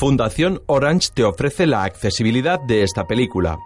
Fundación 0.00 0.62
Orange 0.64 1.10
te 1.12 1.24
ofrece 1.24 1.66
la 1.66 1.84
accesibilidad 1.84 2.58
de 2.58 2.82
esta 2.84 3.06
película. 3.06 3.58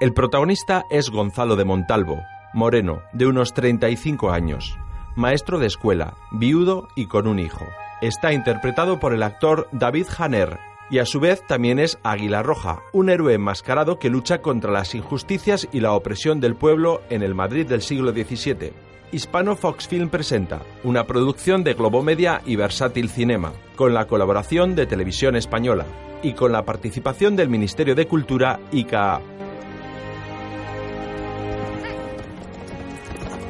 El 0.00 0.12
protagonista 0.12 0.84
es 0.90 1.10
Gonzalo 1.10 1.56
de 1.56 1.64
Montalvo, 1.64 2.22
moreno, 2.54 3.02
de 3.12 3.26
unos 3.26 3.52
35 3.52 4.30
años, 4.30 4.78
maestro 5.16 5.58
de 5.58 5.66
escuela, 5.66 6.14
viudo 6.30 6.86
y 6.94 7.06
con 7.06 7.26
un 7.26 7.40
hijo. 7.40 7.66
Está 8.00 8.32
interpretado 8.32 9.00
por 9.00 9.12
el 9.12 9.24
actor 9.24 9.68
David 9.72 10.06
Hanner 10.16 10.60
y 10.88 11.00
a 11.00 11.04
su 11.04 11.18
vez 11.18 11.44
también 11.48 11.80
es 11.80 11.98
Águila 12.04 12.44
Roja, 12.44 12.78
un 12.92 13.10
héroe 13.10 13.34
enmascarado 13.34 13.98
que 13.98 14.08
lucha 14.08 14.40
contra 14.40 14.70
las 14.70 14.94
injusticias 14.94 15.68
y 15.72 15.80
la 15.80 15.94
opresión 15.94 16.38
del 16.38 16.54
pueblo 16.54 17.02
en 17.10 17.24
el 17.24 17.34
Madrid 17.34 17.66
del 17.66 17.82
siglo 17.82 18.12
XVII. 18.12 18.91
Hispano 19.12 19.56
Fox 19.56 19.88
Film 19.88 20.08
presenta 20.08 20.62
una 20.84 21.06
producción 21.06 21.62
de 21.64 21.74
Globomedia 21.74 22.40
y 22.46 22.56
Versátil 22.56 23.10
Cinema, 23.10 23.52
con 23.76 23.92
la 23.92 24.06
colaboración 24.06 24.74
de 24.74 24.86
Televisión 24.86 25.36
Española 25.36 25.84
y 26.22 26.32
con 26.32 26.50
la 26.50 26.64
participación 26.64 27.36
del 27.36 27.50
Ministerio 27.50 27.94
de 27.94 28.08
Cultura 28.08 28.58
ICA. 28.72 29.20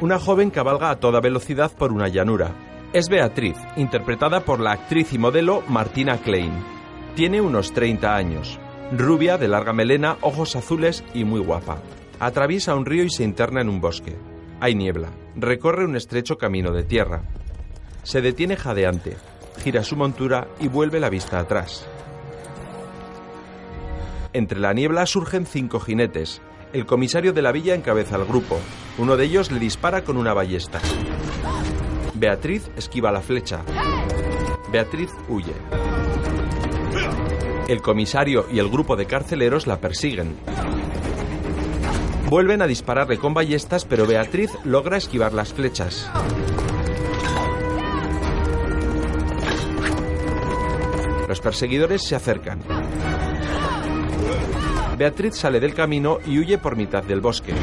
Una 0.01 0.19
joven 0.19 0.49
cabalga 0.49 0.89
a 0.89 0.99
toda 0.99 1.21
velocidad 1.21 1.71
por 1.71 1.93
una 1.93 2.09
llanura. 2.09 2.51
Es 2.91 3.07
Beatriz, 3.07 3.55
interpretada 3.77 4.41
por 4.41 4.59
la 4.59 4.73
actriz 4.73 5.13
y 5.13 5.17
modelo 5.17 5.63
Martina 5.69 6.17
Klein. 6.17 6.51
Tiene 7.15 7.39
unos 7.39 7.71
30 7.71 8.13
años, 8.13 8.59
rubia, 8.91 9.37
de 9.37 9.47
larga 9.47 9.71
melena, 9.71 10.17
ojos 10.19 10.57
azules 10.57 11.05
y 11.13 11.23
muy 11.23 11.39
guapa. 11.39 11.77
Atraviesa 12.19 12.75
un 12.75 12.85
río 12.85 13.05
y 13.05 13.09
se 13.09 13.23
interna 13.23 13.61
en 13.61 13.69
un 13.69 13.79
bosque. 13.79 14.17
Hay 14.59 14.75
niebla. 14.75 15.22
Recorre 15.35 15.85
un 15.85 15.95
estrecho 15.95 16.37
camino 16.37 16.71
de 16.71 16.83
tierra. 16.83 17.23
Se 18.03 18.21
detiene 18.21 18.55
jadeante, 18.55 19.17
gira 19.63 19.83
su 19.83 19.95
montura 19.95 20.47
y 20.59 20.67
vuelve 20.67 20.99
la 20.99 21.09
vista 21.09 21.39
atrás. 21.39 21.87
Entre 24.33 24.59
la 24.59 24.73
niebla 24.73 25.05
surgen 25.05 25.45
cinco 25.45 25.79
jinetes. 25.79 26.41
El 26.71 26.85
comisario 26.85 27.33
de 27.33 27.41
la 27.41 27.51
villa 27.51 27.75
encabeza 27.75 28.15
al 28.15 28.25
grupo. 28.25 28.59
Uno 28.97 29.17
de 29.17 29.25
ellos 29.25 29.51
le 29.51 29.59
dispara 29.59 30.03
con 30.03 30.17
una 30.17 30.33
ballesta. 30.33 30.79
Beatriz 32.13 32.69
esquiva 32.75 33.11
la 33.11 33.21
flecha. 33.21 33.61
Beatriz 34.71 35.11
huye. 35.29 35.53
El 37.67 37.81
comisario 37.81 38.45
y 38.51 38.59
el 38.59 38.69
grupo 38.69 38.95
de 38.95 39.05
carceleros 39.05 39.67
la 39.67 39.79
persiguen. 39.79 40.35
Vuelven 42.33 42.63
a 42.63 42.65
dispararle 42.65 43.19
con 43.19 43.35
ballestas, 43.35 43.85
pero 43.85 44.07
Beatriz 44.07 44.49
logra 44.63 44.97
esquivar 44.97 45.33
las 45.33 45.53
flechas. 45.53 46.09
Los 51.27 51.39
perseguidores 51.41 52.01
se 52.01 52.15
acercan. 52.15 52.59
Beatriz 54.97 55.35
sale 55.35 55.59
del 55.59 55.75
camino 55.75 56.17
y 56.25 56.39
huye 56.39 56.57
por 56.57 56.75
mitad 56.75 57.03
del 57.03 57.21
bosque. 57.21 57.53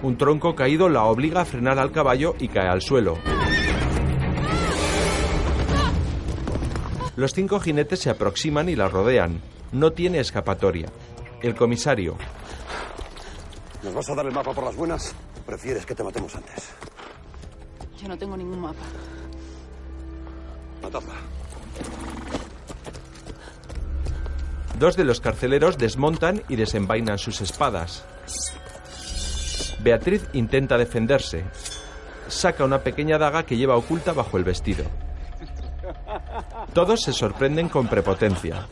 Un 0.00 0.16
tronco 0.16 0.56
caído 0.56 0.88
la 0.88 1.04
obliga 1.04 1.42
a 1.42 1.44
frenar 1.44 1.78
al 1.78 1.92
caballo 1.92 2.36
y 2.38 2.48
cae 2.48 2.68
al 2.70 2.80
suelo. 2.80 3.18
Los 7.16 7.34
cinco 7.34 7.60
jinetes 7.60 7.98
se 7.98 8.08
aproximan 8.08 8.70
y 8.70 8.76
la 8.76 8.88
rodean. 8.88 9.42
No 9.72 9.92
tiene 9.92 10.20
escapatoria. 10.20 10.88
El 11.42 11.54
comisario, 11.54 12.16
¿Nos 13.86 13.94
vas 13.94 14.10
a 14.10 14.14
dar 14.16 14.26
el 14.26 14.32
mapa 14.32 14.52
por 14.52 14.64
las 14.64 14.74
buenas? 14.74 15.14
¿Prefieres 15.46 15.86
que 15.86 15.94
te 15.94 16.02
matemos 16.02 16.34
antes? 16.34 16.70
Yo 18.02 18.08
no 18.08 18.18
tengo 18.18 18.36
ningún 18.36 18.60
mapa. 18.60 18.82
Matadla. 20.82 21.14
Dos 24.76 24.96
de 24.96 25.04
los 25.04 25.20
carceleros 25.20 25.78
desmontan 25.78 26.42
y 26.48 26.56
desenvainan 26.56 27.16
sus 27.16 27.40
espadas. 27.40 28.04
Beatriz 29.84 30.28
intenta 30.32 30.76
defenderse. 30.76 31.44
Saca 32.26 32.64
una 32.64 32.80
pequeña 32.80 33.18
daga 33.18 33.44
que 33.44 33.56
lleva 33.56 33.76
oculta 33.76 34.12
bajo 34.12 34.36
el 34.36 34.42
vestido. 34.42 34.84
Todos 36.74 37.02
se 37.02 37.12
sorprenden 37.12 37.68
con 37.68 37.86
prepotencia. 37.86 38.66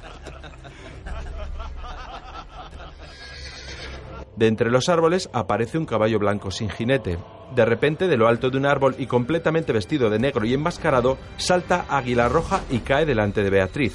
De 4.36 4.48
entre 4.48 4.70
los 4.70 4.88
árboles 4.88 5.30
aparece 5.32 5.78
un 5.78 5.86
caballo 5.86 6.18
blanco 6.18 6.50
sin 6.50 6.68
jinete. 6.68 7.18
De 7.54 7.64
repente, 7.64 8.08
de 8.08 8.16
lo 8.16 8.26
alto 8.26 8.50
de 8.50 8.58
un 8.58 8.66
árbol 8.66 8.96
y 8.98 9.06
completamente 9.06 9.72
vestido 9.72 10.10
de 10.10 10.18
negro 10.18 10.44
y 10.44 10.54
enmascarado, 10.54 11.18
salta 11.36 11.86
Águila 11.88 12.28
Roja 12.28 12.62
y 12.70 12.78
cae 12.80 13.06
delante 13.06 13.42
de 13.42 13.50
Beatriz. 13.50 13.94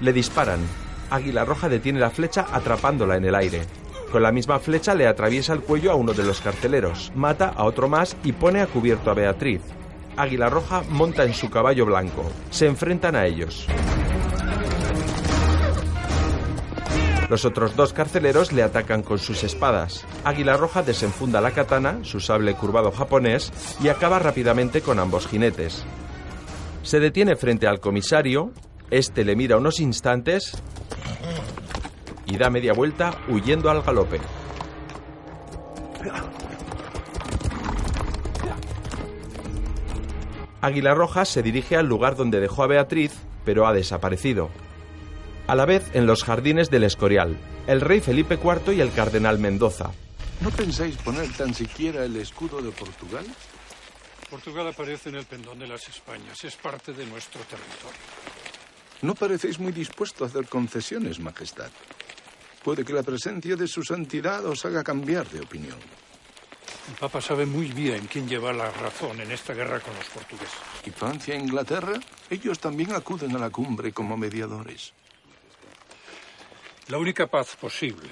Le 0.00 0.12
disparan. 0.12 0.60
Águila 1.10 1.44
Roja 1.44 1.68
detiene 1.68 2.00
la 2.00 2.10
flecha 2.10 2.46
atrapándola 2.52 3.16
en 3.16 3.24
el 3.24 3.34
aire. 3.34 3.62
Con 4.12 4.22
la 4.22 4.32
misma 4.32 4.58
flecha 4.58 4.94
le 4.94 5.06
atraviesa 5.06 5.52
el 5.52 5.60
cuello 5.60 5.92
a 5.92 5.94
uno 5.94 6.12
de 6.12 6.24
los 6.24 6.40
carceleros, 6.40 7.12
mata 7.14 7.48
a 7.48 7.64
otro 7.64 7.88
más 7.88 8.16
y 8.24 8.32
pone 8.32 8.60
a 8.60 8.66
cubierto 8.66 9.10
a 9.10 9.14
Beatriz. 9.14 9.62
Águila 10.16 10.50
Roja 10.50 10.82
monta 10.90 11.24
en 11.24 11.32
su 11.32 11.48
caballo 11.48 11.86
blanco. 11.86 12.24
Se 12.50 12.66
enfrentan 12.66 13.16
a 13.16 13.26
ellos. 13.26 13.66
Los 17.30 17.44
otros 17.44 17.76
dos 17.76 17.92
carceleros 17.92 18.52
le 18.52 18.64
atacan 18.64 19.04
con 19.04 19.20
sus 19.20 19.44
espadas. 19.44 20.04
Águila 20.24 20.56
Roja 20.56 20.82
desenfunda 20.82 21.40
la 21.40 21.52
katana, 21.52 22.00
su 22.02 22.18
sable 22.18 22.54
curvado 22.54 22.90
japonés, 22.90 23.52
y 23.80 23.86
acaba 23.86 24.18
rápidamente 24.18 24.80
con 24.80 24.98
ambos 24.98 25.28
jinetes. 25.28 25.84
Se 26.82 26.98
detiene 26.98 27.36
frente 27.36 27.68
al 27.68 27.78
comisario, 27.78 28.50
este 28.90 29.24
le 29.24 29.36
mira 29.36 29.58
unos 29.58 29.78
instantes 29.78 30.60
y 32.26 32.36
da 32.36 32.50
media 32.50 32.72
vuelta 32.72 33.16
huyendo 33.28 33.70
al 33.70 33.82
galope. 33.82 34.20
Águila 40.60 40.94
Roja 40.94 41.24
se 41.24 41.44
dirige 41.44 41.76
al 41.76 41.86
lugar 41.86 42.16
donde 42.16 42.40
dejó 42.40 42.64
a 42.64 42.66
Beatriz, 42.66 43.12
pero 43.44 43.68
ha 43.68 43.72
desaparecido. 43.72 44.50
A 45.50 45.56
la 45.56 45.66
vez, 45.66 45.90
en 45.94 46.06
los 46.06 46.22
jardines 46.22 46.70
del 46.70 46.84
Escorial, 46.84 47.36
el 47.66 47.80
rey 47.80 48.00
Felipe 48.00 48.38
IV 48.40 48.72
y 48.72 48.80
el 48.80 48.92
cardenal 48.92 49.40
Mendoza. 49.40 49.90
¿No 50.42 50.50
pensáis 50.50 50.96
poner 50.98 51.28
tan 51.32 51.52
siquiera 51.52 52.04
el 52.04 52.14
escudo 52.14 52.62
de 52.62 52.70
Portugal? 52.70 53.26
Portugal 54.30 54.68
aparece 54.68 55.08
en 55.08 55.16
el 55.16 55.24
pendón 55.24 55.58
de 55.58 55.66
las 55.66 55.88
Españas. 55.88 56.44
Es 56.44 56.54
parte 56.54 56.92
de 56.92 57.04
nuestro 57.04 57.40
territorio. 57.40 57.98
No 59.02 59.16
parecéis 59.16 59.58
muy 59.58 59.72
dispuesto 59.72 60.22
a 60.22 60.28
hacer 60.28 60.46
concesiones, 60.46 61.18
Majestad. 61.18 61.72
Puede 62.62 62.84
que 62.84 62.92
la 62.92 63.02
presencia 63.02 63.56
de 63.56 63.66
su 63.66 63.82
santidad 63.82 64.46
os 64.46 64.64
haga 64.64 64.84
cambiar 64.84 65.28
de 65.30 65.40
opinión. 65.40 65.78
El 66.90 66.94
Papa 66.94 67.20
sabe 67.20 67.44
muy 67.44 67.72
bien 67.72 68.06
quién 68.06 68.28
lleva 68.28 68.52
la 68.52 68.70
razón 68.70 69.20
en 69.20 69.32
esta 69.32 69.52
guerra 69.52 69.80
con 69.80 69.96
los 69.96 70.06
portugueses. 70.10 70.60
¿Y 70.86 70.90
Francia 70.90 71.34
e 71.34 71.40
Inglaterra? 71.40 71.98
Ellos 72.30 72.60
también 72.60 72.92
acuden 72.92 73.34
a 73.34 73.40
la 73.40 73.50
cumbre 73.50 73.90
como 73.90 74.16
mediadores. 74.16 74.92
La 76.90 76.98
única 76.98 77.28
paz 77.28 77.54
posible 77.54 78.08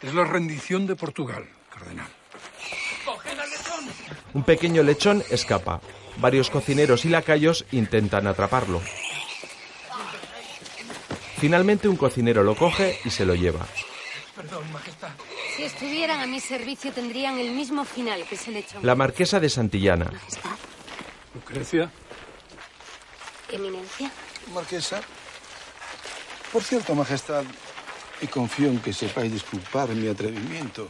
es 0.00 0.14
la 0.14 0.24
rendición 0.24 0.86
de 0.86 0.96
Portugal, 0.96 1.46
cardenal. 1.70 2.08
Un 4.32 4.42
pequeño 4.44 4.82
lechón 4.82 5.22
escapa. 5.28 5.82
Varios 6.16 6.48
cocineros 6.48 7.04
y 7.04 7.10
lacayos 7.10 7.66
intentan 7.72 8.26
atraparlo. 8.26 8.80
Finalmente 11.36 11.86
un 11.86 11.96
cocinero 11.96 12.42
lo 12.42 12.56
coge 12.56 12.98
y 13.04 13.10
se 13.10 13.26
lo 13.26 13.34
lleva. 13.34 13.66
Perdón, 14.34 14.72
Majestad. 14.72 15.10
Si 15.54 15.64
estuvieran 15.64 16.20
a 16.20 16.26
mi 16.26 16.40
servicio 16.40 16.92
tendrían 16.92 17.38
el 17.38 17.50
mismo 17.50 17.84
final 17.84 18.24
que 18.26 18.36
ese 18.36 18.52
lechón. 18.52 18.86
La 18.86 18.94
marquesa 18.94 19.38
de 19.38 19.50
Santillana. 19.50 20.06
Majestad, 20.06 20.56
Lucrecia, 21.34 21.90
eminencia. 23.52 24.10
Marquesa. 24.54 25.02
Por 26.50 26.62
cierto, 26.62 26.94
Majestad, 26.94 27.44
y 28.20 28.26
confío 28.26 28.68
en 28.68 28.80
que 28.80 28.92
sepáis 28.92 29.32
disculpar 29.32 29.88
mi 29.90 30.08
atrevimiento. 30.08 30.88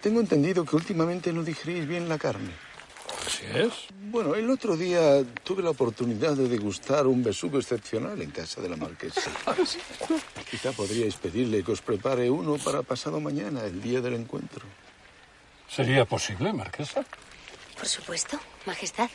Tengo 0.00 0.20
entendido 0.20 0.64
que 0.64 0.76
últimamente 0.76 1.32
no 1.32 1.42
digerís 1.42 1.86
bien 1.86 2.08
la 2.08 2.18
carne. 2.18 2.52
así 3.26 3.44
es. 3.52 3.72
Bueno, 4.10 4.34
el 4.34 4.48
otro 4.48 4.76
día 4.76 5.22
tuve 5.44 5.62
la 5.62 5.70
oportunidad 5.70 6.34
de 6.34 6.48
degustar 6.48 7.06
un 7.06 7.22
besugo 7.22 7.58
excepcional 7.58 8.20
en 8.22 8.30
casa 8.30 8.60
de 8.60 8.68
la 8.68 8.76
marquesa. 8.76 9.30
Quizá 10.50 10.72
podríais 10.72 11.16
pedirle 11.16 11.62
que 11.62 11.72
os 11.72 11.82
prepare 11.82 12.30
uno 12.30 12.56
para 12.56 12.82
pasado 12.82 13.20
mañana, 13.20 13.64
el 13.64 13.82
día 13.82 14.00
del 14.00 14.14
encuentro. 14.14 14.64
¿Sería 15.68 16.06
posible, 16.06 16.52
Marquesa? 16.52 17.04
Por 17.76 17.86
supuesto, 17.86 18.40
Majestad. 18.64 19.10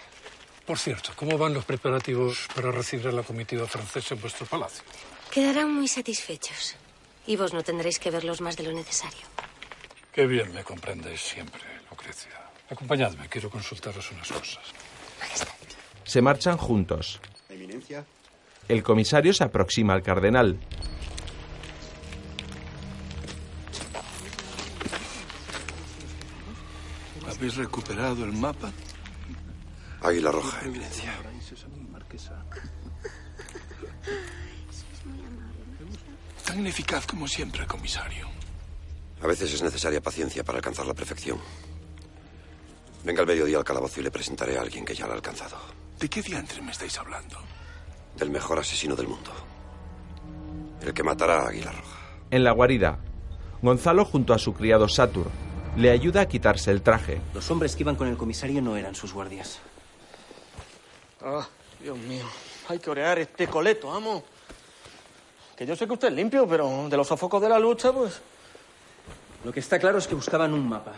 Por 0.66 0.78
cierto, 0.78 1.12
¿cómo 1.16 1.38
van 1.38 1.54
los 1.54 1.66
preparativos 1.66 2.48
para 2.56 2.72
recibir 2.72 3.08
a 3.08 3.12
la 3.12 3.24
comitiva 3.24 3.68
francesa 3.68 4.14
en 4.14 4.22
vuestro 4.22 4.46
palacio? 4.46 4.84
Quedarán 5.32 5.74
muy 5.74 5.88
satisfechos. 5.88 6.76
Y 7.26 7.36
vos 7.36 7.54
no 7.54 7.64
tendréis 7.64 8.00
que 8.00 8.12
verlos 8.12 8.42
más 8.42 8.58
de 8.58 8.64
lo 8.64 8.72
necesario. 8.74 9.26
Qué 10.12 10.28
bien 10.28 10.54
me 10.54 10.64
comprendéis 10.64 11.22
siempre, 11.22 11.62
Lucrecia. 11.90 12.32
Acompañadme, 12.70 13.28
quiero 13.30 13.50
consultaros 13.50 14.12
unas 14.12 14.28
cosas. 14.32 14.64
Majestad. 15.20 15.48
Se 16.04 16.22
marchan 16.22 16.58
juntos. 16.58 17.20
Eminencia, 17.50 18.06
El 18.68 18.84
comisario 18.84 19.34
se 19.34 19.44
aproxima 19.44 19.94
al 19.94 20.04
cardenal. 20.04 20.60
¿Habéis 27.28 27.56
recuperado 27.56 28.24
el 28.26 28.34
mapa? 28.34 28.72
Águila 30.02 30.32
Roja, 30.32 30.66
Eminencia. 30.66 31.14
Tan 36.54 36.60
ineficaz 36.60 37.08
como 37.08 37.28
siempre, 37.28 37.66
comisario. 37.66 38.28
A 39.24 39.26
veces 39.26 39.52
es 39.52 39.64
necesaria 39.64 40.00
paciencia 40.00 40.44
para 40.44 40.60
alcanzar 40.60 40.86
la 40.86 40.94
perfección. 40.94 41.40
Venga 43.04 43.22
al 43.22 43.28
mediodía 43.28 43.58
al 43.58 43.64
calabozo 43.64 44.00
y 44.00 44.04
le 44.04 44.12
presentaré 44.12 44.56
a 44.56 44.62
alguien 44.62 44.86
que 44.86 44.94
ya 44.94 45.08
la 45.08 45.14
ha 45.14 45.16
alcanzado. 45.16 45.58
¿De 46.00 46.08
qué 46.08 46.22
diantre 46.22 46.62
me 46.62 46.72
estáis 46.72 46.96
hablando? 47.00 47.40
Del 48.18 48.30
mejor 48.30 48.60
asesino 48.60 48.96
del 48.96 49.08
mundo. 49.08 49.32
El 50.80 50.94
que 50.94 51.02
matará 51.02 51.42
a 51.42 51.48
Águila 51.48 51.72
Roja. 51.72 52.00
En 52.30 52.44
la 52.44 52.52
guarida, 52.52 53.00
Gonzalo 53.64 54.06
junto 54.06 54.32
a 54.36 54.38
su 54.38 54.54
criado 54.54 54.88
Satur 54.88 55.32
le 55.76 55.90
ayuda 55.90 56.22
a 56.22 56.28
quitarse 56.28 56.70
el 56.70 56.84
traje. 56.84 57.20
Los 57.34 57.50
hombres 57.50 57.76
que 57.76 57.82
iban 57.82 57.96
con 57.96 58.10
el 58.10 58.16
comisario 58.16 58.62
no 58.62 58.78
eran 58.78 58.94
sus 58.94 59.12
guardias. 59.12 59.58
Ah, 61.20 61.48
Dios 61.82 61.98
mío. 61.98 62.26
Hay 62.70 62.78
que 62.78 62.92
orear 62.92 63.18
este 63.18 63.48
coleto, 63.48 63.92
amo. 63.92 64.24
Que 65.58 65.66
yo 65.66 65.76
sé 65.76 65.86
que 65.86 65.94
usted 65.94 66.08
es 66.10 66.14
limpio, 66.14 66.48
pero 66.48 66.88
de 66.90 66.98
los 66.98 67.08
sofocos 67.08 67.42
de 67.42 67.50
la 67.50 67.60
lucha, 67.60 67.92
pues... 67.92 68.22
Lo 69.44 69.52
que 69.52 69.60
está 69.60 69.78
claro 69.78 69.98
es 69.98 70.08
que 70.08 70.16
buscaban 70.16 70.54
un 70.54 70.68
mapa. 70.68 70.94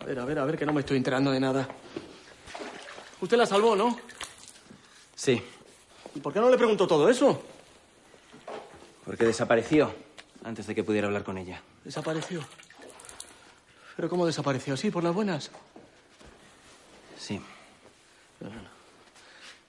A 0.00 0.04
ver, 0.04 0.18
a 0.18 0.24
ver, 0.24 0.38
a 0.38 0.44
ver, 0.44 0.58
que 0.58 0.66
no 0.66 0.72
me 0.72 0.80
estoy 0.80 0.96
enterando 0.96 1.30
de 1.30 1.40
nada. 1.40 1.68
Usted 3.20 3.36
la 3.36 3.46
salvó, 3.46 3.76
¿no? 3.76 3.98
Sí, 5.14 5.42
¿Y 6.14 6.20
por 6.20 6.32
qué 6.32 6.40
no 6.40 6.50
le 6.50 6.56
preguntó 6.56 6.86
todo 6.86 7.08
eso? 7.08 7.42
porque 9.04 9.24
desapareció 9.24 9.92
antes 10.44 10.68
de 10.68 10.74
que 10.74 10.84
pudiera 10.84 11.08
hablar 11.08 11.24
con 11.24 11.36
ella. 11.36 11.60
Desapareció. 11.84 12.44
¿Pero 13.96 14.08
cómo 14.08 14.24
desapareció? 14.24 14.74
¿Así, 14.74 14.88
por 14.88 15.02
las 15.02 15.12
buenas? 15.12 15.50
Sí. 17.18 17.40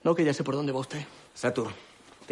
No, 0.04 0.14
que 0.14 0.24
ya 0.24 0.32
sé 0.32 0.44
por 0.44 0.54
dónde 0.54 0.70
va 0.70 0.78
usted. 0.78 1.04
Satur, 1.34 1.72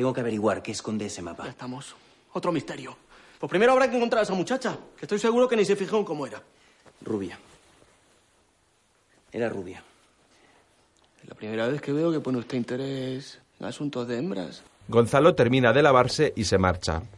tengo 0.00 0.14
que 0.14 0.20
averiguar 0.22 0.62
qué 0.62 0.72
esconde 0.72 1.04
ese 1.04 1.16
Ya 1.16 1.22
mapa. 1.24 1.46
estamos. 1.46 1.94
Otro 2.32 2.50
misterio. 2.52 2.96
Pues 3.38 3.50
primero 3.50 3.72
habrá 3.72 3.90
que 3.90 3.96
encontrar 3.98 4.20
a 4.20 4.22
esa 4.22 4.32
muchacha, 4.32 4.78
que 4.96 5.04
estoy 5.04 5.18
seguro 5.18 5.46
que 5.46 5.56
ni 5.56 5.64
se 5.66 5.76
fijó 5.76 5.98
en 5.98 6.06
cómo 6.06 6.26
era. 6.26 6.42
Rubia. 7.02 7.38
Era 9.30 9.50
rubia. 9.50 9.82
Es 11.22 11.28
la 11.28 11.34
primera 11.34 11.68
vez 11.68 11.82
que 11.82 11.92
veo 11.92 12.10
que 12.10 12.20
pone 12.20 12.38
usted 12.38 12.56
interés 12.56 13.40
en 13.58 13.66
asuntos 13.66 14.08
de 14.08 14.16
hembras. 14.16 14.62
Gonzalo 14.88 15.34
termina 15.34 15.74
de 15.74 15.82
lavarse 15.82 16.32
y 16.34 16.44
se 16.44 16.56
marcha. 16.56 17.02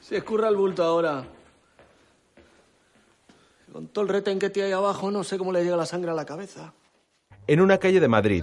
Se 0.00 0.16
escurra 0.18 0.48
el 0.48 0.56
bulto 0.56 0.82
ahora. 0.84 1.24
Con 3.72 3.86
todo 3.88 4.02
el 4.04 4.08
retén 4.08 4.38
que 4.40 4.50
tiene 4.50 4.68
ahí 4.68 4.72
abajo, 4.72 5.10
no 5.10 5.22
sé 5.24 5.36
cómo 5.38 5.50
le 5.52 5.62
llega 5.64 5.76
la 5.76 5.84
sangre 5.86 6.10
a 6.12 6.14
la 6.14 6.24
cabeza. 6.24 6.72
En 7.48 7.60
una 7.60 7.78
calle 7.78 7.98
de 8.00 8.06
Madrid, 8.08 8.42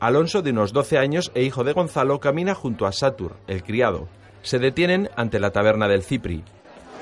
Alonso, 0.00 0.40
de 0.40 0.50
unos 0.50 0.72
12 0.72 0.96
años 0.96 1.30
e 1.34 1.42
hijo 1.42 1.62
de 1.62 1.74
Gonzalo, 1.74 2.20
camina 2.20 2.54
junto 2.54 2.86
a 2.86 2.92
Satur, 2.92 3.36
el 3.46 3.62
criado. 3.62 4.08
Se 4.42 4.58
detienen 4.58 5.10
ante 5.14 5.38
la 5.38 5.50
taberna 5.50 5.88
del 5.88 6.02
Cipri. 6.02 6.42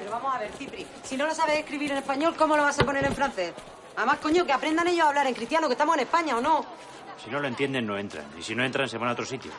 Pero 0.01 0.11
vamos 0.11 0.35
a 0.35 0.39
ver, 0.41 0.51
Cipri, 0.53 0.85
si 1.05 1.17
no 1.17 1.27
lo 1.27 1.35
sabes 1.35 1.61
escribir 1.61 1.93
en 1.93 1.99
español, 1.99 2.35
¿cómo 2.37 2.57
lo 2.57 2.65
vas 2.65 2.79
a 2.81 2.85
poner 2.85 3.05
en 3.05 3.15
francés? 3.15 3.53
Además, 3.97 4.19
coño, 4.19 4.45
que 4.45 4.53
aprendan 4.53 4.89
ellos 4.89 5.05
a 5.05 5.09
hablar 5.11 5.29
en 5.29 5.35
cristiano, 5.35 5.69
que 5.69 5.75
estamos 5.75 5.95
en 5.95 6.03
España, 6.03 6.37
¿o 6.37 6.41
no? 6.41 6.65
Si 7.25 7.31
no 7.31 7.39
lo 7.39 7.47
entienden, 7.47 7.87
no 7.87 7.97
entran. 7.97 8.25
Y 8.37 8.43
si 8.43 8.57
no 8.57 8.65
entran, 8.65 8.89
se 8.89 8.99
van 8.99 9.11
a 9.11 9.13
otro 9.13 9.25
sitio. 9.25 9.53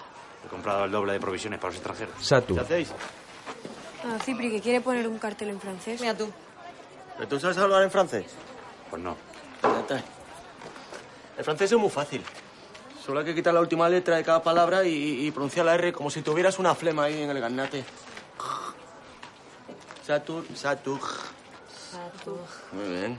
He 0.46 0.50
comprado 0.50 0.84
el 0.84 0.92
doble 0.92 1.14
de 1.14 1.20
provisiones 1.22 1.60
para 1.60 1.70
los 1.70 1.78
extranjeros. 1.78 2.16
Satur. 2.20 2.60
hacéis? 2.60 2.92
Ah, 4.04 4.18
Cipri, 4.22 4.52
que 4.52 4.60
quiere 4.60 4.82
poner 4.82 5.08
un 5.08 5.18
cartel 5.18 5.50
en 5.50 5.62
francés. 5.62 6.00
Mira 6.02 6.16
tú. 6.16 6.30
¿Pero 7.16 7.28
tú 7.30 7.40
sabes 7.40 7.58
hablar 7.58 7.84
en 7.84 7.92
francés? 7.92 8.26
Pues 8.90 9.02
no. 9.02 9.16
El 11.38 11.44
francés 11.46 11.72
es 11.72 11.78
muy 11.78 11.90
fácil. 11.90 12.22
Solo 13.10 13.22
hay 13.22 13.26
que 13.26 13.34
quitar 13.34 13.56
la 13.56 13.60
última 13.60 13.90
letra 13.90 14.18
de 14.18 14.24
cada 14.24 14.44
palabra 14.44 14.86
y, 14.86 15.26
y 15.26 15.32
pronunciar 15.32 15.66
la 15.66 15.74
R 15.74 15.92
como 15.92 16.12
si 16.12 16.22
tuvieras 16.22 16.60
una 16.60 16.76
flema 16.76 17.06
ahí 17.06 17.24
en 17.24 17.32
el 17.32 17.40
garnate. 17.40 17.84
Satur, 20.06 20.46
Satur. 20.54 21.00
Muy 22.72 22.88
bien. 22.88 23.18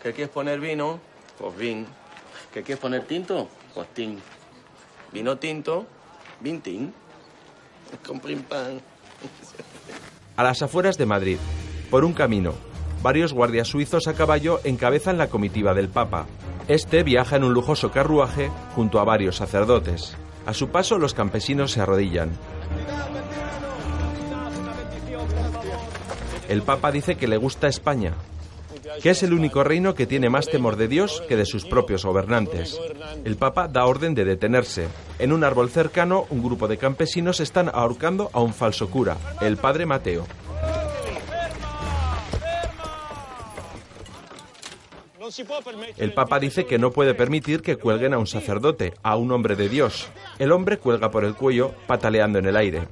¿Qué 0.00 0.12
quieres 0.12 0.32
poner 0.32 0.60
vino? 0.60 1.00
Pues 1.38 1.56
vin. 1.56 1.88
¿Qué 2.54 2.62
quieres 2.62 2.80
poner 2.80 3.04
tinto? 3.04 3.48
Pues 3.74 3.88
tin. 3.94 4.22
Vino 5.10 5.36
tinto, 5.38 5.86
vintin. 6.38 6.94
Con 8.06 8.20
prim 8.20 8.44
pam. 8.44 8.78
A 10.36 10.44
las 10.44 10.62
afueras 10.62 10.98
de 10.98 11.06
Madrid, 11.06 11.38
por 11.90 12.04
un 12.04 12.12
camino, 12.12 12.54
varios 13.02 13.32
guardias 13.32 13.66
suizos 13.66 14.06
a 14.06 14.14
caballo 14.14 14.60
encabezan 14.62 15.18
la 15.18 15.28
comitiva 15.28 15.74
del 15.74 15.88
Papa. 15.88 16.26
Este 16.68 17.04
viaja 17.04 17.36
en 17.36 17.44
un 17.44 17.54
lujoso 17.54 17.92
carruaje 17.92 18.50
junto 18.74 18.98
a 18.98 19.04
varios 19.04 19.36
sacerdotes. 19.36 20.16
A 20.46 20.52
su 20.52 20.68
paso, 20.68 20.98
los 20.98 21.14
campesinos 21.14 21.70
se 21.72 21.80
arrodillan. 21.80 22.30
El 26.48 26.62
Papa 26.62 26.90
dice 26.90 27.16
que 27.16 27.28
le 27.28 27.36
gusta 27.36 27.68
España, 27.68 28.14
que 29.00 29.10
es 29.10 29.22
el 29.22 29.32
único 29.32 29.62
reino 29.62 29.94
que 29.94 30.06
tiene 30.06 30.28
más 30.28 30.46
temor 30.46 30.76
de 30.76 30.88
Dios 30.88 31.22
que 31.28 31.36
de 31.36 31.46
sus 31.46 31.64
propios 31.64 32.04
gobernantes. 32.04 32.80
El 33.24 33.36
Papa 33.36 33.68
da 33.68 33.86
orden 33.86 34.14
de 34.14 34.24
detenerse. 34.24 34.88
En 35.20 35.32
un 35.32 35.44
árbol 35.44 35.70
cercano, 35.70 36.26
un 36.30 36.42
grupo 36.42 36.66
de 36.66 36.78
campesinos 36.78 37.38
están 37.38 37.70
ahorcando 37.72 38.30
a 38.32 38.40
un 38.40 38.52
falso 38.52 38.90
cura, 38.90 39.16
el 39.40 39.56
padre 39.56 39.86
Mateo. 39.86 40.26
El 45.96 46.12
Papa 46.12 46.38
dice 46.38 46.66
que 46.66 46.78
no 46.78 46.90
puede 46.90 47.14
permitir 47.14 47.62
que 47.62 47.76
cuelguen 47.76 48.14
a 48.14 48.18
un 48.18 48.26
sacerdote, 48.26 48.94
a 49.02 49.16
un 49.16 49.32
hombre 49.32 49.56
de 49.56 49.68
Dios. 49.68 50.08
El 50.38 50.52
hombre 50.52 50.78
cuelga 50.78 51.10
por 51.10 51.24
el 51.24 51.34
cuello, 51.34 51.74
pataleando 51.86 52.38
en 52.38 52.46
el 52.46 52.56
aire. 52.56 52.88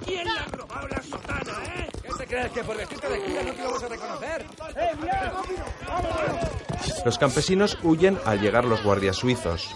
Los 7.04 7.18
campesinos 7.18 7.78
huyen 7.82 8.18
al 8.24 8.40
llegar 8.40 8.64
los 8.64 8.82
guardias 8.82 9.16
suizos. 9.16 9.70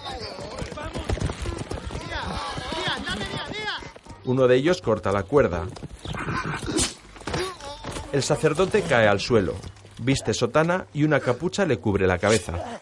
Uno 4.24 4.46
de 4.46 4.56
ellos 4.56 4.82
corta 4.82 5.12
la 5.12 5.22
cuerda. 5.22 5.66
El 8.12 8.22
sacerdote 8.22 8.82
cae 8.82 9.06
al 9.06 9.20
suelo. 9.20 9.54
Viste 9.98 10.32
sotana 10.32 10.86
y 10.94 11.04
una 11.04 11.20
capucha 11.20 11.64
le 11.66 11.78
cubre 11.78 12.06
la 12.06 12.18
cabeza. 12.18 12.80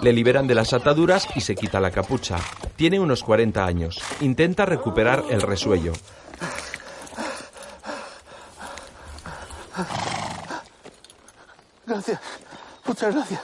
Le 0.00 0.12
liberan 0.12 0.46
de 0.46 0.54
las 0.54 0.72
ataduras 0.72 1.26
y 1.34 1.40
se 1.40 1.54
quita 1.54 1.80
la 1.80 1.90
capucha. 1.90 2.36
Tiene 2.76 3.00
unos 3.00 3.22
40 3.22 3.64
años. 3.64 4.00
Intenta 4.20 4.66
recuperar 4.66 5.24
el 5.30 5.40
resuello. 5.40 5.92
Gracias. 11.86 12.20
Muchas 12.86 13.14
gracias. 13.14 13.40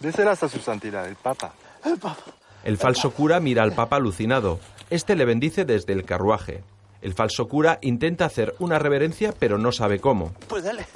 Déselas 0.00 0.42
a 0.42 0.48
su 0.48 0.58
santidad, 0.58 1.06
el 1.06 1.16
Papa. 1.16 1.52
El 1.84 1.98
Papa. 1.98 2.24
El 2.64 2.78
falso 2.78 3.10
cura 3.12 3.40
mira 3.40 3.62
al 3.64 3.72
papa 3.72 3.96
alucinado. 3.96 4.60
Este 4.88 5.16
le 5.16 5.24
bendice 5.24 5.64
desde 5.64 5.92
el 5.92 6.04
carruaje. 6.04 6.62
El 7.00 7.14
falso 7.14 7.48
cura 7.48 7.78
intenta 7.82 8.24
hacer 8.24 8.54
una 8.60 8.78
reverencia, 8.78 9.34
pero 9.36 9.58
no 9.58 9.72
sabe 9.72 9.98
cómo. 9.98 10.32
Pues 10.48 10.62
dale, 10.62 10.86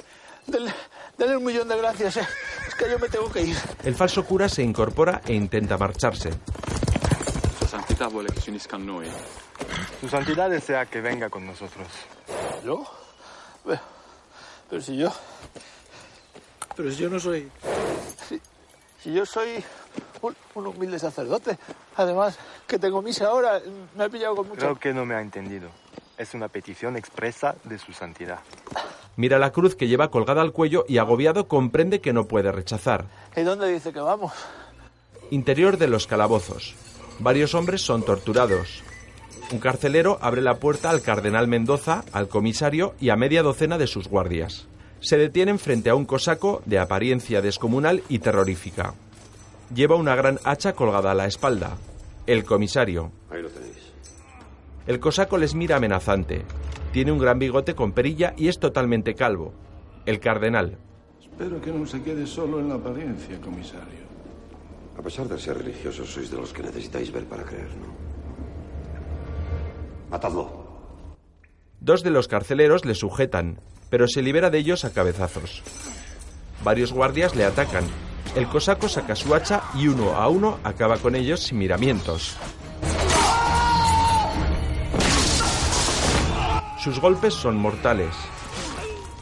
dale, 0.47 0.73
dale 1.17 1.37
un 1.37 1.43
millón 1.43 1.67
de 1.67 1.77
gracias, 1.77 2.17
eh. 2.17 2.27
Es 2.67 2.75
que 2.75 2.89
yo 2.89 2.99
me 2.99 3.09
tengo 3.09 3.31
que 3.31 3.41
ir. 3.41 3.57
El 3.83 3.95
falso 3.95 4.25
cura 4.25 4.49
se 4.49 4.63
incorpora 4.63 5.21
e 5.25 5.33
intenta 5.33 5.77
marcharse. 5.77 6.31
Su 7.59 7.67
santidad 7.67 8.09
vuole 8.09 8.29
que 8.29 8.41
se 8.41 8.49
uniscan 8.51 8.85
noi. 8.85 9.07
Su 10.01 10.07
santidad 10.09 10.49
desea 10.49 10.85
que 10.85 11.01
venga 11.01 11.29
con 11.29 11.45
nosotros. 11.45 11.87
¿Yo? 12.63 12.85
Pero, 13.65 13.79
pero 14.69 14.81
si 14.81 14.97
yo... 14.97 15.11
Pero 16.75 16.91
si 16.91 16.97
yo 16.97 17.09
no 17.09 17.19
soy... 17.19 17.49
Si, 18.27 18.41
si 19.01 19.13
yo 19.13 19.25
soy 19.25 19.63
un, 20.21 20.35
un 20.55 20.67
humilde 20.67 20.99
sacerdote. 20.99 21.57
Además, 21.95 22.37
que 22.67 22.77
tengo 22.77 23.01
misa 23.01 23.27
ahora, 23.27 23.59
me 23.95 24.03
ha 24.03 24.09
pillado 24.09 24.35
con 24.35 24.49
mucho... 24.49 24.59
Creo 24.59 24.75
que 24.79 24.93
no 24.93 25.05
me 25.05 25.15
ha 25.15 25.21
entendido. 25.21 25.69
Es 26.17 26.33
una 26.33 26.47
petición 26.47 26.95
expresa 26.95 27.55
de 27.63 27.79
su 27.79 27.93
santidad. 27.93 28.39
Mira 29.17 29.39
la 29.39 29.51
cruz 29.51 29.75
que 29.75 29.87
lleva 29.87 30.11
colgada 30.11 30.41
al 30.43 30.51
cuello 30.51 30.85
y 30.87 30.99
agobiado 30.99 31.47
comprende 31.47 32.01
que 32.01 32.13
no 32.13 32.27
puede 32.27 32.51
rechazar. 32.51 33.05
¿Y 33.35 33.41
dónde 33.41 33.67
dice 33.67 33.91
que 33.91 33.99
vamos? 33.99 34.31
Interior 35.31 35.77
de 35.77 35.87
los 35.87 36.05
calabozos. 36.05 36.75
Varios 37.17 37.55
hombres 37.55 37.81
son 37.81 38.03
torturados. 38.03 38.83
Un 39.51 39.57
carcelero 39.59 40.19
abre 40.21 40.41
la 40.41 40.57
puerta 40.57 40.91
al 40.91 41.01
cardenal 41.01 41.47
Mendoza, 41.47 42.03
al 42.11 42.27
comisario 42.27 42.93
y 42.99 43.09
a 43.09 43.15
media 43.15 43.41
docena 43.41 43.79
de 43.79 43.87
sus 43.87 44.07
guardias. 44.07 44.67
Se 44.99 45.17
detienen 45.17 45.57
frente 45.57 45.89
a 45.89 45.95
un 45.95 46.05
cosaco 46.05 46.61
de 46.65 46.77
apariencia 46.77 47.41
descomunal 47.41 48.03
y 48.09 48.19
terrorífica. 48.19 48.93
Lleva 49.73 49.95
una 49.95 50.15
gran 50.15 50.39
hacha 50.43 50.73
colgada 50.73 51.11
a 51.11 51.15
la 51.15 51.25
espalda. 51.25 51.77
El 52.27 52.43
comisario. 52.43 53.11
Ahí 53.31 53.41
lo 53.41 53.49
tenéis. 53.49 53.86
El 54.87 55.01
cosaco 55.01 55.37
les 55.37 55.53
mira 55.53 55.75
amenazante. 55.75 56.45
Tiene 56.93 57.11
un 57.11 57.19
gran 57.19 57.37
bigote 57.39 57.75
con 57.75 57.91
perilla 57.91 58.33
y 58.37 58.47
es 58.47 58.57
totalmente 58.57 59.15
calvo. 59.15 59.53
El 60.05 60.21
cardenal. 60.21 60.77
Espero 61.19 61.59
que 61.59 61.73
no 61.73 61.85
se 61.85 62.01
quede 62.01 62.25
solo 62.25 62.61
en 62.61 62.69
la 62.69 62.75
apariencia, 62.75 63.39
comisario. 63.41 64.07
A 64.97 65.01
pesar 65.01 65.27
de 65.27 65.37
ser 65.37 65.57
religiosos, 65.57 66.09
sois 66.09 66.31
de 66.31 66.37
los 66.37 66.53
que 66.53 66.63
necesitáis 66.63 67.11
ver 67.11 67.25
para 67.25 67.43
creer, 67.43 67.67
¿no? 67.75 67.93
Matadlo. 70.09 70.65
Dos 71.81 72.01
de 72.01 72.09
los 72.09 72.29
carceleros 72.29 72.85
le 72.85 72.95
sujetan, 72.95 73.59
pero 73.89 74.07
se 74.07 74.21
libera 74.21 74.49
de 74.49 74.59
ellos 74.59 74.85
a 74.85 74.93
cabezazos. 74.93 75.63
Varios 76.63 76.93
guardias 76.93 77.35
le 77.35 77.43
atacan. 77.43 77.83
El 78.35 78.47
cosaco 78.47 78.87
saca 78.87 79.15
su 79.15 79.35
hacha 79.35 79.63
y 79.75 79.89
uno 79.89 80.15
a 80.15 80.29
uno 80.29 80.59
acaba 80.63 80.97
con 80.97 81.15
ellos 81.15 81.41
sin 81.41 81.57
miramientos. 81.57 82.37
Sus 86.87 87.01
golpes 87.01 87.33
son 87.33 87.57
mortales. 87.57 88.15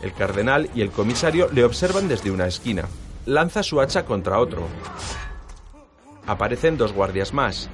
El 0.03 0.13
cardenal 0.13 0.69
y 0.75 0.81
el 0.81 0.91
comisario 0.91 1.49
le 1.51 1.63
observan 1.63 2.07
desde 2.07 2.29
una 2.29 2.45
esquina. 2.45 2.87
Lanza 3.25 3.63
su 3.63 3.81
hacha 3.81 4.05
contra 4.05 4.37
otro. 4.37 4.67
Aparecen 6.27 6.77
dos 6.77 6.93
guardias 6.93 7.33
más. 7.33 7.67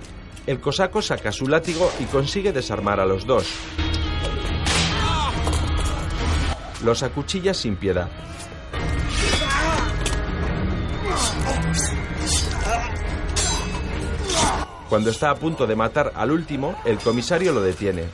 El 0.48 0.62
cosaco 0.62 1.02
saca 1.02 1.34
su 1.34 1.46
látigo 1.46 1.92
y 2.00 2.06
consigue 2.06 2.54
desarmar 2.54 3.02
a 3.02 3.06
los 3.06 3.26
dos. 3.28 3.54
Los 6.86 7.04
acuchilla 7.04 7.54
sin 7.54 7.76
piedad. 7.76 8.10
Cuando 14.88 15.10
está 15.10 15.32
a 15.32 15.36
punto 15.36 15.68
de 15.68 15.76
matar 15.76 16.14
al 16.16 16.32
último, 16.32 16.78
el 16.86 16.98
comisario 16.98 17.52
lo 17.52 17.62
detiene. 17.62 18.06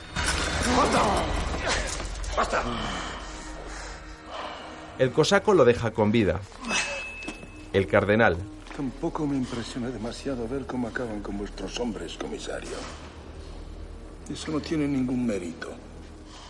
El 4.98 5.12
cosaco 5.12 5.54
lo 5.54 5.64
deja 5.64 5.92
con 5.92 6.10
vida. 6.10 6.40
El 7.72 7.86
cardenal. 7.86 8.36
Tampoco 8.76 9.28
me 9.28 9.36
impresiona 9.36 9.90
demasiado 9.90 10.48
ver 10.48 10.66
cómo 10.66 10.88
acaban 10.88 11.20
con 11.20 11.38
vuestros 11.38 11.78
hombres, 11.78 12.16
comisario. 12.16 12.76
Eso 14.28 14.50
no 14.50 14.58
tiene 14.58 14.88
ningún 14.88 15.24
mérito. 15.24 15.70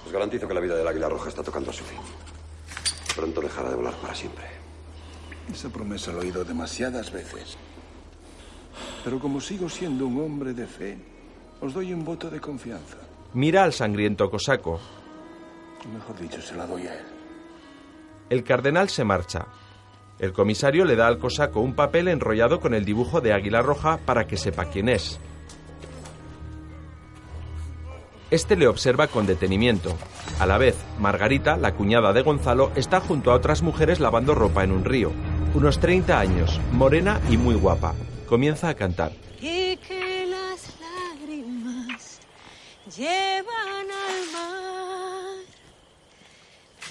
Os 0.06 0.10
garantizo 0.10 0.48
que 0.48 0.54
la 0.54 0.60
vida 0.60 0.76
del 0.76 0.88
águila 0.88 1.10
roja 1.10 1.28
está 1.28 1.42
tocando 1.42 1.70
a 1.70 1.74
su 1.74 1.84
fin. 1.84 1.98
Pronto 3.14 3.42
dejará 3.42 3.68
de 3.68 3.76
volar 3.76 3.94
para 3.96 4.14
siempre. 4.14 4.46
Esa 5.52 5.68
promesa 5.68 6.12
la 6.12 6.18
he 6.18 6.22
oído 6.22 6.42
demasiadas 6.42 7.12
veces. 7.12 7.58
Pero 9.04 9.18
como 9.18 9.42
sigo 9.42 9.68
siendo 9.68 10.06
un 10.06 10.22
hombre 10.22 10.54
de 10.54 10.66
fe, 10.66 10.96
os 11.60 11.74
doy 11.74 11.92
un 11.92 12.02
voto 12.02 12.30
de 12.30 12.40
confianza. 12.40 12.96
Mira 13.34 13.64
al 13.64 13.74
sangriento 13.74 14.30
cosaco. 14.30 14.80
Mejor 15.92 16.18
dicho, 16.18 16.40
se 16.40 16.54
la 16.54 16.66
doy 16.66 16.86
a 16.86 16.94
él. 16.94 17.17
El 18.30 18.44
cardenal 18.44 18.88
se 18.88 19.04
marcha. 19.04 19.46
El 20.18 20.32
comisario 20.32 20.84
le 20.84 20.96
da 20.96 21.06
al 21.06 21.18
cosaco 21.18 21.60
un 21.60 21.74
papel 21.74 22.08
enrollado 22.08 22.60
con 22.60 22.74
el 22.74 22.84
dibujo 22.84 23.20
de 23.20 23.32
águila 23.32 23.62
roja 23.62 23.98
para 24.04 24.26
que 24.26 24.36
sepa 24.36 24.66
quién 24.66 24.88
es. 24.88 25.20
Este 28.30 28.56
le 28.56 28.68
observa 28.68 29.06
con 29.06 29.26
detenimiento. 29.26 29.96
A 30.38 30.44
la 30.44 30.58
vez, 30.58 30.76
Margarita, 30.98 31.56
la 31.56 31.74
cuñada 31.74 32.12
de 32.12 32.20
Gonzalo, 32.22 32.72
está 32.74 33.00
junto 33.00 33.30
a 33.30 33.34
otras 33.34 33.62
mujeres 33.62 34.00
lavando 34.00 34.34
ropa 34.34 34.64
en 34.64 34.72
un 34.72 34.84
río. 34.84 35.12
Unos 35.54 35.80
30 35.80 36.20
años, 36.20 36.60
morena 36.72 37.20
y 37.30 37.38
muy 37.38 37.54
guapa. 37.54 37.94
Comienza 38.28 38.68
a 38.68 38.74
cantar. 38.74 39.12
y 39.40 39.76
que 39.76 40.26
las 40.26 40.76
lágrimas 40.78 42.20
llevan 42.94 43.86
al 43.88 44.27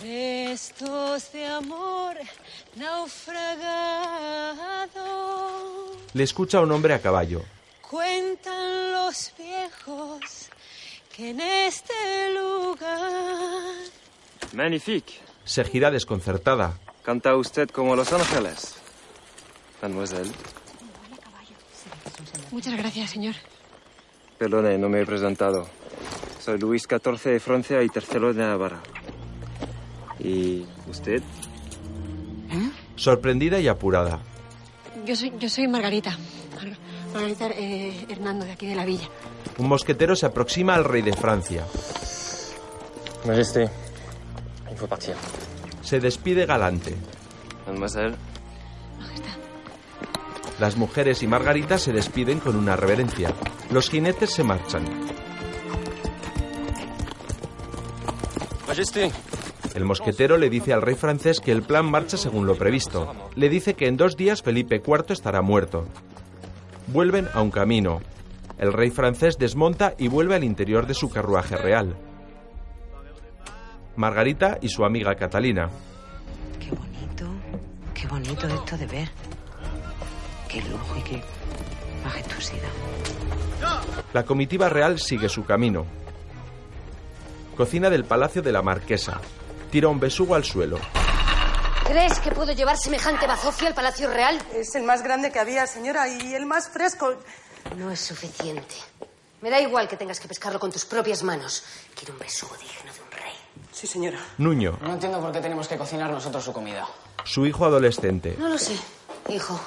restos 0.02 1.32
de 1.32 1.46
amor 1.46 2.16
naufragado. 2.76 3.58
Le 6.14 6.24
escucha 6.24 6.62
un 6.62 6.72
hombre 6.72 6.94
a 6.94 7.02
caballo. 7.02 7.44
Cuentan 7.82 8.92
los 8.92 9.32
viejos 9.38 10.50
que 11.16 11.30
en 11.30 11.42
este 11.42 11.94
lugar 12.34 13.76
Magnifique. 14.54 15.14
Se 15.46 15.64
gira 15.64 15.92
desconcertada. 15.92 16.78
Canta 17.04 17.36
usted 17.36 17.70
como 17.70 17.96
Los 17.96 18.12
Ángeles. 18.12 18.76
Mademoiselle. 19.82 20.32
Muchas 22.52 22.76
gracias, 22.76 23.12
señor. 23.12 23.36
Perdone, 24.38 24.78
no 24.78 24.90
me 24.90 25.02
he 25.02 25.06
presentado. 25.06 25.68
Soy 26.40 26.60
Luis 26.60 26.84
XIV 26.84 27.32
de 27.32 27.40
Francia 27.40 27.84
y 27.84 27.90
tercero 27.90 28.34
de 28.34 28.42
Navarra. 28.42 28.82
¿Y 30.20 30.66
usted? 30.90 31.22
Sorprendida 32.96 33.60
y 33.60 33.68
apurada. 33.68 34.20
Yo 35.06 35.16
soy, 35.16 35.32
yo 35.40 35.50
soy 35.50 35.68
Margarita. 35.68 36.18
Mar- 36.56 36.78
Margarita 37.14 37.48
eh, 37.52 38.06
Hernando, 38.10 38.46
de 38.46 38.52
aquí 38.54 38.66
de 38.68 38.76
la 38.76 38.86
villa. 38.86 39.08
Un 39.58 39.68
mosquetero 39.68 40.16
se 40.16 40.26
aproxima 40.26 40.76
al 40.76 40.84
rey 40.84 41.02
de 41.02 41.14
Francia. 41.14 41.66
Majesté, 43.26 43.70
il 44.72 44.78
faut 44.78 44.90
partir. 44.90 45.16
Se 45.82 46.00
despide 46.00 46.46
galante. 46.46 46.96
Mademoiselle. 47.66 48.16
Las 50.60 50.76
mujeres 50.76 51.22
y 51.22 51.28
Margarita 51.28 51.78
se 51.78 51.94
despiden 51.94 52.40
con 52.40 52.56
una 52.56 52.76
reverencia. 52.76 53.32
Los 53.70 53.90
jinetes 53.90 54.32
se 54.34 54.44
marchan. 54.44 54.86
Majesté. 58.68 59.12
El 59.78 59.86
mosquetero 59.86 60.38
le 60.38 60.50
dice 60.50 60.74
al 60.74 60.82
rey 60.82 60.96
francés 60.96 61.40
que 61.40 61.52
el 61.52 61.62
plan 61.62 61.86
marcha 61.86 62.18
según 62.18 62.48
lo 62.48 62.56
previsto. 62.56 63.14
Le 63.36 63.48
dice 63.48 63.76
que 63.76 63.86
en 63.86 63.96
dos 63.96 64.18
días 64.18 64.42
Felipe 64.42 64.82
IV 64.84 65.14
estará 65.14 65.44
muerto. 65.44 65.88
Vuelven 66.88 67.28
a 67.36 67.44
un 67.44 67.52
camino. 67.52 68.02
El 68.58 68.74
rey 68.74 68.90
francés 68.90 69.38
desmonta 69.38 69.94
y 70.00 70.08
vuelve 70.08 70.34
al 70.34 70.44
interior 70.44 70.88
de 70.88 70.96
su 70.96 71.12
carruaje 71.12 71.58
real. 71.58 71.96
Margarita 73.96 74.58
y 74.64 74.70
su 74.70 74.84
amiga 74.84 75.14
Catalina. 75.14 75.70
Qué 77.94 78.08
bonito 78.08 78.48
esto 78.48 78.78
de 78.80 78.88
ver. 78.88 79.10
Qué 80.50 80.60
lujo 80.62 80.98
y 80.98 81.02
qué 81.04 81.22
majestuosidad. 82.04 82.72
La 84.12 84.24
comitiva 84.24 84.70
real 84.70 84.98
sigue 84.98 85.30
su 85.30 85.46
camino. 85.46 85.86
Cocina 87.56 87.92
del 87.92 88.06
palacio 88.06 88.42
de 88.42 88.52
la 88.52 88.64
marquesa. 88.64 89.22
Tira 89.72 89.88
un 89.90 90.00
besugo 90.00 90.36
al 90.36 90.44
suelo. 90.44 90.80
¿Crees 91.86 92.20
que 92.20 92.32
puedo 92.32 92.52
llevar 92.54 92.78
semejante 92.78 93.28
bazofia 93.28 93.68
al 93.70 93.74
Palacio 93.74 94.10
Real? 94.10 94.42
Es 94.54 94.76
el 94.76 94.84
más 94.84 95.04
grande 95.04 95.32
que 95.32 95.40
había, 95.40 95.66
señora, 95.68 96.08
y 96.10 96.34
el 96.34 96.46
más 96.46 96.70
fresco. 96.70 97.16
No 97.78 97.92
es 97.92 98.00
suficiente. 98.00 98.76
Me 99.42 99.50
da 99.50 99.60
igual 99.62 99.88
que 99.88 99.96
tengas 99.98 100.20
que 100.20 100.28
pescarlo 100.28 100.60
con 100.60 100.72
tus 100.72 100.86
propias 100.86 101.24
manos. 101.24 101.64
Quiero 101.96 102.14
un 102.14 102.20
besugo 102.20 102.56
digno 102.58 102.94
de 102.94 103.02
un 103.02 103.12
rey. 103.12 103.34
Sí, 103.72 103.88
señora. 103.88 104.20
Nuño, 104.38 104.78
No 104.82 104.94
entiendo 104.94 105.20
por 105.22 105.32
qué 105.32 105.40
tenemos 105.42 105.68
que 105.68 105.78
cocinar 105.78 106.10
nosotros 106.10 106.44
su 106.44 106.52
comida. 106.54 106.88
su 107.24 107.46
hijo 107.46 107.66
adolescente. 107.66 108.36
No 108.40 108.50
lo 108.50 108.58
sé, 108.58 108.76
hijo. 109.30 109.60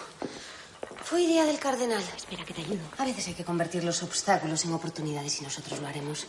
Fue 1.04 1.22
idea 1.22 1.44
del 1.44 1.58
cardenal. 1.58 2.02
Espera, 2.16 2.44
que 2.44 2.54
te 2.54 2.62
ayudo. 2.62 2.80
A 2.98 3.04
veces 3.04 3.26
hay 3.28 3.34
que 3.34 3.44
convertir 3.44 3.82
los 3.84 4.02
obstáculos 4.02 4.64
en 4.64 4.72
oportunidades 4.74 5.40
y 5.40 5.44
nosotros 5.44 5.80
lo 5.80 5.86
haremos. 5.88 6.26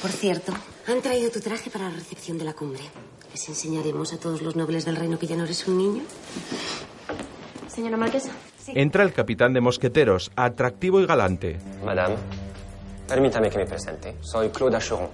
Por 0.00 0.10
cierto, 0.12 0.52
han 0.86 1.02
traído 1.02 1.30
tu 1.30 1.40
traje 1.40 1.70
para 1.70 1.88
la 1.88 1.94
recepción 1.94 2.38
de 2.38 2.44
la 2.44 2.52
cumbre. 2.52 2.82
Les 3.32 3.48
enseñaremos 3.48 4.12
a 4.12 4.18
todos 4.18 4.42
los 4.42 4.54
nobles 4.54 4.84
del 4.84 4.96
reino 4.96 5.18
que 5.18 5.26
ya 5.26 5.36
no 5.36 5.44
eres 5.44 5.66
un 5.66 5.78
niño. 5.78 6.02
Señora 7.68 7.96
Marquesa. 7.96 8.30
Entra 8.68 9.02
el 9.02 9.12
capitán 9.12 9.52
de 9.52 9.60
mosqueteros, 9.60 10.30
atractivo 10.36 11.00
y 11.00 11.06
galante. 11.06 11.58
Madame, 11.84 12.16
permítame 13.08 13.50
que 13.50 13.58
me 13.58 13.66
presente. 13.66 14.16
Soy 14.20 14.50
Claude 14.50 14.76
Acheron, 14.76 15.08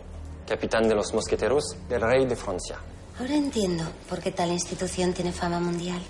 capitán 0.47 0.89
de 0.89 0.95
los 0.95 1.15
mosqueteros 1.15 1.77
del 1.89 2.01
rey 2.01 2.27
de 2.27 2.37
Francia. 2.37 2.79
Ahora 3.19 3.35
entiendo 3.35 3.85
por 4.09 4.21
qué 4.21 4.33
tal 4.33 4.51
institución 4.51 5.13
tiene 5.13 5.33
fama 5.33 5.61
mundial. 5.61 6.01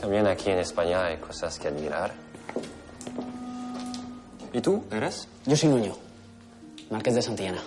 También 0.00 0.26
aquí 0.26 0.50
en 0.50 0.58
España 0.58 1.06
hay 1.06 1.16
cosas 1.16 1.58
que 1.58 1.68
admirar. 1.68 2.14
¿Y 4.52 4.60
tú, 4.60 4.84
eres? 4.90 5.28
Yo 5.46 5.56
soy 5.56 5.70
Nuño, 5.70 5.96
marqués 6.90 7.14
de 7.14 7.22
Santillana. 7.22 7.62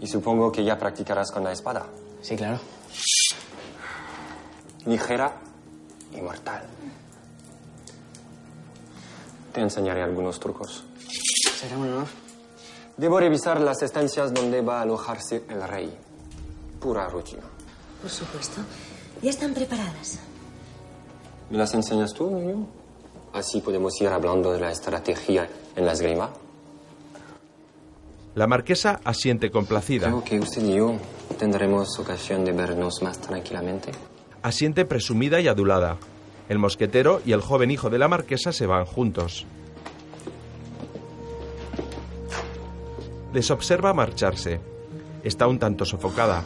Y 0.00 0.06
supongo 0.06 0.52
que 0.52 0.64
ya 0.64 0.78
practicarás 0.78 1.30
con 1.30 1.44
la 1.44 1.52
espada. 1.52 1.86
Sí, 2.20 2.36
claro. 2.36 2.58
Ligera 4.84 5.32
y 6.14 6.20
mortal. 6.20 6.62
Te 9.52 9.60
enseñaré 9.60 10.02
algunos 10.02 10.38
trucos. 10.38 10.84
Será 11.58 11.78
un 11.78 11.88
honor. 11.88 12.06
Debo 12.96 13.18
revisar 13.18 13.60
las 13.60 13.82
estancias 13.82 14.32
donde 14.32 14.60
va 14.60 14.78
a 14.78 14.82
alojarse 14.82 15.44
el 15.48 15.62
rey. 15.66 15.96
Pura 16.80 17.08
rutina. 17.08 17.42
Por 18.00 18.10
supuesto. 18.10 18.60
Ya 19.22 19.30
están 19.30 19.54
preparadas. 19.54 20.18
¿Me 21.50 21.58
las 21.58 21.72
enseñas 21.74 22.12
tú, 22.12 22.30
niño? 22.30 22.66
Así 23.32 23.60
podemos 23.60 24.00
ir 24.00 24.08
hablando 24.08 24.52
de 24.52 24.60
la 24.60 24.70
estrategia 24.70 25.48
en 25.74 25.84
la 25.86 25.92
esgrima. 25.92 26.30
La 28.36 28.46
marquesa 28.46 29.00
asiente 29.02 29.50
complacida. 29.50 30.08
Creo 30.08 30.22
que 30.22 30.38
usted 30.38 30.62
y 30.62 30.76
yo 30.76 30.98
tendremos 31.38 31.98
ocasión 31.98 32.44
de 32.44 32.52
vernos 32.52 33.00
más 33.00 33.18
tranquilamente. 33.18 33.92
Asiente 34.42 34.84
presumida 34.84 35.40
y 35.40 35.48
adulada. 35.48 35.96
El 36.50 36.58
mosquetero 36.58 37.22
y 37.24 37.32
el 37.32 37.40
joven 37.40 37.70
hijo 37.70 37.88
de 37.88 37.98
la 37.98 38.08
marquesa 38.08 38.52
se 38.52 38.66
van 38.66 38.84
juntos. 38.84 39.46
Les 43.32 43.50
observa 43.50 43.94
marcharse. 43.94 44.60
Está 45.24 45.46
un 45.46 45.58
tanto 45.58 45.86
sofocada. 45.86 46.44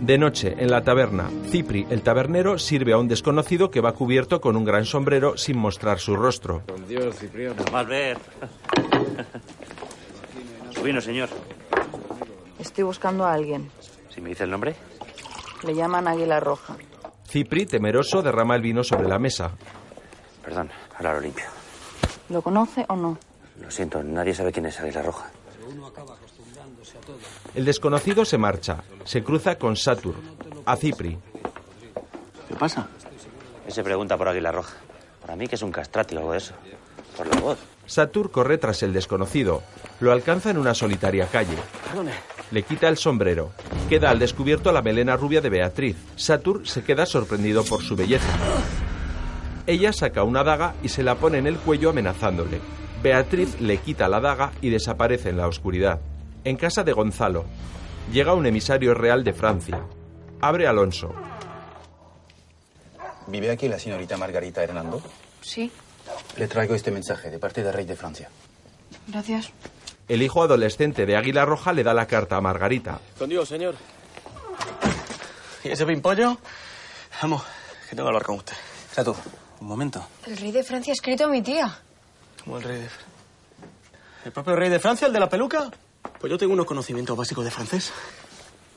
De 0.00 0.18
noche, 0.18 0.56
en 0.58 0.72
la 0.72 0.82
taberna, 0.82 1.30
Cipri, 1.50 1.86
el 1.88 2.02
tabernero, 2.02 2.58
sirve 2.58 2.94
a 2.94 2.98
un 2.98 3.06
desconocido 3.06 3.70
que 3.70 3.80
va 3.80 3.92
cubierto 3.92 4.40
con 4.40 4.56
un 4.56 4.64
gran 4.64 4.84
sombrero 4.84 5.36
sin 5.36 5.56
mostrar 5.56 6.00
su 6.00 6.16
rostro. 6.16 6.62
Con 6.66 6.88
Dios, 6.88 7.14
Cipriano. 7.14 7.62
Su 10.82 10.86
vino, 10.86 11.00
señor. 11.00 11.28
Estoy 12.58 12.82
buscando 12.82 13.24
a 13.24 13.32
alguien. 13.32 13.70
Si 14.12 14.20
me 14.20 14.30
dice 14.30 14.42
el 14.42 14.50
nombre. 14.50 14.74
Le 15.62 15.76
llaman 15.76 16.08
Águila 16.08 16.40
Roja. 16.40 16.76
Cipri, 17.28 17.66
temeroso, 17.66 18.20
derrama 18.20 18.56
el 18.56 18.62
vino 18.62 18.82
sobre 18.82 19.06
la 19.06 19.20
mesa. 19.20 19.52
Perdón, 20.44 20.72
ahora 20.96 21.14
lo 21.14 21.20
limpio. 21.20 21.44
¿Lo 22.30 22.42
conoce 22.42 22.84
o 22.88 22.96
no? 22.96 23.16
Lo 23.60 23.70
siento, 23.70 24.02
nadie 24.02 24.34
sabe 24.34 24.50
quién 24.50 24.66
es 24.66 24.80
Águila 24.80 25.02
Roja. 25.02 25.30
El 27.54 27.64
desconocido 27.64 28.24
se 28.24 28.36
marcha. 28.36 28.82
Se 29.04 29.22
cruza 29.22 29.56
con 29.56 29.76
Satur. 29.76 30.16
A 30.66 30.74
Cipri. 30.74 31.16
¿Qué 32.48 32.56
pasa? 32.56 32.88
Él 33.64 33.72
se 33.72 33.84
pregunta 33.84 34.16
por 34.18 34.26
Águila 34.26 34.50
Roja. 34.50 34.74
Para 35.20 35.36
mí 35.36 35.46
que 35.46 35.54
es 35.54 35.62
un 35.62 35.70
castrati 35.70 36.16
o 36.16 36.18
algo 36.18 36.32
de 36.32 36.38
eso. 36.38 36.54
Por 37.16 37.32
la 37.32 37.40
voz. 37.40 37.58
Satur 37.92 38.30
corre 38.30 38.56
tras 38.56 38.82
el 38.82 38.94
desconocido. 38.94 39.62
Lo 40.00 40.12
alcanza 40.12 40.48
en 40.48 40.56
una 40.56 40.72
solitaria 40.72 41.26
calle. 41.26 41.58
Le 42.50 42.62
quita 42.62 42.88
el 42.88 42.96
sombrero. 42.96 43.52
Queda 43.90 44.08
al 44.08 44.18
descubierto 44.18 44.72
la 44.72 44.80
melena 44.80 45.14
rubia 45.14 45.42
de 45.42 45.50
Beatriz. 45.50 45.98
Satur 46.16 46.66
se 46.66 46.82
queda 46.82 47.04
sorprendido 47.04 47.62
por 47.64 47.82
su 47.82 47.94
belleza. 47.94 48.32
Ella 49.66 49.92
saca 49.92 50.22
una 50.22 50.42
daga 50.42 50.74
y 50.82 50.88
se 50.88 51.02
la 51.02 51.16
pone 51.16 51.36
en 51.36 51.46
el 51.46 51.58
cuello 51.58 51.90
amenazándole. 51.90 52.62
Beatriz 53.02 53.60
le 53.60 53.76
quita 53.76 54.08
la 54.08 54.20
daga 54.20 54.52
y 54.62 54.70
desaparece 54.70 55.28
en 55.28 55.36
la 55.36 55.46
oscuridad. 55.46 56.00
En 56.44 56.56
casa 56.56 56.84
de 56.84 56.94
Gonzalo. 56.94 57.44
Llega 58.10 58.32
un 58.32 58.46
emisario 58.46 58.94
real 58.94 59.22
de 59.22 59.34
Francia. 59.34 59.82
Abre 60.40 60.66
Alonso. 60.66 61.12
¿Vive 63.26 63.50
aquí 63.50 63.68
la 63.68 63.78
señorita 63.78 64.16
Margarita 64.16 64.62
Hernando? 64.62 65.02
Sí, 65.42 65.70
Le 66.36 66.48
traigo 66.48 66.74
este 66.74 66.90
mensaje 66.90 67.30
de 67.30 67.38
parte 67.38 67.62
del 67.62 67.72
rey 67.72 67.84
de 67.84 67.96
Francia. 67.96 68.28
gracias. 69.08 69.50
El 70.08 70.22
hijo 70.22 70.42
adolescente 70.42 71.06
de 71.06 71.16
Águila 71.16 71.44
Roja 71.44 71.72
le 71.72 71.82
da 71.84 71.94
la 71.94 72.06
carta 72.06 72.36
a 72.36 72.40
Margarita. 72.40 73.00
Con 73.18 73.28
Dios, 73.28 73.48
señor. 73.48 73.74
¿Y 75.64 75.68
ese 75.68 75.86
pimpollo? 75.86 76.38
Vamos, 77.22 77.42
que 77.88 77.90
tengo 77.96 78.04
que 78.04 78.08
hablar 78.08 78.22
con 78.24 78.36
usted. 78.36 78.56
Satur, 78.90 79.16
un 79.60 79.68
momento. 79.68 80.04
El 80.26 80.36
rey 80.36 80.50
de 80.50 80.62
Francia 80.64 80.92
ha 80.92 80.94
escrito 80.94 81.24
a 81.24 81.28
mi 81.28 81.40
tía. 81.42 81.78
Como 82.42 82.58
el 82.58 82.64
rey 82.64 82.80
de... 82.80 82.88
¿El 84.24 84.32
propio 84.32 84.56
rey 84.56 84.68
de 84.68 84.78
Francia, 84.80 85.06
el 85.06 85.12
de 85.12 85.20
la 85.20 85.28
peluca? 85.28 85.70
Pues 86.20 86.30
yo 86.30 86.36
tengo 86.38 86.52
unos 86.52 86.66
conocimientos 86.66 87.16
básicos 87.16 87.44
de 87.44 87.50
francés. 87.50 87.92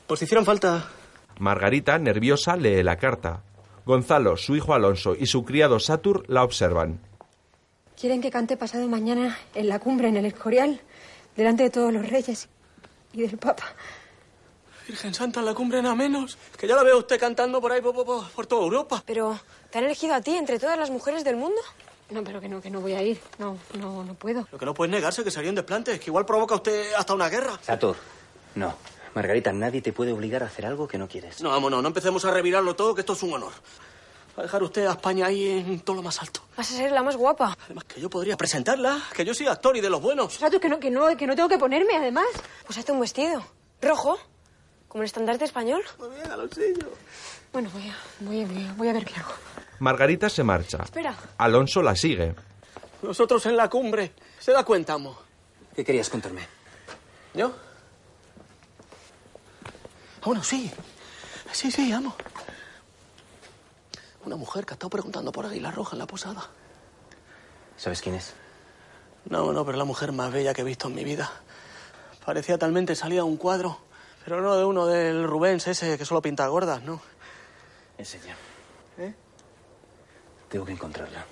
Por 0.06 0.16
si 0.18 0.24
hicieran 0.24 0.44
falta... 0.44 0.88
Margarita, 1.38 1.98
nerviosa, 1.98 2.56
lee 2.56 2.82
la 2.82 2.96
carta. 2.96 3.42
Gonzalo, 3.84 4.36
su 4.36 4.56
hijo 4.56 4.74
Alonso 4.74 5.14
y 5.18 5.26
su 5.26 5.44
criado 5.44 5.78
Satur 5.80 6.24
la 6.28 6.44
observan. 6.44 7.00
Quieren 7.98 8.20
que 8.20 8.30
cante 8.30 8.56
pasado 8.56 8.86
mañana 8.88 9.38
en 9.54 9.68
la 9.68 9.78
cumbre, 9.78 10.08
en 10.08 10.16
el 10.16 10.26
Escorial, 10.26 10.80
delante 11.36 11.62
de 11.64 11.70
todos 11.70 11.92
los 11.92 12.08
reyes 12.08 12.48
y 13.12 13.22
del 13.22 13.38
Papa. 13.38 13.64
Virgen 14.86 15.14
Santa, 15.14 15.40
en 15.40 15.46
la 15.46 15.54
cumbre 15.54 15.82
nada 15.82 15.94
menos. 15.94 16.36
Que 16.56 16.68
ya 16.68 16.76
la 16.76 16.82
veo 16.82 16.98
usted 16.98 17.18
cantando 17.18 17.60
por 17.60 17.72
ahí, 17.72 17.80
por, 17.80 17.94
por- 18.04 18.28
por 18.30 18.46
toda 18.46 18.62
Europa. 18.64 19.02
Pero, 19.06 19.38
¿te 19.70 19.78
han 19.78 19.84
elegido 19.84 20.14
a 20.14 20.20
ti 20.20 20.36
entre 20.36 20.58
todas 20.58 20.78
las 20.78 20.90
mujeres 20.90 21.24
del 21.24 21.36
mundo? 21.36 21.60
No, 22.10 22.22
pero 22.22 22.40
que 22.40 22.48
no, 22.48 22.60
que 22.60 22.70
no 22.70 22.80
voy 22.80 22.92
a 22.92 23.02
ir. 23.02 23.20
No, 23.38 23.58
no, 23.80 24.04
no 24.04 24.14
puedo. 24.14 24.46
Lo 24.52 24.58
que 24.58 24.64
no 24.66 24.74
puede 24.74 24.90
negarse 24.92 25.22
es 25.22 25.24
que 25.24 25.30
sería 25.30 25.50
un 25.50 25.56
desplante, 25.56 25.98
que 25.98 26.06
igual 26.10 26.24
provoca 26.24 26.54
usted 26.54 26.92
hasta 26.94 27.14
una 27.14 27.28
guerra. 27.28 27.58
Satur. 27.62 27.96
No. 28.54 28.74
Margarita, 29.14 29.52
nadie 29.52 29.80
te 29.80 29.92
puede 29.92 30.12
obligar 30.12 30.42
a 30.42 30.46
hacer 30.46 30.66
algo 30.66 30.86
que 30.86 30.98
no 30.98 31.08
quieres. 31.08 31.40
No, 31.42 31.48
vámonos, 31.50 31.82
no 31.82 31.88
empecemos 31.88 32.24
a 32.26 32.30
revirarlo 32.30 32.76
todo, 32.76 32.94
que 32.94 33.00
esto 33.00 33.14
es 33.14 33.22
un 33.22 33.32
honor. 33.32 33.52
Va 34.36 34.40
a 34.40 34.42
dejar 34.42 34.62
usted 34.62 34.84
a 34.86 34.92
España 34.92 35.26
ahí 35.26 35.48
en 35.48 35.80
todo 35.80 35.96
lo 35.96 36.02
más 36.02 36.20
alto. 36.20 36.42
Vas 36.56 36.70
a 36.70 36.74
ser 36.74 36.92
la 36.92 37.02
más 37.02 37.16
guapa. 37.16 37.56
Además, 37.64 37.84
que 37.84 38.00
yo 38.00 38.10
podría 38.10 38.36
presentarla, 38.36 39.00
que 39.14 39.24
yo 39.24 39.32
soy 39.34 39.46
actor 39.46 39.76
y 39.76 39.80
de 39.80 39.88
los 39.88 40.00
buenos. 40.02 40.34
Sato, 40.34 40.60
que 40.60 40.68
no, 40.68 40.78
que 40.78 40.90
no, 40.90 41.16
que 41.16 41.26
no 41.26 41.34
tengo 41.34 41.48
que 41.48 41.56
ponerme, 41.58 41.96
además. 41.96 42.26
Pues 42.66 42.78
hazte 42.78 42.92
un 42.92 43.00
vestido. 43.00 43.42
Rojo. 43.80 44.18
Como 44.88 45.02
el 45.02 45.06
estandarte 45.06 45.44
español. 45.46 45.82
Muy 45.98 46.10
bien, 46.10 46.30
Aloncillo. 46.30 46.88
Bueno, 47.52 47.70
voy 47.72 47.88
a, 47.88 47.96
voy, 48.20 48.42
a, 48.42 48.46
voy 48.46 48.64
a- 48.66 48.72
voy 48.74 48.88
a 48.88 48.92
ver 48.92 49.04
qué 49.06 49.14
hago. 49.20 49.32
Margarita 49.78 50.28
se 50.28 50.42
marcha. 50.42 50.78
Espera. 50.84 51.16
Alonso 51.38 51.80
la 51.82 51.96
sigue. 51.96 52.34
Nosotros 53.02 53.44
en 53.46 53.56
la 53.56 53.68
cumbre. 53.70 54.12
¿Se 54.38 54.52
da 54.52 54.64
cuenta, 54.64 54.94
amo? 54.94 55.18
¿Qué 55.74 55.84
querías 55.84 56.08
contarme? 56.10 56.46
¿Yo? 57.34 57.52
Ah, 60.20 60.24
bueno, 60.26 60.42
sí. 60.42 60.70
Sí, 61.52 61.70
sí, 61.70 61.92
amo. 61.92 62.14
Una 64.26 64.36
mujer 64.36 64.66
que 64.66 64.72
ha 64.72 64.74
estado 64.74 64.90
preguntando 64.90 65.30
por 65.30 65.46
Águila 65.46 65.70
Roja 65.70 65.94
en 65.94 66.00
la 66.00 66.06
posada. 66.06 66.50
¿Sabes 67.76 68.02
quién 68.02 68.16
es? 68.16 68.34
No, 69.30 69.52
no, 69.52 69.64
pero 69.64 69.78
la 69.78 69.84
mujer 69.84 70.10
más 70.10 70.32
bella 70.32 70.52
que 70.52 70.62
he 70.62 70.64
visto 70.64 70.88
en 70.88 70.96
mi 70.96 71.04
vida. 71.04 71.30
Parecía 72.24 72.58
talmente 72.58 72.96
salía 72.96 73.22
un 73.22 73.36
cuadro, 73.36 73.78
pero 74.24 74.42
no 74.42 74.56
de 74.56 74.64
uno 74.64 74.86
del 74.86 75.28
Rubens 75.28 75.68
ese 75.68 75.96
que 75.96 76.04
solo 76.04 76.22
pinta 76.22 76.46
gordas, 76.48 76.82
¿no? 76.82 77.00
Enseña. 77.98 78.36
¿Eh? 78.98 79.14
Tengo 80.48 80.64
que 80.64 80.72
encontrarla. 80.72 81.24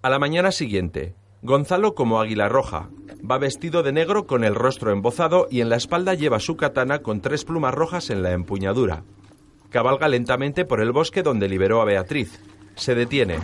A 0.00 0.08
la 0.08 0.18
mañana 0.18 0.52
siguiente, 0.52 1.14
Gonzalo 1.42 1.94
como 1.94 2.20
águila 2.20 2.48
roja. 2.48 2.88
Va 3.28 3.36
vestido 3.36 3.82
de 3.82 3.92
negro 3.92 4.26
con 4.26 4.44
el 4.44 4.54
rostro 4.54 4.92
embozado 4.92 5.46
y 5.50 5.60
en 5.60 5.68
la 5.68 5.76
espalda 5.76 6.14
lleva 6.14 6.40
su 6.40 6.56
katana 6.56 7.00
con 7.00 7.20
tres 7.20 7.44
plumas 7.44 7.74
rojas 7.74 8.08
en 8.08 8.22
la 8.22 8.32
empuñadura. 8.32 9.04
Cabalga 9.70 10.08
lentamente 10.08 10.64
por 10.64 10.80
el 10.80 10.90
bosque 10.90 11.22
donde 11.22 11.48
liberó 11.48 11.80
a 11.80 11.84
Beatriz. 11.84 12.40
Se 12.74 12.94
detiene. 12.94 13.38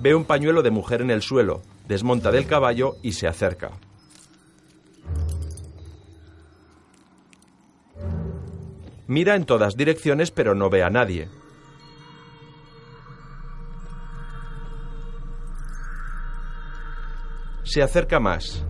Ve 0.00 0.14
un 0.14 0.24
pañuelo 0.24 0.62
de 0.62 0.70
mujer 0.70 1.02
en 1.02 1.10
el 1.10 1.22
suelo, 1.22 1.62
desmonta 1.88 2.30
del 2.30 2.46
caballo 2.46 2.94
y 3.02 3.12
se 3.12 3.26
acerca. 3.26 3.72
Mira 9.08 9.34
en 9.34 9.44
todas 9.44 9.76
direcciones 9.76 10.30
pero 10.30 10.54
no 10.54 10.70
ve 10.70 10.84
a 10.84 10.90
nadie. 10.90 11.28
Se 17.64 17.82
acerca 17.82 18.20
más. 18.20 18.64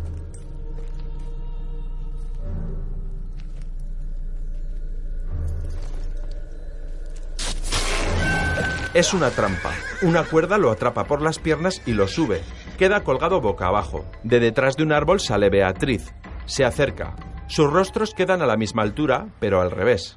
Es 8.98 9.14
una 9.14 9.30
trampa. 9.30 9.70
Una 10.02 10.24
cuerda 10.24 10.58
lo 10.58 10.72
atrapa 10.72 11.04
por 11.04 11.22
las 11.22 11.38
piernas 11.38 11.82
y 11.86 11.92
lo 11.92 12.08
sube. 12.08 12.42
Queda 12.78 13.04
colgado 13.04 13.40
boca 13.40 13.68
abajo. 13.68 14.04
De 14.24 14.40
detrás 14.40 14.74
de 14.74 14.82
un 14.82 14.90
árbol 14.90 15.20
sale 15.20 15.50
Beatriz. 15.50 16.12
Se 16.46 16.64
acerca. 16.64 17.14
Sus 17.46 17.70
rostros 17.70 18.12
quedan 18.12 18.42
a 18.42 18.46
la 18.46 18.56
misma 18.56 18.82
altura, 18.82 19.28
pero 19.38 19.60
al 19.60 19.70
revés. 19.70 20.16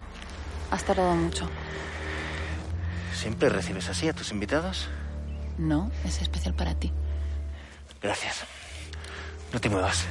Has 0.72 0.84
tardado 0.84 1.14
mucho. 1.14 1.48
¿Siempre 3.14 3.50
recibes 3.50 3.88
así 3.88 4.08
a 4.08 4.14
tus 4.14 4.32
invitados? 4.32 4.90
No, 5.60 5.92
es 6.04 6.20
especial 6.20 6.56
para 6.56 6.74
ti. 6.74 6.92
Gracias. 8.02 8.46
No 9.54 9.62
te 9.62 9.70
muevas. 9.70 10.08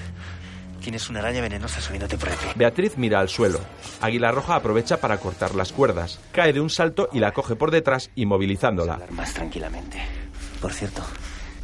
Tienes 0.81 1.11
una 1.11 1.21
araña 1.21 1.43
venenosa 1.43 1.81
subiéndote 1.81 2.17
por 2.17 2.31
aquí. 2.31 2.47
Beatriz 2.57 2.97
mira 2.97 3.21
al 3.21 3.29
suelo. 3.29 3.61
Águila 4.01 4.33
Roja 4.33 4.57
aprovecha 4.57 4.99
para 4.99 5.19
cortar 5.19 5.55
las 5.55 5.73
cuerdas. 5.73 6.19
Cae 6.33 6.53
de 6.53 6.61
un 6.61 6.71
salto 6.71 7.09
y 7.13 7.19
la 7.21 7.33
coge 7.33 7.55
por 7.55 7.71
detrás, 7.71 8.11
inmovilizándola. 8.15 9.01
Más 9.11 9.35
tranquilamente. 9.35 9.99
Por 10.61 10.73
cierto, 10.73 11.03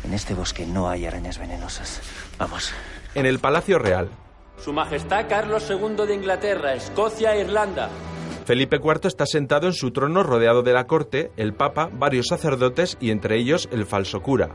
en 0.04 0.12
este 0.12 0.34
bosque 0.34 0.66
no 0.66 0.88
hay 0.88 1.06
arañas 1.06 1.38
venenosas. 1.38 2.00
Vamos. 2.38 2.72
En 3.14 3.24
el 3.26 3.38
Palacio 3.38 3.78
Real, 3.78 4.10
Su 4.62 4.72
Majestad 4.72 5.28
Carlos 5.28 5.66
II 5.70 6.06
de 6.06 6.14
Inglaterra, 6.14 6.74
Escocia 6.74 7.34
e 7.34 7.40
Irlanda. 7.40 7.88
Felipe 8.44 8.76
IV 8.76 9.08
está 9.08 9.26
sentado 9.26 9.66
en 9.66 9.72
su 9.72 9.90
trono 9.90 10.22
rodeado 10.22 10.62
de 10.62 10.72
la 10.72 10.86
corte, 10.86 11.32
el 11.36 11.52
Papa, 11.54 11.90
varios 11.92 12.26
sacerdotes 12.28 12.96
y 13.00 13.10
entre 13.10 13.38
ellos 13.38 13.68
el 13.72 13.86
falso 13.86 14.20
cura. 14.22 14.50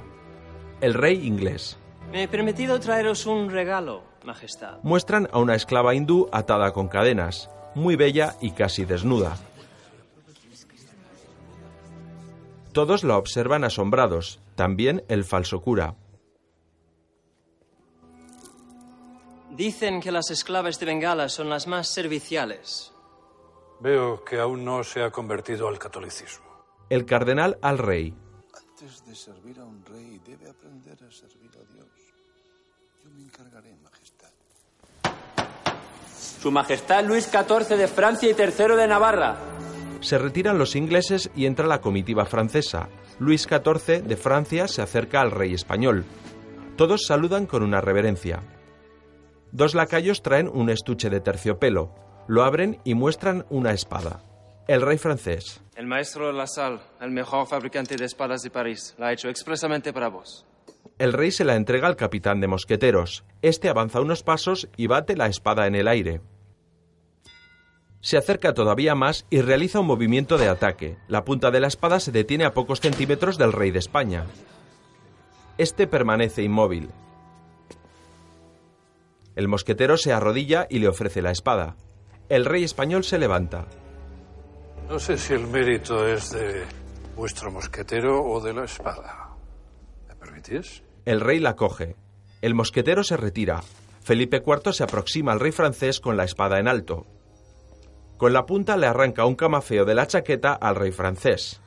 El 0.79 0.93
rey 0.93 1.27
inglés. 1.27 1.77
Me 2.11 2.23
he 2.23 2.27
permitido 2.27 2.79
traeros 2.79 3.25
un 3.25 3.49
regalo, 3.49 4.03
Majestad. 4.25 4.79
Muestran 4.83 5.29
a 5.31 5.39
una 5.39 5.55
esclava 5.55 5.95
hindú 5.95 6.27
atada 6.33 6.73
con 6.73 6.89
cadenas, 6.89 7.49
muy 7.73 7.95
bella 7.95 8.35
y 8.41 8.51
casi 8.51 8.83
desnuda. 8.83 9.37
Todos 12.73 13.03
la 13.03 13.17
observan 13.17 13.63
asombrados, 13.63 14.41
también 14.55 15.03
el 15.07 15.23
falso 15.23 15.61
cura. 15.61 15.95
Dicen 19.51 20.01
que 20.01 20.11
las 20.11 20.31
esclavas 20.31 20.79
de 20.79 20.85
Bengala 20.85 21.29
son 21.29 21.49
las 21.49 21.67
más 21.67 21.87
serviciales. 21.87 22.93
Veo 23.79 24.23
que 24.23 24.39
aún 24.39 24.63
no 24.63 24.83
se 24.83 25.01
ha 25.01 25.11
convertido 25.11 25.67
al 25.67 25.79
catolicismo. 25.79 26.45
El 26.89 27.05
cardenal 27.05 27.57
al 27.61 27.77
rey. 27.77 28.13
Antes 28.53 29.05
de 29.05 29.15
servir 29.15 29.59
a 29.59 29.65
un 29.65 29.83
rey, 29.85 30.19
debe 30.25 30.49
aprender 30.49 30.97
a 31.03 31.11
servir 31.11 31.40
me 33.21 33.27
encargaré, 33.27 33.75
Majestad. 33.83 34.29
Su 36.41 36.51
Majestad 36.51 37.05
Luis 37.05 37.29
XIV 37.29 37.77
de 37.77 37.87
Francia 37.87 38.29
y 38.29 38.33
III 38.33 38.75
de 38.75 38.87
Navarra. 38.87 39.37
Se 40.01 40.17
retiran 40.17 40.57
los 40.57 40.75
ingleses 40.75 41.29
y 41.35 41.45
entra 41.45 41.67
la 41.67 41.81
comitiva 41.81 42.25
francesa. 42.25 42.89
Luis 43.19 43.43
XIV 43.43 44.03
de 44.03 44.17
Francia 44.17 44.67
se 44.67 44.81
acerca 44.81 45.21
al 45.21 45.29
rey 45.29 45.53
español. 45.53 46.05
Todos 46.75 47.05
saludan 47.05 47.45
con 47.45 47.61
una 47.61 47.81
reverencia. 47.81 48.41
Dos 49.51 49.75
lacayos 49.75 50.23
traen 50.23 50.47
un 50.47 50.69
estuche 50.71 51.09
de 51.11 51.21
terciopelo. 51.21 51.93
Lo 52.27 52.43
abren 52.43 52.79
y 52.83 52.95
muestran 52.95 53.45
una 53.49 53.71
espada. 53.73 54.23
El 54.67 54.81
rey 54.81 54.97
francés. 54.97 55.61
El 55.75 55.85
maestro 55.85 56.31
Lassalle, 56.31 56.79
el 56.99 57.11
mejor 57.11 57.47
fabricante 57.47 57.95
de 57.97 58.05
espadas 58.05 58.41
de 58.41 58.49
París, 58.49 58.95
la 58.97 59.07
ha 59.07 59.13
hecho 59.13 59.29
expresamente 59.29 59.93
para 59.93 60.07
vos. 60.07 60.45
El 60.97 61.13
rey 61.13 61.31
se 61.31 61.45
la 61.45 61.55
entrega 61.55 61.87
al 61.87 61.95
capitán 61.95 62.41
de 62.41 62.47
mosqueteros. 62.47 63.23
Este 63.41 63.69
avanza 63.69 64.01
unos 64.01 64.23
pasos 64.23 64.69
y 64.77 64.87
bate 64.87 65.15
la 65.15 65.27
espada 65.27 65.67
en 65.67 65.75
el 65.75 65.87
aire. 65.87 66.21
Se 68.01 68.17
acerca 68.17 68.53
todavía 68.53 68.95
más 68.95 69.25
y 69.29 69.41
realiza 69.41 69.79
un 69.79 69.87
movimiento 69.87 70.37
de 70.37 70.47
ataque. 70.47 70.97
La 71.07 71.23
punta 71.23 71.51
de 71.51 71.59
la 71.59 71.67
espada 71.67 71.99
se 71.99 72.11
detiene 72.11 72.45
a 72.45 72.53
pocos 72.53 72.81
centímetros 72.81 73.37
del 73.37 73.53
rey 73.53 73.71
de 73.71 73.79
España. 73.79 74.25
Este 75.57 75.85
permanece 75.85 76.41
inmóvil. 76.41 76.89
El 79.35 79.47
mosquetero 79.47 79.97
se 79.97 80.11
arrodilla 80.11 80.67
y 80.69 80.79
le 80.79 80.87
ofrece 80.87 81.21
la 81.21 81.31
espada. 81.31 81.75
El 82.29 82.45
rey 82.45 82.63
español 82.63 83.03
se 83.03 83.19
levanta. 83.19 83.65
No 84.89 84.99
sé 84.99 85.17
si 85.17 85.33
el 85.33 85.47
mérito 85.47 86.07
es 86.07 86.31
de 86.31 86.63
vuestro 87.15 87.51
mosquetero 87.51 88.23
o 88.23 88.41
de 88.41 88.53
la 88.53 88.65
espada. 88.65 89.20
El 91.05 91.21
rey 91.21 91.39
la 91.39 91.55
coge. 91.55 91.95
El 92.41 92.55
mosquetero 92.55 93.03
se 93.03 93.17
retira. 93.17 93.61
Felipe 94.03 94.43
IV 94.45 94.73
se 94.73 94.83
aproxima 94.83 95.31
al 95.31 95.39
rey 95.39 95.51
francés 95.51 95.99
con 95.99 96.17
la 96.17 96.23
espada 96.23 96.59
en 96.59 96.67
alto. 96.67 97.05
Con 98.17 98.33
la 98.33 98.45
punta 98.45 98.77
le 98.77 98.87
arranca 98.87 99.25
un 99.25 99.35
camafeo 99.35 99.85
de 99.85 99.95
la 99.95 100.07
chaqueta 100.07 100.53
al 100.53 100.75
rey 100.75 100.91
francés. 100.91 101.59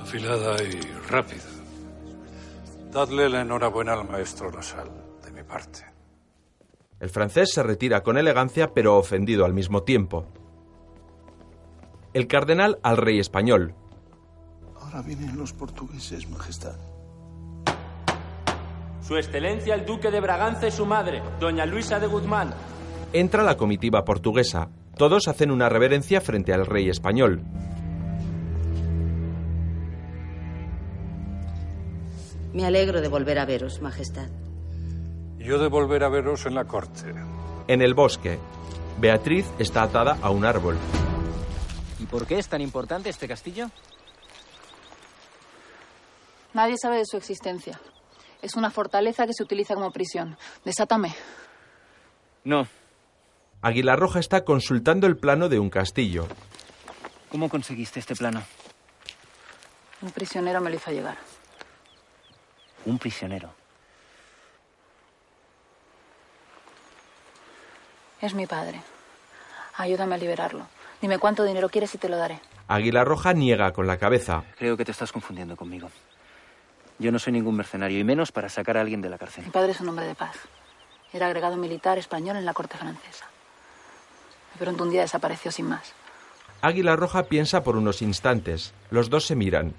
Afilada 0.00 0.62
y 0.62 0.80
rápida. 1.08 1.44
Dadle 2.90 3.28
la 3.28 3.42
enhorabuena 3.42 3.92
al 3.92 4.08
maestro 4.08 4.50
Lassalle, 4.50 4.90
de 5.22 5.30
mi 5.30 5.42
parte. 5.42 5.84
El 7.00 7.10
francés 7.10 7.50
se 7.52 7.62
retira 7.62 8.02
con 8.02 8.16
elegancia 8.16 8.72
pero 8.72 8.96
ofendido 8.96 9.44
al 9.44 9.52
mismo 9.52 9.82
tiempo. 9.82 10.26
El 12.14 12.26
cardenal 12.26 12.78
al 12.82 12.96
rey 12.96 13.18
español. 13.18 13.74
Ahora 14.80 15.02
vienen 15.02 15.36
los 15.36 15.52
portugueses, 15.52 16.28
Majestad. 16.28 16.76
Su 19.02 19.16
Excelencia 19.16 19.74
el 19.74 19.84
Duque 19.84 20.10
de 20.10 20.20
Braganza 20.20 20.66
y 20.68 20.70
su 20.70 20.86
madre, 20.86 21.22
Doña 21.38 21.66
Luisa 21.66 21.98
de 21.98 22.06
Guzmán. 22.06 22.50
Entra 23.12 23.42
la 23.42 23.56
comitiva 23.56 24.04
portuguesa. 24.04 24.68
Todos 24.96 25.28
hacen 25.28 25.50
una 25.50 25.68
reverencia 25.68 26.20
frente 26.20 26.52
al 26.52 26.66
rey 26.66 26.88
español. 26.88 27.42
Me 32.52 32.64
alegro 32.64 33.00
de 33.00 33.08
volver 33.08 33.38
a 33.38 33.44
veros, 33.44 33.80
Majestad. 33.80 34.28
Yo 35.38 35.58
de 35.58 35.68
volver 35.68 36.04
a 36.04 36.08
veros 36.08 36.46
en 36.46 36.54
la 36.54 36.64
corte. 36.64 37.14
En 37.68 37.82
el 37.82 37.94
bosque, 37.94 38.38
Beatriz 38.98 39.46
está 39.58 39.82
atada 39.82 40.18
a 40.20 40.30
un 40.30 40.44
árbol. 40.44 40.76
¿Y 41.98 42.06
por 42.06 42.26
qué 42.26 42.38
es 42.38 42.48
tan 42.48 42.60
importante 42.60 43.08
este 43.08 43.26
castillo? 43.26 43.70
Nadie 46.54 46.76
sabe 46.80 46.98
de 46.98 47.06
su 47.06 47.16
existencia. 47.16 47.80
Es 48.40 48.54
una 48.54 48.70
fortaleza 48.70 49.26
que 49.26 49.34
se 49.34 49.42
utiliza 49.42 49.74
como 49.74 49.90
prisión. 49.90 50.36
Desátame. 50.64 51.14
No. 52.44 52.66
Aguilar 53.62 53.98
Roja 53.98 54.20
está 54.20 54.44
consultando 54.44 55.06
el 55.06 55.16
plano 55.16 55.48
de 55.48 55.58
un 55.58 55.70
castillo. 55.70 56.28
¿Cómo 57.30 57.48
conseguiste 57.48 57.98
este 58.00 58.14
plano? 58.14 58.42
Un 60.00 60.12
prisionero 60.12 60.60
me 60.60 60.70
lo 60.70 60.76
hizo 60.76 60.92
llegar. 60.92 61.18
Un 62.86 62.98
prisionero. 62.98 63.52
Es 68.20 68.34
mi 68.34 68.46
padre. 68.46 68.80
Ayúdame 69.76 70.14
a 70.14 70.18
liberarlo. 70.18 70.66
Dime 71.00 71.18
cuánto 71.18 71.44
dinero 71.44 71.68
quieres 71.68 71.94
y 71.94 71.98
te 71.98 72.08
lo 72.08 72.16
daré. 72.16 72.40
Aguilar 72.66 73.06
Roja 73.06 73.32
niega 73.32 73.72
con 73.72 73.86
la 73.86 73.98
cabeza. 73.98 74.44
Creo 74.56 74.76
que 74.76 74.84
te 74.84 74.90
estás 74.92 75.12
confundiendo 75.12 75.56
conmigo. 75.56 75.90
Yo 76.98 77.12
no 77.12 77.18
soy 77.18 77.32
ningún 77.32 77.56
mercenario, 77.56 77.98
y 77.98 78.04
menos 78.04 78.32
para 78.32 78.48
sacar 78.48 78.76
a 78.76 78.80
alguien 78.80 79.00
de 79.00 79.08
la 79.08 79.18
cárcel. 79.18 79.44
Mi 79.44 79.50
padre 79.50 79.72
es 79.72 79.80
un 79.80 79.88
hombre 79.88 80.06
de 80.06 80.16
paz. 80.16 80.36
Era 81.12 81.26
agregado 81.26 81.56
militar 81.56 81.96
español 81.96 82.36
en 82.36 82.44
la 82.44 82.52
corte 82.52 82.76
francesa. 82.76 83.26
De 84.54 84.64
pronto 84.64 84.82
un 84.82 84.90
día 84.90 85.02
desapareció 85.02 85.52
sin 85.52 85.66
más. 85.66 85.92
Águila 86.60 86.96
Roja 86.96 87.24
piensa 87.24 87.62
por 87.62 87.76
unos 87.76 88.02
instantes. 88.02 88.74
Los 88.90 89.08
dos 89.08 89.26
se 89.26 89.36
miran. 89.36 89.74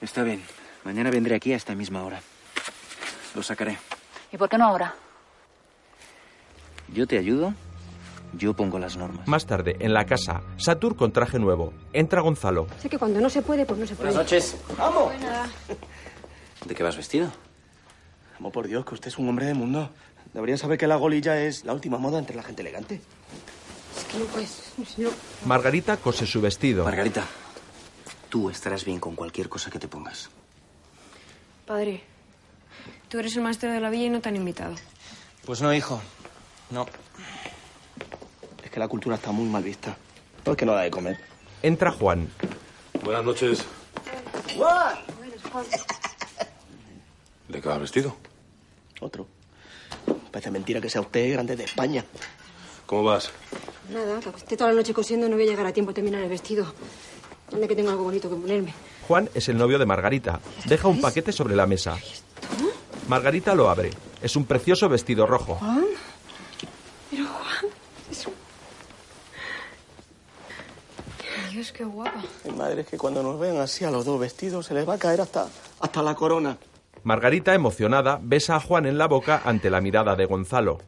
Está 0.00 0.22
bien. 0.22 0.44
Mañana 0.84 1.10
vendré 1.10 1.34
aquí 1.34 1.52
a 1.52 1.56
esta 1.56 1.74
misma 1.74 2.04
hora. 2.04 2.20
Lo 3.34 3.42
sacaré. 3.42 3.78
¿Y 4.30 4.36
por 4.36 4.48
qué 4.48 4.56
no 4.56 4.66
ahora? 4.66 4.94
Yo 6.92 7.06
te 7.06 7.18
ayudo. 7.18 7.54
Yo 8.36 8.54
pongo 8.54 8.78
las 8.78 8.96
normas. 8.96 9.28
Más 9.28 9.46
tarde, 9.46 9.76
en 9.78 9.94
la 9.94 10.06
casa, 10.06 10.42
Satur 10.56 10.96
con 10.96 11.12
traje 11.12 11.38
nuevo. 11.38 11.72
Entra 11.92 12.20
Gonzalo. 12.20 12.66
Sé 12.80 12.88
que 12.88 12.98
cuando 12.98 13.20
no 13.20 13.30
se 13.30 13.42
puede, 13.42 13.64
pues 13.64 13.78
no 13.78 13.86
se 13.86 13.94
puede. 13.94 14.10
Buenas 14.10 14.24
noches. 14.24 14.56
¡Vamos! 14.76 15.12
¿De 16.66 16.74
qué 16.74 16.82
vas 16.82 16.96
vestido? 16.96 17.30
Amo 18.38 18.50
por 18.50 18.66
Dios, 18.66 18.84
que 18.84 18.94
usted 18.94 19.08
es 19.08 19.18
un 19.18 19.28
hombre 19.28 19.46
de 19.46 19.54
mundo. 19.54 19.90
Debería 20.32 20.56
saber 20.58 20.78
que 20.78 20.88
la 20.88 20.96
golilla 20.96 21.38
es 21.40 21.64
la 21.64 21.72
última 21.72 21.98
moda 21.98 22.18
entre 22.18 22.34
la 22.34 22.42
gente 22.42 22.62
elegante. 22.62 23.00
Es 23.96 24.04
que 24.04 24.18
no 24.18 24.24
puedes, 24.24 24.72
no. 24.98 25.10
Margarita 25.46 25.96
cose 25.98 26.26
su 26.26 26.40
vestido. 26.40 26.84
Margarita, 26.84 27.24
tú 28.28 28.50
estarás 28.50 28.84
bien 28.84 28.98
con 28.98 29.14
cualquier 29.14 29.48
cosa 29.48 29.70
que 29.70 29.78
te 29.78 29.86
pongas. 29.86 30.28
Padre, 31.66 32.02
tú 33.08 33.20
eres 33.20 33.36
el 33.36 33.42
maestro 33.44 33.70
de 33.70 33.78
la 33.80 33.90
villa 33.90 34.06
y 34.06 34.10
no 34.10 34.20
te 34.20 34.28
han 34.28 34.36
invitado. 34.36 34.74
Pues 35.46 35.62
no, 35.62 35.72
hijo. 35.72 36.00
No. 36.70 36.86
Es 38.62 38.70
que 38.70 38.80
la 38.80 38.88
cultura 38.88 39.16
está 39.16 39.30
muy 39.32 39.48
mal 39.48 39.62
vista. 39.62 39.96
No 40.44 40.52
es 40.52 40.58
que 40.58 40.66
no 40.66 40.72
da 40.74 40.82
de 40.82 40.90
comer. 40.90 41.18
Entra 41.62 41.90
Juan. 41.92 42.28
Buenas 43.02 43.24
noches. 43.24 43.64
¡Juan! 44.56 44.98
¿De 47.48 47.60
qué 47.60 47.68
va 47.68 47.78
vestido? 47.78 48.16
Otro. 49.00 49.26
Parece 50.30 50.50
mentira 50.50 50.80
que 50.80 50.90
sea 50.90 51.00
usted 51.00 51.32
grande 51.32 51.56
de 51.56 51.64
España. 51.64 52.04
¿Cómo 52.86 53.04
vas? 53.04 53.30
Nada, 53.90 54.20
que 54.20 54.30
esté 54.30 54.56
toda 54.56 54.70
la 54.70 54.76
noche 54.76 54.92
cosiendo 54.92 55.28
no 55.28 55.36
voy 55.36 55.46
a 55.46 55.50
llegar 55.50 55.66
a 55.66 55.72
tiempo 55.72 55.92
a 55.92 55.94
terminar 55.94 56.22
el 56.22 56.28
vestido. 56.28 56.72
Anda 57.52 57.68
que 57.68 57.76
tengo 57.76 57.90
algo 57.90 58.04
bonito 58.04 58.28
que 58.28 58.36
ponerme. 58.36 58.74
Juan 59.06 59.28
es 59.34 59.48
el 59.48 59.56
novio 59.58 59.78
de 59.78 59.86
Margarita. 59.86 60.40
Deja 60.64 60.88
un 60.88 61.00
paquete 61.00 61.30
sobre 61.32 61.54
la 61.54 61.66
mesa. 61.66 61.96
Margarita 63.08 63.54
lo 63.54 63.68
abre. 63.68 63.90
Es 64.22 64.34
un 64.34 64.46
precioso 64.46 64.88
vestido 64.88 65.26
rojo. 65.26 65.56
¿Juan? 65.56 65.84
Pero 67.10 67.26
Juan, 67.26 67.66
es 68.10 68.26
un... 68.26 68.34
Dios, 71.54 71.70
qué 71.70 71.84
guapa. 71.84 72.20
Mi 72.44 72.50
madre 72.50 72.80
es 72.80 72.88
que 72.88 72.98
cuando 72.98 73.22
nos 73.22 73.38
ven 73.38 73.60
así 73.60 73.84
a 73.84 73.90
los 73.92 74.04
dos 74.04 74.18
vestidos 74.18 74.66
se 74.66 74.74
les 74.74 74.88
va 74.88 74.94
a 74.94 74.98
caer 74.98 75.20
hasta, 75.20 75.46
hasta 75.78 76.02
la 76.02 76.16
corona. 76.16 76.58
Margarita, 77.04 77.54
emocionada, 77.54 78.18
besa 78.20 78.56
a 78.56 78.60
Juan 78.60 78.86
en 78.86 78.98
la 78.98 79.06
boca 79.06 79.40
ante 79.44 79.70
la 79.70 79.80
mirada 79.80 80.16
de 80.16 80.26
Gonzalo. 80.26 80.78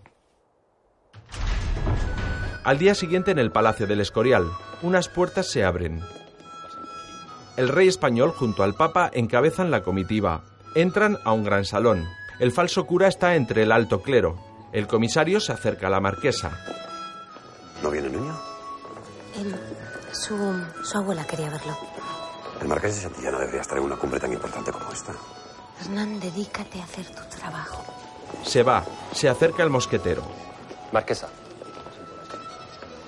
Al 2.64 2.78
día 2.78 2.96
siguiente 2.96 3.30
en 3.30 3.38
el 3.38 3.52
Palacio 3.52 3.86
del 3.86 4.00
Escorial, 4.00 4.50
unas 4.82 5.08
puertas 5.08 5.48
se 5.48 5.62
abren. 5.62 6.00
El 7.56 7.68
rey 7.68 7.86
español 7.86 8.32
junto 8.32 8.64
al 8.64 8.74
papa 8.74 9.08
encabezan 9.14 9.70
la 9.70 9.84
comitiva. 9.84 10.42
Entran 10.74 11.16
a 11.22 11.30
un 11.30 11.44
gran 11.44 11.64
salón. 11.64 12.08
El 12.40 12.50
falso 12.50 12.86
cura 12.86 13.06
está 13.06 13.36
entre 13.36 13.62
el 13.62 13.70
alto 13.70 14.02
clero. 14.02 14.36
El 14.72 14.88
comisario 14.88 15.38
se 15.38 15.52
acerca 15.52 15.86
a 15.86 15.90
la 15.90 16.00
marquesa. 16.00 16.58
¿No 17.84 17.90
viene 17.92 18.08
niño? 18.08 18.36
Em, 19.36 19.54
su, 20.16 20.64
su 20.82 20.98
abuela 20.98 21.26
quería 21.26 21.50
verlo. 21.50 21.76
El 22.60 22.68
marqués 22.68 22.96
de 22.96 23.02
Santillana 23.02 23.38
debería 23.38 23.60
estar 23.60 23.78
en 23.78 23.84
una 23.84 23.96
cumbre 23.96 24.18
tan 24.18 24.32
importante 24.32 24.72
como 24.72 24.90
esta. 24.90 25.12
Hernán, 25.80 26.18
dedícate 26.20 26.80
a 26.80 26.84
hacer 26.84 27.06
tu 27.06 27.22
trabajo. 27.36 27.84
Se 28.44 28.62
va, 28.62 28.84
se 29.12 29.28
acerca 29.28 29.62
el 29.62 29.70
mosquetero. 29.70 30.22
Marquesa, 30.92 31.28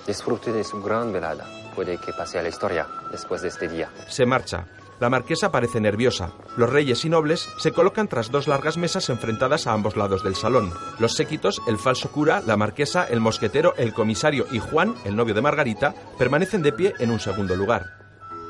disfrute 0.06 0.52
de 0.52 0.64
su 0.64 0.82
gran 0.82 1.12
velada. 1.12 1.46
Puede 1.74 1.98
que 1.98 2.12
pase 2.12 2.38
a 2.38 2.42
la 2.42 2.48
historia 2.48 2.86
después 3.10 3.40
de 3.42 3.48
este 3.48 3.68
día. 3.68 3.90
Se 4.08 4.26
marcha. 4.26 4.66
La 5.00 5.08
marquesa 5.08 5.52
parece 5.52 5.80
nerviosa. 5.80 6.32
Los 6.56 6.70
reyes 6.70 7.04
y 7.04 7.08
nobles 7.08 7.48
se 7.58 7.72
colocan 7.72 8.08
tras 8.08 8.32
dos 8.32 8.48
largas 8.48 8.76
mesas 8.76 9.08
enfrentadas 9.10 9.66
a 9.66 9.72
ambos 9.72 9.96
lados 9.96 10.24
del 10.24 10.34
salón. 10.34 10.72
Los 10.98 11.14
séquitos, 11.14 11.60
el 11.68 11.78
falso 11.78 12.10
cura, 12.10 12.42
la 12.44 12.56
marquesa, 12.56 13.04
el 13.04 13.20
mosquetero, 13.20 13.74
el 13.76 13.94
comisario 13.94 14.46
y 14.50 14.58
Juan, 14.58 14.96
el 15.04 15.14
novio 15.14 15.34
de 15.34 15.40
Margarita, 15.40 15.94
permanecen 16.18 16.62
de 16.62 16.72
pie 16.72 16.94
en 16.98 17.12
un 17.12 17.20
segundo 17.20 17.54
lugar. 17.54 17.86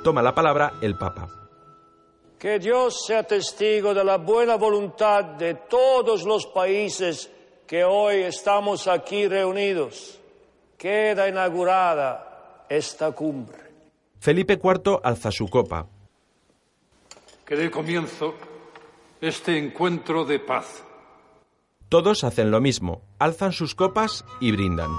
Toma 0.02 0.22
la 0.22 0.34
palabra 0.34 0.74
el 0.80 0.96
Papa. 0.96 1.28
Que 2.38 2.58
Dios 2.58 3.04
sea 3.04 3.24
testigo 3.24 3.92
de 3.92 4.04
la 4.04 4.16
buena 4.16 4.56
voluntad 4.56 5.24
de 5.24 5.54
todos 5.54 6.24
los 6.24 6.46
países 6.46 7.30
que 7.66 7.84
hoy 7.84 8.22
estamos 8.22 8.86
aquí 8.86 9.28
reunidos. 9.28 10.18
Queda 10.78 11.28
inaugurada 11.28 12.64
esta 12.68 13.10
cumbre. 13.12 13.58
Felipe 14.20 14.54
IV 14.54 15.00
alza 15.02 15.30
su 15.30 15.48
copa. 15.48 15.86
Que 17.48 17.56
dé 17.56 17.70
comienzo 17.70 18.34
este 19.22 19.56
encuentro 19.56 20.26
de 20.26 20.38
paz. 20.38 20.84
Todos 21.88 22.22
hacen 22.22 22.50
lo 22.50 22.60
mismo, 22.60 23.00
alzan 23.18 23.52
sus 23.52 23.74
copas 23.74 24.26
y 24.38 24.52
brindan. 24.52 24.90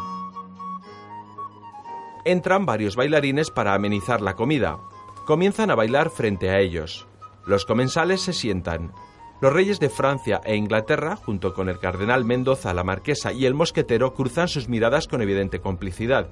Entran 2.26 2.66
varios 2.66 2.96
bailarines 2.96 3.52
para 3.52 3.76
amenizar 3.76 4.22
la 4.22 4.34
comida. 4.34 4.80
Comienzan 5.28 5.70
a 5.70 5.76
bailar 5.76 6.10
frente 6.10 6.50
a 6.50 6.58
ellos. 6.60 7.08
Los 7.46 7.66
comensales 7.66 8.22
se 8.22 8.34
sientan. 8.34 8.94
Los 9.42 9.54
reyes 9.54 9.80
de 9.80 9.90
Francia 9.90 10.42
e 10.44 10.56
Inglaterra, 10.56 11.18
junto 11.18 11.54
con 11.54 11.70
el 11.70 11.78
cardenal 11.78 12.26
Mendoza, 12.26 12.74
la 12.74 12.84
marquesa 12.84 13.32
y 13.32 13.46
el 13.46 13.54
mosquetero, 13.54 14.16
cruzan 14.16 14.48
sus 14.48 14.68
miradas 14.68 15.08
con 15.08 15.22
evidente 15.22 15.60
complicidad. 15.60 16.32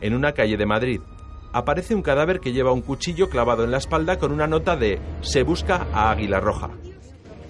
En 0.00 0.14
una 0.14 0.32
calle 0.32 0.56
de 0.56 0.66
Madrid, 0.66 1.00
aparece 1.56 1.94
un 1.94 2.02
cadáver 2.02 2.40
que 2.40 2.52
lleva 2.52 2.70
un 2.72 2.82
cuchillo 2.82 3.30
clavado 3.30 3.64
en 3.64 3.70
la 3.70 3.78
espalda 3.78 4.18
con 4.18 4.30
una 4.30 4.46
nota 4.46 4.76
de 4.76 5.00
Se 5.22 5.42
busca 5.42 5.86
a 5.90 6.10
Águila 6.10 6.38
Roja. 6.38 6.68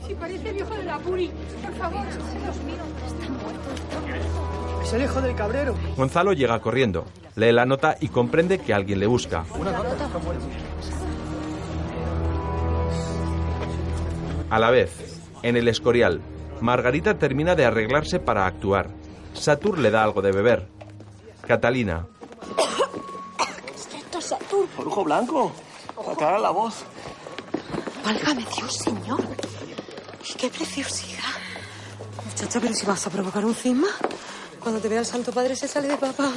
Si 0.06 0.14
parece 0.14 0.50
el 0.50 0.58
hijo 0.58 0.74
de 0.76 0.84
la 0.84 0.98
Puri, 1.00 1.30
por 1.60 1.74
favor, 1.74 2.06
Dios 2.06 2.56
mío, 2.64 2.84
está 3.04 3.28
muerto, 3.32 3.74
está 3.74 4.00
muerto. 4.00 4.82
Es 4.84 4.92
el 4.92 5.02
hijo 5.02 5.20
del 5.20 5.34
cabrero. 5.34 5.74
Gonzalo 5.96 6.32
llega 6.34 6.60
corriendo, 6.60 7.04
lee 7.34 7.50
la 7.50 7.66
nota 7.66 7.96
y 8.00 8.06
comprende 8.06 8.60
que 8.60 8.72
alguien 8.72 9.00
le 9.00 9.08
busca. 9.08 9.44
A 14.48 14.58
la 14.60 14.70
vez, 14.70 15.20
en 15.42 15.56
el 15.56 15.66
Escorial, 15.66 16.20
Margarita 16.60 17.18
termina 17.18 17.56
de 17.56 17.64
arreglarse 17.64 18.20
para 18.20 18.46
actuar. 18.46 18.86
Satur 19.32 19.80
le 19.80 19.90
da 19.90 20.04
algo 20.04 20.22
de 20.22 20.30
beber. 20.30 20.68
Catalina. 21.44 22.06
Orujo 24.78 25.04
blanco. 25.04 25.52
Aclara 26.10 26.38
la 26.38 26.50
voz. 26.50 26.84
Válgame 28.04 28.44
Dios, 28.56 28.76
señor. 28.76 29.22
¡Qué 30.38 30.50
preciosidad! 30.50 31.22
Muchacha, 32.24 32.60
pero 32.60 32.74
si 32.74 32.84
vas 32.84 33.06
a 33.06 33.10
provocar 33.10 33.44
un 33.44 33.54
cisma, 33.54 33.88
cuando 34.60 34.80
te 34.80 34.88
vea 34.88 35.00
el 35.00 35.06
Santo 35.06 35.32
Padre 35.32 35.56
se 35.56 35.66
sale 35.66 35.88
de 35.88 35.96
papá. 35.96 36.30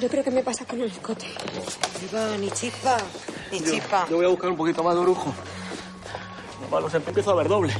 Yo 0.00 0.08
creo 0.08 0.22
que 0.22 0.30
me 0.30 0.42
pasa 0.42 0.64
con 0.64 0.80
el 0.80 0.90
escote. 0.90 1.26
Ni 2.38 2.50
chispa, 2.50 2.98
ni 3.50 3.60
chispa. 3.60 4.06
Yo 4.08 4.16
voy 4.16 4.26
a 4.26 4.28
buscar 4.28 4.50
un 4.50 4.56
poquito 4.56 4.82
más 4.84 4.94
de 4.94 5.00
orujo. 5.00 5.32
Lo 6.62 6.68
malo 6.68 6.86
es 6.86 6.92
que 6.92 6.98
empiezo 6.98 7.30
a 7.30 7.34
ver 7.34 7.48
doble. 7.48 7.74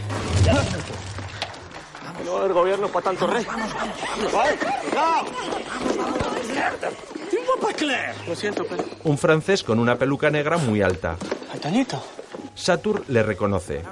No, 2.24 2.44
el 2.44 2.52
gobierno 2.52 2.86
es 2.86 2.92
para 2.92 3.04
tanto 3.04 3.26
rey. 3.26 3.46
¡Vale! 4.32 4.58
¡Cuidado! 4.58 5.24
Lo 8.26 8.34
siento, 8.34 8.64
pero... 8.68 8.84
un 9.04 9.18
francés 9.18 9.62
con 9.62 9.78
una 9.78 9.96
peluca 9.96 10.30
negra 10.30 10.56
muy 10.56 10.82
alta. 10.82 11.16
Antoñito. 11.52 12.02
Satur 12.54 13.04
le 13.08 13.22
reconoce. 13.22 13.82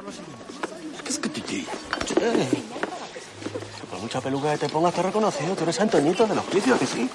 ¿Qué 1.05 1.11
es 1.11 1.19
que 1.19 1.29
te? 1.29 1.65
Por 3.91 4.01
mucha 4.01 4.21
peluca 4.21 4.53
que 4.53 4.59
te 4.59 4.69
pongas, 4.69 4.95
te 4.95 5.01
he 5.01 5.03
reconocido. 5.03 5.55
Tú 5.55 5.65
eres 5.65 5.81
Antoñito 5.81 6.27
del 6.27 6.39
hospicio, 6.39 6.75
¿a 6.75 6.79
que 6.79 6.87
sí? 6.87 7.11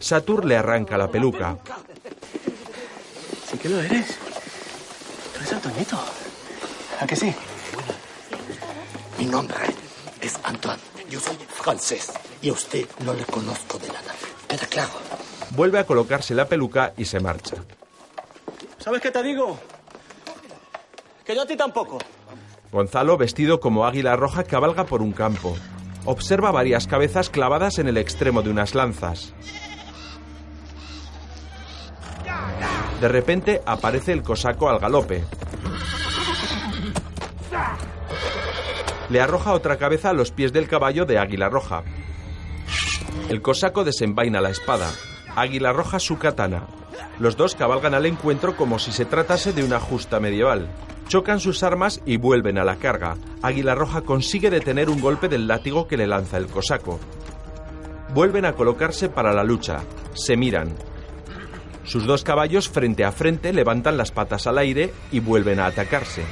Satur 0.00 0.44
le 0.44 0.56
arranca 0.56 0.96
la 0.98 1.08
peluca. 1.08 1.58
Sí 3.50 3.58
que 3.58 3.68
lo 3.68 3.80
eres. 3.80 4.06
Tú 5.32 5.38
eres 5.38 5.52
Antoñito. 5.52 5.98
¿A 7.00 7.06
que 7.06 7.16
sí? 7.16 7.34
Mi 9.18 9.26
nombre 9.26 9.56
es 10.20 10.38
Antoine. 10.42 10.80
Yo 11.08 11.20
soy 11.20 11.36
francés 11.36 12.10
y 12.40 12.48
a 12.48 12.52
usted 12.52 12.86
no 13.04 13.12
le 13.12 13.24
conozco 13.24 13.78
de 13.78 13.88
nada. 13.88 14.14
Vuelve 15.50 15.78
a 15.78 15.84
colocarse 15.86 16.34
la 16.34 16.46
peluca 16.46 16.92
y 16.96 17.04
se 17.04 17.20
marcha. 17.20 17.56
¿Sabes 18.78 19.00
qué 19.00 19.10
te 19.10 19.22
digo? 19.22 19.58
Que 21.24 21.34
yo 21.34 21.42
a 21.42 21.46
ti 21.46 21.56
tampoco. 21.56 21.98
Gonzalo, 22.72 23.16
vestido 23.16 23.60
como 23.60 23.86
águila 23.86 24.16
roja, 24.16 24.44
cabalga 24.44 24.84
por 24.84 25.02
un 25.02 25.12
campo. 25.12 25.54
Observa 26.04 26.50
varias 26.50 26.86
cabezas 26.86 27.30
clavadas 27.30 27.78
en 27.78 27.86
el 27.86 27.96
extremo 27.96 28.42
de 28.42 28.50
unas 28.50 28.74
lanzas. 28.74 29.34
De 33.00 33.08
repente 33.08 33.60
aparece 33.66 34.12
el 34.12 34.22
cosaco 34.22 34.68
al 34.68 34.78
galope. 34.78 35.24
Le 39.10 39.20
arroja 39.20 39.52
otra 39.52 39.76
cabeza 39.76 40.10
a 40.10 40.12
los 40.14 40.30
pies 40.30 40.52
del 40.52 40.68
caballo 40.68 41.04
de 41.04 41.18
Águila 41.18 41.48
Roja. 41.48 41.84
El 43.28 43.42
cosaco 43.42 43.84
desenvaina 43.84 44.40
la 44.40 44.50
espada. 44.50 44.90
Águila 45.34 45.72
Roja 45.72 45.98
su 45.98 46.18
katana. 46.18 46.66
Los 47.18 47.36
dos 47.36 47.54
cabalgan 47.54 47.94
al 47.94 48.06
encuentro 48.06 48.56
como 48.56 48.78
si 48.78 48.92
se 48.92 49.04
tratase 49.04 49.52
de 49.52 49.64
una 49.64 49.80
justa 49.80 50.20
medieval. 50.20 50.68
Chocan 51.08 51.40
sus 51.40 51.62
armas 51.62 52.00
y 52.06 52.16
vuelven 52.16 52.58
a 52.58 52.64
la 52.64 52.76
carga. 52.76 53.16
Águila 53.42 53.74
Roja 53.74 54.02
consigue 54.02 54.50
detener 54.50 54.88
un 54.88 55.00
golpe 55.00 55.28
del 55.28 55.46
látigo 55.46 55.86
que 55.86 55.96
le 55.96 56.06
lanza 56.06 56.36
el 56.36 56.46
cosaco. 56.46 56.98
Vuelven 58.14 58.44
a 58.44 58.52
colocarse 58.52 59.08
para 59.08 59.32
la 59.32 59.44
lucha. 59.44 59.80
Se 60.14 60.36
miran. 60.36 60.74
Sus 61.84 62.06
dos 62.06 62.24
caballos 62.24 62.68
frente 62.68 63.04
a 63.04 63.12
frente 63.12 63.52
levantan 63.52 63.96
las 63.96 64.12
patas 64.12 64.46
al 64.46 64.58
aire 64.58 64.92
y 65.10 65.20
vuelven 65.20 65.60
a 65.60 65.66
atacarse. 65.66 66.22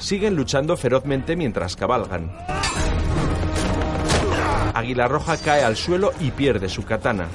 Siguen 0.00 0.34
luchando 0.34 0.76
ferozmente 0.76 1.36
mientras 1.36 1.76
cabalgan. 1.76 2.32
Águila 4.74 5.06
Roja 5.08 5.36
cae 5.36 5.62
al 5.62 5.76
suelo 5.76 6.12
y 6.20 6.30
pierde 6.30 6.68
su 6.68 6.84
katana. 6.84 7.28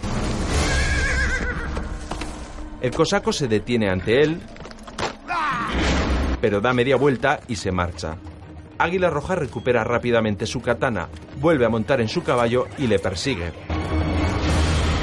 El 2.82 2.91
cosaco 2.91 3.32
se 3.32 3.47
detiene 3.47 3.89
ante 3.89 4.21
él, 4.21 4.41
pero 6.41 6.60
da 6.60 6.73
media 6.73 6.97
vuelta 6.97 7.39
y 7.47 7.56
se 7.56 7.71
marcha. 7.71 8.17
Águila 8.78 9.10
Roja 9.10 9.36
recupera 9.36 9.84
rápidamente 9.84 10.45
su 10.45 10.62
katana, 10.62 11.08
vuelve 11.39 11.65
a 11.65 11.69
montar 11.69 12.01
en 12.01 12.10
su 12.10 12.23
caballo 12.23 12.67
y 12.78 12.88
le 12.88 12.99
persigue. 12.99 13.54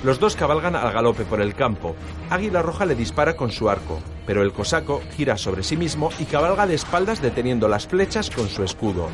Los 0.04 0.18
dos 0.18 0.34
cabalgan 0.34 0.74
al 0.74 0.92
galope 0.92 1.24
por 1.24 1.40
el 1.40 1.54
campo. 1.54 1.94
Águila 2.28 2.60
Roja 2.60 2.86
le 2.86 2.96
dispara 2.96 3.36
con 3.36 3.52
su 3.52 3.70
arco, 3.70 4.00
pero 4.26 4.42
el 4.42 4.52
cosaco 4.52 5.00
gira 5.16 5.36
sobre 5.36 5.62
sí 5.62 5.76
mismo 5.76 6.10
y 6.18 6.24
cabalga 6.24 6.66
de 6.66 6.74
espaldas 6.74 7.22
deteniendo 7.22 7.68
las 7.68 7.86
flechas 7.86 8.28
con 8.28 8.48
su 8.48 8.64
escudo. 8.64 9.08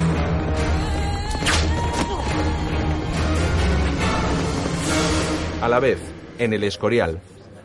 A 5.61 5.69
la 5.69 5.81
vez, 5.81 5.99
en 6.39 6.55
el 6.55 6.65
Escorial, 6.65 7.21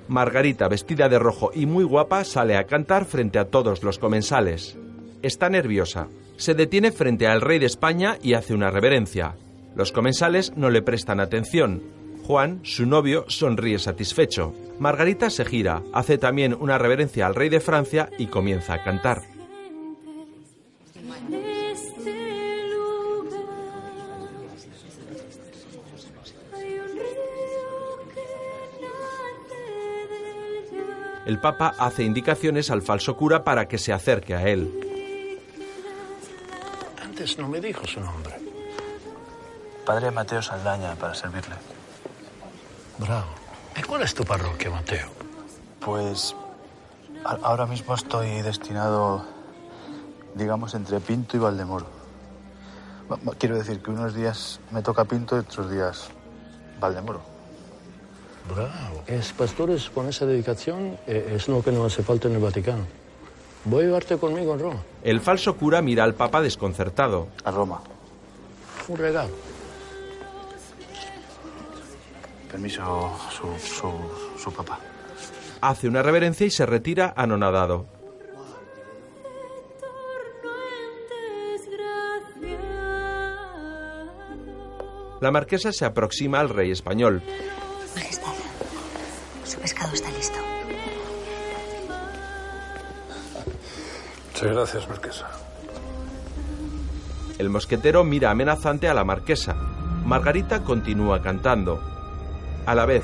Margarita, 0.09 0.67
vestida 0.67 1.07
de 1.07 1.17
rojo 1.17 1.51
y 1.53 1.65
muy 1.65 1.85
guapa, 1.85 2.25
sale 2.25 2.57
a 2.57 2.65
cantar 2.65 3.05
frente 3.05 3.39
a 3.39 3.45
todos 3.45 3.83
los 3.83 3.99
comensales. 3.99 4.77
Está 5.21 5.49
nerviosa. 5.49 6.07
Se 6.35 6.55
detiene 6.55 6.91
frente 6.91 7.27
al 7.27 7.39
rey 7.39 7.59
de 7.59 7.67
España 7.67 8.17
y 8.21 8.33
hace 8.33 8.53
una 8.53 8.69
reverencia. 8.69 9.35
Los 9.75 9.93
comensales 9.93 10.57
no 10.57 10.69
le 10.69 10.81
prestan 10.81 11.21
atención. 11.21 12.02
Juan, 12.25 12.61
su 12.63 12.85
novio, 12.85 13.25
sonríe 13.27 13.79
satisfecho. 13.79 14.53
Margarita 14.79 15.29
se 15.29 15.43
gira, 15.43 15.83
hace 15.93 16.17
también 16.17 16.55
una 16.57 16.77
reverencia 16.77 17.25
al 17.25 17.35
rey 17.35 17.49
de 17.49 17.59
Francia 17.59 18.09
y 18.17 18.27
comienza 18.27 18.73
a 18.73 18.83
cantar. 18.83 19.23
El 31.25 31.39
Papa 31.39 31.73
hace 31.77 32.03
indicaciones 32.03 32.69
al 32.69 32.81
falso 32.81 33.15
cura 33.15 33.43
para 33.43 33.67
que 33.67 33.77
se 33.77 33.93
acerque 33.93 34.35
a 34.35 34.47
él. 34.47 34.69
Antes 37.01 37.37
no 37.37 37.47
me 37.47 37.61
dijo 37.61 37.85
su 37.87 37.99
nombre. 38.01 38.35
Padre 39.85 40.11
Mateo 40.11 40.41
Saldaña, 40.41 40.95
para 40.95 41.13
servirle. 41.13 41.72
Bravo. 42.97 43.27
¿Y 43.77 43.81
cuál 43.83 44.03
es 44.03 44.13
tu 44.13 44.23
parroquia, 44.23 44.69
Mateo? 44.69 45.07
Pues 45.79 46.35
A- 47.25 47.39
Ahora 47.41 47.65
mismo 47.65 47.93
estoy 47.95 48.41
destinado, 48.41 49.23
digamos, 50.35 50.73
entre 50.75 50.99
Pinto 50.99 51.37
y 51.37 51.39
Valdemoro. 51.39 51.85
Va- 53.11 53.17
va- 53.27 53.33
Quiero 53.37 53.57
decir 53.57 53.81
que 53.81 53.91
unos 53.91 54.13
días 54.13 54.59
me 54.71 54.81
toca 54.81 55.05
Pinto 55.05 55.35
y 55.37 55.39
otros 55.39 55.71
días 55.71 56.09
Valdemoro. 56.81 57.21
Bravo. 58.53 59.03
Es 59.07 59.31
pastores 59.31 59.89
con 59.89 60.09
esa 60.09 60.25
dedicación 60.25 60.97
eh, 61.07 61.31
es 61.35 61.47
lo 61.47 61.63
que 61.63 61.71
nos 61.71 61.93
hace 61.93 62.03
falta 62.03 62.27
en 62.27 62.35
el 62.35 62.41
Vaticano. 62.41 62.85
Voy 63.65 63.83
a 63.83 63.85
llevarte 63.87 64.17
conmigo 64.17 64.53
en 64.53 64.59
Roma. 64.59 64.79
El 65.01 65.21
falso 65.21 65.55
cura 65.55 65.81
mira 65.81 66.03
al 66.03 66.13
papa 66.15 66.41
desconcertado. 66.41 67.29
A 67.45 67.51
Roma. 67.51 67.79
Un 68.89 68.97
regalo. 68.97 69.31
Permiso, 72.53 73.11
su, 73.31 73.47
su, 73.57 73.91
su 74.37 74.53
papá. 74.53 74.77
Hace 75.59 75.87
una 75.87 76.03
reverencia 76.03 76.45
y 76.45 76.51
se 76.51 76.67
retira 76.67 77.11
anonadado. 77.17 77.87
La 85.19 85.31
marquesa 85.31 85.71
se 85.71 85.83
aproxima 85.85 86.39
al 86.41 86.49
rey 86.49 86.69
español. 86.69 87.23
Majestad, 87.95 88.33
su 89.45 89.57
pescado 89.57 89.91
está 89.95 90.11
listo. 90.11 90.37
Muchas 94.31 94.51
gracias, 94.51 94.87
Marquesa. 94.87 95.27
El 97.39 97.49
mosquetero 97.49 98.03
mira 98.03 98.29
amenazante 98.29 98.87
a 98.87 98.93
la 98.93 99.03
marquesa. 99.03 99.55
Margarita 100.05 100.63
continúa 100.63 101.19
cantando. 101.23 101.92
A 102.65 102.75
la 102.75 102.85
vez, 102.85 103.03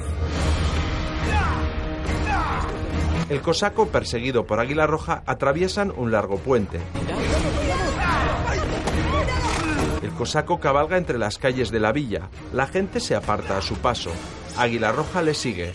el 3.30 3.41
cosaco, 3.41 3.89
perseguido 3.89 4.48
por 4.48 4.60
Águila 4.60 4.88
Roja, 4.88 5.22
atraviesan 5.28 5.93
un 5.95 6.12
largo 6.12 6.38
puente. 6.38 6.80
El 10.02 10.10
cosaco 10.12 10.60
cabalga 10.60 10.98
entre 10.98 11.19
las 11.19 11.38
calles 11.38 11.69
de 11.69 11.80
la 11.80 11.91
villa. 11.91 12.30
La 12.54 12.65
gente 12.65 13.00
se 13.00 13.15
aparta 13.15 13.58
a 13.58 13.62
su 13.62 13.76
paso. 13.76 14.10
Águila 14.58 14.91
Roja 14.91 15.22
le 15.22 15.36
sigue. 15.36 15.74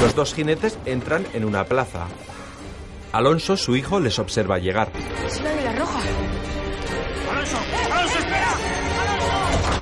Los 0.00 0.16
dos 0.16 0.34
jinetes 0.34 0.76
entran 0.84 1.24
en 1.32 1.44
una 1.44 1.62
plaza. 1.64 2.08
Alonso, 3.12 3.56
su 3.56 3.76
hijo, 3.76 4.00
les 4.00 4.18
observa 4.18 4.58
llegar. 4.58 4.90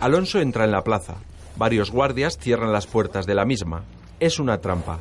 Alonso 0.01 0.41
entra 0.41 0.65
en 0.65 0.71
la 0.73 0.83
plaza. 0.83 1.17
Varios 1.57 1.91
guardias 1.91 2.39
cierran 2.39 2.73
las 2.73 2.87
puertas 2.87 3.27
de 3.27 3.35
la 3.35 3.45
misma. 3.45 3.83
Es 4.19 4.39
una 4.39 4.59
trampa. 4.59 4.99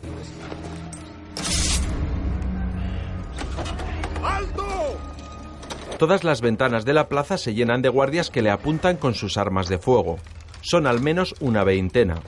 Todas 5.97 6.23
las 6.23 6.41
ventanas 6.41 6.83
de 6.83 6.93
la 6.93 7.07
plaza 7.07 7.37
se 7.37 7.53
llenan 7.53 7.81
de 7.81 7.89
guardias 7.89 8.29
que 8.29 8.41
le 8.41 8.51
apuntan 8.51 8.97
con 8.97 9.13
sus 9.13 9.37
armas 9.37 9.69
de 9.69 9.77
fuego. 9.77 10.17
Son 10.61 10.85
al 10.85 10.99
menos 11.01 11.33
una 11.39 11.63
veintena. 11.63 12.19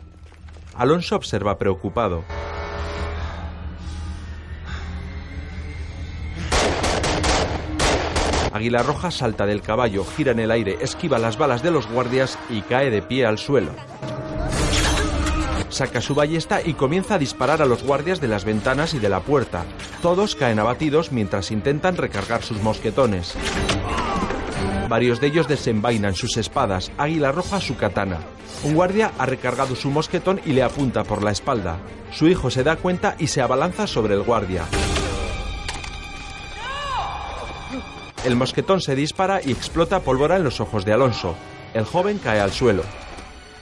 Alonso 0.76 1.18
observa 1.18 1.58
preocupado. 1.58 2.24
Águila 8.54 8.84
Roja 8.84 9.12
salta 9.12 9.46
del 9.46 9.62
caballo, 9.62 10.06
gira 10.06 10.32
en 10.32 10.40
el 10.40 10.52
aire, 10.52 10.78
esquiva 10.82 11.20
las 11.20 11.38
balas 11.38 11.64
de 11.64 11.72
los 11.72 11.88
guardias 11.88 12.38
y 12.50 12.62
cae 12.62 12.90
de 12.90 13.02
pie 13.02 13.26
al 13.26 13.38
suelo. 13.38 13.72
Saca 15.70 16.02
su 16.02 16.14
ballesta 16.14 16.62
y 16.64 16.74
comienza 16.74 17.16
a 17.16 17.18
disparar 17.18 17.62
a 17.62 17.66
los 17.66 17.84
guardias 17.84 18.20
de 18.20 18.28
las 18.28 18.44
ventanas 18.44 18.94
y 18.94 19.00
de 19.00 19.08
la 19.08 19.22
puerta. 19.22 19.64
Todos 20.02 20.36
caen 20.36 20.60
abatidos 20.60 21.14
mientras 21.14 21.50
intentan 21.50 21.96
recargar 21.96 22.44
sus 22.44 22.62
mosquetones. 22.62 23.36
Varios 24.90 25.22
de 25.22 25.28
ellos 25.28 25.48
desenvainan 25.48 26.16
sus 26.16 26.36
espadas, 26.36 26.92
Águila 26.98 27.32
Roja 27.32 27.62
su 27.62 27.78
katana. 27.78 28.18
Un 28.66 28.76
guardia 28.76 29.14
ha 29.18 29.26
recargado 29.26 29.74
su 29.76 29.90
mosquetón 29.90 30.42
y 30.46 30.52
le 30.52 30.64
apunta 30.64 31.06
por 31.06 31.24
la 31.24 31.32
espalda. 31.32 31.78
Su 32.12 32.28
hijo 32.28 32.52
se 32.52 32.64
da 32.64 32.76
cuenta 32.76 33.16
y 33.18 33.28
se 33.28 33.42
abalanza 33.42 33.88
sobre 33.88 34.16
el 34.16 34.24
guardia. 34.24 34.66
El 38.24 38.36
mosquetón 38.36 38.82
se 38.82 38.96
dispara 38.96 39.42
y 39.44 39.52
explota 39.52 40.02
pólvora 40.02 40.38
en 40.38 40.44
los 40.44 40.60
ojos 40.62 40.86
de 40.86 40.94
Alonso. 40.94 41.36
El 41.74 41.86
joven 41.86 42.20
cae 42.20 42.40
al 42.40 42.52
suelo. 42.52 42.84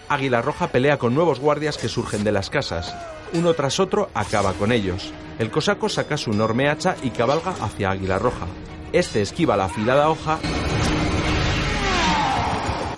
Águila 0.10 0.42
Roja 0.42 0.68
pelea 0.68 0.98
con 0.98 1.16
nuevos 1.16 1.40
guardias 1.40 1.78
que 1.78 1.88
surgen 1.88 2.26
de 2.26 2.34
las 2.34 2.50
casas. 2.50 2.94
Uno 3.34 3.54
tras 3.54 3.80
otro 3.80 4.10
acaba 4.14 4.54
con 4.54 4.74
ellos. 4.74 5.14
El 5.38 5.50
cosaco 5.50 5.88
saca 5.88 6.18
su 6.18 6.32
enorme 6.32 6.68
hacha 6.68 6.98
y 7.04 7.12
cabalga 7.12 7.56
hacia 7.62 7.92
Águila 7.92 8.20
Roja. 8.20 8.48
Este 8.92 9.22
esquiva 9.22 9.56
la 9.56 9.66
afilada 9.66 10.10
hoja 10.10 10.40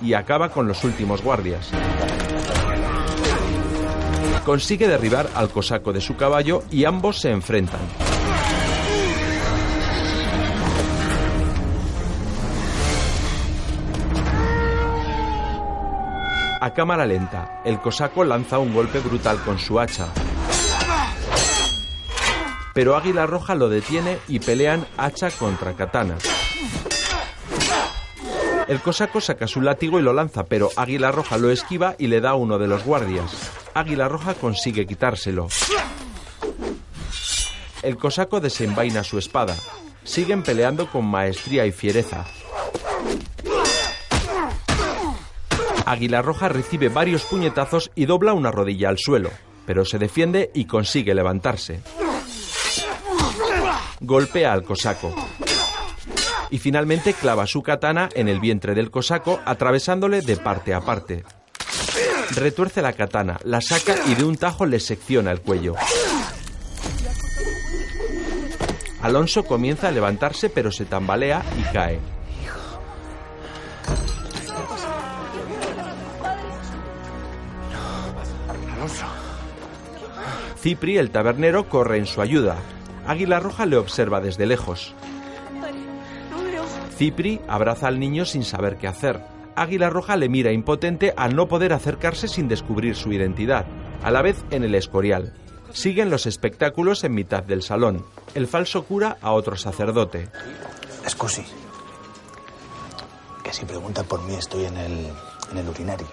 y 0.02 0.13
acaba 0.13 0.50
con 0.50 0.67
los 0.67 0.84
últimos 0.84 1.21
guardias. 1.21 1.69
Consigue 4.45 4.88
derribar 4.88 5.30
al 5.36 5.50
cosaco 5.50 5.93
de 5.93 6.02
su 6.02 6.15
caballo 6.15 6.63
y 6.71 6.86
ambos 6.86 7.19
se 7.19 7.30
enfrentan. 7.30 7.82
A 16.63 16.76
cámara 16.76 17.08
lenta, 17.08 17.60
el 17.65 17.82
cosaco 17.82 18.24
lanza 18.24 18.60
un 18.60 18.71
golpe 18.71 19.00
brutal 19.00 19.41
con 19.43 19.58
su 19.58 19.80
hacha. 19.80 20.10
Pero 22.76 22.95
Águila 22.95 23.26
Roja 23.26 23.56
lo 23.56 23.67
detiene 23.67 24.19
y 24.28 24.39
pelean 24.39 24.86
hacha 24.95 25.32
contra 25.32 25.74
katana. 25.74 26.19
El 28.67 28.80
cosaco 28.80 29.19
saca 29.19 29.47
su 29.47 29.62
látigo 29.62 29.97
y 29.97 30.04
lo 30.04 30.13
lanza, 30.13 30.43
pero 30.43 30.69
Águila 30.76 31.12
Roja 31.12 31.39
lo 31.39 31.50
esquiva 31.50 31.95
y 31.97 32.06
le 32.06 32.21
da 32.21 32.30
a 32.30 32.36
uno 32.36 32.60
de 32.60 32.67
los 32.67 32.86
guardias. 32.86 33.52
Águila 33.74 34.08
Roja 34.08 34.36
consigue 34.36 34.86
quitárselo. 34.86 35.47
El 37.82 37.97
cosaco 37.97 38.39
desenvaina 38.39 39.04
su 39.04 39.17
espada. 39.17 39.56
Siguen 40.04 40.43
peleando 40.43 40.91
con 40.91 41.06
maestría 41.06 41.65
y 41.65 41.71
fiereza. 41.71 42.24
Águila 45.91 46.21
Roja 46.21 46.47
recibe 46.47 46.88
varios 46.88 47.23
puñetazos 47.23 47.91
y 47.95 48.06
dobla 48.06 48.32
una 48.32 48.49
rodilla 48.49 48.88
al 48.88 48.97
suelo, 48.97 49.30
pero 49.65 49.84
se 49.84 49.99
defiende 49.99 50.49
y 50.54 50.63
consigue 50.63 51.13
levantarse. 51.13 51.82
Golpea 53.99 54.54
al 54.54 54.63
cosaco. 54.63 55.13
Y 56.49 56.60
finalmente 56.60 57.13
clava 57.13 57.45
su 57.45 57.62
katana 57.62 58.08
en 58.15 58.30
el 58.30 58.39
vientre 58.39 58.73
del 58.73 58.89
cosaco, 58.89 59.41
atravesándole 59.43 60.21
de 60.21 60.38
parte 60.38 60.73
a 60.73 60.80
parte. 60.80 61.25
Retuerce 62.38 62.82
la 62.82 62.93
katana, 62.93 63.38
la 63.43 63.60
saca 63.60 63.97
y 64.08 64.15
de 64.15 64.23
un 64.23 64.38
tajo 64.38 64.65
le 64.65 64.80
secciona 64.80 65.32
el 65.32 65.41
cuello. 65.41 65.75
Alonso 69.01 69.43
comienza 69.43 69.89
a 69.89 69.91
levantarse 69.91 70.49
pero 70.49 70.71
se 70.71 70.86
tambalea 70.86 71.43
y 71.60 71.63
cae. 71.73 71.99
Cipri, 80.62 81.00
el 81.00 81.10
tabernero, 81.10 81.67
corre 81.67 81.97
en 81.97 82.06
su 82.06 82.21
ayuda. 82.21 82.56
Águila 83.08 83.39
Roja 83.39 83.65
le 83.65 83.78
observa 83.78 84.21
desde 84.21 84.45
lejos. 84.45 84.93
Cipri 86.95 87.41
abraza 87.47 87.88
al 87.88 88.00
niño 88.00 88.26
sin 88.26 88.43
saber 88.43 88.78
qué 88.78 88.88
hacer. 88.88 89.21
Águila 89.56 89.89
Roja 89.89 90.15
le 90.17 90.30
mira 90.30 90.52
impotente 90.52 91.15
al 91.17 91.36
no 91.36 91.47
poder 91.47 91.74
acercarse 91.74 92.28
sin 92.28 92.47
descubrir 92.47 92.95
su 92.95 93.12
identidad. 93.12 93.65
A 94.04 94.12
la 94.12 94.21
vez 94.21 94.46
en 94.52 94.63
el 94.63 94.75
Escorial. 94.75 95.33
Siguen 95.73 96.12
los 96.12 96.27
espectáculos 96.27 97.04
en 97.04 97.15
mitad 97.15 97.42
del 97.42 97.63
salón. 97.63 98.06
El 98.35 98.46
falso 98.46 98.83
cura 98.83 99.17
a 99.19 99.31
otro 99.31 99.56
sacerdote. 99.56 100.29
Scusi. 101.10 101.44
Que 103.44 103.52
si 103.52 103.65
pregunta 103.65 104.04
por 104.04 104.21
mí 104.23 104.35
estoy 104.35 104.65
en 104.65 104.77
el, 104.77 105.08
en 105.52 105.58
el 105.58 105.67
urinario. 105.67 106.08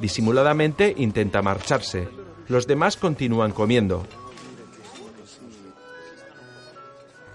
Disimuladamente 0.00 0.94
intenta 0.96 1.42
marcharse. 1.42 2.23
Los 2.48 2.66
demás 2.66 2.96
continúan 2.96 3.52
comiendo. 3.52 4.06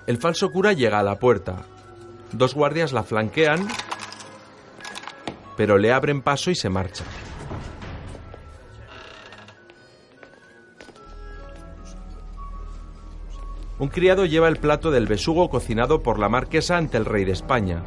El 0.06 0.18
falso 0.18 0.52
cura 0.52 0.74
llega 0.74 1.00
a 1.00 1.04
la 1.04 1.20
puerta. 1.20 1.66
Dos 2.32 2.54
guardias 2.54 2.94
la 2.94 3.04
flanquean, 3.04 3.68
pero 5.58 5.78
le 5.78 5.92
abren 5.92 6.22
paso 6.22 6.52
y 6.52 6.56
se 6.56 6.70
marcha. 6.70 7.04
Un 13.80 13.88
criado 13.88 14.26
lleva 14.26 14.50
el 14.50 14.58
plato 14.58 14.92
del 14.92 15.08
besugo 15.08 15.50
cocinado 15.50 16.04
por 16.04 16.20
la 16.20 16.28
marquesa 16.28 16.76
ante 16.76 16.98
el 16.98 17.06
rey 17.06 17.24
de 17.24 17.32
España. 17.32 17.82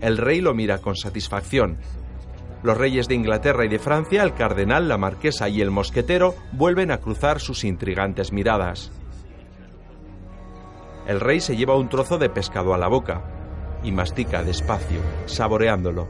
El 0.00 0.16
rey 0.16 0.40
lo 0.40 0.54
mira 0.54 0.78
con 0.78 0.94
satisfacción. 0.94 1.78
Los 2.62 2.76
reyes 2.76 3.06
de 3.06 3.14
Inglaterra 3.14 3.64
y 3.64 3.68
de 3.68 3.78
Francia, 3.78 4.22
el 4.22 4.34
cardenal, 4.34 4.88
la 4.88 4.98
marquesa 4.98 5.48
y 5.48 5.60
el 5.60 5.70
mosquetero 5.70 6.34
vuelven 6.52 6.90
a 6.90 6.98
cruzar 6.98 7.40
sus 7.40 7.64
intrigantes 7.64 8.32
miradas. 8.32 8.90
El 11.06 11.20
rey 11.20 11.40
se 11.40 11.56
lleva 11.56 11.76
un 11.76 11.88
trozo 11.88 12.18
de 12.18 12.28
pescado 12.28 12.74
a 12.74 12.78
la 12.78 12.88
boca 12.88 13.22
y 13.82 13.92
mastica 13.92 14.42
despacio, 14.42 15.00
saboreándolo. 15.26 16.08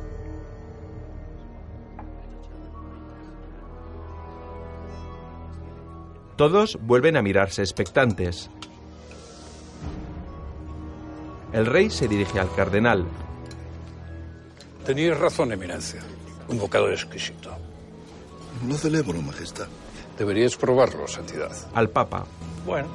Todos 6.36 6.78
vuelven 6.80 7.16
a 7.16 7.22
mirarse 7.22 7.62
expectantes. 7.62 8.48
El 11.52 11.66
rey 11.66 11.90
se 11.90 12.08
dirige 12.08 12.38
al 12.38 12.52
cardenal. 12.54 13.06
Tenías 14.86 15.18
razón, 15.18 15.52
Eminencia. 15.52 16.00
Un 16.48 16.58
bocado 16.58 16.90
exquisito. 16.90 17.50
Lo 18.66 18.74
celebro, 18.76 19.20
Majestad. 19.22 19.68
Deberíais 20.18 20.56
probarlo, 20.56 21.06
Santidad. 21.06 21.52
Al 21.74 21.90
papa. 21.90 22.26
Bueno. 22.66 22.88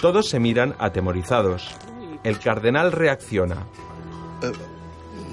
Todos 0.00 0.28
se 0.28 0.40
miran 0.40 0.74
atemorizados. 0.78 1.68
El 2.24 2.38
cardenal 2.38 2.92
reacciona. 2.92 3.66
Eh, 4.42 4.52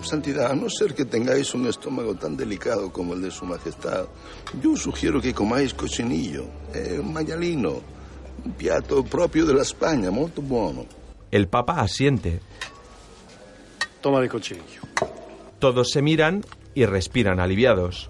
Santidad, 0.03 0.51
a 0.51 0.55
no 0.55 0.69
ser 0.69 0.93
que 0.95 1.05
tengáis 1.05 1.53
un 1.53 1.67
estómago 1.67 2.15
tan 2.15 2.37
delicado 2.37 2.91
como 2.91 3.13
el 3.13 3.21
de 3.21 3.31
Su 3.31 3.45
Majestad, 3.45 4.07
yo 4.61 4.75
sugiero 4.75 5.19
que 5.19 5.33
comáis 5.33 5.73
cochinillo, 5.73 6.45
eh, 6.73 7.01
maialino, 7.03 7.81
un 8.45 8.51
piatto 8.53 9.03
propio 9.03 9.45
de 9.45 9.53
la 9.53 9.63
España, 9.63 10.09
molto 10.09 10.41
buono. 10.41 10.85
El 11.29 11.47
papa 11.47 11.81
asiente. 11.81 12.39
Toma 14.01 14.21
de 14.21 14.29
cochinillo. 14.29 14.78
Todos 15.59 15.91
se 15.91 16.01
miran 16.01 16.45
y 16.73 16.85
respiran 16.85 17.39
aliviados. 17.39 18.09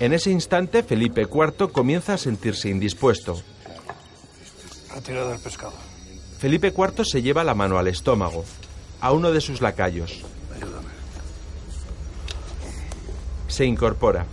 En 0.00 0.12
ese 0.12 0.30
instante, 0.30 0.82
Felipe 0.82 1.22
IV 1.22 1.72
comienza 1.72 2.14
a 2.14 2.18
sentirse 2.18 2.68
indispuesto. 2.68 3.42
El 4.94 5.38
pescado. 5.40 5.72
Felipe 6.38 6.68
IV 6.76 7.04
se 7.04 7.22
lleva 7.22 7.42
la 7.44 7.54
mano 7.54 7.78
al 7.78 7.88
estómago, 7.88 8.44
a 9.00 9.12
uno 9.12 9.32
de 9.32 9.40
sus 9.40 9.60
lacayos. 9.60 10.20
Ayúdame. 10.54 10.88
Se 13.48 13.64
incorpora. 13.64 14.26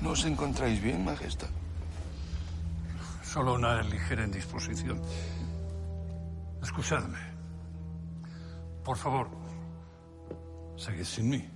¿No 0.00 0.10
os 0.10 0.24
encontráis 0.24 0.82
bien, 0.82 1.04
Majestad? 1.04 1.48
Solo 3.28 3.54
una 3.56 3.82
ligera 3.82 4.24
indisposición. 4.24 5.02
Escuchadme. 6.62 7.18
Por 8.82 8.96
favor, 8.96 9.28
seguid 10.76 11.04
sin 11.04 11.28
mí. 11.28 11.46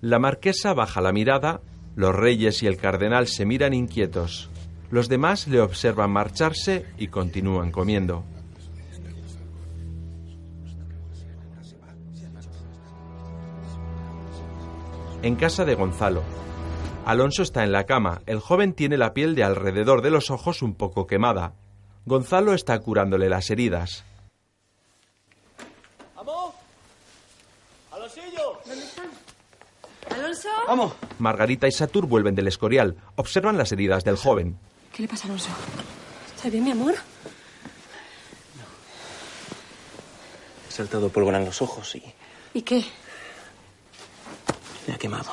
La 0.00 0.18
marquesa 0.18 0.74
baja 0.74 1.00
la 1.00 1.12
mirada, 1.12 1.60
los 1.94 2.12
reyes 2.12 2.64
y 2.64 2.66
el 2.66 2.78
cardenal 2.78 3.28
se 3.28 3.46
miran 3.46 3.74
inquietos. 3.74 4.50
Los 4.90 5.08
demás 5.08 5.46
le 5.46 5.60
observan 5.60 6.10
marcharse 6.10 6.86
y 6.98 7.06
continúan 7.06 7.70
comiendo. 7.70 8.24
En 15.22 15.36
casa 15.36 15.64
de 15.64 15.76
Gonzalo. 15.76 16.47
Alonso 17.08 17.42
está 17.42 17.64
en 17.64 17.72
la 17.72 17.86
cama. 17.86 18.20
El 18.26 18.38
joven 18.38 18.74
tiene 18.74 18.98
la 18.98 19.14
piel 19.14 19.34
de 19.34 19.42
alrededor 19.42 20.02
de 20.02 20.10
los 20.10 20.30
ojos 20.30 20.60
un 20.60 20.74
poco 20.74 21.06
quemada. 21.06 21.54
Gonzalo 22.04 22.52
está 22.52 22.78
curándole 22.80 23.30
las 23.30 23.48
heridas. 23.48 24.04
¡Vamos! 26.14 26.52
¡Alonsillo! 27.92 28.60
¿Dónde 28.66 28.84
están? 28.84 29.06
¿Alonso? 30.10 30.48
¡Vamos! 30.66 30.92
Margarita 31.18 31.66
y 31.66 31.72
Satur 31.72 32.04
vuelven 32.04 32.34
del 32.34 32.46
Escorial. 32.48 32.98
Observan 33.16 33.56
las 33.56 33.72
heridas 33.72 34.04
del 34.04 34.16
joven. 34.18 34.58
¿Qué 34.92 35.00
le 35.00 35.08
pasa 35.08 35.24
a 35.24 35.26
Alonso? 35.28 35.48
¿Está 36.36 36.50
bien, 36.50 36.64
mi 36.64 36.72
amor? 36.72 36.94
He 40.68 40.72
saltado 40.72 41.08
pólvora 41.08 41.38
en 41.38 41.46
los 41.46 41.62
ojos 41.62 41.94
y 41.96 42.02
¿Y 42.52 42.60
qué? 42.60 42.84
me 44.86 44.92
ha 44.92 44.98
quemado. 44.98 45.30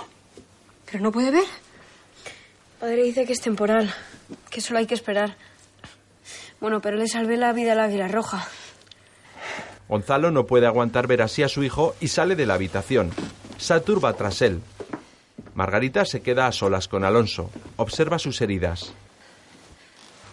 ¿Pero 0.86 1.04
no 1.04 1.12
puede 1.12 1.32
ver? 1.32 1.44
Padre 2.86 3.02
dice 3.02 3.26
que 3.26 3.34
es 3.34 3.42
temporal, 3.42 3.92
que 4.52 4.62
solo 4.62 4.78
hay 4.78 4.86
que 4.86 4.94
esperar. 4.94 5.36
Bueno, 6.62 6.82
pero 6.82 6.98
le 6.98 7.08
salvé 7.08 7.36
la 7.36 7.52
vida 7.52 7.72
al 7.72 7.80
águila 7.80 8.08
roja. 8.08 8.48
Gonzalo 9.90 10.30
no 10.30 10.46
puede 10.46 10.68
aguantar 10.68 11.08
ver 11.08 11.24
así 11.24 11.42
a 11.42 11.48
su 11.48 11.64
hijo 11.64 11.96
y 12.00 12.10
sale 12.10 12.36
de 12.36 12.46
la 12.46 12.54
habitación. 12.54 13.10
Satur 13.58 14.06
va 14.06 14.14
tras 14.14 14.44
él. 14.44 14.62
Margarita 15.56 16.06
se 16.06 16.22
queda 16.22 16.46
a 16.46 16.52
solas 16.52 16.88
con 16.88 17.04
Alonso. 17.04 17.50
Observa 17.78 18.20
sus 18.20 18.40
heridas. 18.42 18.94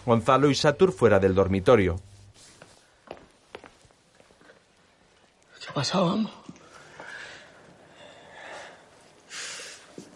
Gonzalo 0.05 0.51
y 0.51 0.53
Satur 0.53 0.93
fuera 0.93 1.17
del 1.17 1.33
dormitorio. 1.33 1.99
¿Qué 5.59 5.69
ha 5.69 5.73
pasado, 5.73 6.07
amo? 6.07 6.29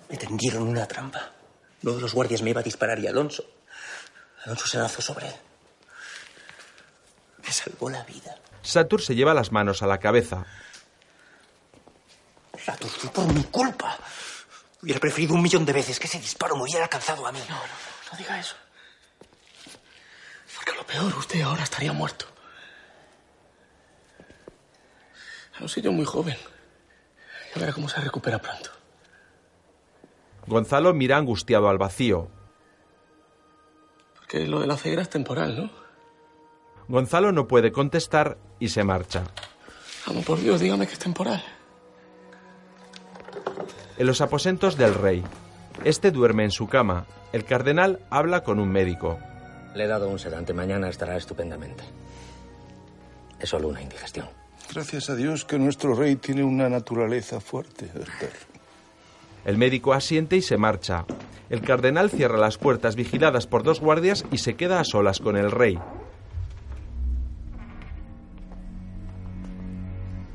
Me 0.07 0.17
tendieron 0.17 0.67
una 0.67 0.85
trampa. 0.85 1.31
Uno 1.83 1.93
de 1.93 2.01
los 2.01 2.13
guardias 2.13 2.41
me 2.41 2.49
iba 2.49 2.61
a 2.61 2.63
disparar 2.63 2.99
y 2.99 3.07
Alonso. 3.07 3.45
Alonso 4.45 4.67
se 4.67 4.77
lanzó 4.77 5.01
sobre 5.01 5.27
él. 5.27 5.35
Me 7.43 7.51
salvó 7.51 7.89
la 7.89 8.03
vida. 8.03 8.35
Satur 8.61 9.01
se 9.01 9.15
lleva 9.15 9.33
las 9.33 9.51
manos 9.51 9.81
a 9.83 9.87
la 9.87 9.99
cabeza. 9.99 10.45
La 12.65 12.75
torturó 12.75 13.13
por 13.13 13.33
mi 13.33 13.43
culpa. 13.43 13.97
Hubiera 14.81 14.99
preferido 14.99 15.33
un 15.33 15.41
millón 15.41 15.65
de 15.65 15.73
veces 15.73 15.99
que 15.99 16.07
ese 16.07 16.19
disparo 16.19 16.55
me 16.55 16.63
hubiera 16.63 16.83
alcanzado 16.83 17.25
a 17.25 17.31
mí. 17.31 17.39
No, 17.47 17.55
no, 17.55 17.61
no, 17.61 18.11
no 18.11 18.17
diga 18.17 18.39
eso. 18.39 18.55
Porque 20.55 20.73
lo 20.73 20.85
peor, 20.85 21.15
usted 21.17 21.41
ahora 21.41 21.63
estaría 21.63 21.93
muerto. 21.93 22.25
Alonso 25.55 25.79
yo 25.79 25.91
muy 25.91 26.05
joven. 26.05 26.37
Ya 27.53 27.61
verá 27.61 27.73
cómo 27.73 27.87
se 27.87 27.99
recupera 28.01 28.39
pronto. 28.39 28.76
Gonzalo 30.47 30.93
mira 30.93 31.17
angustiado 31.17 31.69
al 31.69 31.77
vacío. 31.77 32.29
Porque 34.15 34.47
lo 34.47 34.59
de 34.59 34.67
la 34.67 34.77
ceguera 34.77 35.01
es 35.01 35.09
temporal, 35.09 35.57
¿no? 35.57 35.69
Gonzalo 36.87 37.31
no 37.33 37.47
puede 37.47 37.71
contestar 37.71 38.37
y 38.59 38.69
se 38.69 38.83
marcha. 38.83 39.25
Amo, 40.05 40.21
por 40.21 40.39
Dios, 40.39 40.61
dígame 40.61 40.87
que 40.87 40.93
es 40.93 40.99
temporal. 40.99 41.43
En 43.97 44.07
los 44.07 44.21
aposentos 44.21 44.77
del 44.77 44.93
rey. 44.93 45.23
Este 45.83 46.11
duerme 46.11 46.45
en 46.45 46.51
su 46.51 46.67
cama. 46.67 47.05
El 47.33 47.43
cardenal 47.43 47.99
habla 48.09 48.43
con 48.43 48.59
un 48.59 48.69
médico. 48.69 49.19
Le 49.75 49.83
he 49.83 49.87
dado 49.87 50.07
un 50.07 50.17
sedante. 50.17 50.53
Mañana 50.53 50.87
estará 50.87 51.17
estupendamente. 51.17 51.83
Es 53.39 53.49
solo 53.49 53.67
una 53.67 53.81
indigestión. 53.81 54.27
Gracias 54.73 55.09
a 55.09 55.15
Dios 55.15 55.45
que 55.45 55.59
nuestro 55.59 55.93
rey 55.93 56.15
tiene 56.15 56.43
una 56.43 56.69
naturaleza 56.69 57.39
fuerte, 57.39 57.89
Herter. 57.93 58.56
El 59.47 59.57
médico 59.57 59.93
asiente 59.93 60.35
y 60.35 60.41
se 60.41 60.57
marcha. 60.57 61.05
El 61.49 61.61
cardenal 61.61 62.09
cierra 62.09 62.37
las 62.37 62.57
puertas 62.57 62.97
vigiladas 62.97 63.47
por 63.47 63.63
dos 63.63 63.79
guardias 63.79 64.25
y 64.29 64.39
se 64.39 64.55
queda 64.55 64.81
a 64.81 64.83
solas 64.83 65.21
con 65.21 65.37
el 65.37 65.51
rey. 65.51 65.79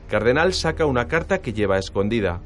Cardenal 0.09 0.55
saca 0.55 0.87
una 0.87 1.09
carta 1.09 1.43
que 1.43 1.53
lleva 1.53 1.77
escondida. 1.77 2.41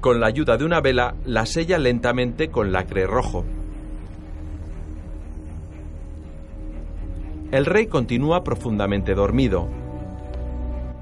Con 0.00 0.18
la 0.18 0.26
ayuda 0.26 0.56
de 0.56 0.64
una 0.64 0.80
vela, 0.80 1.14
la 1.24 1.46
sella 1.46 1.78
lentamente 1.78 2.50
con 2.50 2.72
lacre 2.72 3.06
rojo. 3.06 3.44
El 7.52 7.66
rey 7.66 7.86
continúa 7.86 8.42
profundamente 8.42 9.14
dormido. 9.14 9.81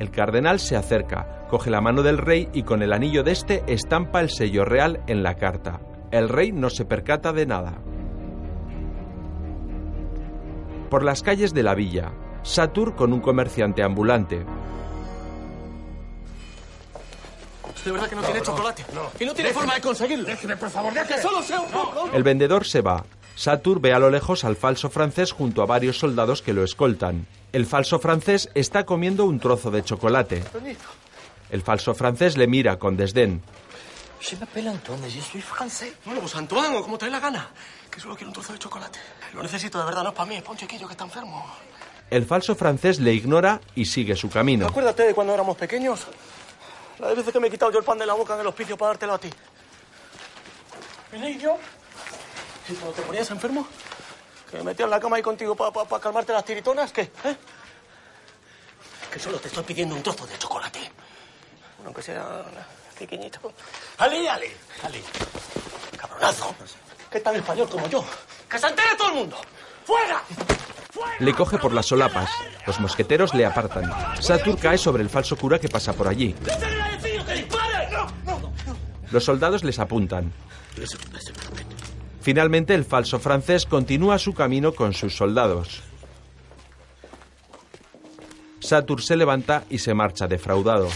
El 0.00 0.10
cardenal 0.10 0.58
se 0.60 0.76
acerca, 0.76 1.44
coge 1.50 1.68
la 1.68 1.82
mano 1.82 2.02
del 2.02 2.16
rey 2.16 2.48
y 2.54 2.62
con 2.62 2.82
el 2.82 2.94
anillo 2.94 3.22
de 3.22 3.32
este 3.32 3.62
estampa 3.66 4.22
el 4.22 4.30
sello 4.30 4.64
real 4.64 5.02
en 5.06 5.22
la 5.22 5.34
carta. 5.34 5.82
El 6.10 6.30
rey 6.30 6.52
no 6.52 6.70
se 6.70 6.86
percata 6.86 7.34
de 7.34 7.44
nada. 7.44 7.82
Por 10.88 11.04
las 11.04 11.22
calles 11.22 11.52
de 11.52 11.62
la 11.62 11.74
villa, 11.74 12.12
Satur 12.42 12.96
con 12.96 13.12
un 13.12 13.20
comerciante 13.20 13.82
ambulante. 13.82 14.46
¿De 17.84 17.92
verdad 17.92 18.08
que 18.08 18.16
no, 18.16 18.22
tiene 18.22 18.40
chocolate? 18.40 18.84
y 19.20 19.24
no 19.26 19.34
tiene 19.34 19.50
forma 19.50 19.74
de 19.74 19.80
conseguirlo. 19.82 20.24
Déjeme, 20.24 20.56
por 20.56 20.70
favor, 20.70 20.94
Que 21.06 21.18
solo 21.18 21.42
sea 21.42 21.60
un 21.60 21.70
poco. 21.70 22.08
El 22.14 22.22
vendedor 22.22 22.64
se 22.64 22.80
va. 22.80 23.04
Satur 23.40 23.80
ve 23.80 23.94
a 23.94 23.98
lo 23.98 24.10
lejos 24.10 24.44
al 24.44 24.54
falso 24.54 24.90
francés 24.90 25.32
junto 25.32 25.62
a 25.62 25.64
varios 25.64 25.98
soldados 25.98 26.42
que 26.42 26.52
lo 26.52 26.62
escoltan. 26.62 27.26
El 27.54 27.64
falso 27.64 27.98
francés 27.98 28.50
está 28.54 28.84
comiendo 28.84 29.24
un 29.24 29.40
trozo 29.40 29.70
de 29.70 29.82
chocolate. 29.82 30.44
El 31.48 31.62
falso 31.62 31.94
francés 31.94 32.36
le 32.36 32.46
mira 32.46 32.78
con 32.78 32.98
desdén. 32.98 33.40
Je 34.20 34.36
m'appelle 34.36 34.68
Antoine 34.68 35.08
je 35.08 35.22
suis 35.22 35.42
français. 35.42 35.94
Bueno, 36.04 36.20
pues 36.20 36.36
Antoine, 36.36 36.76
o 36.76 36.82
como 36.82 36.98
te 36.98 37.06
dé 37.06 37.10
la 37.10 37.18
gana. 37.18 37.48
Que 37.90 37.98
solo 37.98 38.14
quiero 38.14 38.28
un 38.28 38.34
trozo 38.34 38.52
de 38.52 38.58
chocolate. 38.58 38.98
Lo 39.32 39.42
necesito 39.42 39.78
de 39.78 39.86
verdad, 39.86 40.02
no 40.02 40.10
es 40.10 40.14
para 40.14 40.28
mí, 40.28 40.36
es 40.36 40.42
para 40.42 40.52
un 40.52 40.58
chiquillo 40.58 40.86
que 40.86 40.92
está 40.92 41.04
enfermo. 41.04 41.42
El 42.10 42.26
falso 42.26 42.54
francés 42.54 43.00
le 43.00 43.14
ignora 43.14 43.58
y 43.74 43.86
sigue 43.86 44.16
su 44.16 44.28
camino. 44.28 44.66
Acuérdate 44.66 45.04
de 45.04 45.14
cuando 45.14 45.32
éramos 45.32 45.56
pequeños. 45.56 46.06
Las 46.98 47.16
veces 47.16 47.32
que 47.32 47.40
me 47.40 47.48
he 47.48 47.50
quitado 47.50 47.72
yo 47.72 47.78
el 47.78 47.86
pan 47.86 47.96
de 47.96 48.04
la 48.04 48.12
boca 48.12 48.34
en 48.34 48.40
el 48.40 48.46
hospicio 48.48 48.76
para 48.76 48.90
dártelo 48.90 49.14
a 49.14 49.18
ti. 49.18 49.30
Vine 51.10 51.38
yo. 51.38 51.56
Y 52.70 52.74
cuando 52.74 52.92
te 52.92 53.02
ponías 53.02 53.28
enfermo, 53.30 53.66
que 54.48 54.58
me 54.58 54.62
metía 54.62 54.84
en 54.84 54.90
la 54.90 55.00
cama 55.00 55.16
ahí 55.16 55.22
contigo 55.22 55.56
para 55.56 56.00
calmarte 56.00 56.32
las 56.32 56.44
tiritonas, 56.44 56.92
¿qué? 56.92 57.02
¿Eh? 57.02 57.36
Que 59.12 59.18
solo 59.18 59.38
te 59.40 59.48
estoy 59.48 59.64
pidiendo 59.64 59.96
un 59.96 60.02
trozo 60.02 60.24
de 60.26 60.38
chocolate. 60.38 60.78
Bueno, 60.78 61.86
aunque 61.86 62.02
sea 62.02 62.44
pequeñito. 62.96 63.40
¡Ali, 63.98 64.28
Ali! 64.28 64.46
¡Ali! 64.84 65.02
¡Cabronazo! 65.96 66.54
Que 67.10 67.18
es 67.18 67.24
tan 67.24 67.34
español 67.34 67.68
como 67.68 67.88
yo. 67.88 68.04
¡Que 68.48 68.58
se 68.58 68.68
entere 68.68 68.94
todo 68.96 69.08
el 69.08 69.14
mundo! 69.14 69.36
¡Fuera! 69.84 70.22
Le 71.18 71.34
coge 71.34 71.58
por 71.58 71.72
las 71.72 71.86
solapas. 71.86 72.30
Los 72.66 72.78
mosqueteros 72.78 73.34
le 73.34 73.46
apartan. 73.46 73.90
Satur 74.22 74.58
cae 74.58 74.78
sobre 74.78 75.02
el 75.02 75.10
falso 75.10 75.36
cura 75.36 75.58
que 75.58 75.68
pasa 75.68 75.92
por 75.92 76.06
allí. 76.06 76.36
Los 79.10 79.24
soldados 79.24 79.64
les 79.64 79.78
apuntan. 79.80 80.32
Finalmente 82.20 82.74
el 82.74 82.84
falso 82.84 83.18
francés 83.18 83.64
continúa 83.64 84.18
su 84.18 84.34
camino 84.34 84.74
con 84.74 84.92
sus 84.92 85.16
soldados. 85.16 85.82
Satur 88.60 89.02
se 89.02 89.16
levanta 89.16 89.64
y 89.70 89.78
se 89.78 89.94
marcha 89.94 90.28
defraudado. 90.28 90.88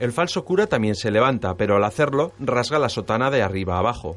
El 0.00 0.12
falso 0.12 0.44
cura 0.44 0.66
también 0.66 0.94
se 0.94 1.10
levanta, 1.10 1.56
pero 1.56 1.76
al 1.76 1.84
hacerlo 1.84 2.32
rasga 2.38 2.78
la 2.78 2.88
sotana 2.88 3.30
de 3.30 3.42
arriba 3.42 3.76
a 3.76 3.78
abajo, 3.78 4.16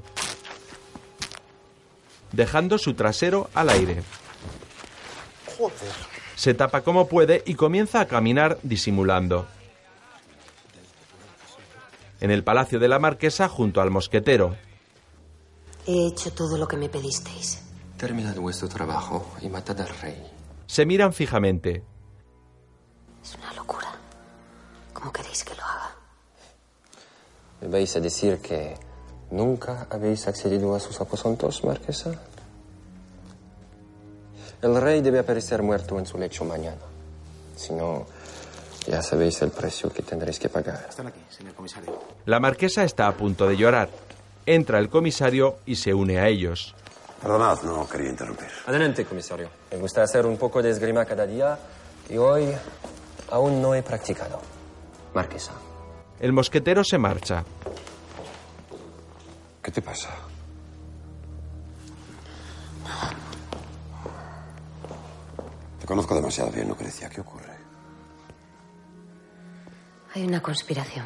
dejando 2.32 2.78
su 2.78 2.94
trasero 2.94 3.50
al 3.54 3.70
aire. 3.70 4.04
Se 6.36 6.54
tapa 6.54 6.82
como 6.82 7.08
puede 7.08 7.44
y 7.46 7.56
comienza 7.56 8.00
a 8.00 8.08
caminar 8.08 8.58
disimulando. 8.64 9.48
En 12.22 12.32
el 12.32 12.44
palacio 12.44 12.80
de 12.80 12.88
la 12.88 13.00
marquesa 13.00 13.50
junto 13.50 13.82
al 13.82 13.90
mosquetero. 13.90 14.56
He 15.88 16.08
hecho 16.08 16.32
todo 16.32 16.58
lo 16.58 16.68
que 16.68 16.78
me 16.78 16.88
pedisteis. 16.88 17.64
Terminad 17.98 18.36
vuestro 18.36 18.70
trabajo 18.70 19.26
y 19.42 19.50
matad 19.50 19.82
al 19.82 19.90
rey. 19.90 20.24
Se 20.68 20.86
miran 20.86 21.14
fijamente. 21.14 21.84
Es 23.24 23.36
una 23.36 23.52
locura. 23.54 23.88
¿Cómo 24.94 25.12
queréis 25.12 25.44
que 25.44 25.56
lo 25.56 25.64
haga? 25.64 25.96
¿Me 27.62 27.68
vais 27.68 27.96
a 27.96 28.00
decir 28.00 28.40
que 28.40 28.78
nunca 29.32 29.88
habéis 29.90 30.28
accedido 30.28 30.76
a 30.76 30.80
sus 30.80 31.02
aposentos, 31.02 31.64
marquesa? 31.64 32.12
El 34.62 34.80
rey 34.80 35.02
debe 35.02 35.18
aparecer 35.18 35.64
muerto 35.64 35.98
en 35.98 36.06
su 36.06 36.20
lecho 36.20 36.46
mañana. 36.46 36.82
Si 37.56 37.74
no, 37.74 38.06
ya 38.88 39.02
sabéis 39.02 39.42
el 39.42 39.52
precio 39.52 39.92
que 39.92 40.02
tendréis 40.02 40.40
que 40.40 40.50
pagar. 40.50 40.86
Están 40.90 41.08
aquí, 41.08 41.20
señor 41.30 41.54
comisario. 41.54 42.00
La 42.26 42.40
marquesa 42.40 42.84
está 42.84 43.08
a 43.08 43.14
punto 43.14 43.48
de 43.48 43.58
llorar. 43.58 43.90
Entra 44.46 44.80
el 44.80 44.90
comisario 44.90 45.58
y 45.66 45.76
se 45.76 45.94
une 45.94 46.20
a 46.20 46.28
ellos. 46.28 46.76
Perdonad, 47.22 47.62
no 47.62 47.88
quería 47.88 48.10
interrumpir. 48.10 48.48
Adelante, 48.66 49.06
comisario. 49.06 49.50
Me 49.72 49.78
gusta 49.78 50.02
hacer 50.02 50.26
un 50.26 50.38
poco 50.38 50.62
de 50.64 50.72
esgrima 50.72 51.06
cada 51.06 51.28
día 51.28 51.58
y 52.10 52.18
hoy 52.18 52.48
aún 53.30 53.62
no 53.62 53.76
he 53.76 53.84
practicado. 53.84 54.42
Marquesa. 55.14 55.52
El 56.20 56.34
mosquetero 56.34 56.84
se 56.84 56.98
marcha. 56.98 57.44
¿Qué 59.62 59.72
te 59.72 59.82
pasa? 59.82 60.10
Te 65.80 65.86
conozco 65.86 66.16
demasiado 66.16 66.52
bien, 66.52 66.68
Lucrecia. 66.68 67.10
¿Qué 67.10 67.22
ocurre? 67.22 67.51
Hay 70.14 70.24
una 70.24 70.42
conspiración 70.42 71.06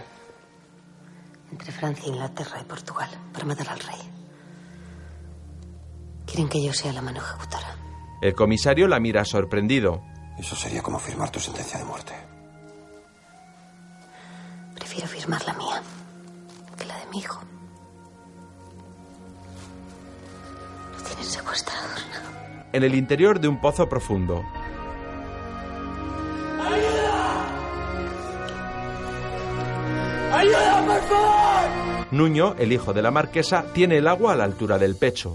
entre 1.51 1.71
Francia, 1.71 2.07
Inglaterra 2.07 2.59
y 2.59 2.63
Portugal 2.65 3.09
para 3.31 3.45
matar 3.45 3.69
al 3.69 3.79
rey. 3.79 3.99
Quieren 6.25 6.49
que 6.49 6.63
yo 6.63 6.73
sea 6.73 6.91
la 6.91 7.01
mano 7.01 7.19
ejecutora. 7.19 7.75
El 8.21 8.33
comisario 8.33 8.87
la 8.87 8.99
mira 8.99 9.23
sorprendido. 9.23 10.01
Eso 10.39 10.55
sería 10.55 10.81
como 10.81 10.97
firmar 10.99 11.29
tu 11.29 11.39
sentencia 11.39 11.77
de 11.77 11.85
muerte. 11.85 12.13
Prefiero 14.73 15.07
firmar 15.07 15.45
la 15.45 15.53
mía 15.53 15.81
que 16.77 16.85
la 16.85 16.97
de 16.97 17.05
mi 17.07 17.19
hijo. 17.19 17.39
Lo 20.97 21.03
tienen 21.03 21.25
secuestrados. 21.25 22.05
En 22.73 22.83
el 22.83 22.95
interior 22.95 23.39
de 23.39 23.47
un 23.47 23.61
pozo 23.61 23.87
profundo. 23.87 24.43
¡Ayuda, 30.35 30.85
por 30.85 31.01
favor! 31.01 32.07
Nuño, 32.11 32.55
el 32.57 32.71
hijo 32.71 32.93
de 32.93 33.01
la 33.01 33.11
marquesa, 33.11 33.65
tiene 33.73 33.97
el 33.97 34.07
agua 34.07 34.33
a 34.33 34.35
la 34.35 34.43
altura 34.43 34.77
del 34.77 34.95
pecho. 34.95 35.33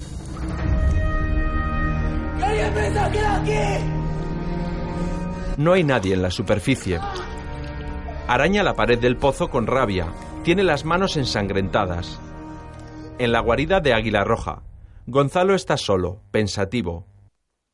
No 5.57 5.73
hay 5.73 5.85
nadie 5.85 6.15
en 6.15 6.23
la 6.23 6.31
superficie. 6.31 6.99
Araña 8.27 8.63
la 8.63 8.75
pared 8.75 8.99
del 8.99 9.17
pozo 9.17 9.49
con 9.51 9.67
rabia. 9.67 10.07
Tiene 10.45 10.63
las 10.63 10.85
manos 10.85 11.17
ensangrentadas. 11.17 12.19
En 13.19 13.33
la 13.33 13.41
guarida 13.41 13.81
de 13.81 13.93
Águila 13.93 14.25
Roja, 14.25 14.63
Gonzalo 15.07 15.55
está 15.55 15.77
solo, 15.77 16.23
pensativo. 16.31 17.07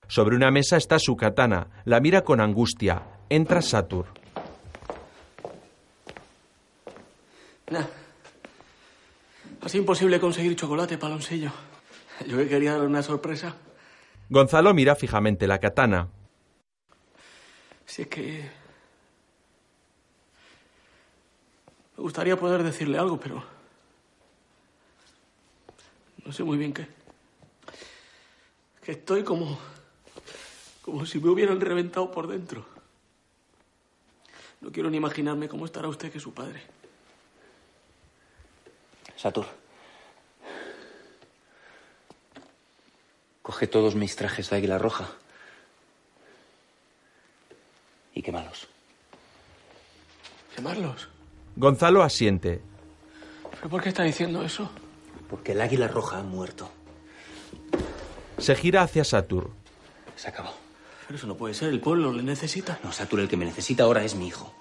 Sobre 0.09 0.37
una 0.37 0.51
mesa 0.51 0.77
está 0.77 0.99
su 0.99 1.17
katana. 1.17 1.69
La 1.85 2.01
mira 2.01 2.23
con 2.23 2.41
angustia. 2.41 3.03
Entra 3.29 3.61
Satur. 3.63 4.07
Nah. 7.71 7.87
Sido 9.67 9.83
imposible 9.83 10.21
conseguir 10.21 10.55
chocolate, 10.55 10.97
paloncillo. 10.97 11.51
Yo 12.27 12.37
que 12.37 12.49
quería 12.49 12.73
darle 12.73 12.87
una 12.87 13.03
sorpresa. 13.03 13.57
Gonzalo 14.29 14.73
mira 14.73 14.95
fijamente 14.95 15.47
la 15.49 15.59
katana. 15.59 16.09
Si 17.85 18.03
es 18.03 18.09
que... 18.09 18.49
Me 21.97 22.03
gustaría 22.03 22.37
poder 22.37 22.63
decirle 22.63 22.99
algo, 22.99 23.19
pero... 23.19 23.43
No 26.25 26.33
sé 26.33 26.45
muy 26.45 26.59
bien 26.59 26.73
qué. 26.73 26.87
Que 28.85 28.93
estoy 28.93 29.25
como... 29.25 29.59
Como 30.83 31.05
si 31.07 31.19
me 31.19 31.31
hubieran 31.31 31.61
reventado 31.61 32.13
por 32.13 32.29
dentro. 32.29 32.65
No 34.61 34.71
quiero 34.71 34.91
ni 34.91 34.99
imaginarme 34.99 35.49
cómo 35.49 35.65
estará 35.65 35.89
usted 35.89 36.13
que 36.13 36.21
su 36.21 36.33
padre. 36.33 36.63
Satur. 39.17 39.47
Coge 43.43 43.67
todos 43.67 43.95
mis 43.95 44.17
trajes 44.17 44.51
de 44.51 44.57
águila 44.57 44.79
roja 44.79 45.09
y 48.15 48.23
quémalos. 48.23 48.67
¿Quemarlos? 50.55 51.09
Gonzalo 51.55 52.03
asiente. 52.03 52.61
¿Pero 53.51 53.69
por 53.69 53.83
qué 53.83 53.91
está 53.91 54.03
diciendo 54.03 54.43
eso? 54.43 54.71
Porque 55.31 55.53
el 55.53 55.61
águila 55.61 55.87
roja 55.87 56.19
ha 56.19 56.23
muerto. 56.23 56.71
Se 58.39 58.55
gira 58.55 58.83
hacia 58.83 59.05
Satur. 59.05 59.51
Se 60.17 60.29
acabó. 60.29 60.53
Pero 61.07 61.19
eso 61.19 61.27
no 61.27 61.37
puede 61.37 61.55
ser, 61.55 61.69
el 61.69 61.81
pueblo 61.81 62.13
le 62.13 62.23
necesita. 62.23 62.79
No, 62.83 62.93
Satur, 62.93 63.21
el 63.21 63.29
que 63.29 63.37
me 63.37 63.45
necesita 63.45 63.85
ahora 63.85 64.03
es 64.03 64.15
mi 64.15 64.27
hijo. 64.27 64.53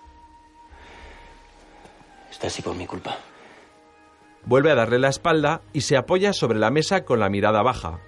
Está 2.30 2.48
así 2.48 2.62
por 2.62 2.76
mi 2.76 2.86
culpa. 2.86 3.18
Vuelve 4.46 4.72
a 4.72 4.76
darle 4.76 5.00
la 5.00 5.10
espalda 5.10 5.62
y 5.74 5.82
se 5.82 5.98
apoya 5.98 6.32
sobre 6.34 6.60
la 6.60 6.70
mesa 6.70 7.04
con 7.04 7.20
la 7.20 7.30
mirada 7.30 7.64
baja. 7.64 8.00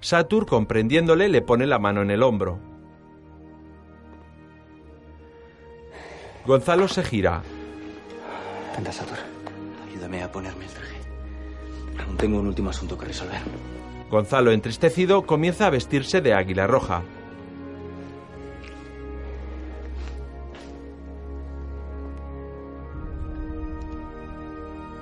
Satur, 0.00 0.46
comprendiéndole, 0.46 1.28
le 1.28 1.42
pone 1.42 1.66
la 1.66 1.78
mano 1.78 2.02
en 2.02 2.10
el 2.10 2.22
hombro. 2.22 2.60
Gonzalo 6.44 6.86
se 6.86 7.02
gira. 7.02 7.42
Anda, 8.76 8.92
Satur. 8.92 9.18
Ayúdame 9.88 10.22
a 10.22 10.30
ponerme 10.30 10.64
el 10.64 10.70
traje. 10.70 10.96
Aún 12.04 12.16
tengo 12.16 12.38
un 12.38 12.46
último 12.46 12.70
asunto 12.70 12.96
que 12.96 13.06
resolver. 13.06 13.40
Gonzalo, 14.10 14.52
entristecido, 14.52 15.26
comienza 15.26 15.66
a 15.66 15.70
vestirse 15.70 16.20
de 16.20 16.34
águila 16.34 16.66
roja. 16.68 17.02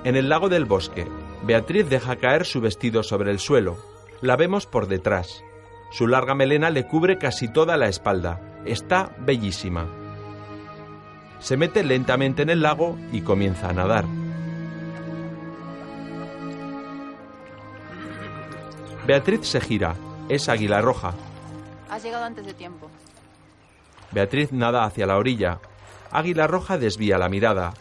En 0.05 0.15
el 0.15 0.29
lago 0.29 0.49
del 0.49 0.65
bosque, 0.65 1.07
Beatriz 1.41 1.89
deja 1.89 2.17
caer 2.17 2.45
su 2.45 2.61
vestido 2.61 3.01
sobre 3.01 3.31
el 3.31 3.39
suelo. 3.39 3.75
La 4.21 4.35
vemos 4.35 4.67
por 4.67 4.87
detrás. 4.87 5.43
Su 5.89 6.05
larga 6.05 6.35
melena 6.35 6.69
le 6.69 6.85
cubre 6.85 7.17
casi 7.17 7.51
toda 7.51 7.75
la 7.75 7.87
espalda. 7.87 8.39
Está 8.65 9.15
bellísima. 9.17 9.87
Se 11.39 11.57
mete 11.57 11.83
lentamente 11.83 12.43
en 12.43 12.51
el 12.51 12.61
lago 12.61 12.99
y 13.11 13.21
comienza 13.21 13.69
a 13.69 13.73
nadar. 13.73 14.05
Beatriz 19.07 19.47
se 19.47 19.59
gira. 19.59 19.95
Es 20.29 20.49
Águila 20.49 20.81
Roja. 20.81 21.15
Has 21.89 22.03
llegado 22.03 22.25
antes 22.25 22.45
de 22.45 22.53
tiempo. 22.53 22.91
Beatriz 24.11 24.51
nada 24.51 24.83
hacia 24.83 25.07
la 25.07 25.17
orilla. 25.17 25.57
Águila 26.11 26.45
Roja 26.45 26.77
desvía 26.77 27.17
la 27.17 27.27
mirada. 27.27 27.73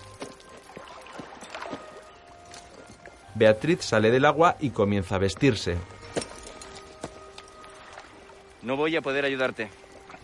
Beatriz 3.35 3.83
sale 3.85 4.11
del 4.11 4.25
agua 4.25 4.57
y 4.61 4.71
comienza 4.71 5.17
a 5.17 5.19
vestirse. 5.19 5.77
No 8.63 8.77
voy 8.77 8.97
a 8.97 9.03
poder 9.03 9.25
ayudarte. 9.25 9.69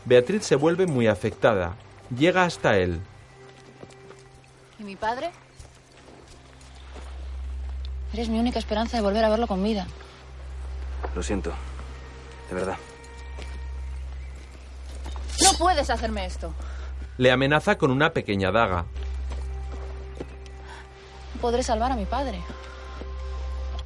Beatriz 0.04 0.44
se 0.44 0.56
vuelve 0.56 0.86
muy 0.86 1.08
afectada. 1.08 1.74
Llega 2.16 2.44
hasta 2.44 2.78
él. 2.78 3.00
¿Y 4.78 4.84
mi 4.84 4.96
padre? 4.96 5.30
Eres 8.12 8.28
mi 8.28 8.38
única 8.38 8.58
esperanza 8.58 8.96
de 8.96 9.02
volver 9.02 9.24
a 9.24 9.28
verlo 9.28 9.46
con 9.46 9.62
vida. 9.62 9.86
Lo 11.14 11.22
siento. 11.22 11.52
De 12.48 12.54
verdad. 12.54 12.76
No 15.42 15.52
puedes 15.58 15.90
hacerme 15.90 16.26
esto. 16.26 16.54
Le 17.18 17.30
amenaza 17.30 17.76
con 17.76 17.90
una 17.90 18.12
pequeña 18.12 18.50
daga. 18.50 18.86
No 21.34 21.40
podré 21.40 21.62
salvar 21.62 21.92
a 21.92 21.96
mi 21.96 22.06
padre. 22.06 22.40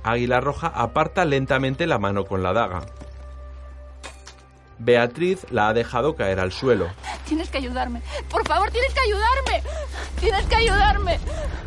Águila 0.04 0.40
Roja 0.40 0.68
aparta 0.68 1.24
lentamente 1.24 1.86
la 1.86 1.98
mano 1.98 2.26
con 2.26 2.42
la 2.42 2.52
daga. 2.52 2.82
Beatriz 4.78 5.46
la 5.50 5.68
ha 5.68 5.74
dejado 5.74 6.14
caer 6.14 6.40
al 6.40 6.52
suelo. 6.52 6.88
Tienes 7.26 7.48
que 7.48 7.58
ayudarme. 7.58 8.02
Por 8.28 8.46
favor, 8.46 8.70
tienes 8.70 8.92
que 8.92 9.00
ayudarme. 9.00 9.62
Tienes 10.20 10.44
que 10.46 10.56
ayudarme. 10.56 11.18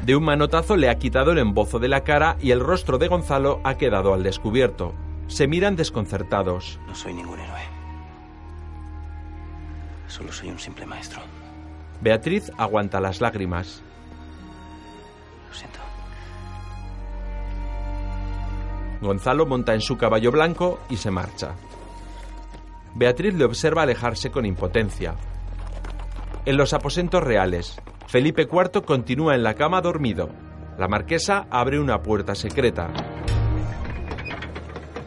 De 0.03 0.15
un 0.15 0.23
manotazo 0.23 0.77
le 0.77 0.89
ha 0.89 0.99
quitado 0.99 1.31
el 1.31 1.39
embozo 1.39 1.79
de 1.79 1.87
la 1.87 2.03
cara 2.03 2.37
y 2.39 2.51
el 2.51 2.59
rostro 2.59 2.97
de 2.97 3.07
Gonzalo 3.07 3.59
ha 3.63 3.75
quedado 3.75 4.13
al 4.13 4.23
descubierto. 4.23 4.93
Se 5.27 5.47
miran 5.47 5.75
desconcertados. 5.75 6.79
No 6.87 6.95
soy 6.95 7.13
ningún 7.13 7.39
héroe. 7.39 7.61
Solo 10.07 10.31
soy 10.31 10.49
un 10.49 10.59
simple 10.59 10.85
maestro. 10.85 11.21
Beatriz 12.01 12.51
aguanta 12.57 13.01
las 13.01 13.19
lágrimas. 13.19 13.81
Gonzalo 19.01 19.45
monta 19.45 19.73
en 19.73 19.81
su 19.81 19.97
caballo 19.97 20.31
blanco 20.31 20.79
y 20.89 20.97
se 20.97 21.11
marcha. 21.11 21.55
Beatriz 22.95 23.33
le 23.35 23.45
observa 23.45 23.83
alejarse 23.83 24.31
con 24.31 24.45
impotencia. 24.45 25.15
En 26.45 26.57
los 26.57 26.73
aposentos 26.73 27.23
reales, 27.23 27.79
Felipe 28.07 28.47
IV 28.51 28.83
continúa 28.83 29.35
en 29.35 29.43
la 29.43 29.53
cama 29.53 29.81
dormido. 29.81 30.29
La 30.77 30.87
marquesa 30.87 31.45
abre 31.49 31.79
una 31.79 32.01
puerta 32.01 32.35
secreta. 32.35 32.87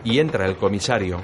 Y 0.05 0.19
entra 0.19 0.47
el 0.47 0.57
comisario. 0.57 1.21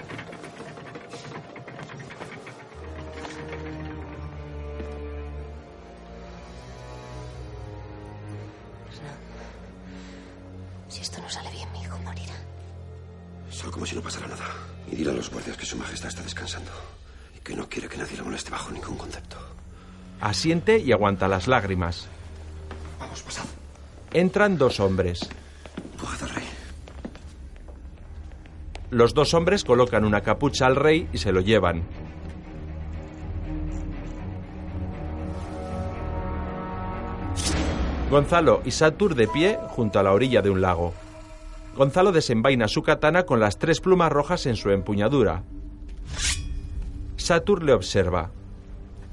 Como 13.87 13.89
si 13.89 13.95
no 13.95 14.03
pasara 14.03 14.26
nada. 14.26 14.47
Y 14.91 14.97
dile 14.97 15.11
a 15.11 15.14
los 15.14 15.30
guardias 15.30 15.57
que 15.57 15.64
su 15.64 15.76
majestad 15.76 16.09
está 16.09 16.22
descansando. 16.22 16.72
Y 17.37 17.41
que 17.41 17.55
no 17.55 17.68
quiere 17.68 17.89
que 17.89 17.97
nadie 17.97 18.16
lo 18.16 18.24
moleste 18.24 18.51
bajo 18.51 18.72
ningún 18.72 18.97
concepto. 18.97 19.37
Asiente 20.20 20.78
y 20.78 20.91
aguanta 20.91 21.28
las 21.28 21.47
lágrimas. 21.47 22.09
Vamos, 22.99 23.22
pasad. 23.22 23.45
Entran 24.12 24.59
dos 24.59 24.80
hombres. 24.80 25.28
Empujad 25.93 26.28
rey. 26.34 26.45
Los 28.91 29.14
dos 29.14 29.34
hombres 29.34 29.62
colocan 29.62 30.05
una 30.05 30.22
capucha 30.22 30.66
al 30.66 30.74
rey 30.74 31.09
y 31.12 31.18
se 31.18 31.30
lo 31.30 31.41
llevan. 31.41 31.84
Gonzalo 38.11 38.62
y 38.64 38.70
Satur 38.70 39.14
de 39.14 39.28
pie 39.28 39.59
junto 39.68 39.99
a 39.99 40.03
la 40.03 40.12
orilla 40.12 40.41
de 40.41 40.51
un 40.51 40.61
lago. 40.61 41.05
Gonzalo 41.77 42.11
desenvaina 42.11 42.68
su 42.68 42.83
katana 42.83 43.24
con 43.24 43.39
las 43.39 43.59
tres 43.59 43.81
plumas 43.81 44.11
rojas 44.11 44.47
en 44.47 44.57
su 44.57 44.70
empuñadura. 44.70 45.43
Satur 47.16 47.62
le 47.62 47.74
observa. 47.74 48.31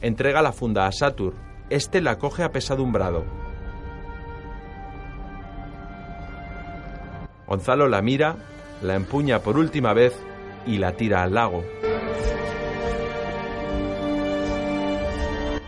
Entrega 0.01 0.41
la 0.41 0.53
funda 0.53 0.87
a 0.87 0.91
Satur. 0.93 1.33
Este 1.69 1.99
la 1.99 2.17
coge 2.17 2.43
apesadumbrado. 2.43 3.25
Gonzalo 7.47 7.89
la 7.89 8.01
mira, 8.01 8.37
la 8.81 8.95
empuña 8.95 9.39
por 9.39 9.57
última 9.57 9.93
vez 9.93 10.17
y 10.65 10.77
la 10.77 10.93
tira 10.93 11.23
al 11.23 11.33
lago. 11.33 11.63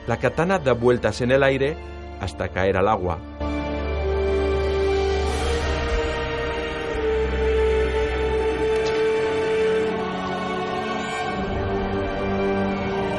La 0.07 0.17
katana 0.17 0.59
da 0.59 0.73
vueltas 0.73 1.19
en 1.19 1.31
el 1.31 1.43
aire 1.43 1.75
hasta 2.21 2.49
caer 2.49 2.77
al 2.77 2.87
agua. 2.87 3.19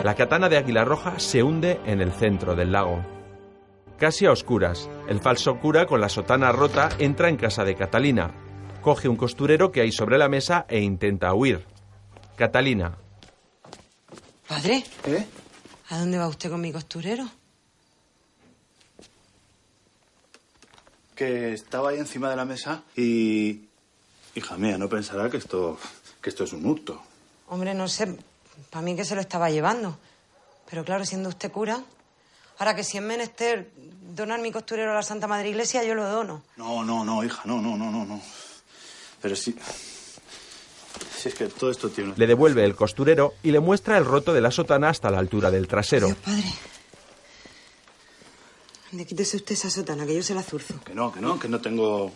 La 0.07 0.15
katana 0.15 0.49
de 0.49 0.57
Águila 0.57 0.85
Roja 0.85 1.19
se 1.19 1.43
hunde 1.43 1.81
en 1.85 2.01
el 2.01 2.13
centro 2.13 2.55
del 2.55 2.71
lago. 2.71 3.05
Casi 3.99 4.25
a 4.25 4.31
oscuras, 4.31 4.89
el 5.09 5.19
falso 5.19 5.59
cura 5.59 5.87
con 5.87 6.01
la 6.01 6.09
sotana 6.09 6.53
rota 6.53 6.91
entra 7.01 7.29
en 7.29 7.37
casa 7.37 7.65
de 7.65 7.75
Catalina. 7.75 8.33
Coge 8.83 9.09
un 9.09 9.17
costurero 9.17 9.73
que 9.73 9.81
hay 9.81 9.91
sobre 9.91 10.17
la 10.17 10.29
mesa 10.29 10.65
e 10.69 10.79
intenta 10.79 11.35
huir. 11.35 11.67
Catalina, 12.37 12.97
Padre, 14.47 14.85
¿Eh? 15.07 15.27
¿a 15.89 15.99
dónde 15.99 16.19
va 16.19 16.29
usted 16.29 16.51
con 16.51 16.61
mi 16.61 16.71
costurero? 16.71 17.29
Que 21.17 21.53
estaba 21.53 21.91
ahí 21.91 21.99
encima 21.99 22.31
de 22.31 22.37
la 22.37 22.45
mesa 22.45 22.85
y... 22.97 23.63
Hija 24.37 24.57
mía, 24.57 24.79
no 24.79 24.89
pensará 24.89 25.29
que 25.29 25.39
esto, 25.39 25.77
que 26.23 26.31
esto 26.31 26.45
es 26.45 26.53
un 26.53 26.65
hurto. 26.65 27.03
Hombre, 27.49 27.75
no 27.75 27.89
sé, 27.89 28.17
para 28.71 28.83
mí 28.83 28.97
que 28.97 29.05
se 29.05 29.15
lo 29.15 29.21
estaba 29.21 29.51
llevando. 29.51 29.99
Pero 30.69 30.85
claro, 30.85 31.05
siendo 31.05 31.29
usted 31.29 31.51
cura, 31.53 31.83
ahora 32.59 32.75
que 32.75 32.85
si 32.85 32.97
es 32.97 33.03
menester 33.03 33.71
donar 34.15 34.41
mi 34.41 34.51
costurero 34.51 34.93
a 34.93 34.95
la 34.95 35.03
Santa 35.03 35.27
Madre 35.27 35.51
Iglesia, 35.51 35.85
yo 35.85 35.95
lo 35.95 36.09
dono. 36.09 36.43
No, 36.57 36.85
no, 36.85 37.05
no, 37.05 37.23
hija, 37.23 37.43
no, 37.45 37.61
no, 37.61 37.77
no, 37.77 37.91
no, 37.91 38.05
no. 38.05 38.21
Pero 39.21 39.37
sí... 39.37 39.57
Si 41.17 41.29
es 41.29 41.35
que 41.35 41.47
todo 41.47 41.71
esto 41.71 41.91
tiene... 41.91 42.15
le 42.17 42.27
devuelve 42.27 42.65
el 42.65 42.75
costurero 42.75 43.35
y 43.43 43.51
le 43.51 43.61
muestra 43.61 43.99
el 43.99 44.05
roto 44.05 44.33
de 44.33 44.41
la 44.41 44.51
sotana 44.51 44.89
hasta 44.89 45.11
la 45.11 45.19
altura 45.19 45.51
del 45.51 45.67
trasero. 45.67 46.15
Padre, 46.25 46.45
ande, 48.93 49.07
quítese 49.07 49.37
usted 49.37 49.55
esa 49.55 49.71
sotana, 49.71 50.07
que 50.07 50.15
yo 50.15 50.23
se 50.23 50.35
la 50.35 50.43
zurzo. 50.43 50.81
Que 50.85 50.95
no, 50.95 51.13
que 51.13 51.21
no, 51.21 51.39
que 51.39 51.49
no 51.49 51.61
tengo... 51.61 52.13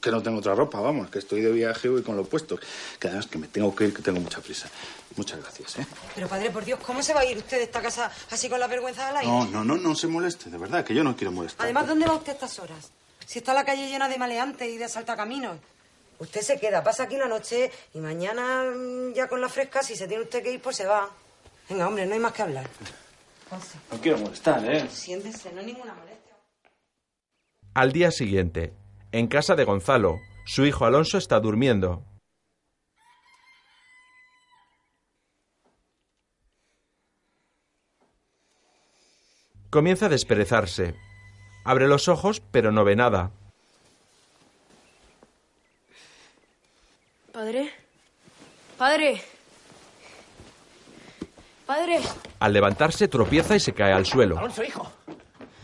Que 0.00 0.10
no 0.10 0.22
tengo 0.22 0.38
otra 0.38 0.54
ropa, 0.54 0.80
vamos, 0.80 1.08
que 1.08 1.18
estoy 1.18 1.40
de 1.40 1.50
viaje 1.50 1.88
y 1.88 2.02
con 2.02 2.16
lo 2.16 2.24
puesto. 2.24 2.58
Que 2.98 3.08
además 3.08 3.26
que 3.26 3.38
me 3.38 3.48
tengo 3.48 3.74
que 3.74 3.86
ir, 3.86 3.94
que 3.94 4.02
tengo 4.02 4.20
mucha 4.20 4.40
prisa. 4.40 4.68
Muchas 5.16 5.40
gracias, 5.40 5.78
¿eh? 5.78 5.86
Pero 6.14 6.28
padre, 6.28 6.50
por 6.50 6.64
Dios, 6.64 6.80
¿cómo 6.84 7.02
se 7.02 7.14
va 7.14 7.20
a 7.20 7.24
ir 7.24 7.38
usted 7.38 7.58
de 7.58 7.64
esta 7.64 7.80
casa 7.80 8.10
así 8.30 8.48
con 8.48 8.58
la 8.58 8.66
vergüenza 8.66 9.06
del 9.06 9.16
aire? 9.18 9.30
No, 9.30 9.44
no, 9.46 9.64
no, 9.64 9.76
no 9.76 9.94
se 9.94 10.08
moleste, 10.08 10.50
de 10.50 10.58
verdad, 10.58 10.84
que 10.84 10.94
yo 10.94 11.04
no 11.04 11.14
quiero 11.14 11.30
molestar. 11.30 11.64
Además, 11.64 11.86
¿dónde 11.86 12.06
va 12.06 12.14
usted 12.14 12.32
a 12.32 12.34
estas 12.34 12.58
horas? 12.58 12.90
Si 13.24 13.38
está 13.38 13.54
la 13.54 13.64
calle 13.64 13.88
llena 13.88 14.08
de 14.08 14.18
maleantes 14.18 14.68
y 14.68 14.76
de 14.76 14.84
asaltacaminos. 14.84 15.58
Usted 16.18 16.42
se 16.42 16.58
queda, 16.58 16.82
pasa 16.82 17.04
aquí 17.04 17.16
una 17.16 17.26
noche 17.26 17.70
y 17.92 17.98
mañana 17.98 18.64
mm, 18.64 19.14
ya 19.14 19.28
con 19.28 19.40
la 19.40 19.48
fresca, 19.48 19.82
si 19.82 19.96
se 19.96 20.06
tiene 20.06 20.24
usted 20.24 20.42
que 20.42 20.52
ir, 20.52 20.60
pues 20.60 20.76
se 20.76 20.86
va. 20.86 21.10
Venga, 21.68 21.88
hombre, 21.88 22.06
no 22.06 22.14
hay 22.14 22.20
más 22.20 22.32
que 22.32 22.42
hablar. 22.42 22.68
No 23.90 24.00
quiero 24.00 24.18
molestar, 24.18 24.64
¿eh? 24.64 24.88
Siéntese, 24.90 25.52
no 25.52 25.60
hay 25.60 25.66
ninguna 25.66 25.94
molestia. 25.94 26.36
Al 27.74 27.92
día 27.92 28.10
siguiente, 28.10 28.72
en 29.12 29.26
casa 29.26 29.54
de 29.54 29.64
Gonzalo, 29.64 30.20
su 30.46 30.64
hijo 30.64 30.84
Alonso 30.84 31.18
está 31.18 31.40
durmiendo. 31.40 32.04
Comienza 39.74 40.06
a 40.06 40.08
desperezarse. 40.08 40.94
Abre 41.64 41.88
los 41.88 42.06
ojos, 42.06 42.40
pero 42.52 42.70
no 42.70 42.84
ve 42.84 42.94
nada. 42.94 43.32
Padre. 47.32 47.72
Padre. 48.78 49.20
Padre. 51.66 51.98
Al 52.38 52.52
levantarse 52.52 53.08
tropieza 53.08 53.56
y 53.56 53.58
se 53.58 53.74
cae 53.74 53.92
al 53.92 54.06
suelo. 54.06 54.38
Alonso, 54.38 54.62
hijo. 54.62 54.92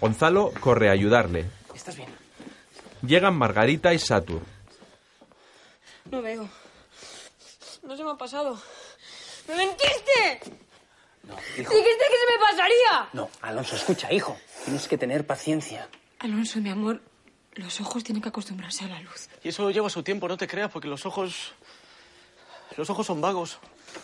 Gonzalo 0.01 0.51
corre 0.59 0.89
a 0.89 0.93
ayudarle. 0.93 1.49
¿Estás 1.73 1.97
bien? 1.97 2.09
Llegan 3.07 3.37
Margarita 3.37 3.95
y 3.95 4.01
Satur. 4.01 4.43
No 6.11 6.21
veo. 6.21 6.49
No 7.85 7.97
se 7.97 8.03
me 8.03 8.11
ha 8.11 8.17
pasado. 8.17 8.61
¡Me 9.47 9.55
mentiste! 9.55 10.60
Hijo. 11.59 11.73
¡Dijiste 11.73 12.05
que 12.11 12.17
se 12.17 12.33
me 12.33 12.39
pasaría! 12.41 13.09
No, 13.13 13.31
Alonso, 13.43 13.77
escucha, 13.77 14.13
hijo. 14.13 14.37
Tienes 14.65 14.89
que 14.89 14.99
tener 14.99 15.27
paciencia. 15.27 15.89
Alonso, 16.19 16.61
mi 16.61 16.71
amor, 16.71 17.01
los 17.55 17.81
ojos 17.81 18.05
tienen 18.05 18.23
que 18.23 18.29
acostumbrarse 18.29 18.85
a 18.85 18.89
la 18.89 19.01
luz. 19.01 19.29
Y 19.43 19.49
eso 19.49 19.71
lleva 19.71 19.91
su 19.91 20.03
tiempo, 20.03 20.29
no 20.29 20.37
te 20.37 20.47
creas, 20.47 20.71
porque 20.71 20.89
los 20.89 21.07
ojos. 21.07 21.53
Los 22.77 22.89
ojos 22.89 23.07
son 23.07 23.21
vagos. 23.21 23.59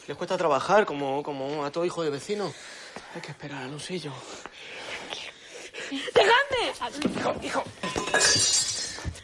Les 0.09 0.17
cuesta 0.17 0.37
trabajar 0.37 0.87
como, 0.87 1.23
como 1.23 1.65
a 1.65 1.71
todo 1.71 1.85
hijo 1.85 2.03
de 2.03 2.11
vecino. 2.11 2.53
Hay 3.15 3.21
que 3.21 3.31
esperar, 3.31 3.63
Alonsillo. 3.63 4.13
¡Dejadme! 5.91 7.21
Hijo, 7.21 7.35
hijo. 7.43 7.65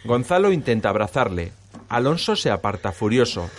Gonzalo 0.04 0.52
intenta 0.52 0.88
abrazarle. 0.88 1.52
Alonso 1.88 2.36
se 2.36 2.50
aparta 2.50 2.92
furioso. 2.92 3.50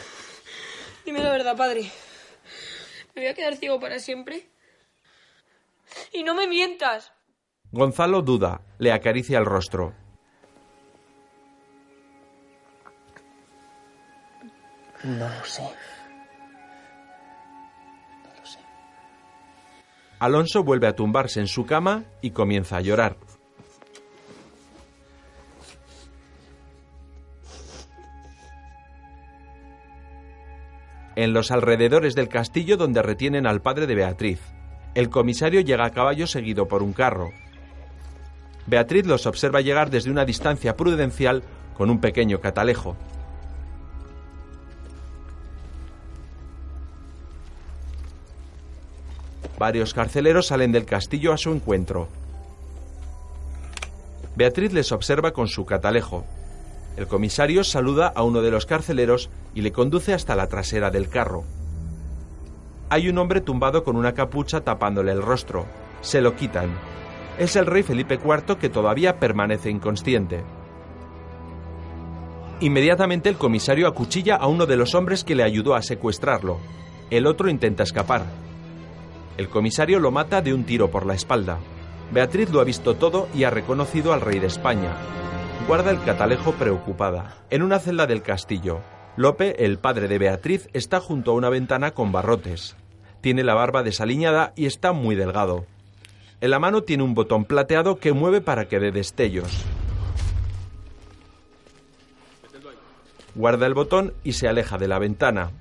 Dime 1.05 1.21
la 1.21 1.31
verdad, 1.31 1.57
padre. 1.57 1.91
¿Me 3.15 3.21
voy 3.21 3.27
a 3.29 3.33
quedar 3.33 3.55
ciego 3.55 3.79
para 3.79 3.99
siempre? 3.99 4.49
Y 6.11 6.23
no 6.23 6.33
me 6.33 6.47
mientas. 6.47 7.13
Gonzalo 7.71 8.21
duda, 8.21 8.61
le 8.79 8.91
acaricia 8.91 9.37
el 9.37 9.45
rostro. 9.45 9.93
No 15.03 15.27
lo 15.27 15.45
sé. 15.45 15.63
Alonso 20.19 20.63
vuelve 20.63 20.87
a 20.87 20.95
tumbarse 20.95 21.41
en 21.41 21.47
su 21.47 21.65
cama 21.65 22.05
y 22.21 22.31
comienza 22.31 22.77
a 22.77 22.81
llorar. 22.81 23.17
En 31.15 31.31
los 31.33 31.51
alrededores 31.51 32.15
del 32.15 32.27
castillo 32.27 32.75
donde 32.75 33.03
retienen 33.03 33.45
al 33.45 33.61
padre 33.61 33.85
de 33.85 33.95
Beatriz, 33.95 34.39
el 34.95 35.09
comisario 35.09 35.61
llega 35.61 35.85
a 35.85 35.91
caballo 35.91 36.25
seguido 36.25 36.67
por 36.67 36.81
un 36.81 36.93
carro. 36.93 37.29
Beatriz 38.65 39.05
los 39.05 39.27
observa 39.27 39.61
llegar 39.61 39.89
desde 39.91 40.09
una 40.09 40.25
distancia 40.25 40.75
prudencial 40.75 41.43
con 41.75 41.89
un 41.89 41.99
pequeño 41.99 42.39
catalejo. 42.39 42.95
Varios 49.59 49.93
carceleros 49.93 50.47
salen 50.47 50.71
del 50.71 50.85
castillo 50.85 51.31
a 51.31 51.37
su 51.37 51.51
encuentro. 51.51 52.07
Beatriz 54.35 54.73
les 54.73 54.91
observa 54.91 55.31
con 55.31 55.47
su 55.47 55.63
catalejo. 55.63 56.25
El 56.95 57.07
comisario 57.07 57.63
saluda 57.63 58.07
a 58.07 58.23
uno 58.23 58.41
de 58.41 58.51
los 58.51 58.65
carceleros 58.65 59.29
y 59.55 59.61
le 59.61 59.71
conduce 59.71 60.13
hasta 60.13 60.35
la 60.35 60.47
trasera 60.47 60.91
del 60.91 61.09
carro. 61.09 61.43
Hay 62.89 63.09
un 63.09 63.17
hombre 63.17 63.41
tumbado 63.41 63.83
con 63.83 63.95
una 63.95 64.13
capucha 64.13 64.61
tapándole 64.61 65.11
el 65.11 65.23
rostro. 65.23 65.65
Se 66.01 66.21
lo 66.21 66.35
quitan. 66.35 66.69
Es 67.39 67.55
el 67.55 67.65
rey 67.65 67.81
Felipe 67.81 68.19
IV 68.23 68.57
que 68.57 68.69
todavía 68.69 69.19
permanece 69.19 69.71
inconsciente. 69.71 70.43
Inmediatamente 72.59 73.29
el 73.29 73.37
comisario 73.37 73.87
acuchilla 73.87 74.35
a 74.35 74.47
uno 74.47 74.67
de 74.67 74.77
los 74.77 74.93
hombres 74.93 75.23
que 75.23 75.33
le 75.33 75.43
ayudó 75.43 75.73
a 75.73 75.81
secuestrarlo. 75.81 76.59
El 77.09 77.25
otro 77.25 77.49
intenta 77.49 77.81
escapar. 77.81 78.23
El 79.35 79.49
comisario 79.49 79.99
lo 79.99 80.11
mata 80.11 80.43
de 80.43 80.53
un 80.53 80.63
tiro 80.63 80.91
por 80.91 81.07
la 81.07 81.15
espalda. 81.15 81.57
Beatriz 82.11 82.51
lo 82.51 82.61
ha 82.61 82.63
visto 82.63 82.95
todo 82.95 83.27
y 83.33 83.45
ha 83.45 83.49
reconocido 83.49 84.13
al 84.13 84.21
rey 84.21 84.37
de 84.37 84.47
España. 84.47 84.95
Guarda 85.67 85.91
el 85.91 86.03
catalejo 86.03 86.51
preocupada. 86.51 87.37
En 87.49 87.63
una 87.63 87.79
celda 87.79 88.05
del 88.05 88.21
castillo, 88.21 88.81
Lope, 89.15 89.63
el 89.63 89.79
padre 89.79 90.09
de 90.09 90.17
Beatriz, 90.17 90.67
está 90.73 90.99
junto 90.99 91.31
a 91.31 91.35
una 91.35 91.49
ventana 91.49 91.91
con 91.91 92.11
barrotes. 92.11 92.75
Tiene 93.21 93.43
la 93.43 93.53
barba 93.53 93.81
desaliñada 93.81 94.51
y 94.57 94.65
está 94.65 94.91
muy 94.91 95.15
delgado. 95.15 95.65
En 96.41 96.49
la 96.49 96.59
mano 96.59 96.83
tiene 96.83 97.03
un 97.03 97.13
botón 97.13 97.45
plateado 97.45 97.97
que 97.97 98.11
mueve 98.11 98.41
para 98.41 98.65
que 98.65 98.79
dé 98.79 98.91
destellos. 98.91 99.63
Guarda 103.33 103.65
el 103.65 103.73
botón 103.73 104.13
y 104.25 104.33
se 104.33 104.49
aleja 104.49 104.77
de 104.77 104.89
la 104.89 104.99
ventana. 104.99 105.51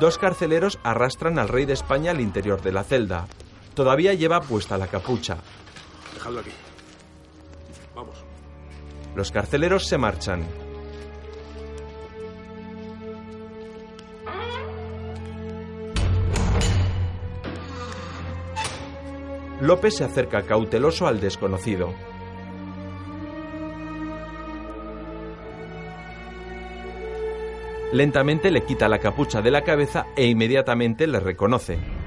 Dos 0.00 0.18
carceleros 0.18 0.80
arrastran 0.82 1.38
al 1.38 1.48
rey 1.48 1.64
de 1.64 1.72
España 1.72 2.10
al 2.10 2.20
interior 2.20 2.60
de 2.60 2.72
la 2.72 2.82
celda. 2.82 3.28
Todavía 3.76 4.14
lleva 4.14 4.40
puesta 4.40 4.78
la 4.78 4.86
capucha. 4.86 5.36
Dejadlo 6.14 6.40
aquí. 6.40 6.50
Vamos. 7.94 8.24
Los 9.14 9.30
carceleros 9.30 9.86
se 9.86 9.98
marchan. 9.98 10.46
López 19.60 19.96
se 19.96 20.04
acerca 20.04 20.40
cauteloso 20.46 21.06
al 21.06 21.20
desconocido. 21.20 21.92
Lentamente 27.92 28.50
le 28.50 28.64
quita 28.64 28.88
la 28.88 29.00
capucha 29.00 29.42
de 29.42 29.50
la 29.50 29.60
cabeza 29.60 30.06
e 30.16 30.26
inmediatamente 30.26 31.06
le 31.06 31.20
reconoce. 31.20 32.05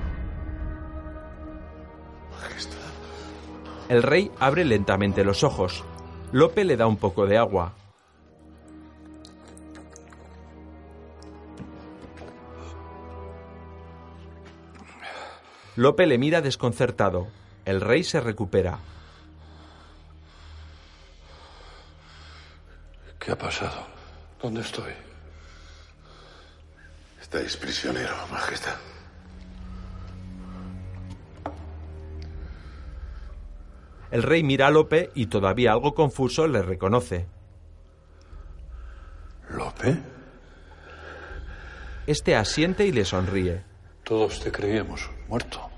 El 3.90 4.04
rey 4.04 4.32
abre 4.40 4.66
lentamente 4.66 5.24
los 5.24 5.44
ojos. 5.44 5.84
Lope 6.32 6.64
le 6.64 6.78
da 6.78 6.86
un 6.86 6.98
poco 6.98 7.26
de 7.26 7.40
agua. 7.40 7.74
Lope 15.76 16.06
le 16.06 16.20
mira 16.20 16.42
desconcertado. 16.42 17.30
El 17.66 17.82
rey 17.82 18.04
se 18.04 18.20
recupera. 18.20 18.78
¿Qué 23.18 23.32
ha 23.32 23.38
pasado? 23.38 23.88
¿Dónde 24.40 24.62
estoy? 24.62 24.94
Estáis 27.20 27.58
prisionero, 27.58 28.16
Majestad. 28.32 28.76
El 34.12 34.24
rey 34.24 34.44
mira 34.44 34.68
a 34.68 34.72
Lope 34.72 35.12
y 35.14 35.28
todavía 35.28 35.72
algo 35.72 35.94
confuso 35.94 36.48
le 36.48 36.62
reconoce. 36.62 37.28
¿Lope? 39.50 39.98
Este 42.08 42.36
asiente 42.36 42.86
y 42.86 42.92
le 42.92 43.06
sonríe. 43.06 43.64
Todos 44.04 44.40
te 44.40 44.52
creíamos 44.52 45.10
muerto. 45.28 45.70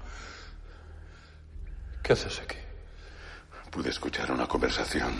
¿Qué 2.02 2.14
haces 2.14 2.40
aquí? 2.40 2.58
Pude 3.70 3.90
escuchar 3.90 4.32
una 4.32 4.48
conversación 4.48 5.14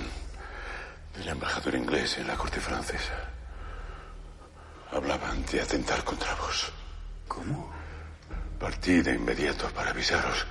del 1.18 1.28
embajador 1.28 1.76
inglés 1.76 2.18
en 2.18 2.28
la 2.28 2.36
corte 2.36 2.62
francesa. 2.62 3.30
Hablaban 4.92 5.46
de 5.46 5.62
atentar 5.62 6.04
contra 6.04 6.34
vos. 6.36 6.72
¿Cómo? 7.28 7.72
Partí 8.60 9.02
de 9.02 9.16
inmediato 9.16 9.68
para 9.70 9.92
avisaros, 9.92 10.46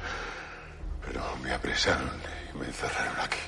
pero 1.07 1.23
me 1.43 1.53
apresaron 1.53 2.11
y 2.55 2.59
me 2.59 2.67
encerraron 2.67 3.21
aquí. 3.21 3.39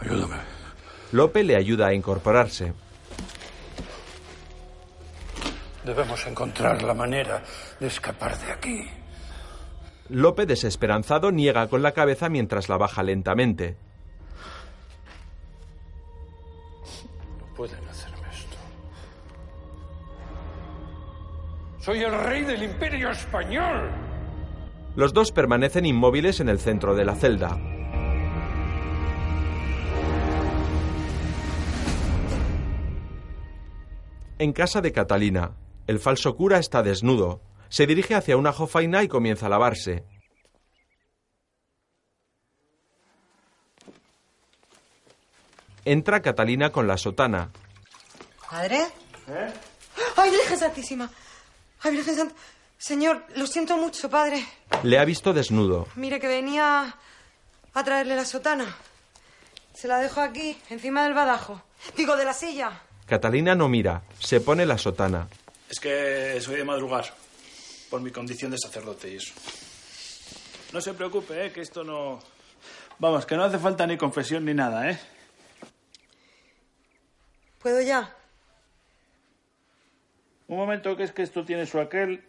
Ayúdame. 0.00 0.36
Lope 1.12 1.44
le 1.44 1.56
ayuda 1.56 1.88
a 1.88 1.94
incorporarse. 1.94 2.72
Debemos 5.84 6.26
encontrar 6.26 6.82
la 6.82 6.94
manera 6.94 7.42
de 7.80 7.86
escapar 7.86 8.38
de 8.38 8.52
aquí. 8.52 8.88
Lope, 10.08 10.46
desesperanzado, 10.46 11.32
niega 11.32 11.68
con 11.68 11.82
la 11.82 11.92
cabeza 11.92 12.28
mientras 12.28 12.68
la 12.68 12.76
baja 12.76 13.02
lentamente. 13.02 13.76
No 17.38 17.54
pueden 17.54 17.88
hacerme 17.88 18.28
esto. 18.30 18.56
Soy 21.80 22.02
el 22.02 22.12
rey 22.24 22.42
del 22.44 22.62
imperio 22.62 23.10
español. 23.10 23.90
Los 24.94 25.14
dos 25.14 25.32
permanecen 25.32 25.86
inmóviles 25.86 26.40
en 26.40 26.50
el 26.50 26.58
centro 26.58 26.94
de 26.94 27.04
la 27.04 27.14
celda. 27.14 27.58
En 34.38 34.52
casa 34.52 34.80
de 34.82 34.92
Catalina, 34.92 35.56
el 35.86 35.98
falso 35.98 36.34
cura 36.36 36.58
está 36.58 36.82
desnudo. 36.82 37.40
Se 37.70 37.86
dirige 37.86 38.14
hacia 38.14 38.36
una 38.36 38.52
jofaina 38.52 39.02
y 39.02 39.08
comienza 39.08 39.46
a 39.46 39.48
lavarse. 39.48 40.04
Entra 45.84 46.20
Catalina 46.20 46.70
con 46.70 46.86
la 46.86 46.98
sotana. 46.98 47.50
¿Padre? 48.50 48.86
¡Ay, 50.16 50.30
Virgen 50.30 50.58
Santísima! 50.58 51.10
¡Ay, 51.80 51.92
Virgen 51.92 52.14
Santa! 52.14 52.34
Señor, 52.82 53.24
lo 53.36 53.46
siento 53.46 53.76
mucho, 53.76 54.10
padre. 54.10 54.44
Le 54.82 54.98
ha 54.98 55.04
visto 55.04 55.32
desnudo. 55.32 55.86
Mire 55.94 56.18
que 56.18 56.26
venía 56.26 56.96
a 57.74 57.84
traerle 57.84 58.16
la 58.16 58.24
sotana. 58.24 58.76
Se 59.72 59.86
la 59.86 60.00
dejo 60.00 60.20
aquí, 60.20 60.60
encima 60.68 61.04
del 61.04 61.14
badajo. 61.14 61.62
Digo, 61.96 62.16
de 62.16 62.24
la 62.24 62.32
silla. 62.32 62.82
Catalina 63.06 63.54
no 63.54 63.68
mira, 63.68 64.02
se 64.18 64.40
pone 64.40 64.66
la 64.66 64.78
sotana. 64.78 65.28
Es 65.70 65.78
que 65.78 66.40
soy 66.40 66.56
de 66.56 66.64
madrugar. 66.64 67.04
Por 67.88 68.00
mi 68.00 68.10
condición 68.10 68.50
de 68.50 68.58
sacerdote 68.58 69.12
y 69.12 69.16
eso. 69.16 69.32
No 70.72 70.80
se 70.80 70.92
preocupe, 70.94 71.46
¿eh? 71.46 71.52
Que 71.52 71.60
esto 71.60 71.84
no... 71.84 72.18
Vamos, 72.98 73.26
que 73.26 73.36
no 73.36 73.44
hace 73.44 73.60
falta 73.60 73.86
ni 73.86 73.96
confesión 73.96 74.44
ni 74.44 74.54
nada, 74.54 74.90
¿eh? 74.90 74.98
¿Puedo 77.60 77.80
ya? 77.80 78.12
Un 80.48 80.56
momento, 80.56 80.96
que 80.96 81.04
es 81.04 81.12
que 81.12 81.22
esto 81.22 81.44
tiene 81.44 81.64
su 81.64 81.78
aquel... 81.78 82.24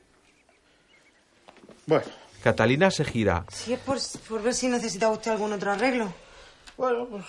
Bueno. 1.85 2.05
Catalina 2.43 2.91
se 2.91 3.05
gira. 3.05 3.45
Si 3.51 3.73
es 3.73 3.79
por, 3.79 3.97
por 4.27 4.41
ver 4.41 4.53
si 4.53 4.67
necesita 4.67 5.09
usted 5.09 5.31
algún 5.31 5.53
otro 5.53 5.71
arreglo. 5.71 6.13
Bueno, 6.77 7.07
pues... 7.07 7.25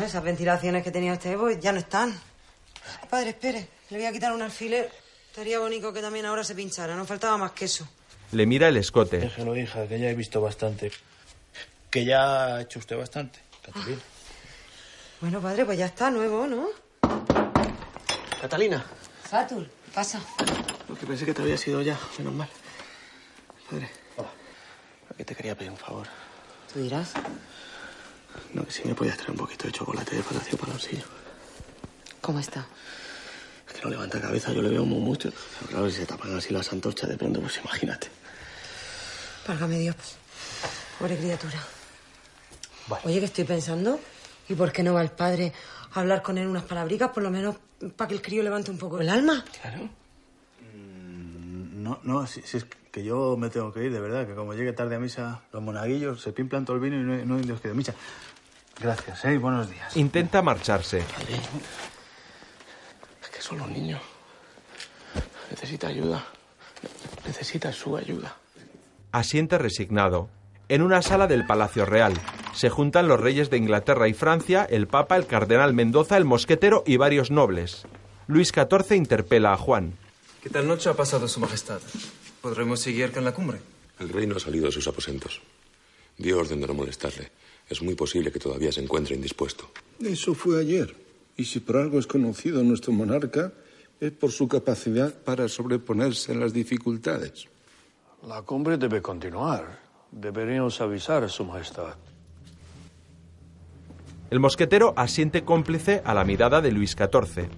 Esas 0.00 0.22
ventilaciones 0.22 0.82
que 0.82 0.90
tenía 0.90 1.12
usted 1.12 1.36
pues, 1.36 1.60
ya 1.60 1.72
no 1.72 1.78
están. 1.78 2.18
Padre, 3.10 3.30
espere. 3.30 3.68
Le 3.90 3.98
voy 3.98 4.06
a 4.06 4.12
quitar 4.12 4.32
un 4.32 4.42
alfiler. 4.42 4.90
Estaría 5.28 5.58
bonito 5.58 5.92
que 5.92 6.00
también 6.00 6.24
ahora 6.26 6.44
se 6.44 6.54
pinchara. 6.54 6.94
No 6.96 7.04
faltaba 7.04 7.36
más 7.36 7.52
que 7.52 7.66
eso. 7.66 7.86
Le 8.32 8.46
mira 8.46 8.68
el 8.68 8.76
escote. 8.76 9.18
Déjelo, 9.18 9.56
hija, 9.56 9.86
que 9.86 9.98
ya 9.98 10.08
he 10.08 10.14
visto 10.14 10.40
bastante. 10.40 10.90
Que 11.90 12.04
ya 12.04 12.46
ha 12.46 12.62
hecho 12.62 12.78
usted 12.78 12.96
bastante, 12.96 13.38
Catalina. 13.62 14.00
Bueno, 15.20 15.40
padre, 15.40 15.64
pues 15.66 15.78
ya 15.78 15.86
está, 15.86 16.10
nuevo, 16.10 16.46
¿no? 16.46 16.68
Catalina. 18.40 18.84
Fatul, 19.24 19.70
pasa. 19.94 20.20
Porque 20.88 21.06
pensé 21.06 21.26
que 21.26 21.34
te 21.34 21.42
había 21.42 21.58
sido 21.58 21.82
ya, 21.82 21.98
menos 22.18 22.32
mal. 22.32 22.48
Padre. 23.72 23.90
Hola. 24.18 24.28
Que 25.16 25.24
te 25.24 25.34
quería 25.34 25.56
pedir 25.56 25.70
un 25.70 25.78
favor. 25.78 26.06
¿Tú 26.72 26.80
dirás? 26.80 27.12
No, 28.52 28.64
que 28.66 28.70
si 28.70 28.86
me 28.86 28.94
podías 28.94 29.16
traer 29.16 29.30
un 29.30 29.38
poquito 29.38 29.66
de 29.66 29.72
chocolate 29.72 30.16
de 30.16 30.22
Palacio 30.22 30.58
Paloncillo. 30.58 31.04
¿Cómo 32.20 32.38
está? 32.38 32.66
Es 33.66 33.72
que 33.72 33.80
no 33.82 33.88
levanta 33.88 34.20
cabeza, 34.20 34.52
yo 34.52 34.60
le 34.60 34.68
veo 34.68 34.84
muy 34.84 35.00
mucho. 35.00 35.30
Pero 35.30 35.70
claro, 35.70 35.90
si 35.90 35.96
se 35.96 36.06
tapan 36.06 36.36
así 36.36 36.52
las 36.52 36.70
antorchas 36.70 37.08
de 37.08 37.16
pronto, 37.16 37.40
pues 37.40 37.58
imagínate. 37.64 38.08
Válgame 39.48 39.78
Dios. 39.78 39.96
Pobre 40.98 41.16
criatura. 41.16 41.58
Oye, 43.04 43.20
que 43.20 43.26
estoy 43.26 43.44
pensando. 43.44 43.98
¿Y 44.50 44.54
por 44.54 44.70
qué 44.70 44.82
no 44.82 44.92
va 44.92 45.02
el 45.02 45.12
padre 45.12 45.52
a 45.94 46.00
hablar 46.00 46.22
con 46.22 46.36
él 46.36 46.46
unas 46.46 46.64
palabricas, 46.64 47.10
por 47.10 47.22
lo 47.22 47.30
menos 47.30 47.56
para 47.96 48.08
que 48.08 48.14
el 48.14 48.22
crío 48.22 48.42
levante 48.42 48.70
un 48.70 48.76
poco 48.76 49.00
el 49.00 49.08
alma? 49.08 49.42
Claro. 49.62 50.01
No, 51.92 52.20
no, 52.20 52.26
si, 52.26 52.42
si 52.42 52.58
es 52.58 52.66
que 52.90 53.04
yo 53.04 53.36
me 53.36 53.50
tengo 53.50 53.72
que 53.72 53.84
ir, 53.84 53.92
de 53.92 54.00
verdad, 54.00 54.26
que 54.26 54.34
como 54.34 54.54
llegue 54.54 54.72
tarde 54.72 54.96
a 54.96 54.98
misa, 54.98 55.42
los 55.52 55.62
monaguillos 55.62 56.22
se 56.22 56.32
pimplan 56.32 56.64
todo 56.64 56.76
el 56.76 56.82
vino 56.82 56.96
y 56.96 57.02
no 57.02 57.12
hay, 57.14 57.26
no 57.26 57.36
hay 57.36 57.42
Dios 57.42 57.60
que 57.60 57.68
de 57.68 57.74
misa. 57.74 57.94
Gracias, 58.80 59.24
¿eh? 59.24 59.38
Buenos 59.38 59.70
días. 59.70 59.96
Intenta 59.96 60.42
marcharse. 60.42 60.98
Es 63.22 63.28
que 63.28 63.40
son 63.40 63.58
los 63.58 63.68
niños. 63.68 64.00
Necesita 65.50 65.88
ayuda. 65.88 66.24
Necesita 67.26 67.72
su 67.72 67.96
ayuda. 67.96 68.36
Asiente 69.12 69.58
resignado. 69.58 70.28
En 70.68 70.80
una 70.80 71.02
sala 71.02 71.26
del 71.26 71.46
Palacio 71.46 71.84
Real 71.84 72.14
se 72.54 72.70
juntan 72.70 73.08
los 73.08 73.20
reyes 73.20 73.50
de 73.50 73.58
Inglaterra 73.58 74.08
y 74.08 74.14
Francia, 74.14 74.66
el 74.68 74.86
Papa, 74.86 75.16
el 75.16 75.26
Cardenal 75.26 75.74
Mendoza, 75.74 76.16
el 76.16 76.24
Mosquetero 76.24 76.82
y 76.86 76.96
varios 76.96 77.30
nobles. 77.30 77.86
Luis 78.26 78.52
XIV 78.52 78.96
interpela 78.96 79.52
a 79.52 79.56
Juan. 79.56 79.94
¿Qué 80.42 80.50
tal 80.50 80.66
noche 80.66 80.90
ha 80.90 80.94
pasado 80.94 81.28
Su 81.28 81.38
Majestad? 81.38 81.80
¿Podremos 82.40 82.80
seguir 82.80 83.12
con 83.12 83.24
la 83.24 83.32
cumbre? 83.32 83.60
El 84.00 84.08
rey 84.08 84.26
no 84.26 84.34
ha 84.34 84.40
salido 84.40 84.66
de 84.66 84.72
sus 84.72 84.88
aposentos. 84.88 85.40
Dio 86.18 86.36
orden 86.40 86.60
de 86.60 86.66
no 86.66 86.74
molestarle. 86.74 87.30
Es 87.68 87.80
muy 87.80 87.94
posible 87.94 88.32
que 88.32 88.40
todavía 88.40 88.72
se 88.72 88.82
encuentre 88.82 89.14
indispuesto. 89.14 89.70
Eso 90.00 90.34
fue 90.34 90.60
ayer. 90.60 90.96
Y 91.36 91.44
si 91.44 91.60
por 91.60 91.76
algo 91.76 92.00
es 92.00 92.08
conocido 92.08 92.64
nuestro 92.64 92.92
monarca, 92.92 93.52
es 94.00 94.10
por 94.10 94.32
su 94.32 94.48
capacidad 94.48 95.14
para 95.14 95.46
sobreponerse 95.46 96.32
a 96.32 96.34
las 96.34 96.52
dificultades. 96.52 97.46
La 98.26 98.42
cumbre 98.42 98.78
debe 98.78 99.00
continuar. 99.00 99.78
Deberíamos 100.10 100.80
avisar 100.80 101.22
a 101.22 101.28
Su 101.28 101.44
Majestad. 101.44 101.94
El 104.28 104.40
mosquetero 104.40 104.92
asiente 104.96 105.44
cómplice 105.44 106.02
a 106.04 106.14
la 106.14 106.24
mirada 106.24 106.60
de 106.60 106.72
Luis 106.72 106.96
XIV. 106.98 107.48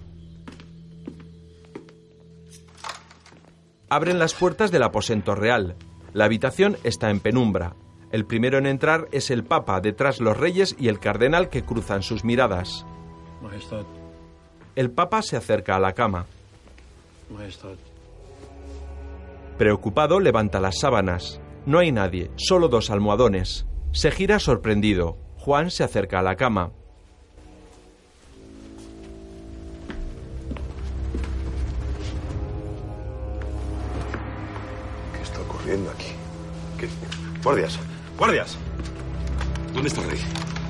Abren 3.89 4.19
las 4.19 4.33
puertas 4.33 4.71
del 4.71 4.83
aposento 4.83 5.35
real. 5.35 5.75
La 6.13 6.25
habitación 6.25 6.77
está 6.83 7.09
en 7.09 7.19
penumbra. 7.19 7.75
El 8.11 8.25
primero 8.25 8.57
en 8.57 8.65
entrar 8.65 9.07
es 9.11 9.29
el 9.29 9.43
Papa, 9.43 9.79
detrás 9.81 10.19
los 10.19 10.37
reyes 10.37 10.75
y 10.79 10.87
el 10.87 10.99
cardenal 10.99 11.49
que 11.49 11.63
cruzan 11.63 12.01
sus 12.01 12.23
miradas. 12.23 12.85
Majestad, 13.41 13.85
El 14.75 14.91
Papa 14.91 15.21
se 15.21 15.37
acerca 15.37 15.75
a 15.75 15.79
la 15.79 15.93
cama. 15.93 16.25
Majestad. 17.29 17.75
Preocupado, 19.57 20.19
levanta 20.19 20.59
las 20.59 20.79
sábanas. 20.79 21.39
No 21.65 21.79
hay 21.79 21.91
nadie, 21.91 22.31
solo 22.35 22.67
dos 22.69 22.89
almohadones. 22.89 23.65
Se 23.91 24.11
gira 24.11 24.39
sorprendido. 24.39 25.17
Juan 25.37 25.69
se 25.71 25.83
acerca 25.83 26.19
a 26.19 26.23
la 26.23 26.35
cama. 26.35 26.71
Ocurriendo 35.75 35.91
aquí? 35.91 36.11
¿Qué? 36.77 36.87
Guardias, 37.43 37.79
guardias. 38.17 38.57
¿Dónde 39.73 39.89
está 39.89 40.01
el 40.01 40.11
rey? 40.11 40.19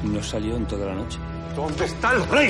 No 0.03 0.23
salió 0.23 0.55
en 0.55 0.65
toda 0.65 0.87
la 0.87 0.95
noche. 0.95 1.19
¿Dónde 1.55 1.85
está 1.85 2.13
el 2.13 2.27
rey? 2.27 2.49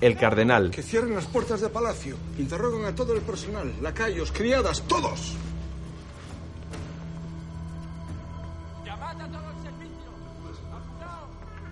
El 0.00 0.16
cardenal. 0.16 0.70
Que 0.70 0.82
cierren 0.82 1.14
las 1.14 1.26
puertas 1.26 1.60
de 1.60 1.68
palacio. 1.68 2.16
Interrogan 2.38 2.84
a 2.84 2.94
todo 2.94 3.14
el 3.14 3.22
personal, 3.22 3.72
lacayos, 3.80 4.30
criadas, 4.32 4.82
todos. 4.82 5.34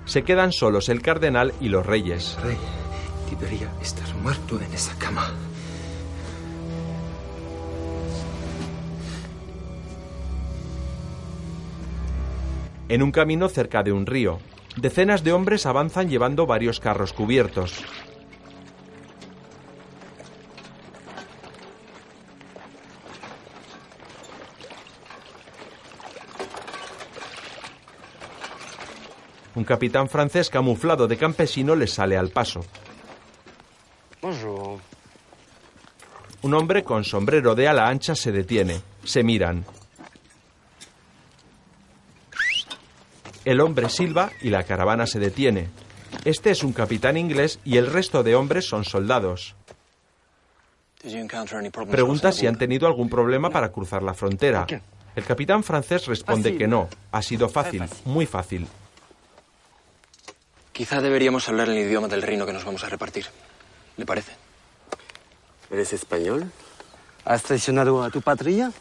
Se 0.06 0.22
quedan 0.22 0.52
solos 0.52 0.88
el 0.88 1.00
cardenal 1.02 1.54
y 1.60 1.68
los 1.68 1.84
reyes. 1.84 2.36
Rey, 2.42 2.58
debería 3.30 3.72
estar 3.80 4.14
muerto 4.16 4.60
en 4.60 4.72
esa 4.72 4.94
cama. 4.98 5.32
En 12.88 13.02
un 13.02 13.12
camino 13.12 13.48
cerca 13.48 13.82
de 13.82 13.92
un 13.92 14.04
río, 14.04 14.40
decenas 14.76 15.24
de 15.24 15.32
hombres 15.32 15.64
avanzan 15.64 16.10
llevando 16.10 16.46
varios 16.46 16.80
carros 16.80 17.14
cubiertos. 17.14 17.82
Un 29.54 29.64
capitán 29.64 30.08
francés 30.08 30.50
camuflado 30.50 31.06
de 31.06 31.16
campesino 31.16 31.74
les 31.76 31.92
sale 31.92 32.18
al 32.18 32.30
paso. 32.30 32.60
Bonjour. 34.20 34.80
Un 36.42 36.54
hombre 36.54 36.84
con 36.84 37.04
sombrero 37.04 37.54
de 37.54 37.68
ala 37.68 37.88
ancha 37.88 38.14
se 38.14 38.30
detiene. 38.30 38.82
Se 39.04 39.22
miran. 39.22 39.64
El 43.44 43.60
hombre 43.60 43.88
silba 43.88 44.30
y 44.40 44.50
la 44.50 44.64
caravana 44.64 45.06
se 45.06 45.18
detiene. 45.18 45.68
Este 46.24 46.50
es 46.50 46.62
un 46.62 46.72
capitán 46.72 47.16
inglés 47.16 47.58
y 47.64 47.76
el 47.76 47.90
resto 47.90 48.22
de 48.22 48.34
hombres 48.34 48.66
son 48.66 48.84
soldados. 48.84 49.54
Pregunta 51.90 52.32
si 52.32 52.46
han 52.46 52.56
tenido 52.56 52.86
algún 52.86 53.10
problema 53.10 53.50
para 53.50 53.70
cruzar 53.70 54.02
la 54.02 54.14
frontera. 54.14 54.66
El 55.14 55.24
capitán 55.24 55.62
francés 55.62 56.06
responde 56.06 56.56
que 56.56 56.66
no. 56.66 56.88
Ha 57.12 57.20
sido 57.20 57.48
fácil, 57.48 57.84
muy 58.04 58.26
fácil. 58.26 58.66
Quizá 60.72 61.00
deberíamos 61.00 61.48
hablar 61.48 61.68
el 61.68 61.78
idioma 61.78 62.08
del 62.08 62.22
reino 62.22 62.46
que 62.46 62.52
nos 62.52 62.64
vamos 62.64 62.82
a 62.82 62.88
repartir. 62.88 63.26
¿Le 63.96 64.06
parece? 64.06 64.32
¿Eres 65.70 65.92
español? 65.92 66.50
¿Has 67.24 67.42
traicionado 67.42 68.02
a 68.02 68.10
tu 68.10 68.22
patria? 68.22 68.72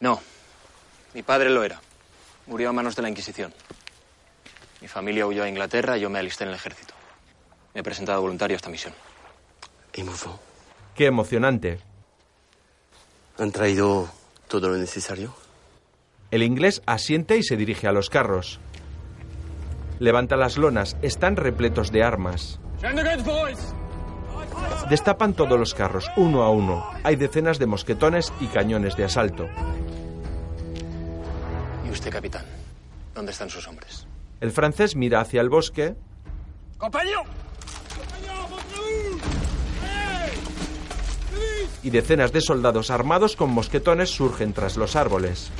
No. 0.00 0.20
Mi 1.14 1.22
padre 1.22 1.50
lo 1.50 1.62
era. 1.62 1.80
Murió 2.48 2.70
a 2.70 2.72
manos 2.72 2.96
de 2.96 3.02
la 3.02 3.10
Inquisición. 3.10 3.52
Mi 4.80 4.88
familia 4.88 5.26
huyó 5.26 5.44
a 5.44 5.48
Inglaterra 5.48 5.98
y 5.98 6.00
yo 6.00 6.10
me 6.10 6.18
alisté 6.18 6.44
en 6.44 6.50
el 6.50 6.56
ejército. 6.56 6.94
Me 7.74 7.80
he 7.80 7.84
presentado 7.84 8.22
voluntario 8.22 8.54
a 8.54 8.58
esta 8.58 8.70
misión. 8.70 8.94
Qué 10.94 11.06
emocionante. 11.06 11.78
¿Han 13.38 13.52
traído 13.52 14.08
todo 14.48 14.68
lo 14.70 14.76
necesario? 14.76 15.34
El 16.30 16.42
inglés 16.42 16.82
asiente 16.86 17.36
y 17.36 17.42
se 17.42 17.56
dirige 17.56 17.86
a 17.86 17.92
los 17.92 18.08
carros. 18.08 18.60
Levanta 19.98 20.36
las 20.36 20.56
lonas, 20.56 20.96
están 21.02 21.36
repletos 21.36 21.92
de 21.92 22.02
armas. 22.02 22.60
Destapan 24.88 25.34
todos 25.34 25.58
los 25.58 25.74
carros, 25.74 26.10
uno 26.16 26.42
a 26.42 26.50
uno. 26.50 26.88
Hay 27.04 27.16
decenas 27.16 27.58
de 27.58 27.66
mosquetones 27.66 28.32
y 28.40 28.46
cañones 28.46 28.96
de 28.96 29.04
asalto. 29.04 29.48
¿Y 31.98 32.00
usted, 32.00 32.12
capitán? 32.12 32.44
¿Dónde 33.12 33.32
están 33.32 33.50
sus 33.50 33.66
hombres? 33.66 34.06
El 34.40 34.52
francés 34.52 34.94
mira 34.94 35.20
hacia 35.20 35.40
el 35.40 35.48
bosque 35.48 35.96
¡Compañero! 36.76 37.24
y 41.82 41.90
decenas 41.90 42.30
de 42.30 42.40
soldados 42.40 42.92
armados 42.92 43.34
con 43.34 43.50
mosquetones 43.50 44.10
surgen 44.10 44.52
tras 44.52 44.76
los 44.76 44.94
árboles. 44.94 45.50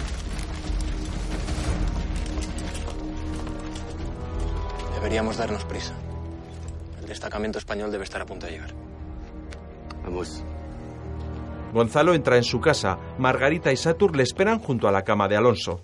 Deberíamos 4.94 5.38
darnos 5.38 5.64
prisa. 5.64 5.94
El 7.00 7.08
destacamento 7.08 7.58
español 7.58 7.90
debe 7.90 8.04
estar 8.04 8.22
a 8.22 8.26
punto 8.26 8.46
de 8.46 8.52
llegar. 8.52 8.70
Vamos. 10.04 10.44
Gonzalo 11.72 12.14
entra 12.14 12.36
en 12.36 12.44
su 12.44 12.60
casa. 12.60 12.96
Margarita 13.18 13.72
y 13.72 13.76
Satur 13.76 14.14
le 14.14 14.22
esperan 14.22 14.60
junto 14.60 14.86
a 14.86 14.92
la 14.92 15.02
cama 15.02 15.26
de 15.26 15.36
Alonso. 15.36 15.80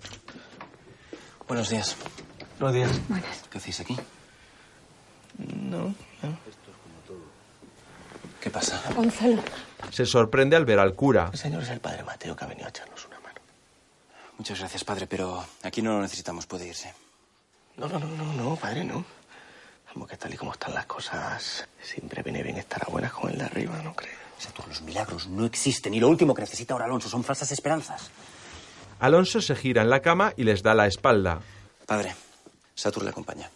Buenos 1.47 1.69
días. 1.69 1.95
Buenos 2.59 2.75
días. 2.75 2.91
¿Qué 3.49 3.57
hacéis 3.57 3.79
aquí? 3.81 3.95
No, 5.37 5.93
no. 6.21 6.37
¿Qué 8.41 8.49
pasa? 8.49 8.81
Gonzalo. 8.95 9.43
Se 9.91 10.05
sorprende 10.05 10.55
al 10.55 10.65
ver 10.65 10.79
al 10.79 10.95
cura. 10.95 11.29
El 11.31 11.37
señor 11.37 11.63
es 11.63 11.69
el 11.69 11.79
padre 11.79 12.03
Mateo 12.03 12.35
que 12.35 12.45
ha 12.45 12.47
venido 12.47 12.65
a 12.65 12.69
echarnos 12.69 13.05
una 13.05 13.19
mano. 13.19 13.39
Muchas 14.37 14.59
gracias, 14.59 14.83
padre, 14.83 15.07
pero 15.07 15.45
aquí 15.63 15.81
no 15.81 15.93
lo 15.93 16.01
necesitamos. 16.01 16.45
Puede 16.47 16.67
irse. 16.67 16.93
No, 17.77 17.87
no, 17.87 17.99
no, 17.99 18.07
no, 18.07 18.33
no, 18.33 18.55
padre, 18.55 18.83
no. 18.83 19.05
Vamos, 19.87 20.09
que 20.09 20.17
tal 20.17 20.33
y 20.33 20.37
como 20.37 20.51
están 20.51 20.73
las 20.73 20.85
cosas, 20.85 21.67
siempre 21.81 22.21
viene 22.23 22.43
bien 22.43 22.57
estar 22.57 22.81
a 22.85 22.91
buenas 22.91 23.13
con 23.13 23.31
el 23.31 23.37
de 23.37 23.45
arriba, 23.45 23.81
¿no 23.83 23.95
crees? 23.95 24.15
Satur, 24.37 24.67
los 24.67 24.81
milagros 24.81 25.27
no 25.27 25.45
existen 25.45 25.93
y 25.93 25.99
lo 25.99 26.09
último 26.09 26.33
que 26.33 26.41
necesita 26.41 26.73
ahora 26.73 26.85
Alonso 26.85 27.07
son 27.07 27.23
falsas 27.23 27.51
esperanzas. 27.51 28.09
Alonso 28.99 29.41
se 29.41 29.55
gira 29.55 29.81
en 29.81 29.89
la 29.89 30.01
cama 30.01 30.33
y 30.37 30.43
les 30.43 30.63
da 30.63 30.73
la 30.73 30.87
espalda. 30.87 31.39
Padre, 31.85 32.15
Satur 32.73 33.03
le 33.03 33.09
acompaña. 33.09 33.49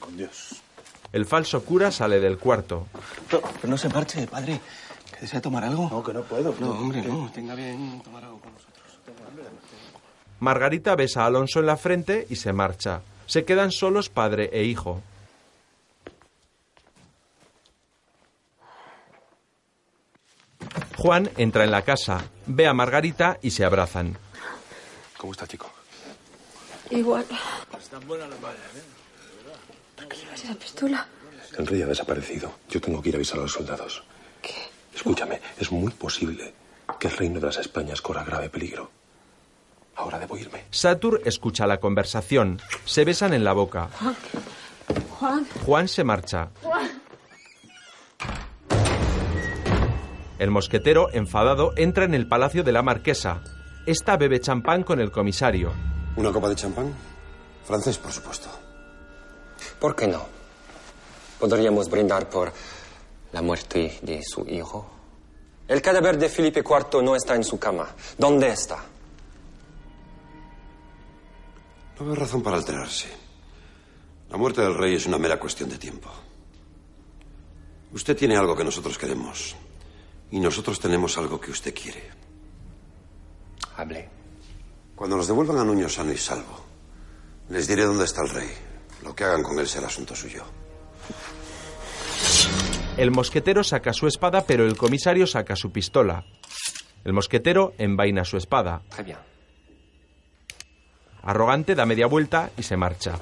Con 0.00 0.16
Dios. 0.16 0.62
El 1.12 1.26
falso 1.26 1.64
cura 1.64 1.90
sale 1.90 2.20
del 2.20 2.38
cuarto. 2.38 2.86
No, 3.32 3.40
pero 3.40 3.68
no 3.68 3.78
se 3.78 3.88
marche, 3.88 4.26
padre. 4.26 4.60
¿Que 5.12 5.20
desea 5.20 5.40
tomar 5.40 5.64
algo? 5.64 5.88
No, 5.90 6.02
que 6.02 6.12
no 6.12 6.22
puedo. 6.22 6.54
No, 6.60 6.72
hombre, 6.72 7.02
no. 7.02 7.30
Tenga 7.32 7.54
bien 7.54 8.00
tomar 8.02 8.24
algo 8.24 8.40
con 8.40 8.52
nosotros. 8.52 8.74
Margarita 10.40 10.94
besa 10.94 11.22
a 11.22 11.26
Alonso 11.26 11.60
en 11.60 11.66
la 11.66 11.76
frente 11.76 12.26
y 12.28 12.36
se 12.36 12.52
marcha. 12.52 13.00
Se 13.26 13.44
quedan 13.44 13.72
solos 13.72 14.08
padre 14.08 14.50
e 14.52 14.64
hijo. 14.64 15.02
Juan 20.96 21.30
entra 21.36 21.64
en 21.64 21.70
la 21.70 21.82
casa, 21.82 22.24
ve 22.46 22.66
a 22.66 22.74
Margarita 22.74 23.38
y 23.42 23.50
se 23.50 23.64
abrazan. 23.64 24.16
¿Cómo 25.16 25.32
está, 25.32 25.46
chico? 25.46 25.70
Igual. 26.90 27.24
Están 27.78 28.06
buenas 28.06 28.28
las 28.28 28.40
vallas, 28.40 28.60
¿eh? 28.76 28.82
¿Por 29.96 30.08
qué 30.08 30.16
llevas 30.16 30.44
esa 30.44 30.54
pistola? 30.54 31.06
El 31.58 31.66
rey 31.66 31.82
ha 31.82 31.86
desaparecido. 31.86 32.52
Yo 32.68 32.80
tengo 32.80 33.00
que 33.00 33.08
ir 33.08 33.14
a 33.14 33.18
avisar 33.18 33.38
a 33.38 33.42
los 33.42 33.52
soldados. 33.52 34.02
¿Qué? 34.42 34.54
Escúchame, 34.94 35.40
es 35.58 35.72
muy 35.72 35.90
posible 35.92 36.54
que 36.98 37.08
el 37.08 37.16
reino 37.16 37.40
de 37.40 37.46
las 37.46 37.58
Españas 37.58 38.00
corra 38.00 38.24
grave 38.24 38.48
peligro. 38.50 38.90
Ahora 39.96 40.18
debo 40.18 40.36
irme. 40.36 40.64
Satur 40.70 41.22
escucha 41.24 41.66
la 41.66 41.78
conversación. 41.78 42.60
Se 42.84 43.04
besan 43.04 43.32
en 43.32 43.44
la 43.44 43.54
boca. 43.54 43.88
Juan. 43.98 44.16
Juan. 45.18 45.46
Juan 45.64 45.88
se 45.88 46.04
marcha. 46.04 46.50
Juan. 46.62 47.02
El 50.38 50.50
mosquetero, 50.50 51.08
enfadado, 51.12 51.72
entra 51.76 52.04
en 52.04 52.14
el 52.14 52.28
palacio 52.28 52.62
de 52.62 52.72
la 52.72 52.82
marquesa. 52.82 53.42
Esta 53.86 54.16
bebe 54.18 54.38
champán 54.40 54.82
con 54.82 55.00
el 55.00 55.10
comisario. 55.10 55.72
¿Una 56.16 56.30
copa 56.30 56.50
de 56.50 56.56
champán? 56.56 56.92
Francés, 57.64 57.96
por 57.96 58.12
supuesto. 58.12 58.48
¿Por 59.80 59.96
qué 59.96 60.06
no? 60.06 60.26
Podríamos 61.40 61.88
brindar 61.88 62.28
por 62.28 62.52
la 63.32 63.40
muerte 63.40 63.98
de 64.02 64.22
su 64.22 64.46
hijo. 64.46 64.90
El 65.68 65.80
cadáver 65.80 66.18
de 66.18 66.28
Felipe 66.28 66.60
IV 66.60 67.02
no 67.02 67.16
está 67.16 67.34
en 67.34 67.44
su 67.44 67.58
cama. 67.58 67.88
¿Dónde 68.18 68.48
está? 68.48 68.84
No 71.98 72.06
veo 72.06 72.14
razón 72.14 72.42
para 72.42 72.56
alterarse. 72.56 73.08
La 74.30 74.36
muerte 74.36 74.60
del 74.60 74.74
rey 74.74 74.96
es 74.96 75.06
una 75.06 75.18
mera 75.18 75.38
cuestión 75.38 75.70
de 75.70 75.78
tiempo. 75.78 76.10
Usted 77.92 78.16
tiene 78.16 78.36
algo 78.36 78.54
que 78.54 78.64
nosotros 78.64 78.98
queremos. 78.98 79.56
Y 80.30 80.40
nosotros 80.40 80.80
tenemos 80.80 81.16
algo 81.18 81.40
que 81.40 81.50
usted 81.50 81.74
quiere. 81.74 82.10
Hable. 83.76 84.08
Cuando 84.94 85.16
nos 85.16 85.26
devuelvan 85.26 85.58
a 85.58 85.64
Nuño 85.64 85.88
sano 85.88 86.12
y 86.12 86.16
salvo, 86.16 86.64
les 87.50 87.68
diré 87.68 87.84
dónde 87.84 88.04
está 88.04 88.22
el 88.22 88.30
rey. 88.30 88.48
Lo 89.04 89.14
que 89.14 89.24
hagan 89.24 89.42
con 89.42 89.58
él 89.58 89.68
será 89.68 89.86
asunto 89.86 90.16
suyo. 90.16 90.44
El 92.96 93.10
mosquetero 93.10 93.62
saca 93.62 93.92
su 93.92 94.06
espada, 94.06 94.44
pero 94.46 94.64
el 94.64 94.76
comisario 94.76 95.26
saca 95.26 95.54
su 95.54 95.70
pistola. 95.70 96.24
El 97.04 97.12
mosquetero 97.12 97.74
envaina 97.76 98.24
su 98.24 98.38
espada. 98.38 98.82
Arrogante 101.22 101.74
da 101.74 101.84
media 101.84 102.06
vuelta 102.06 102.50
y 102.56 102.62
se 102.62 102.76
marcha. 102.76 103.18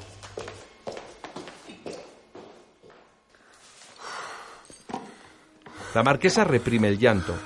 La 5.95 6.03
marquesa 6.03 6.43
reprime 6.43 6.89
el 6.89 6.99
llanto. 6.99 7.37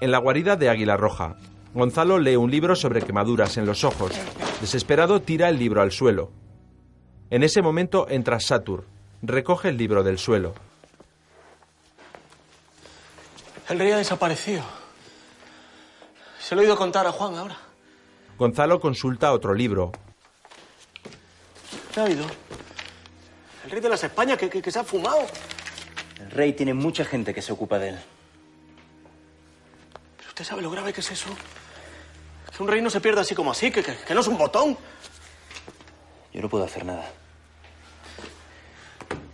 En 0.00 0.10
la 0.10 0.18
guarida 0.18 0.56
de 0.56 0.68
Águila 0.68 0.96
Roja, 0.96 1.36
Gonzalo 1.72 2.18
lee 2.18 2.34
un 2.34 2.50
libro 2.50 2.74
sobre 2.74 3.02
quemaduras 3.02 3.56
en 3.56 3.66
los 3.66 3.84
ojos. 3.84 4.12
Desesperado 4.60 5.22
tira 5.22 5.48
el 5.48 5.60
libro 5.60 5.80
al 5.80 5.92
suelo. 5.92 6.32
En 7.30 7.44
ese 7.44 7.62
momento 7.62 8.08
entra 8.08 8.40
Satur. 8.40 8.84
Recoge 9.22 9.68
el 9.68 9.76
libro 9.76 10.02
del 10.02 10.18
suelo. 10.18 10.54
El 13.68 13.78
rey 13.78 13.92
ha 13.92 13.96
desaparecido. 13.96 14.62
Se 16.40 16.56
lo 16.56 16.62
he 16.62 16.64
oído 16.64 16.76
contar 16.76 17.06
a 17.06 17.12
Juan 17.12 17.36
ahora. 17.36 17.56
Gonzalo 18.36 18.80
consulta 18.80 19.32
otro 19.32 19.54
libro. 19.54 19.92
¿Qué 21.94 22.00
ha 22.00 22.04
oído? 22.04 22.26
El 23.64 23.70
rey 23.70 23.80
de 23.80 23.88
las 23.88 24.04
Españas 24.04 24.38
que, 24.38 24.48
que- 24.50 24.62
que 24.62 24.70
se 24.70 24.78
ha 24.78 24.84
fumado. 24.84 25.26
El 26.20 26.30
rey 26.30 26.52
tiene 26.52 26.74
mucha 26.74 27.04
gente 27.04 27.34
que 27.34 27.42
se 27.42 27.52
ocupa 27.52 27.78
de 27.78 27.90
él. 27.90 27.98
¿Pero 30.16 30.28
usted 30.28 30.44
sabe 30.44 30.62
lo 30.62 30.70
grave 30.70 30.92
que 30.92 31.00
es 31.00 31.10
eso? 31.10 31.28
Que 32.56 32.62
un 32.62 32.68
rey 32.68 32.80
no 32.80 32.90
se 32.90 33.00
pierda 33.00 33.22
así 33.22 33.34
como 33.34 33.50
así, 33.50 33.70
que, 33.70 33.82
que- 33.82 33.96
que 33.96 34.14
no 34.14 34.20
es 34.20 34.26
un 34.26 34.38
botón. 34.38 34.76
Yo 36.32 36.40
no 36.42 36.48
puedo 36.48 36.64
hacer 36.64 36.84
nada. 36.84 37.10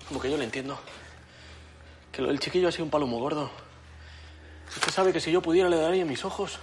Como 0.08 0.20
que 0.20 0.30
yo 0.30 0.36
le 0.36 0.44
entiendo. 0.44 0.78
Que 2.12 2.22
del 2.22 2.40
chiquillo 2.40 2.68
ha 2.68 2.72
sido 2.72 2.84
un 2.84 2.90
palo 2.90 3.06
muy 3.06 3.20
gordo. 3.20 3.50
Usted 4.76 4.92
sabe 4.92 5.12
que 5.12 5.20
si 5.20 5.30
yo 5.32 5.40
pudiera 5.42 5.68
le 5.68 5.76
daría 5.76 6.04
mis 6.04 6.24
ojos. 6.24 6.58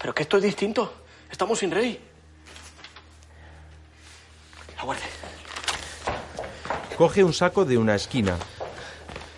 Pero 0.00 0.14
que 0.14 0.22
esto 0.22 0.36
es 0.36 0.42
distinto. 0.42 0.92
Estamos 1.30 1.58
sin 1.58 1.70
rey. 1.70 2.00
Aguarde. 4.78 5.02
Coge 7.00 7.24
un 7.24 7.32
saco 7.32 7.64
de 7.64 7.78
una 7.78 7.94
esquina. 7.94 8.36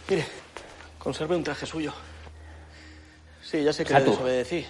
Mire, 0.08 0.26
conserve 0.98 1.36
un 1.36 1.44
traje 1.44 1.64
suyo. 1.64 1.92
Sí, 3.40 3.62
ya 3.62 3.72
sé 3.72 3.84
que 3.84 3.94
le 3.94 4.00
desobedecí. 4.00 4.66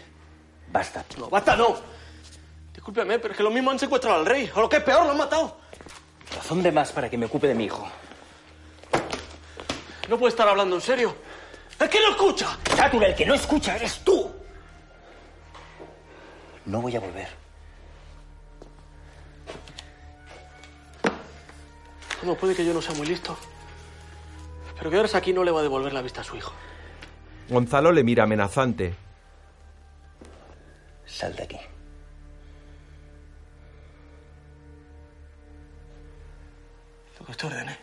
Basta. 0.70 1.02
No, 1.16 1.30
basta, 1.30 1.56
no. 1.56 1.74
Discúlpeme, 2.74 3.18
pero 3.18 3.32
es 3.32 3.38
que 3.38 3.42
lo 3.42 3.50
mismo 3.50 3.70
han 3.70 3.78
secuestrado 3.78 4.18
al 4.18 4.26
rey. 4.26 4.50
O 4.54 4.60
lo 4.60 4.68
que 4.68 4.76
es 4.76 4.82
peor, 4.82 5.06
lo 5.06 5.12
han 5.12 5.16
matado. 5.16 5.56
Razón 6.36 6.62
de 6.62 6.70
más 6.70 6.92
para 6.92 7.08
que 7.08 7.16
me 7.16 7.24
ocupe 7.24 7.48
de 7.48 7.54
mi 7.54 7.64
hijo. 7.64 7.88
No 10.10 10.18
puede 10.18 10.28
estar 10.28 10.46
hablando 10.46 10.76
en 10.76 10.82
serio. 10.82 11.16
¡Es 11.80 11.88
que 11.88 11.98
no 11.98 12.10
escucha! 12.10 12.58
Satur, 12.76 13.04
el 13.04 13.14
que 13.14 13.24
no 13.24 13.32
escucha 13.32 13.74
eres 13.74 14.00
tú. 14.04 14.30
No 16.66 16.82
voy 16.82 16.94
a 16.94 17.00
volver. 17.00 17.41
¿Cómo 22.22 22.36
puede 22.36 22.54
que 22.54 22.64
yo 22.64 22.72
no 22.72 22.80
sea 22.80 22.94
muy 22.94 23.08
listo? 23.08 23.36
Pero 24.78 24.90
quedarse 24.90 25.16
aquí 25.16 25.32
no 25.32 25.42
le 25.42 25.50
va 25.50 25.58
a 25.58 25.64
devolver 25.64 25.92
la 25.92 26.02
vista 26.02 26.20
a 26.20 26.24
su 26.24 26.36
hijo. 26.36 26.52
Gonzalo 27.48 27.90
le 27.90 28.04
mira 28.04 28.22
amenazante. 28.22 28.94
Sal 31.04 31.34
de 31.34 31.42
aquí. 31.42 31.56
Lo 37.18 37.26
que 37.26 37.32
usted 37.32 37.48
ordene. 37.48 37.76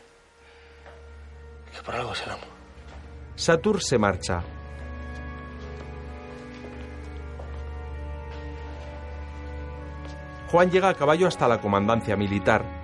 Que 1.76 1.84
por 1.84 1.96
algo 1.96 2.16
será. 2.16 2.38
Satur 3.36 3.84
se 3.84 3.98
marcha. 3.98 4.42
Juan 10.50 10.72
llega 10.72 10.88
a 10.88 10.94
caballo 10.94 11.28
hasta 11.28 11.46
la 11.50 11.60
comandancia 11.60 12.16
militar. 12.16 12.78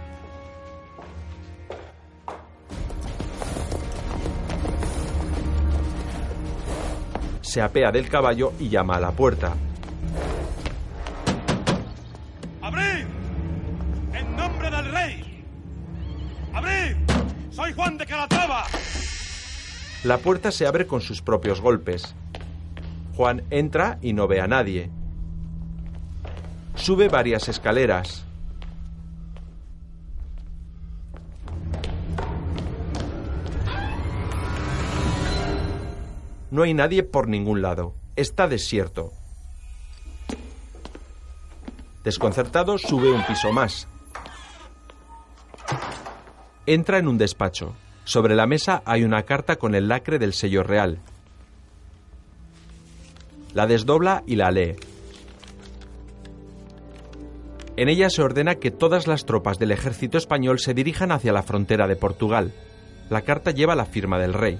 se 7.56 7.62
apea 7.62 7.90
del 7.90 8.10
caballo 8.10 8.52
y 8.60 8.68
llama 8.68 8.98
a 8.98 9.00
la 9.00 9.12
puerta. 9.12 9.54
¡Abrid! 12.62 13.06
¡En 14.14 14.36
nombre 14.36 14.70
del 14.70 14.92
rey! 14.92 15.46
¡Abrid! 16.54 16.98
¡Soy 17.52 17.72
Juan 17.72 17.98
de 17.98 18.06
Calatrava! 18.06 18.66
La 20.04 20.18
puerta 20.18 20.52
se 20.52 20.68
abre 20.68 20.86
con 20.86 21.00
sus 21.00 21.22
propios 21.22 21.62
golpes. 21.62 22.14
Juan 23.16 23.44
entra 23.50 24.00
y 24.02 24.12
no 24.12 24.28
ve 24.28 24.42
a 24.42 24.48
nadie. 24.48 24.92
Sube 26.76 27.08
varias 27.08 27.48
escaleras. 27.48 28.26
No 36.56 36.64
hay 36.64 36.74
nadie 36.74 37.04
por 37.04 37.28
ningún 37.28 37.62
lado. 37.62 37.96
Está 38.16 38.48
desierto. 38.48 39.12
Desconcertado, 42.06 42.78
sube 42.78 43.12
un 43.12 43.26
piso 43.26 43.52
más. 43.52 43.90
Entra 46.66 46.98
en 46.98 47.10
un 47.10 47.18
despacho. 47.18 47.76
Sobre 48.06 48.36
la 48.36 48.48
mesa 48.48 48.82
hay 48.86 49.04
una 49.04 49.24
carta 49.24 49.58
con 49.58 49.76
el 49.76 49.90
lacre 49.90 50.18
del 50.18 50.32
sello 50.32 50.64
real. 50.64 51.00
La 53.54 53.68
desdobla 53.68 54.24
y 54.26 54.38
la 54.38 54.50
lee. 54.50 54.78
En 57.76 57.90
ella 57.90 58.10
se 58.10 58.22
ordena 58.22 58.56
que 58.56 58.72
todas 58.72 59.08
las 59.08 59.26
tropas 59.26 59.60
del 59.60 59.72
ejército 59.72 60.18
español 60.18 60.60
se 60.60 60.74
dirijan 60.74 61.12
hacia 61.12 61.34
la 61.34 61.44
frontera 61.44 61.86
de 61.86 61.98
Portugal. 61.98 62.54
La 63.10 63.24
carta 63.24 63.52
lleva 63.52 63.76
la 63.76 63.86
firma 63.86 64.20
del 64.20 64.34
rey. 64.34 64.58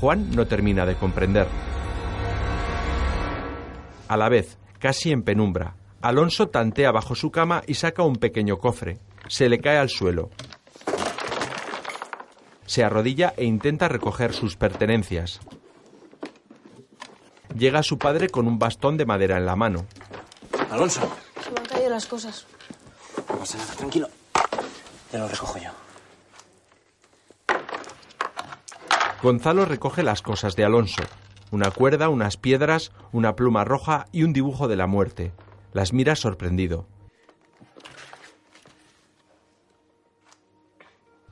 Juan 0.00 0.30
no 0.32 0.46
termina 0.46 0.84
de 0.84 0.94
comprender. 0.94 1.46
A 4.08 4.16
la 4.16 4.28
vez, 4.28 4.58
casi 4.78 5.10
en 5.10 5.22
penumbra, 5.22 5.74
Alonso 6.02 6.48
tantea 6.48 6.92
bajo 6.92 7.14
su 7.14 7.30
cama 7.30 7.62
y 7.66 7.74
saca 7.74 8.02
un 8.02 8.16
pequeño 8.16 8.58
cofre. 8.58 8.98
Se 9.28 9.48
le 9.48 9.58
cae 9.58 9.78
al 9.78 9.88
suelo. 9.88 10.30
Se 12.66 12.84
arrodilla 12.84 13.34
e 13.36 13.44
intenta 13.44 13.88
recoger 13.88 14.32
sus 14.32 14.56
pertenencias. 14.56 15.40
Llega 17.56 17.82
su 17.82 17.98
padre 17.98 18.28
con 18.28 18.46
un 18.46 18.58
bastón 18.58 18.96
de 18.96 19.06
madera 19.06 19.38
en 19.38 19.46
la 19.46 19.56
mano. 19.56 19.86
Alonso. 20.70 21.00
Se 21.42 21.50
me 21.50 21.60
han 21.60 21.66
caído 21.66 21.90
las 21.90 22.06
cosas. 22.06 22.46
No 23.28 23.38
pasa 23.38 23.56
nada, 23.56 23.74
tranquilo. 23.74 24.08
Ya 25.12 25.18
lo 25.18 25.28
recojo 25.28 25.58
yo. 25.58 25.85
Gonzalo 29.26 29.64
recoge 29.64 30.04
las 30.04 30.22
cosas 30.22 30.54
de 30.54 30.64
Alonso. 30.64 31.02
Una 31.50 31.72
cuerda, 31.72 32.08
unas 32.10 32.36
piedras, 32.36 32.92
una 33.10 33.34
pluma 33.34 33.64
roja 33.64 34.06
y 34.12 34.22
un 34.22 34.32
dibujo 34.32 34.68
de 34.68 34.76
la 34.76 34.86
muerte. 34.86 35.32
Las 35.72 35.92
mira 35.92 36.14
sorprendido. 36.14 36.86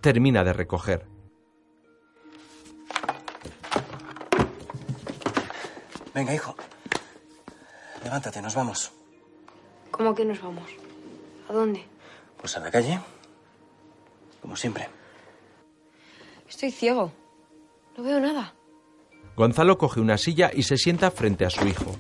Termina 0.00 0.42
de 0.42 0.52
recoger. 0.52 1.06
Venga, 6.12 6.34
hijo. 6.34 6.56
Levántate, 8.02 8.42
nos 8.42 8.56
vamos. 8.56 8.90
¿Cómo 9.92 10.16
que 10.16 10.24
nos 10.24 10.42
vamos? 10.42 10.68
¿A 11.48 11.52
dónde? 11.52 11.84
Pues 12.38 12.56
a 12.56 12.60
la 12.60 12.72
calle. 12.72 12.98
Como 14.42 14.56
siempre. 14.56 14.88
Estoy 16.48 16.72
ciego. 16.72 17.12
No 17.96 18.02
veo 18.02 18.20
nada. 18.20 18.54
Gonzalo 19.36 19.78
coge 19.78 20.00
una 20.00 20.16
silla 20.18 20.50
y 20.52 20.62
se 20.62 20.76
sienta 20.76 21.10
frente 21.10 21.44
a 21.44 21.50
su 21.50 21.66
hijo. 21.66 21.96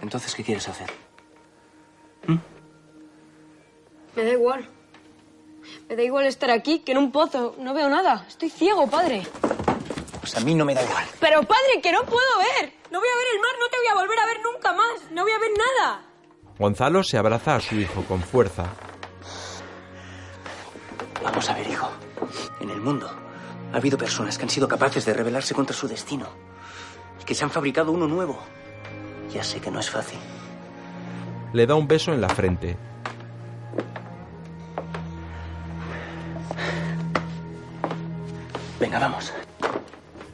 Entonces, 0.00 0.34
¿qué 0.34 0.44
quieres 0.44 0.68
hacer? 0.68 0.90
Me 4.16 4.22
da 4.22 4.30
igual. 4.30 4.68
Me 5.88 5.96
da 5.96 6.02
igual 6.02 6.26
estar 6.26 6.50
aquí 6.50 6.80
que 6.80 6.92
en 6.92 6.98
un 6.98 7.10
pozo. 7.10 7.56
No 7.58 7.74
veo 7.74 7.88
nada. 7.88 8.24
Estoy 8.28 8.48
ciego, 8.50 8.86
padre. 8.86 9.26
Pues 10.20 10.36
a 10.36 10.40
mí 10.40 10.54
no 10.54 10.64
me 10.64 10.74
da 10.74 10.82
igual. 10.84 11.04
Pero, 11.20 11.42
padre, 11.42 11.80
que 11.82 11.90
no 11.90 12.02
puedo 12.04 12.38
ver. 12.38 12.72
No 12.90 13.00
voy 13.00 13.08
a 13.08 13.16
ver 13.16 13.26
el 13.34 13.40
mar, 13.40 13.50
no 13.58 13.68
te 13.70 13.76
voy 13.78 13.86
a 13.90 13.94
volver 13.94 14.18
a 14.18 14.26
ver 14.26 14.36
nunca 14.42 14.72
más. 14.72 15.10
No 15.10 15.22
voy 15.22 15.32
a 15.32 15.38
ver 15.38 15.50
nada. 15.58 16.02
Gonzalo 16.58 17.02
se 17.02 17.18
abraza 17.18 17.56
a 17.56 17.60
su 17.60 17.74
hijo 17.74 18.04
con 18.04 18.22
fuerza. 18.22 18.72
Vamos 21.24 21.48
a 21.48 21.54
ver, 21.54 21.66
hijo. 21.68 21.88
En 22.60 22.68
el 22.70 22.80
mundo 22.80 23.10
ha 23.72 23.76
habido 23.76 23.96
personas 23.96 24.36
que 24.36 24.44
han 24.44 24.50
sido 24.50 24.68
capaces 24.68 25.04
de 25.06 25.14
rebelarse 25.14 25.54
contra 25.54 25.74
su 25.74 25.88
destino. 25.88 26.26
Y 27.20 27.24
que 27.24 27.34
se 27.34 27.44
han 27.44 27.50
fabricado 27.50 27.90
uno 27.90 28.06
nuevo. 28.06 28.38
Ya 29.32 29.42
sé 29.42 29.60
que 29.60 29.70
no 29.70 29.80
es 29.80 29.90
fácil. 29.90 30.18
Le 31.54 31.66
da 31.66 31.74
un 31.74 31.88
beso 31.88 32.12
en 32.12 32.20
la 32.20 32.28
frente. 32.28 32.76
Venga, 38.78 38.98
vamos. 38.98 39.32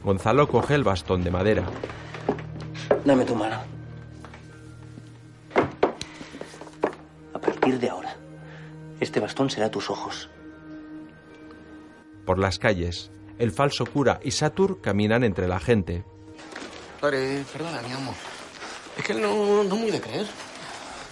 Gonzalo 0.03 0.47
coge 0.49 0.75
el 0.75 0.83
bastón 0.83 1.23
de 1.23 1.31
madera. 1.31 1.63
Dame 3.05 3.23
tu 3.23 3.35
mano. 3.35 3.57
A 7.33 7.39
partir 7.39 7.79
de 7.79 7.89
ahora, 7.89 8.15
este 8.99 9.19
bastón 9.19 9.49
será 9.49 9.71
tus 9.71 9.89
ojos. 9.89 10.29
Por 12.25 12.39
las 12.39 12.59
calles, 12.59 13.11
el 13.39 13.51
falso 13.51 13.85
cura 13.85 14.19
y 14.23 14.31
Satur 14.31 14.81
caminan 14.81 15.23
entre 15.23 15.47
la 15.47 15.59
gente. 15.59 16.03
Padre, 16.99 17.43
perdona, 17.51 17.81
mi 17.81 17.93
amor. 17.93 18.15
Es 18.97 19.03
que 19.03 19.13
él 19.13 19.21
no, 19.21 19.63
no 19.63 19.75
muy 19.75 19.91
de 19.91 19.99
creer. 19.99 20.27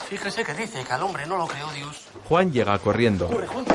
Fíjese 0.10 0.43
que 0.43 0.53
dice 0.53 0.84
que 0.84 0.93
al 0.93 1.03
hombre 1.03 1.26
no 1.26 1.38
lo 1.38 1.47
creó 1.47 1.72
Dios. 1.72 2.07
Juan 2.26 2.51
llega 2.51 2.78
corriendo. 2.80 3.28
Corre, 3.28 3.47
Juan. 3.47 3.66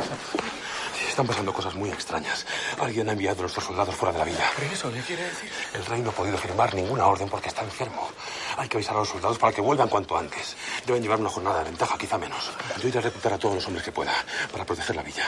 Están 1.09 1.28
pasando 1.28 1.53
cosas 1.53 1.76
muy 1.76 1.91
extrañas. 1.91 2.45
Alguien 2.80 3.09
ha 3.09 3.12
enviado 3.12 3.39
a 3.39 3.41
nuestros 3.43 3.64
soldados 3.64 3.95
fuera 3.95 4.12
de 4.12 4.18
la 4.18 4.24
villa. 4.24 4.51
¿Pero 4.59 4.72
eso 4.72 4.91
le 4.91 5.01
quiere 5.03 5.22
decir? 5.22 5.49
El 5.72 5.87
rey 5.87 6.03
no 6.03 6.11
ha 6.11 6.12
podido 6.12 6.37
firmar 6.37 6.74
ninguna 6.74 7.07
orden 7.07 7.28
porque 7.28 7.51
está 7.51 7.62
enfermo. 7.62 8.09
Hay 8.57 8.68
que 8.68 8.78
avisar 8.78 8.97
a 8.97 8.99
los 8.99 9.11
soldados 9.11 9.39
para 9.39 9.53
que 9.53 9.61
vuelvan 9.61 9.89
cuanto 9.89 10.16
antes. 10.18 10.57
Deben 10.85 11.03
llevar 11.03 11.20
una 11.20 11.28
jornada 11.28 11.59
de 11.61 11.66
ventaja, 11.66 11.97
quizá 11.97 12.18
menos. 12.18 12.51
Yo 12.82 12.89
iré 12.89 12.99
a 12.99 13.03
reclutar 13.03 13.32
a 13.32 13.39
todos 13.39 13.55
los 13.55 13.66
hombres 13.68 13.85
que 13.85 13.93
pueda 13.93 14.12
para 14.51 14.64
proteger 14.64 14.97
la 14.97 15.03
villa. 15.05 15.24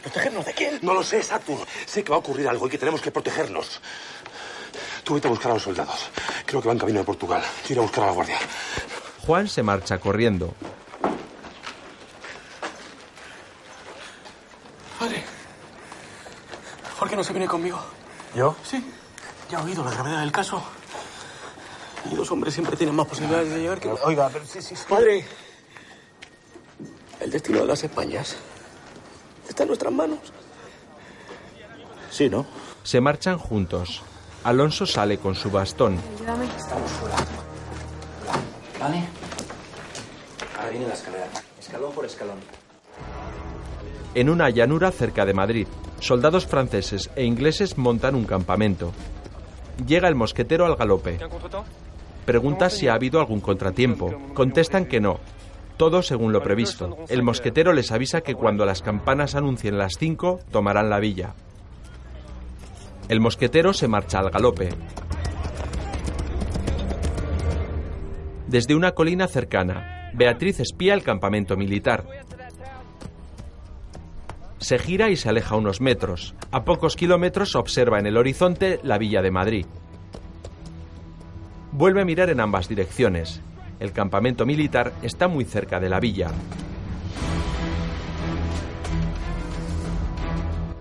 ¿Protegernos 0.00 0.44
de 0.44 0.52
quién? 0.52 0.78
No 0.82 0.94
lo 0.94 1.02
sé, 1.02 1.22
Satur. 1.22 1.58
Sé 1.86 2.02
que 2.02 2.10
va 2.10 2.16
a 2.16 2.18
ocurrir 2.18 2.48
algo 2.48 2.66
y 2.66 2.70
que 2.70 2.78
tenemos 2.78 3.00
que 3.00 3.10
protegernos. 3.10 3.80
Tú 5.04 5.14
vete 5.14 5.28
a 5.28 5.30
buscar 5.30 5.50
a 5.50 5.54
los 5.54 5.62
soldados. 5.62 6.10
Creo 6.46 6.60
que 6.60 6.68
van 6.68 6.78
camino 6.78 6.98
de 6.98 7.04
Portugal. 7.04 7.42
Yo 7.66 7.72
iré 7.72 7.78
a 7.78 7.82
buscar 7.82 8.04
a 8.04 8.06
la 8.08 8.12
guardia. 8.12 8.38
Juan 9.26 9.48
se 9.48 9.62
marcha 9.62 9.98
corriendo. 9.98 10.54
Padre, 14.98 15.24
¿por 16.98 17.08
qué 17.08 17.16
no 17.16 17.24
se 17.24 17.32
viene 17.32 17.46
conmigo? 17.46 17.78
¿Yo? 18.34 18.56
Sí. 18.68 18.84
Ya 19.50 19.58
he 19.60 19.62
oído 19.62 19.84
la 19.84 19.90
gravedad 19.90 20.20
del 20.20 20.32
caso. 20.32 20.62
Y 22.10 22.16
los 22.16 22.30
hombres 22.30 22.54
siempre 22.54 22.76
tienen 22.76 22.94
más 22.94 23.06
posibilidades 23.06 23.50
de 23.50 23.60
llegar 23.60 23.80
que... 23.80 23.88
Oiga, 23.88 24.28
pero 24.32 24.44
sí, 24.46 24.60
sí, 24.60 24.74
sí. 24.76 24.84
Padre, 24.88 25.24
el 27.20 27.30
destino 27.30 27.60
de 27.60 27.66
las 27.66 27.82
Españas 27.82 28.36
está 29.48 29.62
en 29.62 29.68
nuestras 29.68 29.92
manos. 29.92 30.18
Sí, 32.10 32.28
¿no? 32.28 32.46
Se 32.82 33.00
marchan 33.00 33.38
juntos. 33.38 34.02
Alonso 34.44 34.86
sale 34.86 35.18
con 35.18 35.34
su 35.34 35.50
bastón. 35.50 35.98
Ayúdame. 36.16 36.46
Estamos 36.56 36.90
fuera. 36.92 37.16
¿Vale? 38.78 39.04
Ahora 40.56 40.70
viene 40.70 40.86
la 40.86 40.94
escalera. 40.94 41.26
Escalón 41.58 41.92
por 41.92 42.04
escalón. 42.04 42.38
En 44.14 44.30
una 44.30 44.50
llanura 44.50 44.92
cerca 44.92 45.24
de 45.24 45.34
Madrid, 45.34 45.66
soldados 45.98 46.46
franceses 46.46 47.10
e 47.16 47.24
ingleses 47.24 47.78
montan 47.78 48.14
un 48.14 48.24
campamento. 48.26 48.92
Llega 49.86 50.08
el 50.08 50.14
mosquetero 50.14 50.66
al 50.66 50.76
galope. 50.76 51.18
Pregunta 52.24 52.70
si 52.70 52.86
ha 52.86 52.94
habido 52.94 53.18
algún 53.18 53.40
contratiempo. 53.40 54.14
Contestan 54.34 54.86
que 54.86 55.00
no. 55.00 55.18
Todo 55.76 56.02
según 56.02 56.32
lo 56.32 56.42
previsto. 56.42 56.96
El 57.08 57.22
mosquetero 57.22 57.72
les 57.72 57.90
avisa 57.90 58.20
que 58.20 58.34
cuando 58.34 58.64
las 58.64 58.80
campanas 58.80 59.34
anuncien 59.34 59.76
las 59.76 59.94
cinco, 59.98 60.38
tomarán 60.50 60.88
la 60.88 61.00
villa. 61.00 61.34
El 63.08 63.20
mosquetero 63.20 63.72
se 63.72 63.88
marcha 63.88 64.20
al 64.20 64.30
galope. 64.30 64.70
Desde 68.46 68.76
una 68.76 68.92
colina 68.92 69.26
cercana, 69.26 70.10
Beatriz 70.14 70.60
espía 70.60 70.94
el 70.94 71.02
campamento 71.02 71.56
militar. 71.56 72.04
Se 74.58 74.78
gira 74.78 75.10
y 75.10 75.16
se 75.16 75.28
aleja 75.28 75.56
unos 75.56 75.80
metros. 75.80 76.34
A 76.52 76.64
pocos 76.64 76.94
kilómetros 76.94 77.56
observa 77.56 77.98
en 77.98 78.06
el 78.06 78.16
horizonte 78.16 78.78
la 78.84 78.96
villa 78.96 79.22
de 79.22 79.30
Madrid. 79.32 79.66
Vuelve 81.72 82.00
a 82.00 82.04
mirar 82.04 82.30
en 82.30 82.40
ambas 82.40 82.68
direcciones. 82.68 83.42
El 83.80 83.92
campamento 83.92 84.46
militar 84.46 84.92
está 85.02 85.28
muy 85.28 85.44
cerca 85.44 85.80
de 85.80 85.88
la 85.88 86.00
villa. 86.00 86.30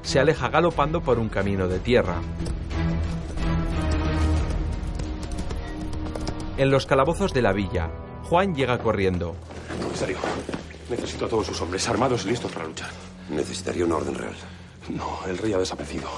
Se 0.03 0.19
aleja 0.19 0.49
galopando 0.49 1.01
por 1.01 1.17
un 1.17 1.29
camino 1.29 1.67
de 1.67 1.79
tierra. 1.79 2.21
En 6.57 6.69
los 6.69 6.85
calabozos 6.85 7.33
de 7.33 7.41
la 7.41 7.51
villa, 7.51 7.89
Juan 8.23 8.53
llega 8.53 8.77
corriendo. 8.77 9.35
Comisario, 9.81 10.17
necesito 10.89 11.25
a 11.25 11.29
todos 11.29 11.47
sus 11.47 11.59
hombres 11.61 11.87
armados 11.89 12.25
y 12.25 12.29
listos 12.29 12.51
para 12.51 12.67
luchar. 12.67 12.91
Necesitaría 13.29 13.85
una 13.85 13.95
orden 13.95 14.13
real. 14.13 14.35
No, 14.89 15.19
el 15.25 15.37
rey 15.37 15.53
ha 15.53 15.57
desaparecido. 15.57 16.09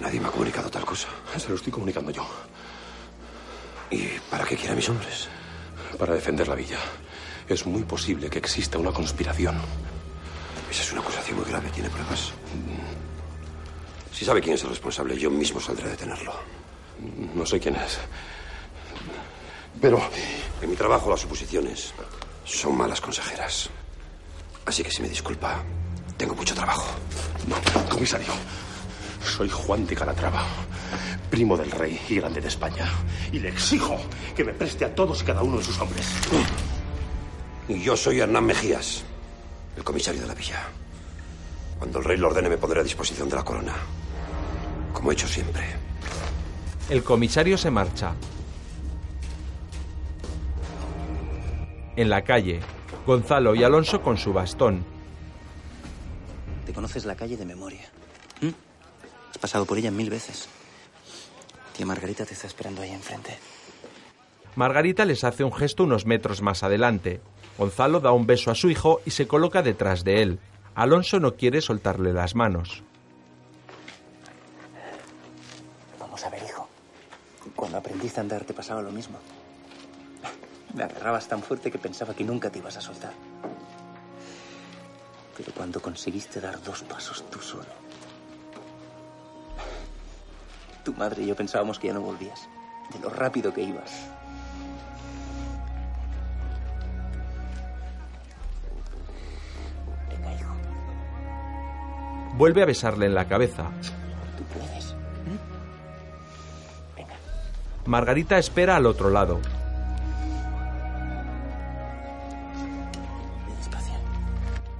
Nadie 0.00 0.20
me 0.20 0.28
ha 0.28 0.30
comunicado 0.30 0.70
tal 0.70 0.84
cosa. 0.84 1.08
Se 1.36 1.48
lo 1.50 1.56
estoy 1.56 1.72
comunicando 1.72 2.10
yo. 2.10 2.26
¿Y 3.90 4.08
para 4.30 4.44
qué 4.44 4.56
quiere 4.56 4.72
a 4.72 4.76
mis 4.76 4.88
hombres? 4.88 5.28
Para 5.98 6.14
defender 6.14 6.48
la 6.48 6.54
villa. 6.54 6.78
Es 7.48 7.66
muy 7.66 7.82
posible 7.82 8.30
que 8.30 8.38
exista 8.38 8.78
una 8.78 8.92
conspiración. 8.92 9.56
Esa 10.70 10.82
es 10.82 10.92
una 10.92 11.00
acusación 11.02 11.38
muy 11.38 11.46
grave. 11.48 11.70
¿Tiene 11.70 11.90
pruebas? 11.90 12.32
Si 14.12 14.24
sabe 14.24 14.40
quién 14.40 14.54
es 14.54 14.62
el 14.62 14.70
responsable, 14.70 15.18
yo 15.18 15.30
mismo 15.30 15.60
saldré 15.60 15.86
a 15.86 15.90
detenerlo. 15.90 16.32
No 17.34 17.44
sé 17.44 17.58
quién 17.58 17.76
es. 17.76 17.98
Pero 19.80 20.00
en 20.60 20.70
mi 20.70 20.76
trabajo 20.76 21.10
las 21.10 21.20
suposiciones 21.20 21.92
son 22.44 22.76
malas 22.76 23.00
consejeras. 23.00 23.68
Así 24.64 24.82
que 24.82 24.90
si 24.90 25.02
me 25.02 25.08
disculpa, 25.08 25.62
tengo 26.16 26.34
mucho 26.34 26.54
trabajo. 26.54 26.86
No, 27.48 27.56
comisario. 27.88 28.32
Soy 29.24 29.48
Juan 29.48 29.86
de 29.86 29.94
Calatrava, 29.96 30.44
primo 31.30 31.56
del 31.56 31.70
rey 31.70 32.00
y 32.08 32.16
grande 32.16 32.40
de 32.40 32.48
España. 32.48 32.90
Y 33.32 33.38
le 33.38 33.48
exijo 33.48 33.98
que 34.36 34.44
me 34.44 34.52
preste 34.52 34.84
a 34.84 34.94
todos 34.94 35.22
y 35.22 35.24
cada 35.24 35.42
uno 35.42 35.58
de 35.58 35.64
sus 35.64 35.78
hombres. 35.80 36.06
Y 37.68 37.80
yo 37.82 37.96
soy 37.96 38.20
Hernán 38.20 38.44
Mejías, 38.44 39.04
el 39.76 39.84
comisario 39.84 40.20
de 40.20 40.26
la 40.26 40.34
villa. 40.34 40.68
Cuando 41.78 41.98
el 41.98 42.04
rey 42.04 42.16
lo 42.16 42.28
ordene, 42.28 42.48
me 42.48 42.58
pondré 42.58 42.80
a 42.80 42.84
disposición 42.84 43.28
de 43.28 43.36
la 43.36 43.44
corona. 43.44 43.74
Como 44.92 45.10
he 45.10 45.14
hecho 45.14 45.26
siempre. 45.26 45.64
El 46.88 47.02
comisario 47.02 47.56
se 47.56 47.70
marcha. 47.70 48.14
En 51.96 52.08
la 52.08 52.22
calle, 52.22 52.60
Gonzalo 53.06 53.54
y 53.54 53.64
Alonso 53.64 54.00
con 54.00 54.16
su 54.16 54.32
bastón. 54.32 54.84
Te 56.66 56.72
conoces 56.72 57.04
la 57.04 57.16
calle 57.16 57.36
de 57.36 57.44
memoria. 57.44 57.90
¿Mm? 58.40 58.50
Has 59.30 59.38
pasado 59.38 59.66
por 59.66 59.76
ella 59.78 59.90
mil 59.90 60.08
veces. 60.08 60.48
Tía 61.76 61.86
Margarita 61.86 62.24
te 62.24 62.34
está 62.34 62.46
esperando 62.46 62.82
ahí 62.82 62.90
enfrente. 62.90 63.38
Margarita 64.54 65.04
les 65.04 65.24
hace 65.24 65.44
un 65.44 65.52
gesto 65.52 65.84
unos 65.84 66.04
metros 66.04 66.42
más 66.42 66.62
adelante. 66.62 67.20
Gonzalo 67.56 68.00
da 68.00 68.12
un 68.12 68.26
beso 68.26 68.50
a 68.50 68.54
su 68.54 68.68
hijo 68.70 69.00
y 69.06 69.10
se 69.12 69.26
coloca 69.26 69.62
detrás 69.62 70.04
de 70.04 70.22
él. 70.22 70.38
Alonso 70.74 71.20
no 71.20 71.36
quiere 71.36 71.60
soltarle 71.60 72.12
las 72.12 72.34
manos. 72.34 72.82
Vamos 75.98 76.24
a 76.24 76.30
ver, 76.30 76.42
hijo. 76.42 76.68
Cuando 77.56 77.78
aprendiste 77.78 78.20
a 78.20 78.22
andar 78.22 78.44
te 78.44 78.54
pasaba 78.54 78.82
lo 78.82 78.90
mismo. 78.90 79.18
Me 80.74 80.84
agarrabas 80.84 81.28
tan 81.28 81.42
fuerte 81.42 81.70
que 81.70 81.78
pensaba 81.78 82.14
que 82.14 82.24
nunca 82.24 82.50
te 82.50 82.58
ibas 82.58 82.76
a 82.76 82.80
soltar. 82.80 83.12
Pero 85.36 85.52
cuando 85.54 85.80
conseguiste 85.80 86.40
dar 86.40 86.62
dos 86.62 86.82
pasos 86.82 87.24
tú 87.30 87.40
solo, 87.40 87.64
tu 90.82 90.92
madre 90.94 91.22
y 91.22 91.26
yo 91.26 91.36
pensábamos 91.36 91.78
que 91.78 91.88
ya 91.88 91.94
no 91.94 92.00
volvías, 92.00 92.48
de 92.92 92.98
lo 93.00 93.10
rápido 93.10 93.52
que 93.52 93.62
ibas. 93.62 94.08
Venga, 100.10 100.34
hijo, 100.34 100.54
Vuelve 102.34 102.62
a 102.62 102.66
besarle 102.66 103.06
en 103.06 103.14
la 103.14 103.26
cabeza. 103.26 103.70
tú 104.36 104.44
puedes. 104.58 104.94
Margarita 107.86 108.38
espera 108.38 108.76
al 108.76 108.86
otro 108.86 109.10
lado. 109.10 109.40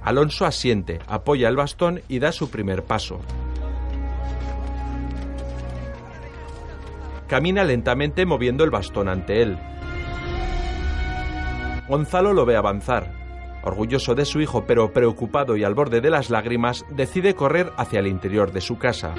Alonso 0.03 0.45
asiente, 0.45 0.99
apoya 1.07 1.47
el 1.47 1.55
bastón 1.55 2.01
y 2.09 2.19
da 2.19 2.33
su 2.33 2.49
primer 2.49 2.83
paso. 2.83 3.21
Camina 7.27 7.63
lentamente 7.63 8.25
moviendo 8.25 8.63
el 8.63 8.69
bastón 8.69 9.07
ante 9.07 9.41
él. 9.41 9.57
Gonzalo 11.87 12.33
lo 12.33 12.45
ve 12.45 12.55
avanzar. 12.55 13.11
Orgulloso 13.63 14.13
de 14.13 14.25
su 14.25 14.41
hijo 14.41 14.65
pero 14.65 14.91
preocupado 14.91 15.55
y 15.55 15.63
al 15.63 15.73
borde 15.73 16.01
de 16.01 16.09
las 16.09 16.29
lágrimas, 16.29 16.85
decide 16.89 17.33
correr 17.33 17.71
hacia 17.77 17.99
el 17.99 18.07
interior 18.07 18.51
de 18.51 18.61
su 18.61 18.77
casa. 18.77 19.13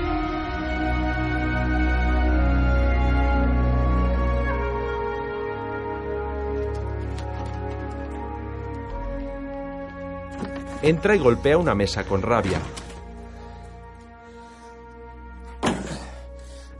Entra 10.82 11.16
y 11.16 11.18
golpea 11.18 11.56
una 11.56 11.74
mesa 11.74 12.04
con 12.04 12.20
rabia. 12.20 12.60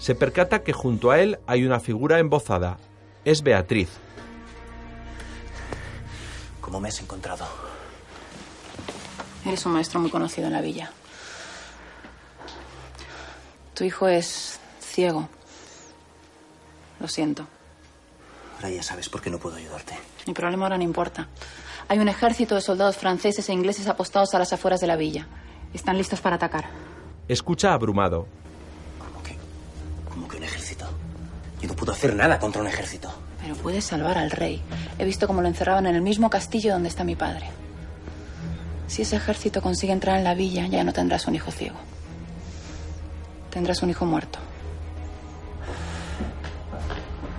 Se 0.05 0.15
percata 0.15 0.63
que 0.63 0.75
junto 0.75 1.13
a 1.13 1.19
él 1.19 1.39
hay 1.47 1.65
una 1.65 1.81
figura 1.81 2.19
embozada. 2.19 2.77
Es 3.25 3.43
Beatriz. 3.43 3.89
¿Cómo 6.61 6.79
me 6.79 6.89
has 6.89 7.01
encontrado? 7.01 7.47
Eres 9.47 9.65
un 9.65 9.73
maestro 9.73 10.01
muy 10.01 10.11
conocido 10.11 10.49
en 10.49 10.53
la 10.53 10.61
villa. 10.61 10.93
Tu 13.73 13.85
hijo 13.85 14.07
es 14.07 14.61
ciego. 14.79 15.31
Lo 17.01 17.09
siento. 17.09 17.47
Ahora 18.57 18.69
ya 18.69 18.83
sabes 18.83 19.09
por 19.09 19.23
qué 19.23 19.31
no 19.31 19.39
puedo 19.39 19.57
ayudarte. 19.57 19.99
Mi 20.27 20.35
problema 20.35 20.67
ahora 20.67 20.77
no 20.77 20.85
importa. 20.85 21.29
Hay 21.89 21.99
un 21.99 22.09
ejército 22.09 22.55
de 22.55 22.61
soldados 22.61 22.99
franceses 22.99 23.49
e 23.49 23.55
ingleses 23.55 23.89
apostados 23.89 24.35
a 24.35 24.39
las 24.39 24.53
afueras 24.53 24.83
de 24.83 24.87
la 24.87 24.97
villa. 24.97 25.27
Están 25.73 25.97
listos 25.97 26.21
para 26.21 26.37
atacar. 26.37 26.67
Escucha 27.27 27.73
abrumado. 27.73 28.44
Yo 31.65 31.69
no 31.69 31.77
puedo 31.77 31.93
hacer 31.93 32.15
nada 32.15 32.39
contra 32.39 32.61
un 32.61 32.69
ejército. 32.69 33.09
Pero 33.41 33.55
puedes 33.55 33.87
salvar 33.87 34.19
al 34.19 34.31
rey. 34.31 34.61
He 34.99 35.05
visto 35.07 35.27
cómo 35.27 35.41
lo 35.41 35.49
encerraban 35.49 35.87
en 35.87 35.95
el 35.95 36.03
mismo 36.03 36.29
castillo 36.29 36.75
donde 36.75 36.91
está 36.91 37.05
mi 37.05 37.17
padre. 37.17 37.49
Si 38.87 39.01
ese 39.01 39.17
ejército 39.17 39.63
consigue 39.63 39.95
entrar 39.95 40.19
en 40.19 40.25
la 40.25 40.35
villa, 40.35 40.67
ya 40.67 40.85
no 40.85 40.93
tendrás 40.93 41.27
un 41.27 41.37
hijo 41.37 41.51
ciego. 41.51 41.77
Tendrás 43.49 43.83
un 43.83 43.89
hijo 43.89 44.05
muerto. 44.05 44.39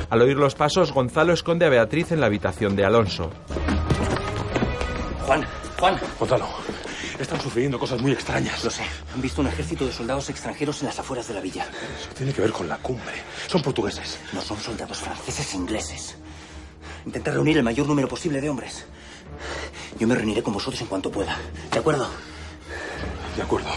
Al 0.10 0.24
oír 0.24 0.38
los 0.38 0.56
pasos, 0.56 0.92
Gonzalo 0.92 1.32
esconde 1.32 1.68
a 1.68 1.70
Beatriz 1.70 2.12
en 2.12 2.20
la 2.20 2.26
habitación 2.26 2.76
de 2.76 2.84
Alonso. 2.84 3.30
Juan, 5.28 5.46
Juan. 5.80 6.00
Gonzalo, 6.20 6.48
están 7.20 7.40
sucediendo 7.40 7.80
cosas 7.80 8.02
muy 8.02 8.12
extrañas. 8.12 8.64
Lo 8.64 8.70
sé. 8.70 8.84
Han 9.14 9.22
visto 9.22 9.42
un 9.42 9.48
ejército 9.48 9.86
de 9.86 9.92
soldados 9.92 10.30
extranjeros 10.30 10.82
en 10.82 10.88
las 10.88 11.00
afueras 11.00 11.28
de 11.28 11.34
la 11.34 11.42
villa. 11.42 11.64
Eso 12.00 12.10
tiene 12.16 12.34
que 12.34 12.42
ver 12.42 12.52
con 12.52 12.68
la 12.68 12.78
cumbre. 12.78 13.16
Son 13.48 13.62
portugueses. 13.62 14.20
No 14.34 14.42
son 14.42 14.60
soldados 14.60 15.00
franceses 15.00 15.54
e 15.54 15.58
ingleses. 15.58 16.18
Intenta 17.06 17.32
reunir 17.32 17.58
el 17.58 17.64
mayor 17.64 17.88
número 17.88 18.08
posible 18.08 18.42
de 18.42 18.50
hombres. 18.50 18.86
Yo 20.00 20.08
me 20.08 20.16
reuniré 20.16 20.44
con 20.44 20.54
vosotros 20.54 20.82
en 20.82 20.88
cuanto 20.88 21.12
pueda. 21.12 21.38
¿De 21.72 21.80
acuerdo? 21.80 22.08
De 23.36 23.42
acuerdo. 23.42 23.70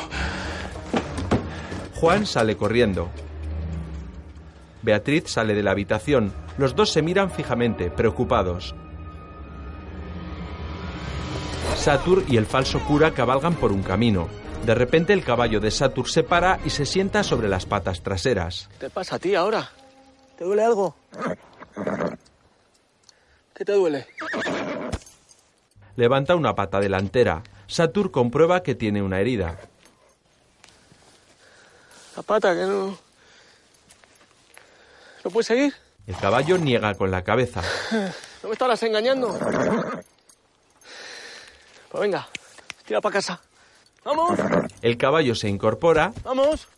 Juan 1.94 2.26
sale 2.26 2.56
corriendo. 2.56 3.10
Beatriz 4.82 5.24
sale 5.26 5.54
de 5.54 5.62
la 5.62 5.72
habitación. 5.72 6.32
Los 6.56 6.74
dos 6.74 6.90
se 6.90 7.02
miran 7.02 7.30
fijamente, 7.30 7.90
preocupados. 7.90 8.74
Satur 11.88 12.22
y 12.28 12.36
el 12.36 12.44
falso 12.44 12.80
cura 12.80 13.14
cabalgan 13.14 13.54
por 13.54 13.72
un 13.72 13.82
camino. 13.82 14.28
De 14.66 14.74
repente 14.74 15.14
el 15.14 15.24
caballo 15.24 15.58
de 15.58 15.70
Satur 15.70 16.06
se 16.06 16.22
para 16.22 16.60
y 16.66 16.68
se 16.68 16.84
sienta 16.84 17.22
sobre 17.22 17.48
las 17.48 17.64
patas 17.64 18.02
traseras. 18.02 18.68
¿Qué 18.72 18.76
te 18.80 18.90
pasa 18.90 19.16
a 19.16 19.18
ti 19.18 19.34
ahora? 19.34 19.70
¿Te 20.36 20.44
duele 20.44 20.64
algo? 20.64 20.94
¿Qué 23.54 23.64
te 23.64 23.72
duele? 23.72 24.06
Levanta 25.96 26.36
una 26.36 26.54
pata 26.54 26.78
delantera. 26.78 27.42
Satur 27.66 28.10
comprueba 28.10 28.62
que 28.62 28.74
tiene 28.74 29.00
una 29.00 29.20
herida. 29.20 29.56
La 32.16 32.22
pata, 32.22 32.52
que 32.52 32.66
no... 32.66 32.98
¿No 35.24 35.30
puedes 35.30 35.46
seguir? 35.46 35.72
El 36.06 36.18
caballo 36.18 36.58
niega 36.58 36.94
con 36.96 37.10
la 37.10 37.24
cabeza. 37.24 37.62
¿No 38.42 38.50
me 38.50 38.52
estarás 38.52 38.82
engañando? 38.82 39.38
Pues 41.90 42.00
venga, 42.02 42.28
tira 42.86 43.00
para 43.00 43.14
casa. 43.14 43.40
¡Vamos! 44.04 44.38
El 44.80 44.96
caballo 44.96 45.34
se 45.34 45.48
incorpora 45.48 46.12
¡Vamos! 46.22 46.68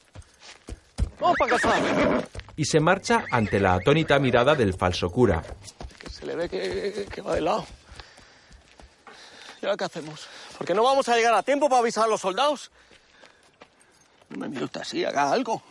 ¡Vamos 1.20 1.36
para 1.38 1.56
casa! 1.56 1.74
y 2.56 2.64
se 2.64 2.80
marcha 2.80 3.24
ante 3.30 3.58
la 3.60 3.74
atónita 3.74 4.18
mirada 4.18 4.54
del 4.54 4.74
falso 4.74 5.10
cura. 5.10 5.42
Que 5.98 6.10
se 6.10 6.26
le 6.26 6.34
ve 6.34 6.48
que, 6.48 7.06
que 7.10 7.22
va 7.22 7.34
de 7.34 7.40
lado. 7.40 7.66
¿Y 9.62 9.66
ahora 9.66 9.76
qué 9.76 9.84
hacemos? 9.84 10.28
Porque 10.58 10.74
no 10.74 10.82
vamos 10.82 11.08
a 11.08 11.16
llegar 11.16 11.34
a 11.34 11.42
tiempo 11.42 11.68
para 11.68 11.80
avisar 11.80 12.04
a 12.04 12.08
los 12.08 12.20
soldados. 12.20 12.70
No 14.28 14.38
me 14.38 14.48
mire 14.48 14.64
usted 14.64 14.80
así, 14.80 15.04
haga 15.04 15.30
algo. 15.32 15.62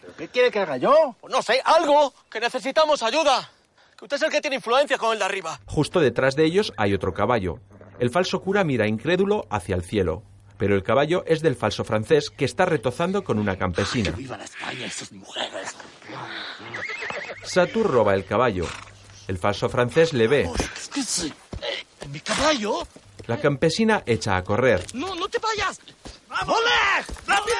¿Pero 0.00 0.16
qué 0.16 0.28
quiere 0.28 0.50
que 0.50 0.58
haga 0.60 0.76
yo? 0.76 1.16
Pues 1.20 1.32
no 1.32 1.42
sé, 1.42 1.60
algo. 1.64 2.14
Que 2.30 2.40
necesitamos 2.40 3.02
ayuda. 3.02 3.50
Que 3.98 4.04
usted 4.04 4.16
es 4.16 4.22
el 4.22 4.30
que 4.30 4.40
tiene 4.40 4.56
influencia 4.56 4.98
con 4.98 5.12
el 5.12 5.18
de 5.18 5.24
arriba. 5.24 5.60
Justo 5.66 6.00
detrás 6.00 6.34
de 6.36 6.44
ellos 6.44 6.72
hay 6.76 6.94
otro 6.94 7.12
caballo. 7.12 7.58
El 7.98 8.10
falso 8.10 8.40
cura 8.42 8.64
mira 8.64 8.86
incrédulo 8.86 9.46
hacia 9.50 9.74
el 9.76 9.82
cielo. 9.82 10.22
pero 10.58 10.74
el 10.74 10.82
caballo 10.82 11.22
es 11.26 11.42
del 11.42 11.54
falso 11.54 11.84
francés 11.84 12.30
que 12.30 12.46
está 12.46 12.64
retozando 12.64 13.22
con 13.24 13.38
una 13.38 13.56
campesina. 13.56 14.10
¡Viva 14.12 14.38
la 14.38 14.44
España 14.44 14.86
y 14.86 14.90
sus 14.90 15.12
mujeres! 15.12 15.76
Satur 17.44 17.90
roba 17.90 18.14
el 18.14 18.24
caballo. 18.24 18.66
El 19.28 19.36
falso 19.38 19.68
francés 19.68 20.12
le 20.14 20.28
ve. 20.28 20.42
Eh, 20.44 22.08
¿Mi 22.10 22.20
caballo? 22.20 22.86
La 23.26 23.38
campesina 23.38 24.02
echa 24.06 24.36
a 24.36 24.44
correr. 24.44 24.84
¡No, 24.94 25.14
no 25.14 25.28
te 25.28 25.38
vayas! 25.38 25.78
¡Vamos! 26.28 26.58
¡Rápido! 27.26 27.56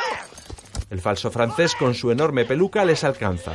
El 0.88 1.00
falso 1.00 1.30
francés 1.30 1.74
con 1.74 1.94
su 1.94 2.10
enorme 2.10 2.44
peluca 2.46 2.84
les 2.84 3.04
alcanza. 3.04 3.52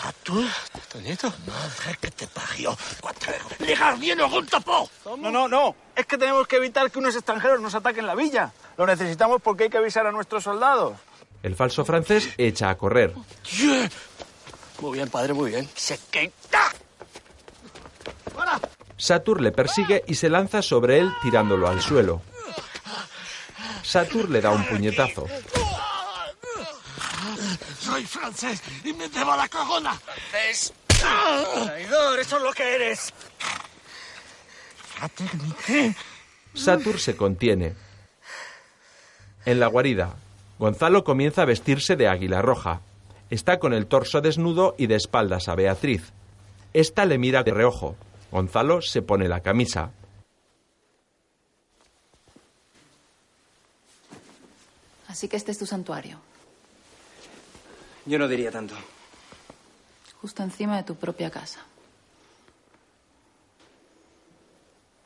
¿Satur? 0.00 0.44
¿Tonito? 0.92 1.32
Madre 1.46 1.98
que 2.00 2.10
te 2.12 2.26
parió. 2.28 2.76
¡Llegar 3.58 3.98
bien 3.98 4.20
o 4.20 4.28
un 4.28 4.46
topo! 4.46 4.88
No, 5.04 5.30
no, 5.30 5.48
no. 5.48 5.74
Es 5.96 6.06
que 6.06 6.16
tenemos 6.16 6.46
que 6.46 6.56
evitar 6.56 6.88
que 6.90 6.98
unos 7.00 7.16
extranjeros 7.16 7.60
nos 7.60 7.74
ataquen 7.74 8.06
la 8.06 8.14
villa. 8.14 8.52
Lo 8.76 8.86
necesitamos 8.86 9.42
porque 9.42 9.64
hay 9.64 9.70
que 9.70 9.78
avisar 9.78 10.06
a 10.06 10.12
nuestros 10.12 10.44
soldados. 10.44 10.94
El 11.42 11.56
falso 11.56 11.84
francés 11.84 12.28
echa 12.36 12.70
a 12.70 12.78
correr. 12.78 13.14
Muy 14.80 14.92
bien, 14.92 15.08
padre, 15.08 15.32
muy 15.32 15.50
bien. 15.50 15.68
Se 15.74 15.98
quita. 16.10 16.72
Satur 18.96 19.40
le 19.40 19.50
persigue 19.52 20.04
y 20.06 20.14
se 20.14 20.28
lanza 20.28 20.62
sobre 20.62 21.00
él 21.00 21.12
tirándolo 21.22 21.68
al 21.68 21.80
suelo. 21.80 22.22
Satur 23.82 24.28
le 24.30 24.40
da 24.40 24.50
un 24.50 24.64
puñetazo. 24.64 25.26
Soy 27.78 28.04
francés 28.06 28.62
y 28.84 28.92
me 28.92 29.08
debo 29.08 29.36
la 29.36 29.48
corona. 29.48 29.94
¡Francés! 29.94 30.72
Traidor, 30.86 32.18
eso 32.18 32.36
es 32.36 32.42
lo 32.42 32.52
que 32.52 32.74
eres. 32.74 33.12
Fraternité. 34.94 35.94
Satur 36.54 36.98
se 36.98 37.16
contiene. 37.16 37.74
En 39.44 39.60
la 39.60 39.68
guarida, 39.68 40.16
Gonzalo 40.58 41.04
comienza 41.04 41.42
a 41.42 41.46
vestirse 41.46 41.96
de 41.96 42.08
águila 42.08 42.42
roja. 42.42 42.80
Está 43.30 43.58
con 43.58 43.72
el 43.72 43.86
torso 43.86 44.20
desnudo 44.20 44.74
y 44.76 44.86
de 44.86 44.96
espaldas 44.96 45.48
a 45.48 45.54
Beatriz. 45.54 46.12
Esta 46.72 47.04
le 47.04 47.18
mira 47.18 47.42
de 47.42 47.52
reojo. 47.52 47.96
Gonzalo 48.30 48.82
se 48.82 49.02
pone 49.02 49.28
la 49.28 49.40
camisa. 49.40 49.92
Así 55.06 55.28
que 55.28 55.36
este 55.36 55.52
es 55.52 55.58
tu 55.58 55.66
santuario, 55.66 56.20
Yo 58.08 58.18
no 58.18 58.26
diría 58.26 58.50
tanto. 58.50 58.74
justo 60.22 60.42
encima 60.42 60.76
de 60.78 60.82
tu 60.82 60.94
propia 60.96 61.30
casa. 61.30 61.60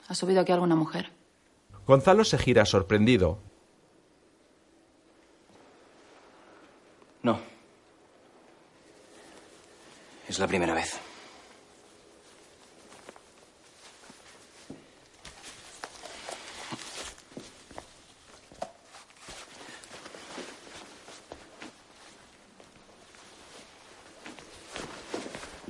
¿Has 0.08 0.16
subido 0.16 0.40
aquí 0.40 0.52
alguna 0.52 0.76
mujer? 0.76 1.10
Gonzalo 1.86 2.24
se 2.24 2.38
gira 2.38 2.64
sorprendido. 2.64 3.38
No. 7.22 7.40
Es 10.28 10.38
la 10.38 10.46
primera 10.46 10.72
vez. 10.72 10.98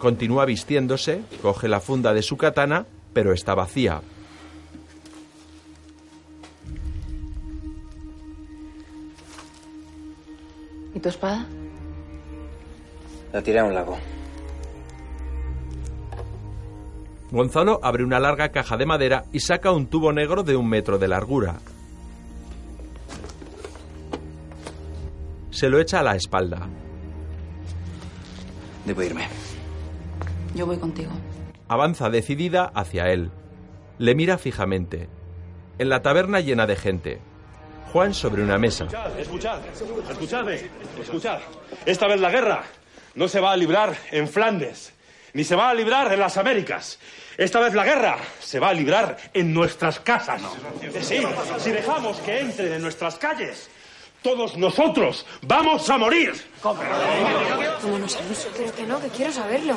Continúa 0.02 0.46
vistiéndose, 0.46 1.22
coge 1.42 1.68
la 1.68 1.78
funda 1.78 2.12
de 2.12 2.22
su 2.22 2.36
katana, 2.36 2.86
pero 3.12 3.32
está 3.32 3.54
vacía. 3.54 4.02
¿Y 10.92 10.98
tu 10.98 11.08
espada? 11.08 11.46
La 13.32 13.42
tiré 13.42 13.60
a 13.60 13.64
un 13.64 13.74
lago. 13.74 13.96
Gonzalo 17.30 17.78
abre 17.80 18.02
una 18.02 18.18
larga 18.18 18.48
caja 18.48 18.76
de 18.76 18.86
madera 18.86 19.26
y 19.32 19.38
saca 19.38 19.70
un 19.70 19.86
tubo 19.86 20.12
negro 20.12 20.42
de 20.42 20.56
un 20.56 20.68
metro 20.68 20.98
de 20.98 21.06
largura. 21.06 21.60
Se 25.52 25.68
lo 25.68 25.78
echa 25.78 26.00
a 26.00 26.02
la 26.02 26.16
espalda. 26.16 26.66
Debo 28.84 29.00
irme. 29.04 29.41
Yo 30.54 30.66
voy 30.66 30.76
contigo. 30.78 31.10
Avanza 31.68 32.10
decidida 32.10 32.70
hacia 32.74 33.10
él. 33.10 33.30
Le 33.98 34.14
mira 34.14 34.38
fijamente. 34.38 35.08
En 35.78 35.88
la 35.88 36.02
taberna 36.02 36.40
llena 36.40 36.66
de 36.66 36.76
gente. 36.76 37.20
Juan 37.92 38.14
sobre 38.14 38.42
una 38.42 38.58
mesa. 38.58 38.86
Escuchad, 39.18 39.58
escuchadme, 40.10 40.60
escuchad. 41.00 41.38
Esta 41.84 42.06
vez 42.06 42.20
la 42.20 42.30
guerra 42.30 42.64
no 43.14 43.28
se 43.28 43.40
va 43.40 43.52
a 43.52 43.56
librar 43.56 43.94
en 44.10 44.28
Flandes, 44.28 44.92
ni 45.34 45.44
se 45.44 45.56
va 45.56 45.70
a 45.70 45.74
librar 45.74 46.12
en 46.12 46.20
las 46.20 46.36
Américas. 46.36 46.98
Esta 47.36 47.60
vez 47.60 47.74
la 47.74 47.84
guerra 47.84 48.16
se 48.40 48.58
va 48.60 48.70
a 48.70 48.74
librar 48.74 49.16
en 49.34 49.52
nuestras 49.52 50.00
casas. 50.00 50.42
Sí, 51.00 51.22
si 51.58 51.70
dejamos 51.70 52.18
que 52.20 52.40
entren 52.40 52.72
en 52.72 52.82
nuestras 52.82 53.16
calles, 53.16 53.68
todos 54.22 54.56
nosotros 54.56 55.26
vamos 55.42 55.88
a 55.90 55.98
morir. 55.98 56.32
Vámonos 56.62 58.16
al 58.16 58.30
uso. 58.30 58.48
Pero 58.56 58.74
que 58.74 58.82
no, 58.84 59.00
que 59.00 59.08
quiero 59.08 59.32
saberlo. 59.32 59.76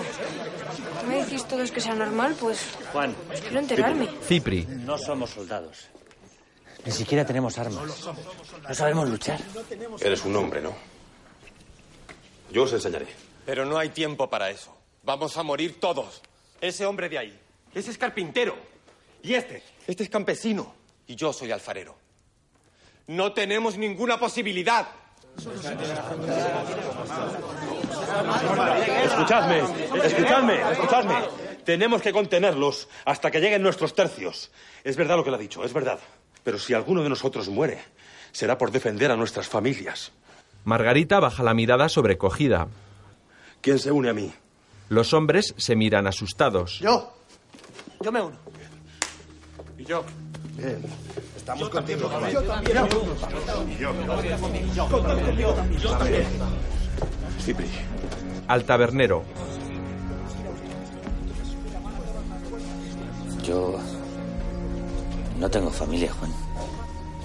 ¿Qué 1.01 1.07
me 1.07 1.23
decís 1.23 1.45
todos 1.45 1.71
que 1.71 1.81
sea 1.81 1.95
normal? 1.95 2.35
Pues 2.39 2.59
Juan, 2.91 3.15
quiero 3.41 3.59
enterarme. 3.59 4.07
Cipri. 4.23 4.65
no 4.67 4.97
somos 4.97 5.31
soldados. 5.31 5.87
Ni 6.85 6.91
siquiera 6.91 7.25
tenemos 7.25 7.57
armas. 7.57 7.83
No 8.67 8.75
sabemos 8.75 9.09
luchar. 9.09 9.39
Eres 9.99 10.23
un 10.23 10.35
hombre, 10.35 10.61
¿no? 10.61 10.75
Yo 12.51 12.63
os 12.63 12.73
enseñaré. 12.73 13.07
Pero 13.45 13.65
no 13.65 13.77
hay 13.77 13.89
tiempo 13.89 14.29
para 14.29 14.49
eso. 14.49 14.75
Vamos 15.03 15.35
a 15.37 15.43
morir 15.43 15.79
todos. 15.79 16.21
Ese 16.61 16.85
hombre 16.85 17.09
de 17.09 17.17
ahí, 17.17 17.39
ese 17.73 17.91
es 17.91 17.97
carpintero. 17.97 18.55
Y 19.23 19.33
este, 19.33 19.63
este 19.87 20.03
es 20.03 20.09
campesino. 20.09 20.73
Y 21.07 21.15
yo 21.15 21.33
soy 21.33 21.51
alfarero. 21.51 22.04
No 23.07 23.33
tenemos 23.33 23.77
ninguna 23.77 24.19
posibilidad. 24.19 24.87
Escuchadme, 29.03 29.59
escuchadme, 30.03 30.71
escuchadme. 30.71 31.15
Tenemos 31.63 32.01
que 32.01 32.11
contenerlos 32.13 32.87
hasta 33.05 33.31
que 33.31 33.39
lleguen 33.39 33.61
nuestros 33.61 33.93
tercios. 33.93 34.51
Es 34.83 34.95
verdad 34.95 35.17
lo 35.17 35.23
que 35.23 35.31
le 35.31 35.37
ha 35.37 35.39
dicho, 35.39 35.63
es 35.63 35.73
verdad. 35.73 35.99
Pero 36.43 36.59
si 36.59 36.73
alguno 36.73 37.03
de 37.03 37.09
nosotros 37.09 37.49
muere, 37.49 37.79
será 38.31 38.57
por 38.57 38.71
defender 38.71 39.11
a 39.11 39.15
nuestras 39.15 39.47
familias. 39.47 40.11
Margarita 40.63 41.19
baja 41.19 41.43
la 41.43 41.53
mirada 41.53 41.89
sobrecogida. 41.89 42.67
¿Quién 43.61 43.79
se 43.79 43.91
une 43.91 44.09
a 44.09 44.13
mí? 44.13 44.31
Los 44.89 45.13
hombres 45.13 45.53
se 45.57 45.75
miran 45.75 46.07
asustados. 46.07 46.79
Yo. 46.79 47.11
Yo 48.01 48.11
me 48.11 48.21
uno. 48.21 48.37
Y 49.77 49.85
yo. 49.85 50.03
Bien. 50.57 50.81
Estamos 51.45 51.69
contigo, 51.69 52.09
Yo 52.31 52.41
también. 52.41 52.77
Y 53.69 53.77
yo. 53.77 54.89
Yo 55.79 55.91
también. 55.91 56.25
Cipri. 57.39 57.67
Al 58.47 58.63
tabernero. 58.63 59.23
Yo 63.43 63.79
no 65.37 65.47
tengo 65.51 65.69
familia, 65.69 66.11
Juan. 66.13 66.31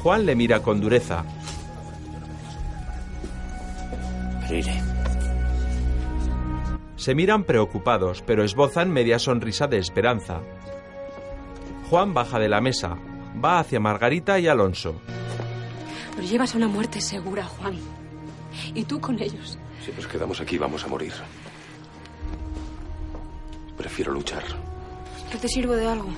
Juan 0.02 0.26
le 0.26 0.34
mira 0.36 0.60
con 0.60 0.82
dureza. 0.82 1.24
Pero 4.42 4.54
iré. 4.54 4.82
Se 6.96 7.14
miran 7.14 7.44
preocupados, 7.44 8.22
pero 8.26 8.44
esbozan 8.44 8.90
media 8.90 9.18
sonrisa 9.18 9.66
de 9.66 9.78
esperanza. 9.78 10.42
Juan 11.88 12.12
baja 12.12 12.38
de 12.38 12.50
la 12.50 12.60
mesa, 12.60 12.98
va 13.42 13.60
hacia 13.60 13.80
Margarita 13.80 14.38
y 14.38 14.48
Alonso. 14.48 14.94
Nos 16.16 16.30
llevas 16.30 16.54
a 16.54 16.58
una 16.58 16.68
muerte 16.68 17.00
segura, 17.00 17.44
Juan. 17.44 17.78
Y 18.74 18.84
tú 18.84 19.00
con 19.00 19.20
ellos. 19.20 19.58
Si 19.84 19.92
nos 19.92 20.06
quedamos 20.06 20.40
aquí, 20.40 20.58
vamos 20.58 20.84
a 20.84 20.88
morir. 20.88 21.12
Prefiero 23.76 24.12
luchar. 24.12 24.44
Yo 25.32 25.38
te 25.38 25.48
sirvo 25.48 25.74
de 25.74 25.86
algo. 25.86 26.10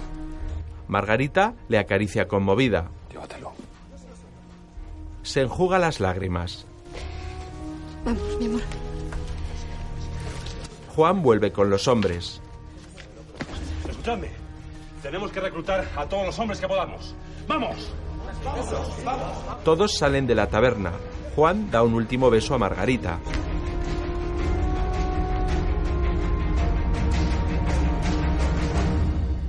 Margarita 0.89 1.55
le 1.69 1.79
acaricia 1.79 2.27
conmovida. 2.27 2.91
Llévatelo. 3.11 3.53
Se 5.23 5.43
enjuga 5.43 5.79
las 5.79 6.01
lágrimas. 6.01 6.67
Vamos, 8.05 8.39
mi 8.41 8.47
amor. 8.47 8.63
Juan 10.97 11.23
vuelve 11.23 11.53
con 11.53 11.71
los 11.71 11.87
hombres. 11.87 12.41
Escuchadme. 13.89 14.42
Tenemos 15.03 15.33
que 15.33 15.41
reclutar 15.41 15.89
a 15.97 16.07
todos 16.07 16.27
los 16.27 16.39
hombres 16.39 16.61
que 16.61 16.69
podamos. 16.69 17.15
¡Vamos! 17.49 17.93
Todos 19.65 19.97
salen 19.97 20.27
de 20.27 20.35
la 20.35 20.49
taberna. 20.49 20.93
Juan 21.35 21.71
da 21.71 21.83
un 21.83 21.95
último 21.95 22.31
beso 22.31 22.55
a 22.55 22.59
Margarita. 22.59 23.19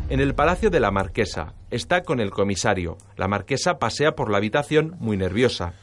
En 0.09 0.19
el 0.19 0.35
palacio 0.35 0.69
de 0.69 0.79
la 0.79 0.91
marquesa 0.91 1.53
está 1.71 2.03
con 2.03 2.19
el 2.19 2.29
comisario. 2.29 2.97
La 3.15 3.27
marquesa 3.27 3.79
pasea 3.79 4.15
por 4.15 4.29
la 4.29 4.37
habitación 4.37 4.95
muy 4.99 5.17
nerviosa. 5.17 5.73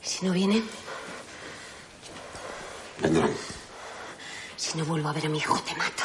Si 0.00 0.24
no 0.24 0.32
viene, 0.32 0.62
Vendrán. 3.02 3.30
si 4.56 4.78
no 4.78 4.84
vuelvo 4.84 5.08
a 5.08 5.12
ver 5.12 5.26
a 5.26 5.28
mi 5.28 5.38
hijo, 5.38 5.58
te 5.62 5.74
mato. 5.74 6.04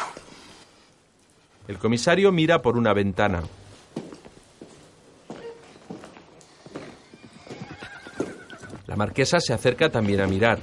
El 1.67 1.79
comisario 1.79 2.31
mira 2.31 2.61
por 2.61 2.77
una 2.77 2.93
ventana. 2.93 3.41
La 8.87 8.95
marquesa 8.95 9.39
se 9.39 9.51
acerca 9.51 9.89
también 9.89 10.21
a 10.21 10.27
mirar. 10.27 10.59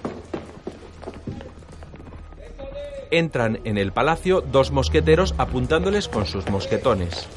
Entran 3.11 3.61
en 3.65 3.77
el 3.77 3.93
palacio 3.93 4.41
dos 4.41 4.71
mosqueteros 4.71 5.35
apuntándoles 5.37 6.09
con 6.09 6.25
sus 6.25 6.49
mosquetones. 6.49 7.29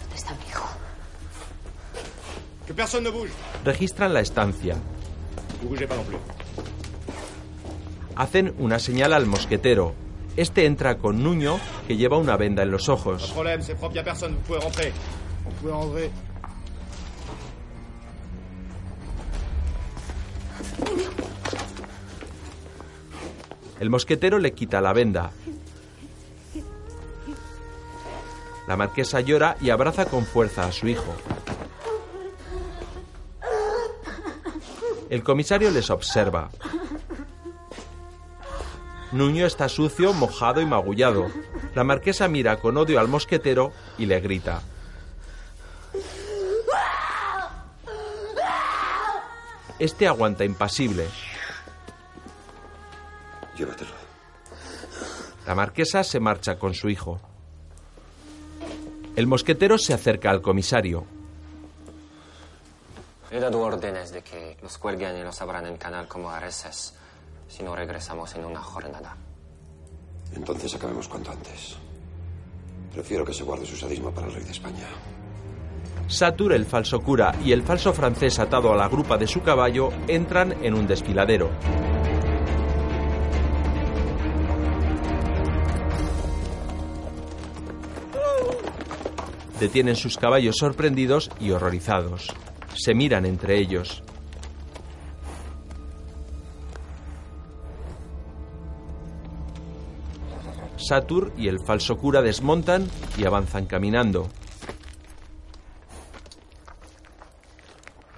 ¿Dónde 0.00 0.16
está 0.16 0.34
mi 0.34 0.48
hijo? 0.48 0.68
Que 2.66 2.74
personne 2.74 3.04
ne 3.04 3.16
bouge. 3.16 3.32
Registran 3.64 4.12
la 4.12 4.20
estancia. 4.20 4.74
Hacen 8.16 8.54
una 8.58 8.78
señal 8.78 9.12
al 9.12 9.26
mosquetero. 9.26 9.94
Este 10.36 10.64
entra 10.64 10.98
con 10.98 11.22
Nuño, 11.22 11.58
que 11.86 11.96
lleva 11.96 12.16
una 12.16 12.36
venda 12.36 12.62
en 12.62 12.70
los 12.70 12.88
ojos. 12.88 13.34
El 23.80 23.88
mosquetero 23.90 24.38
le 24.38 24.52
quita 24.52 24.80
la 24.80 24.92
venda. 24.92 25.30
La 28.68 28.76
marquesa 28.76 29.20
llora 29.20 29.56
y 29.60 29.70
abraza 29.70 30.04
con 30.04 30.24
fuerza 30.24 30.64
a 30.64 30.70
su 30.70 30.86
hijo. 30.86 31.14
El 35.08 35.24
comisario 35.24 35.70
les 35.70 35.90
observa. 35.90 36.50
Nuño 39.12 39.44
está 39.44 39.68
sucio, 39.68 40.12
mojado 40.12 40.60
y 40.60 40.66
magullado. 40.66 41.26
La 41.74 41.82
marquesa 41.82 42.28
mira 42.28 42.58
con 42.58 42.76
odio 42.76 43.00
al 43.00 43.08
mosquetero 43.08 43.72
y 43.98 44.06
le 44.06 44.20
grita. 44.20 44.62
Este 49.80 50.06
aguanta 50.06 50.44
impasible. 50.44 51.08
Llévatelo. 53.56 53.90
La 55.46 55.54
marquesa 55.56 56.04
se 56.04 56.20
marcha 56.20 56.58
con 56.58 56.74
su 56.74 56.88
hijo. 56.88 57.20
El 59.16 59.26
mosquetero 59.26 59.76
se 59.76 59.92
acerca 59.92 60.30
al 60.30 60.40
comisario. 60.40 61.04
He 63.32 63.40
dado 63.40 63.60
órdenes 63.60 64.12
de 64.12 64.22
que 64.22 64.56
los 64.62 64.78
cuelguen 64.78 65.16
y 65.16 65.22
los 65.22 65.40
abran 65.40 65.66
en 65.66 65.76
canal 65.76 66.06
como 66.06 66.30
areces 66.30 66.94
si 67.50 67.64
no 67.64 67.74
regresamos 67.74 68.34
en 68.36 68.44
una 68.44 68.60
jornada. 68.60 69.16
Entonces 70.34 70.72
acabemos 70.74 71.08
cuanto 71.08 71.32
antes. 71.32 71.76
Prefiero 72.92 73.24
que 73.24 73.34
se 73.34 73.42
guarde 73.42 73.66
su 73.66 73.76
sadismo 73.76 74.12
para 74.12 74.28
el 74.28 74.34
rey 74.34 74.44
de 74.44 74.52
España. 74.52 74.86
Satur, 76.06 76.52
el 76.52 76.64
falso 76.64 77.00
cura, 77.00 77.34
y 77.44 77.52
el 77.52 77.62
falso 77.62 77.92
francés 77.92 78.38
atado 78.38 78.72
a 78.72 78.76
la 78.76 78.88
grupa 78.88 79.18
de 79.18 79.26
su 79.26 79.42
caballo 79.42 79.90
entran 80.08 80.64
en 80.64 80.74
un 80.74 80.86
desfiladero. 80.86 81.50
Detienen 89.58 89.94
sus 89.94 90.16
caballos 90.16 90.56
sorprendidos 90.56 91.30
y 91.38 91.50
horrorizados. 91.50 92.32
Se 92.74 92.94
miran 92.94 93.26
entre 93.26 93.58
ellos. 93.58 94.02
Satur 100.90 101.30
y 101.38 101.46
el 101.46 101.60
falso 101.60 101.98
cura 101.98 102.20
desmontan 102.20 102.90
y 103.16 103.24
avanzan 103.24 103.66
caminando. 103.66 104.28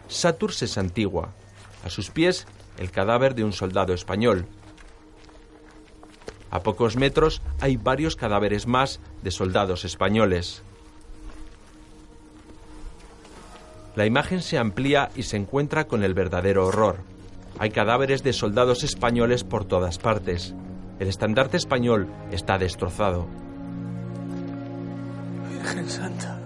Satur 0.08 0.54
se 0.54 0.66
santigua. 0.66 1.34
A 1.84 1.90
sus 1.90 2.08
pies, 2.08 2.46
el 2.78 2.90
cadáver 2.90 3.34
de 3.34 3.44
un 3.44 3.52
soldado 3.52 3.92
español. 3.92 4.46
A 6.50 6.62
pocos 6.62 6.96
metros 6.96 7.42
hay 7.60 7.76
varios 7.76 8.16
cadáveres 8.16 8.66
más 8.66 9.00
de 9.22 9.32
soldados 9.32 9.84
españoles. 9.84 10.62
La 13.96 14.06
imagen 14.06 14.40
se 14.40 14.56
amplía 14.56 15.10
y 15.14 15.24
se 15.24 15.36
encuentra 15.36 15.86
con 15.86 16.02
el 16.02 16.14
verdadero 16.14 16.68
horror. 16.68 17.00
Hay 17.58 17.68
cadáveres 17.68 18.22
de 18.22 18.32
soldados 18.32 18.82
españoles 18.82 19.44
por 19.44 19.66
todas 19.66 19.98
partes. 19.98 20.54
El 21.02 21.08
estandarte 21.08 21.56
español 21.56 22.06
está 22.30 22.58
destrozado. 22.58 23.26
Virgen 25.50 25.90
Santa. 25.90 26.38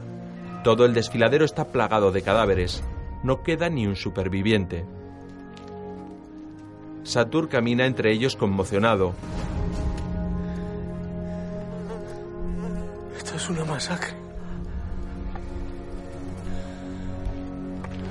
Todo 0.64 0.86
el 0.86 0.94
desfiladero 0.94 1.44
está 1.44 1.66
plagado 1.66 2.10
de 2.10 2.22
cadáveres. 2.22 2.82
No 3.22 3.42
queda 3.42 3.68
ni 3.68 3.86
un 3.86 3.96
superviviente. 3.96 4.86
Satur 7.02 7.50
camina 7.50 7.84
entre 7.84 8.10
ellos 8.12 8.34
conmocionado. 8.34 9.12
Esto 13.18 13.36
es 13.36 13.50
una 13.50 13.66
masacre. 13.66 14.14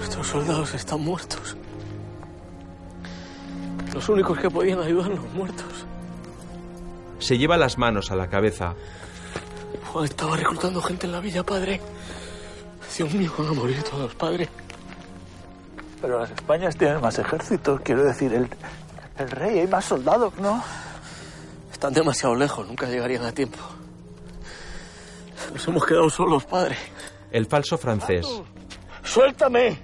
Estos 0.04 0.28
soldados 0.28 0.76
están 0.76 1.02
muertos. 1.02 1.58
Los 3.96 4.08
únicos 4.10 4.38
que 4.38 4.52
podían 4.52 4.78
ayudarnos 4.78 5.26
muertos. 5.34 5.88
Se 7.20 7.38
lleva 7.38 7.58
las 7.58 7.78
manos 7.78 8.12
a 8.12 8.16
la 8.16 8.28
cabeza. 8.28 8.76
Estaba 10.04 10.36
reclutando 10.36 10.82
gente 10.82 11.06
en 11.06 11.14
la 11.14 11.20
villa, 11.20 11.44
padre. 11.44 11.80
Dios 12.98 13.14
mío, 13.14 13.32
van 13.38 13.48
a 13.48 13.54
morir 13.54 13.82
todos, 13.84 14.14
padre. 14.16 14.50
Pero 16.02 16.20
las 16.20 16.32
Españas 16.32 16.76
tienen 16.76 17.02
más 17.02 17.18
ejércitos, 17.18 17.82
quiero 17.82 18.04
decir, 18.04 18.34
el, 18.34 18.50
el 19.18 19.32
rey, 19.32 19.60
hay 19.60 19.68
más 19.68 19.86
soldados, 19.86 20.34
¿no? 20.38 20.64
Están 21.72 21.94
demasiado 21.94 22.36
lejos, 22.36 22.68
nunca 22.68 22.88
llegarían 22.88 23.26
a 23.26 23.32
tiempo. 23.32 23.58
Nos 25.54 25.68
hemos 25.68 25.86
quedado 25.86 26.10
solos, 26.10 26.46
padre. 26.46 26.78
El 27.32 27.46
falso 27.46 27.78
francés. 27.78 28.28
¡Suéltame! 29.04 29.78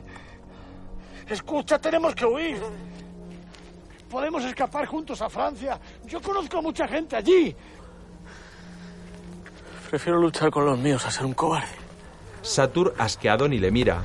Escucha, 1.29 1.79
tenemos 1.79 2.13
que 2.13 2.25
huir. 2.25 2.61
Podemos 4.11 4.43
escapar 4.43 4.85
juntos 4.87 5.21
a 5.21 5.29
Francia. 5.29 5.79
Yo 6.03 6.21
conozco 6.21 6.57
a 6.57 6.61
mucha 6.61 6.85
gente 6.85 7.15
allí. 7.15 7.55
Prefiero 9.89 10.19
luchar 10.19 10.51
con 10.51 10.65
los 10.65 10.77
míos 10.77 11.05
a 11.05 11.11
ser 11.11 11.25
un 11.25 11.33
cobarde. 11.33 11.73
Satur, 12.41 12.93
asqueado, 12.97 13.47
ni 13.47 13.57
le 13.57 13.71
mira. 13.71 14.03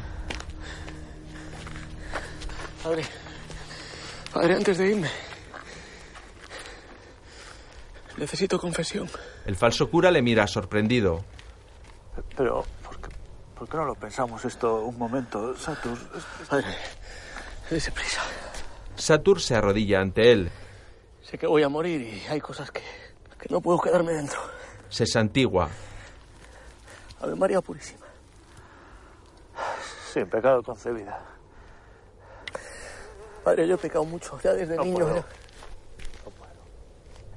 Padre, 2.84 3.04
padre, 4.32 4.54
antes 4.54 4.78
de 4.78 4.90
irme, 4.90 5.10
necesito 8.16 8.60
confesión. 8.60 9.10
El 9.44 9.56
falso 9.56 9.90
cura 9.90 10.12
le 10.12 10.22
mira 10.22 10.46
sorprendido. 10.46 11.24
Pero, 12.36 12.64
¿por 12.84 13.00
qué, 13.00 13.08
por 13.58 13.68
qué 13.68 13.76
no 13.76 13.84
lo 13.86 13.94
pensamos 13.96 14.44
esto 14.44 14.82
un 14.82 14.96
momento, 14.98 15.56
Satur? 15.56 15.98
Padre, 16.48 16.76
dése 17.68 17.90
prisa. 17.90 18.22
Satur 18.96 19.40
se 19.40 19.54
arrodilla 19.54 20.00
ante 20.00 20.32
él. 20.32 20.50
Sé 21.22 21.38
que 21.38 21.46
voy 21.46 21.62
a 21.62 21.68
morir 21.68 22.00
y 22.02 22.26
hay 22.28 22.40
cosas 22.40 22.70
que, 22.70 22.82
que 23.38 23.48
no 23.50 23.60
puedo 23.60 23.78
quedarme 23.80 24.12
dentro. 24.12 24.40
Se 24.88 25.06
santigua. 25.06 25.68
Ave 27.20 27.34
María 27.34 27.60
Purísima. 27.60 28.06
Sin 30.12 30.28
pecado 30.28 30.62
concebida. 30.62 31.20
Padre, 33.44 33.66
yo 33.68 33.74
he 33.74 33.78
pecado 33.78 34.04
mucho, 34.04 34.38
ya 34.42 34.52
desde 34.54 34.76
No 34.76 34.84
niño. 34.84 34.98
puedo. 34.98 35.16
ya. 35.16 35.24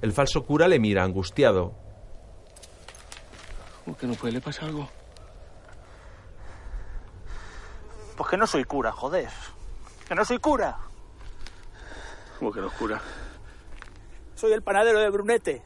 El 0.01 0.13
falso 0.13 0.45
cura 0.45 0.67
le 0.67 0.79
mira 0.79 1.03
angustiado. 1.03 1.73
¿Cómo 3.83 3.97
que 3.97 4.07
no 4.07 4.13
puede 4.13 4.33
le 4.33 4.41
pasa 4.41 4.65
algo? 4.65 4.87
Pues 8.15 8.29
que 8.29 8.37
no 8.37 8.47
soy 8.47 8.63
cura, 8.63 8.91
joder. 8.91 9.29
Que 10.07 10.15
no 10.15 10.23
soy 10.23 10.39
cura. 10.39 10.77
¿Cómo 12.39 12.53
que 12.53 12.61
no 12.61 12.71
cura? 12.71 13.01
Soy 14.35 14.53
el 14.53 14.63
panadero 14.63 14.99
de 15.01 15.09
Brunete. 15.09 15.61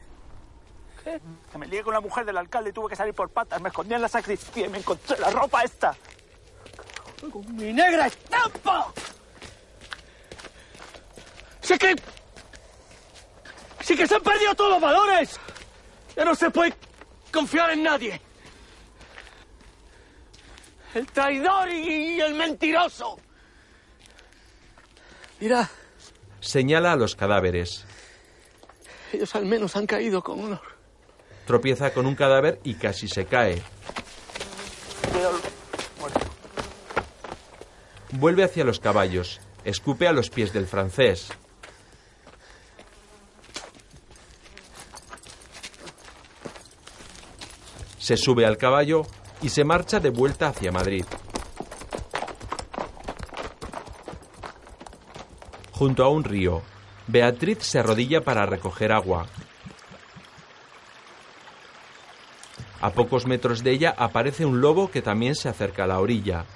¿Qué? 1.04 1.20
Que 1.52 1.58
me 1.58 1.68
lié 1.68 1.84
con 1.84 1.94
la 1.94 2.00
mujer 2.00 2.24
del 2.24 2.36
alcalde 2.36 2.70
y 2.70 2.72
tuve 2.72 2.88
que 2.88 2.96
salir 2.96 3.14
por 3.14 3.30
patas. 3.30 3.60
Me 3.60 3.68
escondí 3.68 3.94
en 3.94 4.02
la 4.02 4.08
sacristía 4.08 4.66
y 4.66 4.68
me 4.68 4.78
encontré 4.78 5.16
la 5.18 5.30
ropa 5.30 5.62
esta. 5.62 5.96
¡Con 7.32 7.54
mi 7.54 7.72
negra 7.72 8.08
estampa! 8.08 8.92
¡Sí 11.60 11.78
que... 11.78 11.94
¡Sí 13.80 13.96
que 13.96 14.08
se 14.08 14.16
han 14.16 14.22
perdido 14.22 14.54
todos 14.56 14.72
los 14.72 14.80
valores! 14.80 15.38
¡Ya 16.16 16.24
no 16.24 16.34
se 16.34 16.50
puede 16.50 16.74
confiar 17.32 17.70
en 17.70 17.84
nadie. 17.84 18.20
El 20.94 21.06
traidor 21.06 21.68
y 21.70 22.20
el 22.20 22.34
mentiroso. 22.34 23.18
Mira, 25.40 25.68
Señala 26.44 26.92
a 26.92 26.96
los 26.96 27.16
cadáveres. 27.16 27.86
ellos 29.14 29.34
al 29.34 29.46
menos 29.46 29.76
han 29.76 29.86
caído 29.86 30.22
con 30.22 30.40
honor. 30.44 30.60
Tropieza 31.46 31.94
con 31.94 32.04
un 32.04 32.14
cadáver 32.14 32.60
y 32.64 32.74
casi 32.74 33.08
se 33.08 33.24
cae. 33.24 33.62
Vuelve 38.12 38.44
hacia 38.44 38.62
los 38.62 38.78
caballos. 38.78 39.40
Escupe 39.64 40.06
a 40.06 40.12
los 40.12 40.28
pies 40.28 40.52
del 40.52 40.66
francés. 40.66 41.28
Se 47.98 48.18
sube 48.18 48.44
al 48.44 48.58
caballo 48.58 49.06
y 49.40 49.48
se 49.48 49.64
marcha 49.64 49.98
de 49.98 50.10
vuelta 50.10 50.48
hacia 50.48 50.70
Madrid. 50.70 51.06
Junto 55.84 56.02
a 56.02 56.08
un 56.08 56.24
río, 56.24 56.62
Beatriz 57.08 57.58
se 57.60 57.78
arrodilla 57.78 58.22
para 58.22 58.46
recoger 58.46 58.90
agua. 58.90 59.26
A 62.80 62.88
pocos 62.88 63.26
metros 63.26 63.62
de 63.62 63.72
ella 63.72 63.94
aparece 63.94 64.46
un 64.46 64.62
lobo 64.62 64.90
que 64.90 65.02
también 65.02 65.34
se 65.34 65.50
acerca 65.50 65.84
a 65.84 65.86
la 65.86 66.00
orilla. 66.00 66.46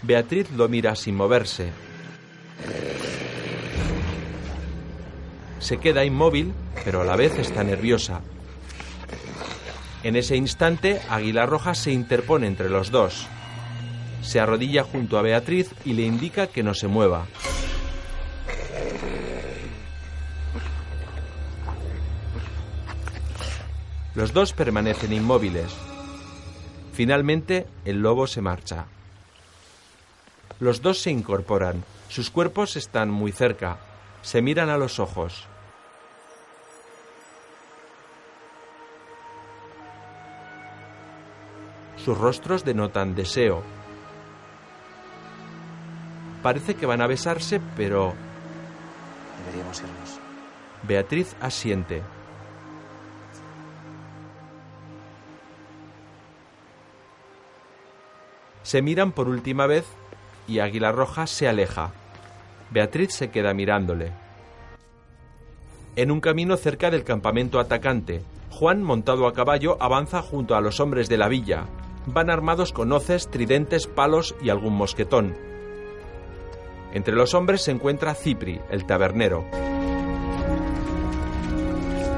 Beatriz 0.00 0.50
lo 0.52 0.70
mira 0.70 0.96
sin 0.96 1.16
moverse. 1.16 1.70
Se 5.58 5.76
queda 5.76 6.06
inmóvil, 6.06 6.54
pero 6.82 7.02
a 7.02 7.04
la 7.04 7.16
vez 7.16 7.38
está 7.38 7.62
nerviosa. 7.62 8.22
En 10.02 10.16
ese 10.16 10.34
instante, 10.34 11.02
Águila 11.10 11.44
Roja 11.44 11.74
se 11.74 11.92
interpone 11.92 12.46
entre 12.46 12.70
los 12.70 12.90
dos. 12.90 13.26
Se 14.22 14.40
arrodilla 14.40 14.82
junto 14.82 15.18
a 15.18 15.22
Beatriz 15.22 15.74
y 15.84 15.92
le 15.92 16.04
indica 16.04 16.46
que 16.46 16.62
no 16.62 16.72
se 16.72 16.88
mueva. 16.88 17.26
Los 24.24 24.32
dos 24.32 24.54
permanecen 24.54 25.12
inmóviles. 25.12 25.70
Finalmente, 26.94 27.66
el 27.84 28.00
lobo 28.00 28.26
se 28.26 28.40
marcha. 28.40 28.86
Los 30.60 30.80
dos 30.80 30.98
se 30.98 31.10
incorporan. 31.10 31.84
Sus 32.08 32.30
cuerpos 32.30 32.76
están 32.76 33.10
muy 33.10 33.32
cerca. 33.32 33.76
Se 34.22 34.40
miran 34.40 34.70
a 34.70 34.78
los 34.78 34.98
ojos. 34.98 35.44
Sus 42.02 42.16
rostros 42.16 42.64
denotan 42.64 43.14
deseo. 43.14 43.62
Parece 46.42 46.76
que 46.76 46.86
van 46.86 47.02
a 47.02 47.06
besarse, 47.06 47.60
pero 47.76 48.14
Deberíamos 49.44 49.80
irnos. 49.80 50.18
Beatriz 50.82 51.36
asiente. 51.42 52.02
Se 58.64 58.82
miran 58.82 59.12
por 59.12 59.28
última 59.28 59.66
vez 59.66 59.84
y 60.48 60.58
Águila 60.58 60.90
Roja 60.90 61.26
se 61.26 61.46
aleja. 61.46 61.92
Beatriz 62.70 63.14
se 63.14 63.30
queda 63.30 63.54
mirándole. 63.54 64.12
En 65.96 66.10
un 66.10 66.20
camino 66.20 66.56
cerca 66.56 66.90
del 66.90 67.04
campamento 67.04 67.60
atacante, 67.60 68.22
Juan, 68.50 68.82
montado 68.82 69.26
a 69.26 69.32
caballo, 69.32 69.76
avanza 69.80 70.22
junto 70.22 70.56
a 70.56 70.60
los 70.60 70.80
hombres 70.80 71.08
de 71.08 71.18
la 71.18 71.28
villa. 71.28 71.66
Van 72.06 72.30
armados 72.30 72.72
con 72.72 72.90
hoces, 72.90 73.28
tridentes, 73.30 73.86
palos 73.86 74.34
y 74.42 74.48
algún 74.48 74.74
mosquetón. 74.74 75.36
Entre 76.92 77.14
los 77.14 77.34
hombres 77.34 77.62
se 77.62 77.70
encuentra 77.70 78.14
Cipri, 78.14 78.60
el 78.70 78.86
tabernero. 78.86 79.44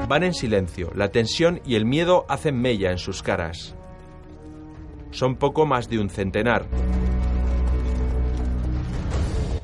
Van 0.09 0.23
en 0.23 0.35
silencio, 0.35 0.93
la 0.95 1.09
tensión 1.09 1.61
y 1.65 1.75
el 1.75 1.87
miedo 1.87 2.25
hacen 2.29 2.61
mella 2.61 2.93
en 2.93 2.99
sus 2.99 3.23
caras. 3.23 3.75
Son 5.17 5.37
poco 5.37 5.65
más 5.65 5.89
de 5.89 5.99
un 5.99 6.11
centenar. 6.11 6.67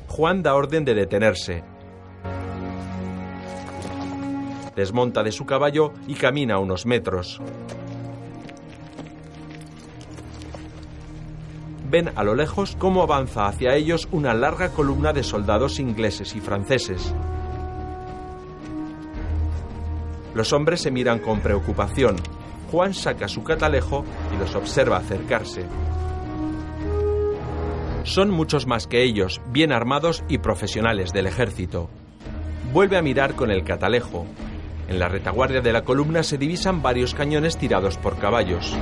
Juan 0.07 0.41
da 0.41 0.55
orden 0.55 0.83
de 0.83 0.95
detenerse. 0.95 1.63
Desmonta 4.75 5.21
de 5.21 5.31
su 5.31 5.45
caballo 5.45 5.93
y 6.07 6.15
camina 6.15 6.57
unos 6.57 6.87
metros. 6.87 7.39
Ven 11.87 12.09
a 12.15 12.23
lo 12.23 12.33
lejos 12.33 12.75
cómo 12.79 13.03
avanza 13.03 13.45
hacia 13.45 13.75
ellos 13.75 14.07
una 14.11 14.33
larga 14.33 14.69
columna 14.69 15.13
de 15.13 15.21
soldados 15.21 15.79
ingleses 15.79 16.35
y 16.35 16.41
franceses. 16.41 17.13
Los 20.33 20.51
hombres 20.51 20.81
se 20.81 20.89
miran 20.89 21.19
con 21.19 21.41
preocupación. 21.41 22.15
Juan 22.73 22.95
saca 22.95 23.27
su 23.27 23.43
catalejo 23.43 24.03
y 24.33 24.37
los 24.39 24.55
observa 24.55 24.97
acercarse. 24.97 25.63
Son 28.03 28.31
muchos 28.31 28.65
más 28.65 28.87
que 28.87 29.03
ellos, 29.03 29.41
bien 29.51 29.71
armados 29.71 30.23
y 30.27 30.39
profesionales 30.39 31.13
del 31.13 31.27
ejército. 31.27 31.87
Vuelve 32.73 32.97
a 32.97 33.03
mirar 33.03 33.35
con 33.35 33.51
el 33.51 33.63
catalejo. 33.63 34.25
En 34.87 34.97
la 34.97 35.07
retaguardia 35.07 35.61
de 35.61 35.71
la 35.71 35.83
columna 35.83 36.23
se 36.23 36.39
divisan 36.39 36.81
varios 36.81 37.13
cañones 37.13 37.59
tirados 37.59 37.99
por 37.99 38.17
caballos. 38.17 38.75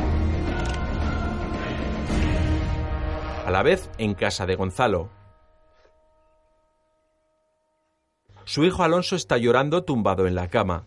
A 3.45 3.51
la 3.51 3.61
vez, 3.61 3.89
en 3.97 4.13
casa 4.13 4.45
de 4.45 4.55
Gonzalo. 4.55 5.09
Su 8.45 8.63
hijo 8.63 8.83
Alonso 8.83 9.17
está 9.17 9.37
llorando 9.37 9.83
tumbado 9.83 10.27
en 10.27 10.35
la 10.35 10.47
cama. 10.47 10.85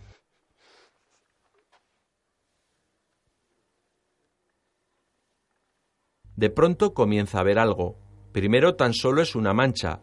De 6.36 6.50
pronto 6.50 6.94
comienza 6.94 7.40
a 7.40 7.44
ver 7.44 7.58
algo. 7.58 7.96
Primero 8.32 8.74
tan 8.74 8.92
solo 8.92 9.22
es 9.22 9.36
una 9.36 9.52
mancha. 9.52 10.00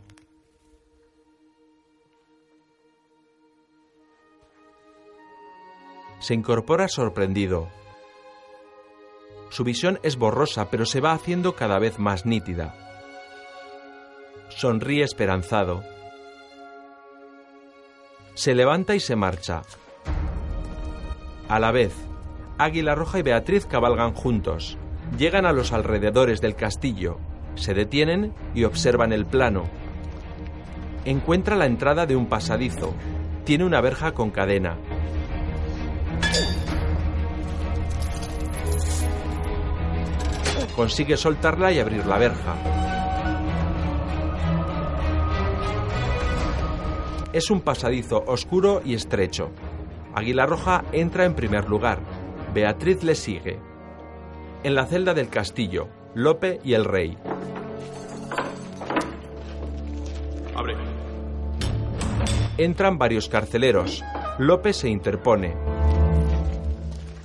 Se 6.19 6.33
incorpora 6.33 6.87
sorprendido. 6.87 7.67
Su 9.49 9.65
visión 9.65 9.99
es 10.03 10.17
borrosa, 10.17 10.69
pero 10.69 10.85
se 10.85 11.01
va 11.01 11.11
haciendo 11.11 11.55
cada 11.55 11.79
vez 11.79 11.99
más 11.99 12.25
nítida. 12.25 12.75
Sonríe 14.49 15.03
esperanzado. 15.03 15.83
Se 18.35 18.55
levanta 18.55 18.95
y 18.95 19.01
se 19.01 19.15
marcha. 19.15 19.63
A 21.49 21.59
la 21.59 21.71
vez, 21.71 21.93
Águila 22.57 22.95
Roja 22.95 23.19
y 23.19 23.23
Beatriz 23.23 23.65
cabalgan 23.65 24.13
juntos. 24.13 24.77
Llegan 25.17 25.45
a 25.45 25.51
los 25.51 25.73
alrededores 25.73 26.39
del 26.41 26.55
castillo, 26.55 27.17
se 27.55 27.73
detienen 27.73 28.33
y 28.55 28.63
observan 28.63 29.11
el 29.11 29.25
plano. 29.25 29.65
Encuentra 31.03 31.55
la 31.55 31.65
entrada 31.65 32.05
de 32.05 32.15
un 32.15 32.27
pasadizo. 32.27 32.93
Tiene 33.43 33.65
una 33.65 33.81
verja 33.81 34.13
con 34.13 34.31
cadena. 34.31 34.77
Consigue 40.75 41.17
soltarla 41.17 41.71
y 41.71 41.79
abrir 41.79 42.05
la 42.05 42.17
verja. 42.17 42.55
Es 47.33 47.49
un 47.49 47.61
pasadizo 47.61 48.23
oscuro 48.27 48.81
y 48.85 48.93
estrecho. 48.93 49.51
Águila 50.13 50.45
Roja 50.45 50.83
entra 50.91 51.25
en 51.25 51.33
primer 51.33 51.67
lugar. 51.69 51.99
Beatriz 52.53 53.03
le 53.03 53.15
sigue. 53.15 53.70
En 54.63 54.75
la 54.75 54.85
celda 54.85 55.15
del 55.15 55.27
castillo, 55.27 55.87
Lope 56.13 56.59
y 56.63 56.75
el 56.75 56.85
rey. 56.85 57.17
Abre. 60.55 60.75
Entran 62.57 62.99
varios 62.99 63.27
carceleros. 63.27 64.03
Lope 64.37 64.71
se 64.73 64.87
interpone. 64.87 65.55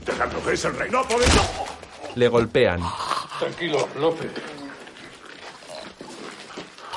Dejadlo, 0.07 0.43
que 0.43 0.53
es 0.55 0.65
el 0.65 0.79
rey. 0.79 0.91
No 0.91 1.03
podéis. 1.03 1.31
Le 2.15 2.29
golpean. 2.29 2.81
Tranquilo, 3.39 3.87
López. 4.01 4.33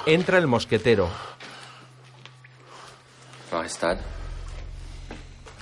Entra 0.06 0.38
el 0.38 0.48
mosquetero. 0.48 1.10
Majestad. 3.52 3.98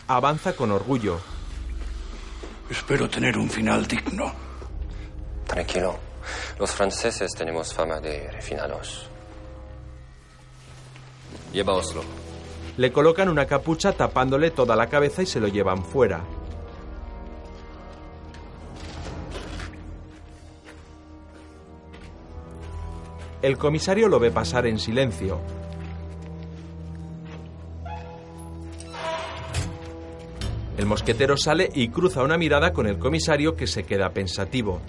Avanza 0.07 0.55
con 0.55 0.71
orgullo. 0.71 1.19
Espero 2.69 3.09
tener 3.09 3.39
un 3.39 3.49
final 3.49 3.87
digno. 3.87 4.46
Tranquilo. 5.57 5.95
Los 6.59 6.69
franceses 6.69 7.33
tenemos 7.33 7.73
fama 7.73 7.99
de 7.99 8.29
refinados. 8.29 9.09
Llévaoslo. 11.51 12.03
Le 12.77 12.91
colocan 12.91 13.27
una 13.27 13.47
capucha 13.47 13.91
tapándole 13.91 14.51
toda 14.51 14.75
la 14.75 14.85
cabeza 14.85 15.23
y 15.23 15.25
se 15.25 15.39
lo 15.39 15.47
llevan 15.47 15.83
fuera. 15.83 16.21
El 23.41 23.57
comisario 23.57 24.09
lo 24.09 24.19
ve 24.19 24.29
pasar 24.29 24.67
en 24.67 24.77
silencio. 24.77 25.39
El 30.77 30.85
mosquetero 30.85 31.35
sale 31.35 31.71
y 31.73 31.89
cruza 31.89 32.21
una 32.21 32.37
mirada 32.37 32.73
con 32.73 32.85
el 32.85 32.99
comisario 32.99 33.55
que 33.55 33.65
se 33.65 33.85
queda 33.85 34.11
pensativo. 34.11 34.79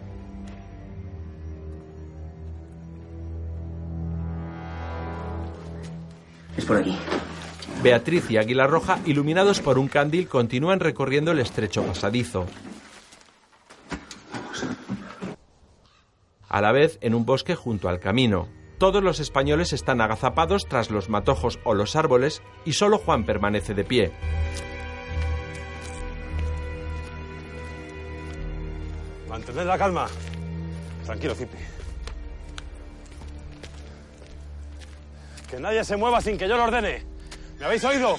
Por 6.68 6.76
aquí. 6.76 6.96
Beatriz 7.82 8.30
y 8.30 8.36
Águila 8.36 8.66
Roja, 8.66 8.98
iluminados 9.06 9.60
por 9.60 9.78
un 9.78 9.88
candil, 9.88 10.28
continúan 10.28 10.80
recorriendo 10.80 11.32
el 11.32 11.38
estrecho 11.38 11.82
pasadizo. 11.82 12.46
A 16.48 16.60
la 16.60 16.72
vez, 16.72 16.98
en 17.00 17.14
un 17.14 17.24
bosque 17.24 17.54
junto 17.54 17.88
al 17.88 18.00
camino. 18.00 18.48
Todos 18.78 19.02
los 19.02 19.18
españoles 19.18 19.72
están 19.72 20.00
agazapados 20.00 20.66
tras 20.66 20.90
los 20.90 21.08
matojos 21.08 21.58
o 21.64 21.74
los 21.74 21.96
árboles 21.96 22.42
y 22.64 22.74
solo 22.74 22.98
Juan 22.98 23.24
permanece 23.24 23.74
de 23.74 23.84
pie. 23.84 24.12
Mantened 29.28 29.66
la 29.66 29.78
calma. 29.78 30.06
Tranquilo, 31.04 31.34
Cipri. 31.34 31.77
Que 35.48 35.58
nadie 35.58 35.82
se 35.84 35.96
mueva 35.96 36.20
sin 36.20 36.36
que 36.36 36.48
yo 36.48 36.56
lo 36.56 36.64
ordene. 36.64 37.02
¿Me 37.58 37.66
habéis 37.66 37.84
oído? 37.84 38.16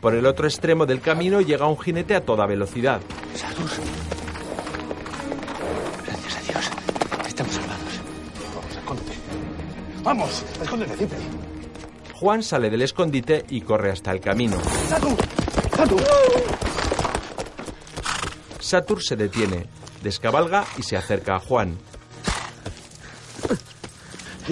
Por 0.00 0.14
el 0.14 0.26
otro 0.26 0.46
extremo 0.46 0.84
del 0.84 1.00
camino 1.00 1.40
llega 1.40 1.66
un 1.66 1.78
jinete 1.78 2.14
a 2.14 2.20
toda 2.20 2.44
velocidad. 2.46 3.00
Gracias 6.04 6.36
a 6.36 6.40
Dios. 6.40 6.70
Estamos 7.26 7.54
salvados. 7.54 8.00
Vamos, 8.54 8.76
escóndete. 8.76 9.12
Vamos, 10.02 10.44
escóndete, 10.60 10.96
Cipri. 10.96 11.18
Juan 12.14 12.42
sale 12.42 12.68
del 12.68 12.82
escondite 12.82 13.44
y 13.48 13.62
corre 13.62 13.90
hasta 13.90 14.10
el 14.12 14.20
camino. 14.20 14.58
¡Satur! 14.88 15.16
¡Satur! 15.76 16.02
Satur 18.60 19.02
se 19.02 19.16
detiene, 19.16 19.66
descabalga 20.02 20.64
y 20.76 20.82
se 20.82 20.96
acerca 20.96 21.36
a 21.36 21.40
Juan. 21.40 21.78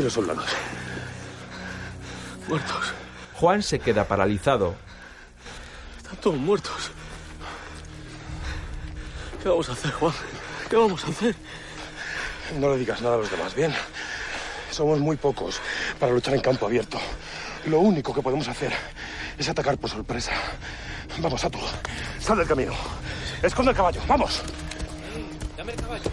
¿Y 0.01 0.02
los 0.02 0.14
soldados? 0.14 0.47
Muertos. 2.48 2.94
Juan 3.35 3.62
se 3.62 3.81
queda 3.81 4.09
paralizado. 4.09 4.74
Están 5.98 6.16
todos 6.16 6.39
muertos. 6.39 6.90
¿Qué 9.43 9.51
vamos 9.51 9.68
a 9.68 9.72
hacer, 9.72 9.90
Juan? 9.90 10.14
¿Qué 10.70 10.77
vamos 10.77 11.05
a 11.05 11.09
hacer? 11.09 11.35
No 12.59 12.70
le 12.70 12.78
digas 12.78 13.02
nada 13.02 13.16
a 13.16 13.18
los 13.18 13.31
demás, 13.31 13.55
¿bien? 13.55 13.74
Somos 14.70 15.01
muy 15.01 15.18
pocos 15.18 15.60
para 15.98 16.12
luchar 16.12 16.32
en 16.32 16.40
campo 16.40 16.64
abierto. 16.64 16.98
Lo 17.66 17.81
único 17.81 18.14
que 18.14 18.22
podemos 18.22 18.48
hacer 18.48 18.72
es 19.36 19.51
atacar 19.51 19.77
por 19.77 19.90
sorpresa. 19.90 20.32
Vamos, 21.18 21.43
Satur. 21.43 21.60
Sal 22.18 22.39
del 22.39 22.47
camino. 22.47 22.72
Esconde 23.43 23.72
el 23.72 23.77
caballo. 23.77 24.01
¡Vamos! 24.09 24.40
Dame 25.59 25.72
el 25.72 25.78
caballo. 25.78 26.10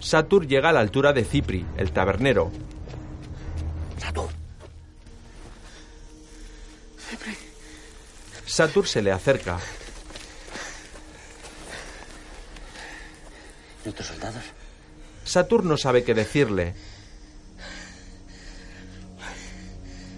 Satur 0.00 0.48
llega 0.48 0.70
a 0.70 0.72
la 0.72 0.80
altura 0.80 1.12
de 1.12 1.24
Cipri, 1.24 1.64
el 1.76 1.92
tabernero. 1.92 2.50
Satur. 4.02 4.30
Satur 8.46 8.86
se 8.88 9.00
le 9.00 9.12
acerca. 9.12 9.58
¿Y 13.86 13.88
otros 13.88 14.08
soldados? 14.08 14.42
Satur 15.24 15.64
no 15.64 15.76
sabe 15.76 16.02
qué 16.02 16.14
decirle. 16.14 16.74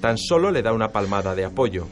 Tan 0.00 0.16
solo 0.16 0.50
le 0.50 0.62
da 0.62 0.72
una 0.72 0.90
palmada 0.90 1.34
de 1.34 1.44
apoyo. 1.44 1.86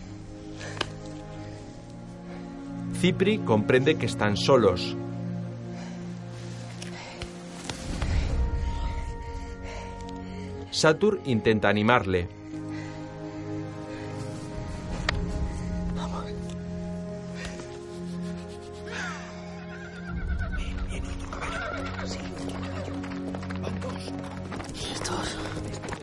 Cipri 3.01 3.39
comprende 3.39 3.99
que 3.99 4.07
están 4.07 4.39
solos. 4.39 4.97
Satur 10.73 11.21
intenta 11.27 11.69
animarle. 11.69 12.29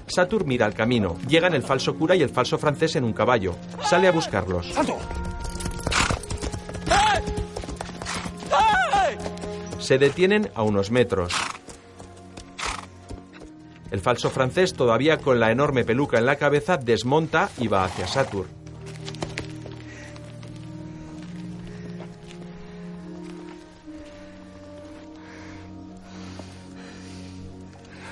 Satur 0.06 0.46
mira 0.46 0.68
al 0.68 0.76
camino. 0.76 1.18
Llegan 1.28 1.56
el 1.56 1.64
falso 1.64 1.96
cura 1.96 2.16
y 2.16 2.22
el 2.22 2.30
falso 2.30 2.60
francés 2.60 2.96
en 2.96 3.06
un 3.06 3.14
caballo. 3.14 3.56
Sale 3.84 4.08
a 4.08 4.12
buscarlos. 4.12 4.72
Se 9.80 9.98
detienen 9.98 10.52
a 10.54 10.62
unos 10.62 10.92
metros. 10.92 11.34
El 13.92 14.02
falso 14.02 14.30
francés, 14.30 14.74
todavía 14.74 15.18
con 15.18 15.40
la 15.40 15.52
enorme 15.52 15.84
peluca 15.84 16.18
en 16.20 16.26
la 16.26 16.36
cabeza, 16.36 16.78
desmonta 16.78 17.50
y 17.58 17.68
va 17.68 17.86
hacia 17.86 18.08
Satur. 18.08 18.46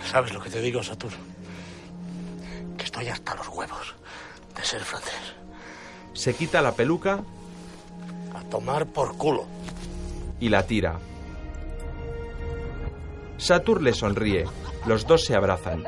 ¿Sabes 0.09 0.33
lo 0.33 0.41
que 0.41 0.49
te 0.49 0.61
digo, 0.61 0.81
Satur? 0.81 1.11
Que 2.77 2.85
estoy 2.85 3.07
hasta 3.07 3.35
los 3.35 3.47
huevos 3.49 3.95
de 4.55 4.63
ser 4.63 4.81
francés. 4.83 5.13
Se 6.13 6.33
quita 6.33 6.61
la 6.61 6.71
peluca 6.73 7.19
A 8.33 8.41
tomar 8.49 8.87
por 8.87 9.17
culo. 9.17 9.45
y 10.39 10.49
la 10.49 10.65
tira. 10.65 10.99
Satur 13.37 13.81
le 13.81 13.93
sonríe. 13.93 14.45
Los 14.87 15.05
dos 15.05 15.25
se 15.25 15.35
abrazan. 15.35 15.83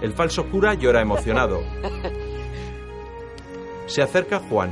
El 0.00 0.12
falso 0.12 0.46
cura 0.46 0.74
llora 0.74 1.00
emocionado. 1.00 1.60
Se 3.86 4.00
acerca 4.00 4.38
Juan. 4.38 4.70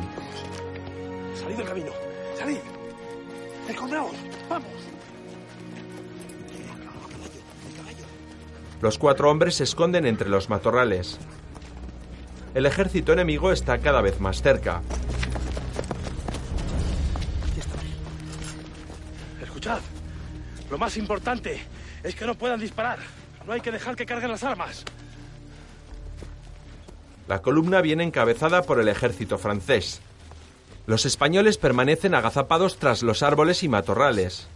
Salid 1.35 1.57
del 1.57 1.67
camino. 1.67 1.91
Salid. 2.39 2.59
Escondeos. 3.69 4.13
Vamos. 4.49 4.69
Los 8.81 8.99
cuatro 8.99 9.29
hombres 9.29 9.57
se 9.57 9.65
esconden 9.65 10.07
entre 10.07 10.29
los 10.29 10.49
matorrales. 10.49 11.19
El 12.55 12.67
ejército 12.67 13.13
enemigo 13.13 13.51
está 13.51 13.79
cada 13.79 14.01
vez 14.01 14.21
más 14.21 14.43
cerca. 14.43 14.81
Escuchad. 19.43 19.81
Lo 20.71 20.79
más 20.79 20.97
importante 20.97 21.76
es 22.07 22.15
que 22.15 22.25
no 22.25 22.37
puedan 22.37 22.61
disparar. 22.61 22.99
No 23.47 23.53
hay 23.53 23.61
que 23.61 23.73
dejar 23.73 23.97
que 23.97 24.07
carguen 24.07 24.31
las 24.31 24.45
armas. 24.45 24.85
La 27.27 27.43
columna 27.43 27.81
viene 27.81 28.05
encabezada 28.05 28.63
por 28.63 28.81
el 28.81 28.89
ejército 28.89 29.39
francés. 29.39 30.01
Los 30.87 31.05
españoles 31.05 31.59
permanecen 31.59 32.15
agazapados 32.15 32.79
tras 32.79 33.03
los 33.03 33.25
árboles 33.25 33.65
y 33.65 33.69
matorrales. 33.69 34.47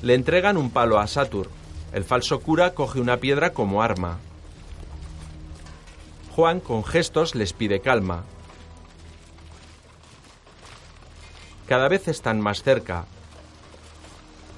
Le 0.00 0.14
entregan 0.14 0.56
un 0.56 0.70
palo 0.70 0.98
a 0.98 1.06
Satur. 1.06 1.50
El 1.92 2.04
falso 2.04 2.40
cura 2.40 2.72
coge 2.72 3.00
una 3.00 3.18
piedra 3.18 3.52
como 3.52 3.82
arma. 3.82 4.18
Juan, 6.34 6.60
con 6.60 6.82
gestos, 6.84 7.34
les 7.34 7.52
pide 7.52 7.80
calma. 7.80 8.24
Cada 11.68 11.88
vez 11.88 12.08
están 12.08 12.40
más 12.40 12.62
cerca. 12.62 13.04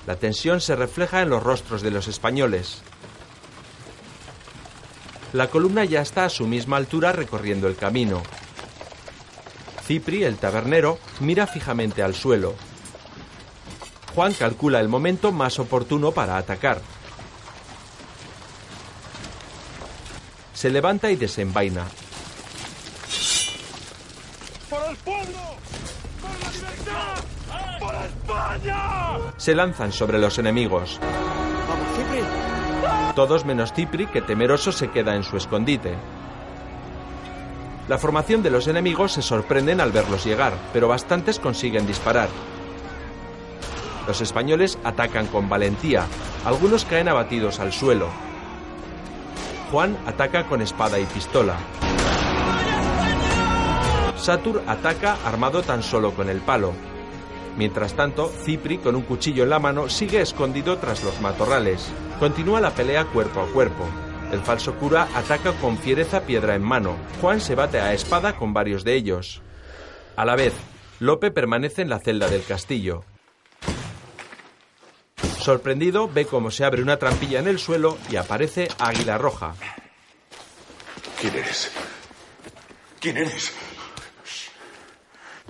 La 0.07 0.17
tensión 0.17 0.61
se 0.61 0.77
refleja 0.77 1.23
en 1.23 1.31
los 1.31 1.43
rostros 1.43 1.83
de 1.83 1.91
los 1.91 2.09
españoles. 2.09 2.83
La 5.33 5.49
columna 5.49 5.85
ya 5.85 6.01
está 6.03 6.27
a 6.27 6.31
su 6.31 6.47
misma 6.47 6.77
altura 6.77 7.13
recorriendo 7.13 7.67
el 7.67 7.77
camino. 7.77 8.23
Cipri, 9.85 10.25
el 10.25 10.37
tabernero, 10.37 10.99
mira 11.21 11.47
fijamente 11.47 12.03
al 12.03 12.15
suelo. 12.15 12.55
Juan 14.15 14.33
calcula 14.33 14.81
el 14.81 14.89
momento 14.89 15.33
más 15.33 15.59
oportuno 15.59 16.13
para 16.13 16.37
atacar. 16.37 16.81
Se 20.55 20.71
levanta 20.71 21.11
y 21.11 21.17
desenvaina. 21.17 21.85
¡Por 24.71 24.85
el 24.89 24.97
pueblo! 24.99 25.64
España! 28.25 29.19
Se 29.37 29.55
lanzan 29.55 29.93
sobre 29.93 30.19
los 30.19 30.39
enemigos. 30.39 30.99
Vamos, 31.69 31.87
Cipri. 31.97 32.25
Todos 33.15 33.45
menos 33.45 33.73
Cipri, 33.73 34.07
que 34.07 34.23
temeroso 34.23 34.73
se 34.73 34.89
queda 34.91 35.15
en 35.15 35.23
su 35.23 35.37
escondite. 35.37 35.95
La 37.89 37.99
formación 37.99 38.43
de 38.43 38.51
los 38.51 38.67
enemigos 38.67 39.13
se 39.13 39.23
sorprenden 39.23 39.81
al 39.81 39.93
verlos 39.93 40.25
llegar, 40.25 40.55
pero 40.73 40.89
bastantes 40.89 41.39
consiguen 41.39 41.87
disparar. 41.87 42.29
Los 44.07 44.21
españoles 44.21 44.79
atacan 44.85 45.27
con 45.27 45.49
valentía. 45.49 46.07
Algunos 46.45 46.85
caen 46.85 47.09
abatidos 47.09 47.61
al 47.61 47.73
suelo. 47.73 48.09
Juan 49.71 49.97
ataca 50.07 50.47
con 50.47 50.63
espada 50.63 50.99
y 50.99 51.05
pistola. 51.07 51.57
Satur 54.17 54.63
ataca 54.67 55.19
armado 55.27 55.63
tan 55.63 55.83
solo 55.83 56.13
con 56.13 56.31
el 56.31 56.41
palo. 56.41 56.73
Mientras 57.57 57.95
tanto, 57.95 58.33
Cipri, 58.45 58.79
con 58.79 58.97
un 58.97 59.03
cuchillo 59.03 59.45
en 59.45 59.51
la 59.51 59.59
mano, 59.59 59.89
sigue 59.89 60.21
escondido 60.21 60.79
tras 60.79 61.05
los 61.05 61.21
matorrales. 61.21 61.93
Continúa 62.19 62.61
la 62.61 62.75
pelea 62.75 63.05
cuerpo 63.05 63.41
a 63.41 63.47
cuerpo. 63.47 63.87
El 64.33 64.41
falso 64.41 64.75
cura 64.75 65.09
ataca 65.15 65.53
con 65.61 65.79
fiereza 65.79 66.23
piedra 66.23 66.57
en 66.57 66.63
mano. 66.63 66.97
Juan 67.21 67.41
se 67.41 67.55
bate 67.55 67.79
a 67.81 67.93
espada 67.93 68.37
con 68.37 68.53
varios 68.53 68.83
de 68.83 68.95
ellos. 68.95 69.43
A 70.17 70.25
la 70.25 70.35
vez, 70.35 70.53
Lope 70.99 71.31
permanece 71.31 71.83
en 71.83 71.91
la 71.91 72.01
celda 72.01 72.29
del 72.29 72.45
castillo. 72.45 73.05
Sorprendido, 75.39 76.09
ve 76.09 76.25
cómo 76.25 76.51
se 76.51 76.65
abre 76.65 76.83
una 76.83 76.97
trampilla 76.97 77.39
en 77.39 77.49
el 77.49 77.59
suelo 77.59 77.99
y 78.11 78.17
aparece 78.17 78.69
Águila 78.79 79.19
Roja. 79.19 79.55
¿Quién 81.21 81.35
eres? 81.35 81.71
¿Quién 82.99 83.19
eres? 83.19 83.53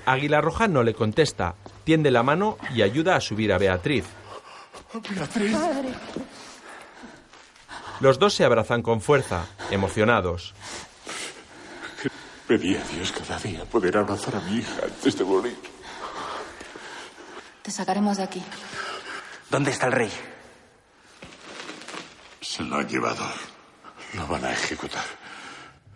Águila 0.04 0.40
Roja 0.40 0.68
no 0.68 0.82
le 0.82 0.94
contesta, 0.94 1.54
tiende 1.84 2.10
la 2.10 2.22
mano 2.22 2.58
y 2.74 2.82
ayuda 2.82 3.16
a 3.16 3.20
subir 3.20 3.52
a 3.52 3.58
Beatriz. 3.58 4.04
Beatriz. 5.10 5.56
Los 8.00 8.18
dos 8.18 8.34
se 8.34 8.44
abrazan 8.44 8.82
con 8.82 9.00
fuerza, 9.00 9.46
emocionados. 9.70 10.54
Pedí 12.46 12.76
a 12.76 12.84
Dios 12.84 13.12
cada 13.12 13.38
día 13.38 13.64
poder 13.64 13.96
abrazar 13.96 14.36
a 14.36 14.40
mi 14.40 14.58
hija 14.58 14.82
antes 14.84 15.16
de 15.16 15.24
morir. 15.24 15.56
Te 17.62 17.70
sacaremos 17.70 18.18
de 18.18 18.24
aquí. 18.24 18.42
¿Dónde 19.50 19.70
está 19.70 19.86
el 19.86 19.92
rey? 19.92 20.10
Se 22.40 22.62
lo 22.62 22.76
han 22.76 22.88
llevado. 22.88 23.24
Lo 24.14 24.26
van 24.26 24.44
a 24.44 24.52
ejecutar. 24.52 25.04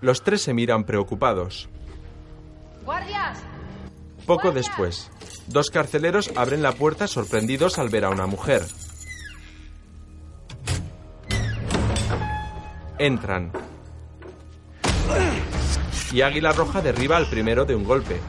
Los 0.01 0.23
tres 0.23 0.43
se 0.43 0.55
miran 0.55 0.85
preocupados. 0.85 1.69
¡Guardias! 2.85 3.39
Poco 4.29 4.53
después, 4.53 5.11
dos 5.47 5.71
carceleros 5.71 6.31
abren 6.37 6.61
la 6.61 6.73
puerta 6.73 7.07
sorprendidos 7.07 7.79
al 7.79 7.89
ver 7.89 8.05
a 8.05 8.11
una 8.11 8.27
mujer. 8.27 8.63
Entran. 12.99 13.51
Y 16.13 16.21
Águila 16.21 16.53
Roja 16.53 16.83
derriba 16.83 17.17
al 17.17 17.31
primero 17.31 17.65
de 17.65 17.75
un 17.75 17.85
golpe. 17.85 18.21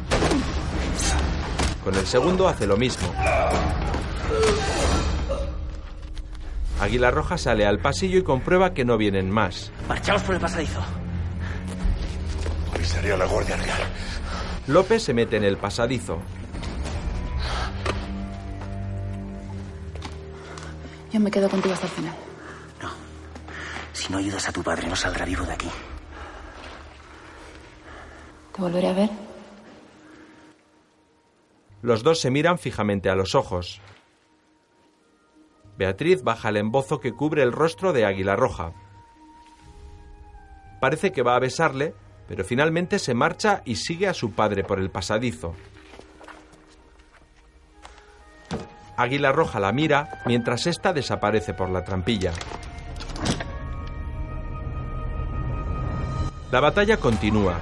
Con 1.83 1.93
el 1.93 2.07
segundo 2.07 2.47
hace 2.47 2.65
lo 2.65 2.77
mismo. 2.77 3.13
Águila 6.79 7.11
Roja 7.11 7.37
sale 7.37 7.65
al 7.65 7.79
pasillo 7.79 8.19
y 8.19 8.23
comprueba 8.23 8.73
que 8.73 8.85
no 8.85 8.97
vienen 8.97 9.29
más. 9.29 9.73
Marchaos 9.89 10.23
por 10.23 10.35
el 10.35 10.39
pasadizo. 10.39 10.79
Avisaré 12.73 13.11
a 13.11 13.17
la 13.17 13.25
Guardia 13.25 13.57
Real. 13.57 13.98
López 14.69 15.01
se 15.01 15.15
mete 15.15 15.35
en 15.35 15.43
el 15.43 15.57
pasadizo. 15.57 16.19
Yo 21.11 21.19
me 21.19 21.31
quedo 21.31 21.49
contigo 21.49 21.73
hasta 21.73 21.87
el 21.87 21.91
final. 21.91 22.13
Si 23.93 24.11
no 24.11 24.19
ayudas 24.19 24.47
a 24.47 24.51
tu 24.51 24.61
padre, 24.61 24.87
no 24.87 24.95
saldrá 24.95 25.25
vivo 25.25 25.43
de 25.43 25.53
aquí. 25.53 25.69
¿Te 28.53 28.61
volveré 28.61 28.89
a 28.89 28.93
ver? 28.93 29.09
Los 31.81 32.03
dos 32.03 32.19
se 32.19 32.29
miran 32.29 32.59
fijamente 32.59 33.09
a 33.09 33.15
los 33.15 33.33
ojos. 33.33 33.81
Beatriz 35.79 36.21
baja 36.21 36.49
el 36.49 36.57
embozo 36.57 36.99
que 36.99 37.13
cubre 37.13 37.41
el 37.41 37.53
rostro 37.53 37.91
de 37.91 38.05
Águila 38.05 38.35
Roja. 38.35 38.73
Parece 40.79 41.11
que 41.11 41.23
va 41.23 41.35
a 41.35 41.39
besarle, 41.39 41.95
pero 42.29 42.45
finalmente 42.45 42.99
se 42.99 43.15
marcha 43.15 43.63
y 43.65 43.75
sigue 43.75 44.07
a 44.07 44.13
su 44.13 44.33
padre 44.33 44.63
por 44.63 44.79
el 44.79 44.91
pasadizo. 44.91 45.55
Águila 48.95 49.31
Roja 49.31 49.59
la 49.59 49.71
mira 49.71 50.21
mientras 50.27 50.67
ésta 50.67 50.93
desaparece 50.93 51.55
por 51.55 51.71
la 51.71 51.83
trampilla. 51.83 52.31
La 56.51 56.59
batalla 56.59 56.97
continúa. 56.97 57.55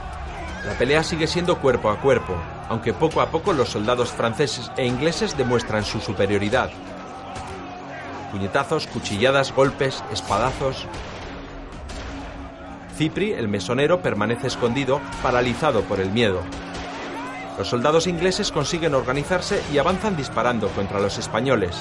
La 0.65 0.73
pelea 0.77 1.01
sigue 1.01 1.27
siendo 1.27 1.59
cuerpo 1.59 1.89
a 1.89 2.01
cuerpo, 2.01 2.35
aunque 2.67 2.93
poco 2.93 3.21
a 3.21 3.31
poco 3.31 3.53
los 3.53 3.69
soldados 3.69 4.11
franceses 4.11 4.69
e 4.75 4.85
ingleses 4.85 5.37
demuestran 5.37 5.85
su 5.85 6.01
superioridad. 6.01 6.71
Puñetazos, 8.33 8.87
cuchilladas, 8.87 9.53
golpes, 9.53 10.03
espadazos. 10.11 10.85
Cipri, 12.97 13.31
el 13.31 13.47
mesonero, 13.47 14.01
permanece 14.01 14.47
escondido, 14.47 14.99
paralizado 15.21 15.81
por 15.81 15.99
el 15.99 16.09
miedo. 16.09 16.41
Los 17.55 17.69
soldados 17.69 18.07
ingleses 18.07 18.51
consiguen 18.51 18.95
organizarse 18.95 19.61
y 19.71 19.77
avanzan 19.77 20.17
disparando 20.17 20.67
contra 20.69 20.99
los 20.99 21.19
españoles. 21.19 21.77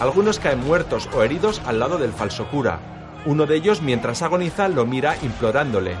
Algunos 0.00 0.38
caen 0.38 0.64
muertos 0.64 1.08
o 1.14 1.22
heridos 1.22 1.60
al 1.66 1.80
lado 1.80 1.98
del 1.98 2.12
falso 2.12 2.48
cura. 2.48 2.78
Uno 3.26 3.44
de 3.44 3.56
ellos, 3.56 3.82
mientras 3.82 4.22
agoniza, 4.22 4.68
lo 4.68 4.86
mira 4.86 5.16
implorándole. 5.22 5.96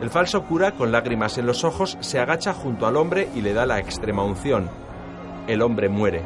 El 0.00 0.08
falso 0.08 0.44
cura, 0.44 0.72
con 0.72 0.92
lágrimas 0.92 1.36
en 1.36 1.46
los 1.46 1.62
ojos, 1.62 1.98
se 2.00 2.18
agacha 2.18 2.54
junto 2.54 2.86
al 2.86 2.96
hombre 2.96 3.28
y 3.34 3.42
le 3.42 3.52
da 3.52 3.66
la 3.66 3.78
extrema 3.78 4.24
unción. 4.24 4.70
El 5.46 5.62
hombre 5.62 5.88
muere. 5.88 6.22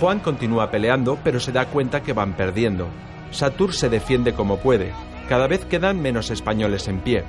Juan 0.00 0.20
continúa 0.20 0.70
peleando, 0.70 1.18
pero 1.22 1.38
se 1.38 1.52
da 1.52 1.66
cuenta 1.66 2.02
que 2.02 2.12
van 2.12 2.34
perdiendo. 2.34 2.88
Satur 3.30 3.72
se 3.72 3.88
defiende 3.88 4.34
como 4.34 4.58
puede. 4.58 4.92
Cada 5.28 5.46
vez 5.46 5.64
quedan 5.64 6.02
menos 6.02 6.30
españoles 6.30 6.88
en 6.88 7.00
pie. 7.00 7.24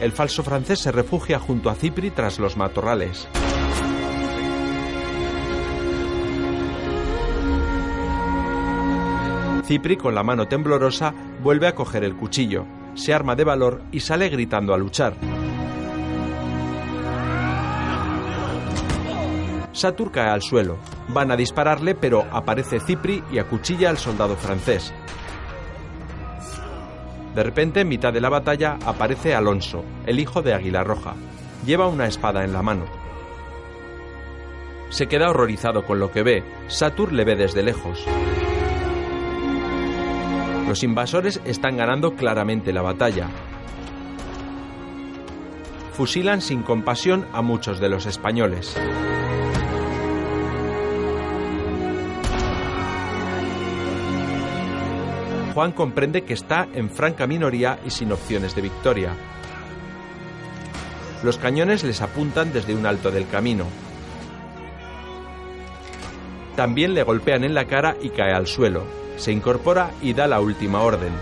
El 0.00 0.10
falso 0.10 0.42
francés 0.42 0.80
se 0.80 0.90
refugia 0.90 1.38
junto 1.38 1.70
a 1.70 1.74
Cipri 1.74 2.10
tras 2.10 2.40
los 2.40 2.56
matorrales. 2.56 3.28
Cipri, 9.64 9.96
con 9.96 10.14
la 10.14 10.24
mano 10.24 10.48
temblorosa, 10.48 11.14
vuelve 11.40 11.68
a 11.68 11.74
coger 11.74 12.02
el 12.02 12.16
cuchillo, 12.16 12.66
se 12.94 13.14
arma 13.14 13.36
de 13.36 13.44
valor 13.44 13.82
y 13.92 14.00
sale 14.00 14.28
gritando 14.28 14.74
a 14.74 14.76
luchar. 14.76 15.14
Satur 19.72 20.12
cae 20.12 20.28
al 20.28 20.42
suelo. 20.42 20.78
Van 21.08 21.30
a 21.30 21.36
dispararle, 21.36 21.94
pero 21.94 22.24
aparece 22.30 22.80
Cipri 22.80 23.22
y 23.32 23.38
acuchilla 23.38 23.90
al 23.90 23.98
soldado 23.98 24.36
francés. 24.36 24.92
De 27.34 27.42
repente, 27.42 27.80
en 27.80 27.88
mitad 27.88 28.12
de 28.12 28.20
la 28.20 28.28
batalla, 28.28 28.78
aparece 28.84 29.34
Alonso, 29.34 29.84
el 30.06 30.20
hijo 30.20 30.42
de 30.42 30.52
Águila 30.52 30.84
Roja. 30.84 31.14
Lleva 31.64 31.88
una 31.88 32.06
espada 32.06 32.44
en 32.44 32.52
la 32.52 32.62
mano. 32.62 32.84
Se 34.90 35.06
queda 35.06 35.30
horrorizado 35.30 35.86
con 35.86 35.98
lo 35.98 36.10
que 36.10 36.22
ve. 36.22 36.44
Satur 36.66 37.12
le 37.12 37.24
ve 37.24 37.34
desde 37.34 37.62
lejos. 37.62 38.04
Los 40.68 40.82
invasores 40.82 41.40
están 41.46 41.78
ganando 41.78 42.14
claramente 42.14 42.72
la 42.72 42.82
batalla. 42.82 43.28
Fusilan 45.92 46.42
sin 46.42 46.62
compasión 46.62 47.26
a 47.32 47.40
muchos 47.40 47.80
de 47.80 47.88
los 47.88 48.04
españoles. 48.04 48.76
Juan 55.54 55.72
comprende 55.72 56.22
que 56.22 56.32
está 56.32 56.66
en 56.72 56.88
franca 56.88 57.26
minoría 57.26 57.78
y 57.84 57.90
sin 57.90 58.10
opciones 58.10 58.54
de 58.54 58.62
victoria. 58.62 59.12
Los 61.22 61.36
cañones 61.36 61.84
les 61.84 62.00
apuntan 62.00 62.52
desde 62.52 62.74
un 62.74 62.86
alto 62.86 63.10
del 63.10 63.28
camino. 63.28 63.66
También 66.56 66.94
le 66.94 67.02
golpean 67.02 67.44
en 67.44 67.54
la 67.54 67.66
cara 67.66 67.96
y 68.00 68.10
cae 68.10 68.32
al 68.32 68.46
suelo. 68.46 68.84
Se 69.16 69.30
incorpora 69.30 69.90
y 70.00 70.14
da 70.14 70.26
la 70.26 70.40
última 70.40 70.80
orden. 70.80 71.12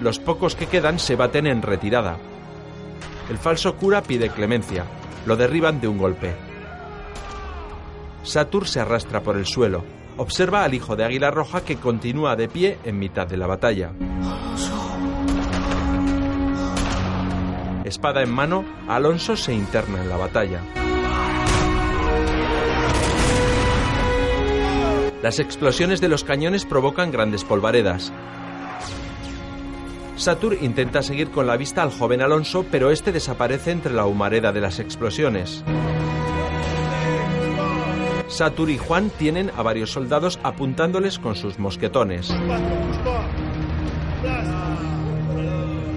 Los 0.00 0.18
pocos 0.18 0.54
que 0.56 0.66
quedan 0.66 0.98
se 0.98 1.16
baten 1.16 1.46
en 1.46 1.62
retirada. 1.62 2.16
El 3.28 3.38
falso 3.38 3.76
cura 3.76 4.02
pide 4.02 4.30
clemencia. 4.30 4.84
Lo 5.26 5.36
derriban 5.36 5.80
de 5.80 5.88
un 5.88 5.98
golpe. 5.98 6.45
Satur 8.26 8.66
se 8.66 8.80
arrastra 8.80 9.22
por 9.22 9.36
el 9.36 9.46
suelo. 9.46 9.84
Observa 10.16 10.64
al 10.64 10.74
hijo 10.74 10.96
de 10.96 11.04
Águila 11.04 11.30
Roja 11.30 11.64
que 11.64 11.76
continúa 11.76 12.34
de 12.34 12.48
pie 12.48 12.78
en 12.84 12.98
mitad 12.98 13.26
de 13.26 13.36
la 13.36 13.46
batalla. 13.46 13.92
Espada 17.84 18.22
en 18.22 18.32
mano, 18.32 18.64
Alonso 18.88 19.36
se 19.36 19.54
interna 19.54 20.02
en 20.02 20.08
la 20.08 20.16
batalla. 20.16 20.60
Las 25.22 25.38
explosiones 25.38 26.00
de 26.00 26.08
los 26.08 26.24
cañones 26.24 26.64
provocan 26.64 27.12
grandes 27.12 27.44
polvaredas. 27.44 28.12
Satur 30.16 30.56
intenta 30.60 31.02
seguir 31.02 31.30
con 31.30 31.46
la 31.46 31.56
vista 31.56 31.82
al 31.82 31.92
joven 31.92 32.22
Alonso, 32.22 32.64
pero 32.72 32.90
este 32.90 33.12
desaparece 33.12 33.70
entre 33.70 33.92
la 33.92 34.06
humareda 34.06 34.50
de 34.50 34.60
las 34.60 34.80
explosiones. 34.80 35.62
Satur 38.28 38.70
y 38.70 38.78
Juan 38.78 39.10
tienen 39.10 39.50
a 39.56 39.62
varios 39.62 39.92
soldados 39.92 40.38
apuntándoles 40.42 41.18
con 41.18 41.36
sus 41.36 41.58
mosquetones. 41.58 42.34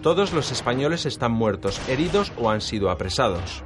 Todos 0.01 0.31
los 0.31 0.51
españoles 0.51 1.05
están 1.05 1.31
muertos, 1.31 1.81
heridos 1.89 2.31
o 2.37 2.49
han 2.49 2.61
sido 2.61 2.89
apresados. 2.89 3.63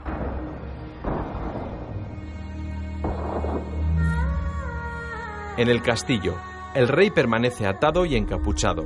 En 5.58 5.70
el 5.70 5.84
castillo, 5.84 6.36
el 6.74 6.88
rey 6.88 7.12
permanece 7.12 7.68
atado 7.68 8.06
y 8.06 8.16
encapuchado. 8.16 8.86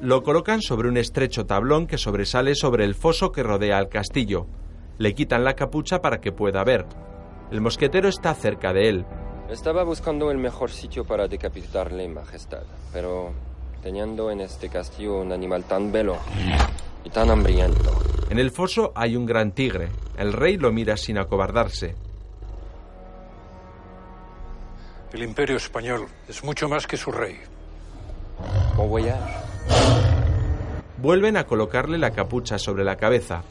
Lo 0.00 0.22
colocan 0.22 0.62
sobre 0.62 0.88
un 0.88 0.96
estrecho 0.96 1.44
tablón 1.44 1.86
que 1.86 1.98
sobresale 1.98 2.54
sobre 2.54 2.84
el 2.84 2.94
foso 2.94 3.30
que 3.30 3.42
rodea 3.42 3.76
al 3.76 3.90
castillo. 3.90 4.46
Le 4.96 5.14
quitan 5.14 5.44
la 5.44 5.54
capucha 5.54 6.00
para 6.00 6.20
que 6.20 6.32
pueda 6.32 6.64
ver. 6.64 6.86
El 7.50 7.60
mosquetero 7.60 8.08
está 8.08 8.34
cerca 8.34 8.72
de 8.72 8.88
él. 8.88 9.06
Estaba 9.50 9.84
buscando 9.84 10.30
el 10.30 10.38
mejor 10.38 10.70
sitio 10.70 11.04
para 11.04 11.28
decapitarle, 11.28 12.08
Majestad, 12.08 12.64
pero 12.92 13.32
teniendo 13.82 14.30
en 14.30 14.40
este 14.40 14.68
castillo 14.68 15.20
un 15.20 15.32
animal 15.32 15.64
tan 15.64 15.92
velo 15.92 16.16
y 17.04 17.10
tan 17.10 17.30
hambriento. 17.30 17.92
En 18.30 18.38
el 18.38 18.50
foso 18.50 18.92
hay 18.94 19.16
un 19.16 19.26
gran 19.26 19.52
tigre. 19.52 19.90
El 20.16 20.32
rey 20.32 20.56
lo 20.56 20.72
mira 20.72 20.96
sin 20.96 21.18
acobardarse. 21.18 21.94
El 25.12 25.22
imperio 25.22 25.56
español 25.56 26.06
es 26.26 26.42
mucho 26.42 26.68
más 26.68 26.86
que 26.86 26.96
su 26.96 27.12
rey. 27.12 27.38
Bon 28.76 28.88
voyage. 28.88 29.20
Vuelven 30.98 31.36
a 31.36 31.44
colocarle 31.44 31.98
la 31.98 32.12
capucha 32.12 32.58
sobre 32.58 32.82
la 32.82 32.96
cabeza. 32.96 33.42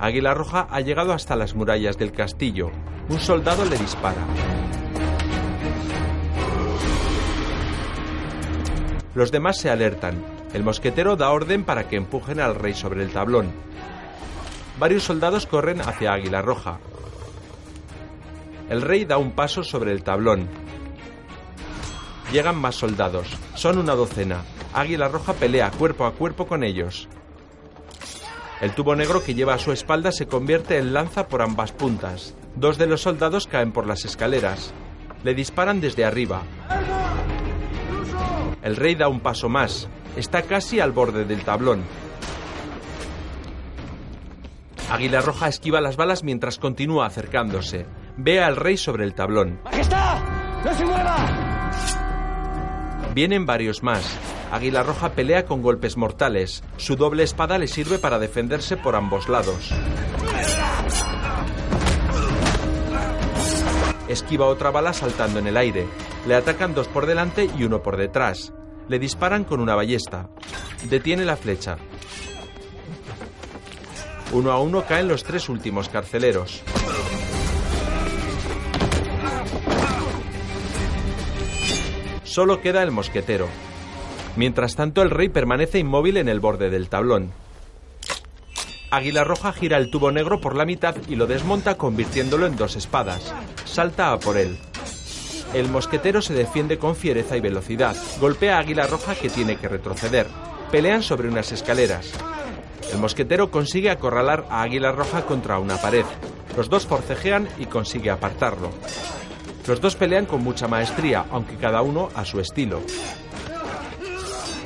Águila 0.00 0.32
Roja 0.32 0.68
ha 0.70 0.80
llegado 0.80 1.12
hasta 1.12 1.34
las 1.34 1.56
murallas 1.56 1.98
del 1.98 2.12
castillo. 2.12 2.70
Un 3.08 3.18
soldado 3.18 3.64
le 3.64 3.76
dispara. 3.76 4.24
Los 9.14 9.32
demás 9.32 9.58
se 9.58 9.70
alertan. 9.70 10.22
El 10.52 10.62
mosquetero 10.62 11.16
da 11.16 11.30
orden 11.30 11.64
para 11.64 11.88
que 11.88 11.96
empujen 11.96 12.38
al 12.38 12.54
rey 12.54 12.74
sobre 12.74 13.02
el 13.02 13.10
tablón. 13.10 13.50
Varios 14.78 15.02
soldados 15.02 15.46
corren 15.46 15.80
hacia 15.80 16.12
Águila 16.12 16.42
Roja. 16.42 16.78
El 18.70 18.82
rey 18.82 19.04
da 19.04 19.18
un 19.18 19.32
paso 19.32 19.64
sobre 19.64 19.90
el 19.90 20.04
tablón. 20.04 20.48
Llegan 22.32 22.56
más 22.56 22.76
soldados. 22.76 23.36
Son 23.56 23.78
una 23.78 23.96
docena. 23.96 24.44
Águila 24.72 25.08
Roja 25.08 25.32
pelea 25.32 25.72
cuerpo 25.72 26.06
a 26.06 26.12
cuerpo 26.12 26.46
con 26.46 26.62
ellos. 26.62 27.08
El 28.60 28.72
tubo 28.72 28.96
negro 28.96 29.22
que 29.22 29.34
lleva 29.34 29.54
a 29.54 29.58
su 29.58 29.70
espalda 29.70 30.10
se 30.10 30.26
convierte 30.26 30.78
en 30.78 30.92
lanza 30.92 31.28
por 31.28 31.42
ambas 31.42 31.70
puntas. 31.70 32.34
Dos 32.56 32.76
de 32.76 32.86
los 32.86 33.02
soldados 33.02 33.46
caen 33.46 33.70
por 33.70 33.86
las 33.86 34.04
escaleras. 34.04 34.72
Le 35.22 35.34
disparan 35.34 35.80
desde 35.80 36.04
arriba. 36.04 36.42
El 38.62 38.74
rey 38.74 38.96
da 38.96 39.08
un 39.08 39.20
paso 39.20 39.48
más. 39.48 39.88
Está 40.16 40.42
casi 40.42 40.80
al 40.80 40.90
borde 40.90 41.24
del 41.24 41.44
tablón. 41.44 41.82
Águila 44.90 45.20
Roja 45.20 45.48
esquiva 45.48 45.80
las 45.80 45.96
balas 45.96 46.24
mientras 46.24 46.58
continúa 46.58 47.06
acercándose. 47.06 47.86
Ve 48.16 48.42
al 48.42 48.56
rey 48.56 48.76
sobre 48.76 49.04
el 49.04 49.14
tablón. 49.14 49.60
¡Majestad! 49.64 50.18
¡No 50.64 50.74
se 50.74 50.84
mueva! 50.84 51.47
Vienen 53.14 53.46
varios 53.46 53.82
más. 53.82 54.04
Águila 54.52 54.82
Roja 54.82 55.10
pelea 55.12 55.44
con 55.44 55.62
golpes 55.62 55.96
mortales. 55.96 56.62
Su 56.76 56.96
doble 56.96 57.22
espada 57.22 57.58
le 57.58 57.66
sirve 57.66 57.98
para 57.98 58.18
defenderse 58.18 58.76
por 58.76 58.94
ambos 58.94 59.28
lados. 59.28 59.72
Esquiva 64.08 64.46
otra 64.46 64.70
bala 64.70 64.92
saltando 64.92 65.38
en 65.38 65.46
el 65.48 65.56
aire. 65.56 65.86
Le 66.26 66.34
atacan 66.34 66.74
dos 66.74 66.88
por 66.88 67.06
delante 67.06 67.50
y 67.58 67.64
uno 67.64 67.82
por 67.82 67.96
detrás. 67.96 68.52
Le 68.88 68.98
disparan 68.98 69.44
con 69.44 69.60
una 69.60 69.74
ballesta. 69.74 70.30
Detiene 70.88 71.24
la 71.24 71.36
flecha. 71.36 71.76
Uno 74.32 74.52
a 74.52 74.60
uno 74.60 74.84
caen 74.86 75.08
los 75.08 75.24
tres 75.24 75.48
últimos 75.48 75.88
carceleros. 75.88 76.62
Solo 82.38 82.60
queda 82.60 82.84
el 82.84 82.92
mosquetero. 82.92 83.48
Mientras 84.36 84.76
tanto, 84.76 85.02
el 85.02 85.10
rey 85.10 85.28
permanece 85.28 85.80
inmóvil 85.80 86.18
en 86.18 86.28
el 86.28 86.38
borde 86.38 86.70
del 86.70 86.88
tablón. 86.88 87.32
Águila 88.92 89.24
Roja 89.24 89.52
gira 89.52 89.76
el 89.76 89.90
tubo 89.90 90.12
negro 90.12 90.40
por 90.40 90.54
la 90.54 90.64
mitad 90.64 90.94
y 91.08 91.16
lo 91.16 91.26
desmonta 91.26 91.76
convirtiéndolo 91.76 92.46
en 92.46 92.54
dos 92.54 92.76
espadas. 92.76 93.34
Salta 93.64 94.12
a 94.12 94.20
por 94.20 94.36
él. 94.36 94.56
El 95.52 95.68
mosquetero 95.68 96.22
se 96.22 96.32
defiende 96.32 96.78
con 96.78 96.94
fiereza 96.94 97.36
y 97.36 97.40
velocidad. 97.40 97.96
Golpea 98.20 98.58
a 98.58 98.60
Águila 98.60 98.86
Roja 98.86 99.16
que 99.16 99.30
tiene 99.30 99.56
que 99.56 99.66
retroceder. 99.66 100.28
Pelean 100.70 101.02
sobre 101.02 101.26
unas 101.26 101.50
escaleras. 101.50 102.12
El 102.92 102.98
mosquetero 102.98 103.50
consigue 103.50 103.90
acorralar 103.90 104.46
a 104.48 104.62
Águila 104.62 104.92
Roja 104.92 105.22
contra 105.22 105.58
una 105.58 105.76
pared. 105.78 106.04
Los 106.56 106.70
dos 106.70 106.86
forcejean 106.86 107.48
y 107.58 107.66
consigue 107.66 108.10
apartarlo. 108.10 108.70
Los 109.68 109.82
dos 109.82 109.96
pelean 109.96 110.24
con 110.24 110.42
mucha 110.42 110.66
maestría, 110.66 111.26
aunque 111.30 111.56
cada 111.56 111.82
uno 111.82 112.08
a 112.14 112.24
su 112.24 112.40
estilo. 112.40 112.80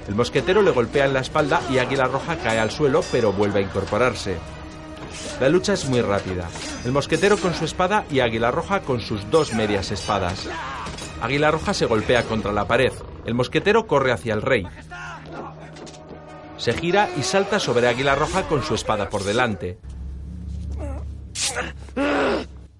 El 0.06 0.14
mosquetero 0.14 0.62
le 0.62 0.70
golpea 0.70 1.06
en 1.06 1.12
la 1.12 1.20
espalda 1.20 1.60
y 1.68 1.78
Águila 1.78 2.04
Roja 2.04 2.36
cae 2.36 2.60
al 2.60 2.70
suelo, 2.70 3.02
pero 3.10 3.32
vuelve 3.32 3.58
a 3.58 3.62
incorporarse. 3.62 4.36
La 5.40 5.48
lucha 5.48 5.72
es 5.72 5.88
muy 5.88 6.02
rápida. 6.02 6.48
El 6.84 6.92
mosquetero 6.92 7.36
con 7.36 7.52
su 7.52 7.64
espada 7.64 8.04
y 8.12 8.20
Águila 8.20 8.52
Roja 8.52 8.82
con 8.82 9.00
sus 9.00 9.28
dos 9.28 9.52
medias 9.54 9.90
espadas. 9.90 10.48
Águila 11.20 11.50
Roja 11.50 11.74
se 11.74 11.86
golpea 11.86 12.22
contra 12.22 12.52
la 12.52 12.68
pared. 12.68 12.92
El 13.26 13.34
mosquetero 13.34 13.88
corre 13.88 14.12
hacia 14.12 14.34
el 14.34 14.42
rey. 14.42 14.68
Se 16.58 16.74
gira 16.74 17.08
y 17.18 17.24
salta 17.24 17.58
sobre 17.58 17.88
Águila 17.88 18.14
Roja 18.14 18.44
con 18.44 18.62
su 18.62 18.76
espada 18.76 19.08
por 19.10 19.24
delante. 19.24 19.80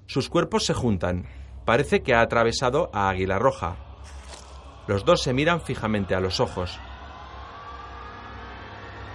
Sus 0.07 0.29
cuerpos 0.29 0.65
se 0.65 0.75
juntan. 0.75 1.42
Parece 1.65 2.03
que 2.03 2.15
ha 2.15 2.21
atravesado 2.21 2.91
a 2.93 3.09
Águila 3.09 3.39
Roja. 3.39 3.77
Los 4.87 5.05
dos 5.05 5.23
se 5.23 5.33
miran 5.33 5.61
fijamente 5.61 6.15
a 6.15 6.21
los 6.21 6.41
ojos. 6.41 6.79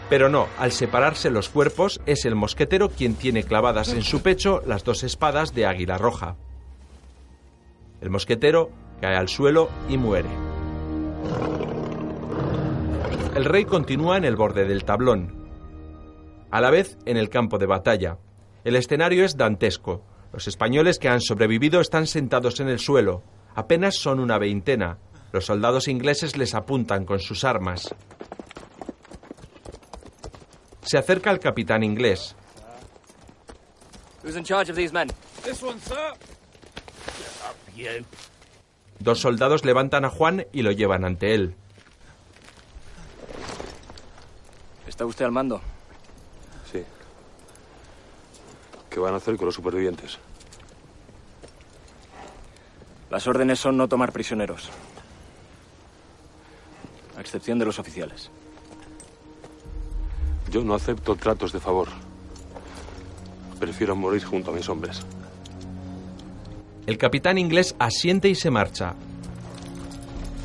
Pero 0.10 0.30
no, 0.30 0.48
al 0.58 0.72
separarse 0.72 1.30
los 1.30 1.50
cuerpos, 1.50 2.00
es 2.06 2.24
el 2.26 2.36
mosquetero 2.36 2.90
quien 2.90 3.16
tiene 3.16 3.44
clavadas 3.44 3.94
en 3.94 4.04
su 4.04 4.22
pecho 4.22 4.62
las 4.66 4.86
dos 4.86 5.04
espadas 5.04 5.54
de 5.54 5.66
Águila 5.66 5.98
Roja. 5.98 6.38
El 8.00 8.10
mosquetero 8.10 8.70
cae 9.02 9.18
al 9.18 9.28
suelo 9.28 9.70
y 9.90 9.98
muere. 9.98 10.30
El 13.36 13.44
rey 13.46 13.66
continúa 13.66 14.18
en 14.18 14.24
el 14.24 14.38
borde 14.38 14.66
del 14.66 14.86
tablón. 14.86 15.36
A 16.50 16.62
la 16.62 16.72
vez, 16.72 16.98
en 17.06 17.18
el 17.18 17.30
campo 17.30 17.58
de 17.58 17.66
batalla. 17.66 18.18
El 18.64 18.76
escenario 18.76 19.26
es 19.26 19.36
dantesco. 19.36 20.04
Los 20.34 20.48
españoles 20.48 21.00
que 21.00 21.10
han 21.10 21.22
sobrevivido 21.22 21.82
están 21.82 22.08
sentados 22.08 22.60
en 22.60 22.70
el 22.70 22.80
suelo. 22.80 23.24
Apenas 23.56 23.96
son 23.96 24.20
una 24.20 24.38
veintena. 24.38 24.98
Los 25.32 25.46
soldados 25.46 25.88
ingleses 25.88 26.38
les 26.38 26.54
apuntan 26.54 27.06
con 27.06 27.20
sus 27.20 27.44
armas. 27.44 27.94
Se 30.84 30.98
acerca 30.98 31.32
el 31.32 31.40
capitán 31.40 31.84
inglés. 31.84 32.36
Who's 34.24 34.36
in 34.36 34.44
charge 34.44 34.70
of 34.70 34.78
these 34.78 34.94
men? 34.94 35.10
This 35.44 35.62
one, 35.64 35.80
sir. 35.80 36.14
Bien. 37.76 38.06
Dos 39.00 39.20
soldados 39.20 39.64
levantan 39.64 40.06
a 40.06 40.10
Juan 40.10 40.46
y 40.52 40.64
lo 40.64 40.72
llevan 40.72 41.06
ante 41.06 41.34
él. 41.36 41.56
¿Está 44.88 45.06
usted 45.06 45.26
al 45.26 45.32
mando? 45.32 45.62
Sí. 46.72 46.84
¿Qué 48.90 49.00
van 49.00 49.14
a 49.14 49.18
hacer 49.18 49.38
con 49.38 49.46
los 49.46 49.56
supervivientes? 49.56 50.18
Las 53.10 53.28
órdenes 53.28 53.60
son 53.60 53.78
no 53.78 53.88
tomar 53.88 54.12
prisioneros. 54.12 54.70
A 57.16 57.22
excepción 57.22 57.58
de 57.58 57.66
los 57.66 57.80
oficiales. 57.80 58.30
Yo 60.52 60.64
no 60.64 60.76
acepto 60.76 61.16
tratos 61.16 61.52
de 61.52 61.60
favor. 61.60 61.88
Prefiero 63.60 63.96
morir 63.96 64.24
junto 64.24 64.52
a 64.52 64.54
mis 64.54 64.68
hombres. 64.70 65.02
El 66.86 66.98
capitán 66.98 67.38
inglés 67.38 67.76
asiente 67.80 68.30
y 68.30 68.36
se 68.36 68.50
marcha. 68.50 68.94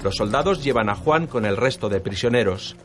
Los 0.02 0.16
soldados 0.16 0.64
llevan 0.64 0.88
a 0.88 0.96
Juan 0.96 1.26
con 1.26 1.44
el 1.44 1.56
resto 1.56 1.88
de 1.88 2.00
prisioneros. 2.00 2.76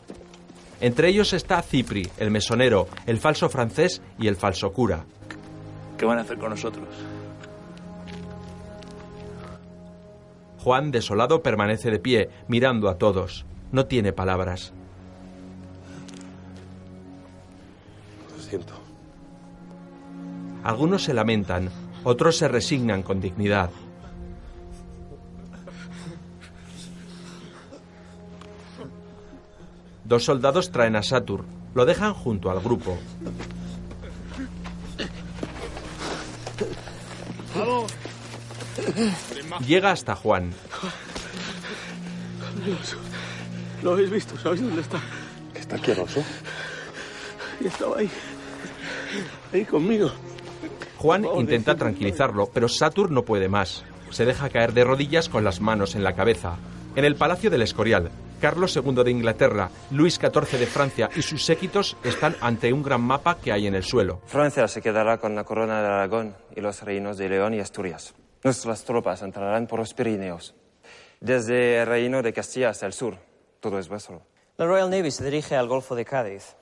Entre 0.79 1.09
ellos 1.09 1.33
está 1.33 1.61
Cipri, 1.63 2.07
el 2.17 2.29
mesonero, 2.29 2.87
el 3.07 3.17
falso 3.17 3.49
francés 3.49 4.01
y 4.19 4.27
el 4.27 4.35
falso 4.35 4.71
cura. 4.71 5.05
¿Qué 5.97 6.05
van 6.05 6.19
a 6.19 6.21
hacer 6.21 6.37
con 6.37 6.51
nosotros? 6.51 6.87
Juan, 10.59 10.91
desolado, 10.91 11.41
permanece 11.41 11.89
de 11.89 11.99
pie, 11.99 12.29
mirando 12.47 12.89
a 12.89 12.97
todos. 12.97 13.45
No 13.71 13.85
tiene 13.85 14.13
palabras. 14.13 14.73
Lo 18.35 18.43
siento. 18.43 18.73
Algunos 20.63 21.03
se 21.03 21.13
lamentan, 21.13 21.69
otros 22.03 22.37
se 22.37 22.47
resignan 22.47 23.01
con 23.01 23.21
dignidad. 23.21 23.69
Dos 30.03 30.23
soldados 30.25 30.71
traen 30.71 30.95
a 30.95 31.03
Satur, 31.03 31.45
lo 31.73 31.85
dejan 31.85 32.13
junto 32.13 32.49
al 32.49 32.59
grupo. 32.61 32.97
Llega 39.65 39.91
hasta 39.91 40.15
Juan. 40.15 40.53
Lo 43.81 43.93
habéis 43.93 44.09
visto, 44.09 44.37
¿sabéis 44.37 44.61
dónde 44.61 44.81
está? 44.81 44.99
¿Está 45.55 45.75
aquí 45.77 45.91
Alonso? 45.91 46.23
Y 47.61 47.67
estaba 47.67 47.97
ahí. 47.97 48.09
Ahí 49.53 49.65
conmigo. 49.65 50.11
Juan 50.97 51.25
intenta 51.35 51.75
tranquilizarlo, 51.75 52.49
pero 52.53 52.67
Satur 52.67 53.11
no 53.11 53.23
puede 53.23 53.49
más. 53.49 53.83
Se 54.09 54.25
deja 54.25 54.49
caer 54.49 54.73
de 54.73 54.83
rodillas 54.83 55.29
con 55.29 55.43
las 55.43 55.61
manos 55.61 55.95
en 55.95 56.03
la 56.03 56.13
cabeza. 56.13 56.57
En 56.95 57.05
el 57.05 57.15
Palacio 57.15 57.49
del 57.49 57.61
Escorial, 57.61 58.09
Carlos 58.41 58.75
II 58.75 59.03
de 59.03 59.11
Inglaterra, 59.11 59.69
Luis 59.91 60.15
XIV 60.15 60.59
de 60.59 60.67
Francia 60.67 61.09
y 61.15 61.21
sus 61.21 61.43
séquitos 61.43 61.97
están 62.03 62.35
ante 62.41 62.71
un 62.73 62.83
gran 62.83 63.01
mapa 63.01 63.37
que 63.37 63.51
hay 63.51 63.67
en 63.67 63.75
el 63.75 63.83
suelo. 63.83 64.21
Francia 64.25 64.67
se 64.67 64.81
quedará 64.81 65.17
con 65.17 65.35
la 65.35 65.43
corona 65.43 65.81
de 65.81 65.87
Aragón 65.87 66.35
y 66.55 66.61
los 66.61 66.81
reinos 66.81 67.17
de 67.17 67.29
León 67.29 67.53
y 67.53 67.59
Asturias. 67.59 68.13
Nuestras 68.43 68.83
tropas 68.83 69.21
entrarán 69.21 69.67
por 69.67 69.79
los 69.79 69.93
Pirineos. 69.93 70.55
Desde 71.19 71.81
el 71.81 71.87
reino 71.87 72.21
de 72.21 72.33
Castilla 72.33 72.69
hasta 72.69 72.85
el 72.85 72.93
sur, 72.93 73.17
todo 73.59 73.79
es 73.79 73.89
vuestro. 73.89 74.21
La 74.57 74.65
Royal 74.65 74.89
Navy 74.89 75.11
se 75.11 75.23
dirige 75.23 75.55
al 75.55 75.67
Golfo 75.67 75.95
de 75.95 76.05
Cádiz. 76.05 76.55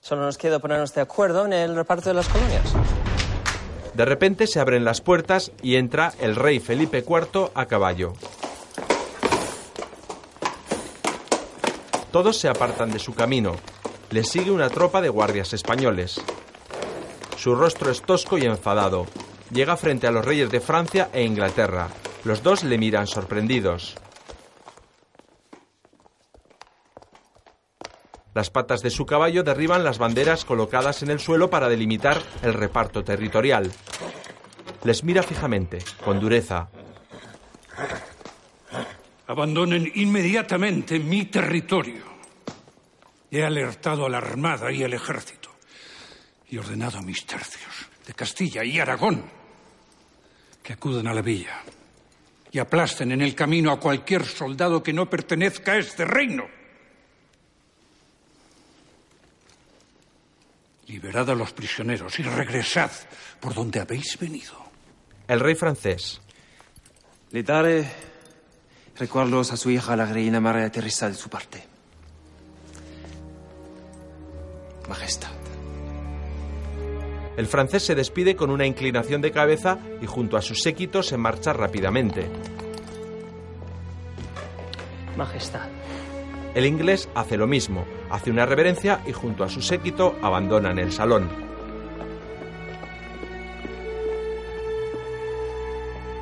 Solo 0.00 0.22
nos 0.22 0.38
queda 0.38 0.58
ponernos 0.58 0.94
de 0.94 1.02
acuerdo 1.02 1.44
en 1.46 1.52
el 1.52 1.76
reparto 1.76 2.08
de 2.08 2.14
las 2.14 2.28
colonias. 2.28 2.74
De 3.94 4.04
repente 4.06 4.46
se 4.46 4.58
abren 4.58 4.84
las 4.84 5.02
puertas 5.02 5.52
y 5.62 5.76
entra 5.76 6.14
el 6.20 6.34
rey 6.34 6.60
Felipe 6.60 7.04
IV 7.06 7.50
a 7.54 7.66
caballo. 7.66 8.14
Todos 12.12 12.36
se 12.36 12.48
apartan 12.48 12.90
de 12.90 12.98
su 12.98 13.14
camino. 13.14 13.56
Le 14.10 14.22
sigue 14.22 14.50
una 14.50 14.68
tropa 14.68 15.00
de 15.00 15.08
guardias 15.08 15.54
españoles. 15.54 16.20
Su 17.38 17.54
rostro 17.54 17.90
es 17.90 18.02
tosco 18.02 18.36
y 18.36 18.44
enfadado. 18.44 19.06
Llega 19.50 19.78
frente 19.78 20.06
a 20.06 20.10
los 20.10 20.24
reyes 20.24 20.50
de 20.50 20.60
Francia 20.60 21.08
e 21.14 21.24
Inglaterra. 21.24 21.88
Los 22.24 22.42
dos 22.42 22.64
le 22.64 22.76
miran 22.76 23.06
sorprendidos. 23.06 23.96
Las 28.34 28.50
patas 28.50 28.82
de 28.82 28.90
su 28.90 29.06
caballo 29.06 29.42
derriban 29.42 29.82
las 29.82 29.98
banderas 29.98 30.44
colocadas 30.44 31.02
en 31.02 31.10
el 31.10 31.18
suelo 31.18 31.48
para 31.48 31.70
delimitar 31.70 32.22
el 32.42 32.52
reparto 32.52 33.04
territorial. 33.04 33.72
Les 34.84 35.02
mira 35.02 35.22
fijamente, 35.22 35.78
con 36.04 36.20
dureza. 36.20 36.68
Abandonen 39.26 39.90
inmediatamente 39.94 40.98
mi 40.98 41.26
territorio. 41.26 42.04
He 43.30 43.42
alertado 43.42 44.06
a 44.06 44.10
la 44.10 44.18
Armada 44.18 44.70
y 44.72 44.82
al 44.82 44.92
Ejército 44.92 45.50
y 46.50 46.58
ordenado 46.58 46.98
a 46.98 47.02
mis 47.02 47.24
tercios 47.24 47.72
de 48.06 48.12
Castilla 48.12 48.62
y 48.62 48.78
Aragón 48.78 49.24
que 50.62 50.74
acudan 50.74 51.06
a 51.06 51.14
la 51.14 51.22
villa 51.22 51.62
y 52.50 52.58
aplasten 52.58 53.12
en 53.12 53.22
el 53.22 53.34
camino 53.34 53.72
a 53.72 53.80
cualquier 53.80 54.26
soldado 54.26 54.82
que 54.82 54.92
no 54.92 55.08
pertenezca 55.08 55.72
a 55.72 55.78
este 55.78 56.04
reino. 56.04 56.44
Liberad 60.88 61.30
a 61.30 61.34
los 61.34 61.52
prisioneros 61.52 62.18
y 62.18 62.22
regresad 62.22 62.90
por 63.40 63.54
donde 63.54 63.80
habéis 63.80 64.18
venido. 64.18 64.54
El 65.26 65.40
rey 65.40 65.54
francés. 65.54 66.20
Le 67.30 67.42
daré 67.42 67.90
recuerdos 68.96 69.52
a 69.52 69.56
su 69.56 69.70
hija, 69.70 69.96
la 69.96 70.06
reina 70.06 70.40
María 70.40 70.70
Teresa, 70.70 71.08
de 71.08 71.14
su 71.14 71.28
parte. 71.28 71.64
Majestad. 74.88 75.30
El 77.36 77.46
francés 77.46 77.84
se 77.84 77.94
despide 77.94 78.36
con 78.36 78.50
una 78.50 78.66
inclinación 78.66 79.22
de 79.22 79.32
cabeza 79.32 79.78
y 80.02 80.06
junto 80.06 80.36
a 80.36 80.42
su 80.42 80.54
séquito 80.54 81.02
se 81.02 81.16
marcha 81.16 81.52
rápidamente. 81.52 82.28
Majestad. 85.16 85.68
El 86.54 86.66
inglés 86.66 87.08
hace 87.14 87.38
lo 87.38 87.46
mismo, 87.46 87.86
hace 88.10 88.30
una 88.30 88.44
reverencia 88.44 89.00
y 89.06 89.12
junto 89.12 89.44
a 89.44 89.48
su 89.48 89.62
séquito 89.62 90.14
abandonan 90.20 90.78
el 90.78 90.92
salón. 90.92 91.41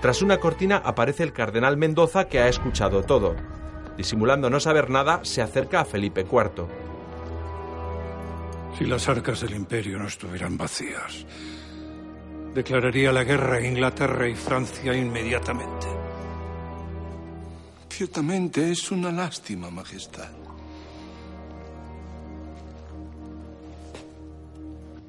Tras 0.01 0.23
una 0.23 0.39
cortina 0.39 0.77
aparece 0.79 1.23
el 1.23 1.33
cardenal 1.33 1.77
Mendoza 1.77 2.27
que 2.27 2.41
ha 2.41 2.49
escuchado 2.49 3.03
todo. 3.03 3.37
Disimulando 3.99 4.49
no 4.49 4.59
saber 4.59 4.89
nada, 4.89 5.21
se 5.25 5.43
acerca 5.43 5.81
a 5.81 5.85
Felipe 5.85 6.23
IV. 6.23 6.67
Si 8.79 8.87
las 8.87 9.07
arcas 9.11 9.43
del 9.43 9.55
imperio 9.55 9.99
no 9.99 10.07
estuvieran 10.07 10.57
vacías, 10.57 11.27
declararía 12.55 13.13
la 13.13 13.25
guerra 13.25 13.57
a 13.57 13.67
Inglaterra 13.67 14.27
y 14.27 14.35
Francia 14.35 14.95
inmediatamente. 14.95 15.87
Ciertamente 17.91 18.71
es 18.71 18.91
una 18.91 19.13
lástima, 19.13 19.71
Majestad. 19.71 20.31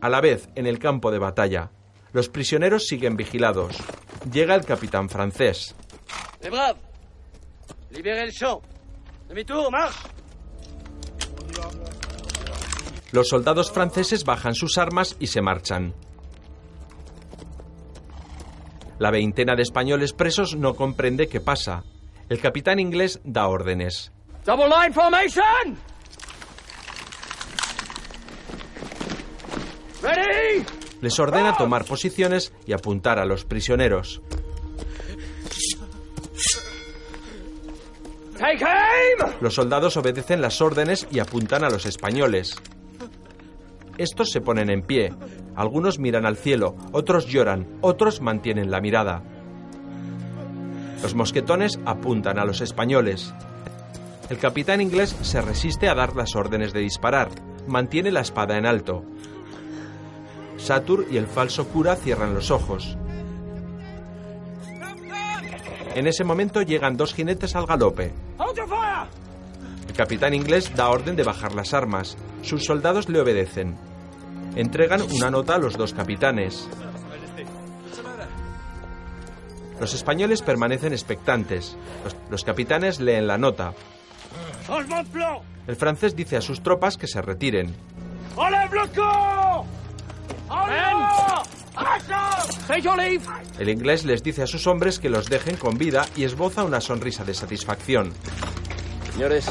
A 0.01 0.09
la 0.09 0.19
vez, 0.19 0.49
en 0.55 0.68
el 0.68 0.80
campo 0.80 1.11
de 1.11 1.19
batalla, 1.19 1.72
los 2.11 2.27
prisioneros 2.27 2.88
siguen 2.88 3.15
vigilados. 3.15 3.77
Llega 4.30 4.56
el 4.56 4.65
capitán 4.65 5.10
francés. 5.10 5.76
Les 6.41 6.52
braves, 6.52 6.81
libérez 7.89 8.23
el 8.23 8.31
champ. 8.31 8.61
Demi-tour, 9.27 9.72
marche. 9.72 10.10
Los 13.11 13.27
soldados 13.27 13.72
franceses 13.72 14.23
bajan 14.23 14.56
sus 14.56 14.77
armas 14.77 15.15
y 15.19 15.27
se 15.27 15.41
marchan. 15.41 15.93
La 18.99 19.11
veintena 19.11 19.56
de 19.56 19.64
españoles 19.64 20.14
presos 20.14 20.56
no 20.56 20.76
comprende 20.76 21.27
qué 21.27 21.41
pasa. 21.41 21.84
El 22.30 22.39
capitán 22.39 22.80
inglés 22.80 23.19
da 23.23 23.48
órdenes. 23.48 24.11
Double 24.45 24.69
line 24.69 24.93
formation. 24.93 25.77
Ready. 30.02 30.80
Les 31.01 31.19
ordena 31.19 31.57
tomar 31.57 31.85
posiciones 31.85 32.53
y 32.65 32.73
apuntar 32.73 33.19
a 33.19 33.25
los 33.25 33.43
prisioneros. 33.43 34.21
Los 39.39 39.55
soldados 39.55 39.97
obedecen 39.97 40.41
las 40.41 40.61
órdenes 40.61 41.07
y 41.11 41.19
apuntan 41.19 41.63
a 41.63 41.69
los 41.69 41.85
españoles. 41.85 42.55
Estos 43.97 44.31
se 44.31 44.41
ponen 44.41 44.69
en 44.69 44.81
pie. 44.81 45.13
Algunos 45.55 45.99
miran 45.99 46.25
al 46.25 46.37
cielo, 46.37 46.75
otros 46.91 47.27
lloran, 47.27 47.67
otros 47.81 48.21
mantienen 48.21 48.71
la 48.71 48.81
mirada. 48.81 49.21
Los 51.01 51.13
mosquetones 51.15 51.79
apuntan 51.85 52.39
a 52.39 52.45
los 52.45 52.61
españoles. 52.61 53.33
El 54.29 54.37
capitán 54.37 54.81
inglés 54.81 55.15
se 55.21 55.41
resiste 55.41 55.89
a 55.89 55.95
dar 55.95 56.15
las 56.15 56.35
órdenes 56.35 56.73
de 56.73 56.79
disparar. 56.79 57.29
Mantiene 57.67 58.11
la 58.11 58.21
espada 58.21 58.57
en 58.57 58.65
alto. 58.65 59.03
Satur 60.61 61.07
y 61.09 61.17
el 61.17 61.27
falso 61.27 61.67
cura 61.67 61.95
cierran 61.95 62.35
los 62.35 62.51
ojos. 62.51 62.97
En 65.95 66.07
ese 66.07 66.23
momento 66.23 66.61
llegan 66.61 66.95
dos 66.95 67.13
jinetes 67.13 67.55
al 67.55 67.65
galope. 67.65 68.13
El 69.88 69.93
capitán 69.95 70.33
inglés 70.33 70.71
da 70.75 70.89
orden 70.89 71.15
de 71.15 71.23
bajar 71.23 71.53
las 71.53 71.73
armas. 71.73 72.15
Sus 72.43 72.63
soldados 72.63 73.09
le 73.09 73.19
obedecen. 73.19 73.75
Entregan 74.55 75.01
una 75.01 75.31
nota 75.31 75.55
a 75.55 75.57
los 75.57 75.77
dos 75.77 75.93
capitanes. 75.93 76.69
Los 79.79 79.93
españoles 79.95 80.43
permanecen 80.43 80.93
expectantes. 80.93 81.75
Los, 82.03 82.15
los 82.29 82.43
capitanes 82.43 82.99
leen 82.99 83.25
la 83.25 83.38
nota. 83.38 83.73
El 85.67 85.75
francés 85.75 86.15
dice 86.15 86.38
a 86.38 86.41
sus 86.41 86.61
tropas 86.61 86.97
que 86.97 87.07
se 87.07 87.21
retiren. 87.21 87.75
El 93.59 93.69
inglés 93.69 94.05
les 94.05 94.23
dice 94.23 94.43
a 94.43 94.47
sus 94.47 94.65
hombres 94.67 94.99
que 94.99 95.09
los 95.09 95.27
dejen 95.27 95.55
con 95.55 95.77
vida 95.77 96.05
y 96.15 96.23
esboza 96.23 96.63
una 96.63 96.81
sonrisa 96.81 97.23
de 97.23 97.33
satisfacción. 97.33 98.11
Señores, 99.13 99.45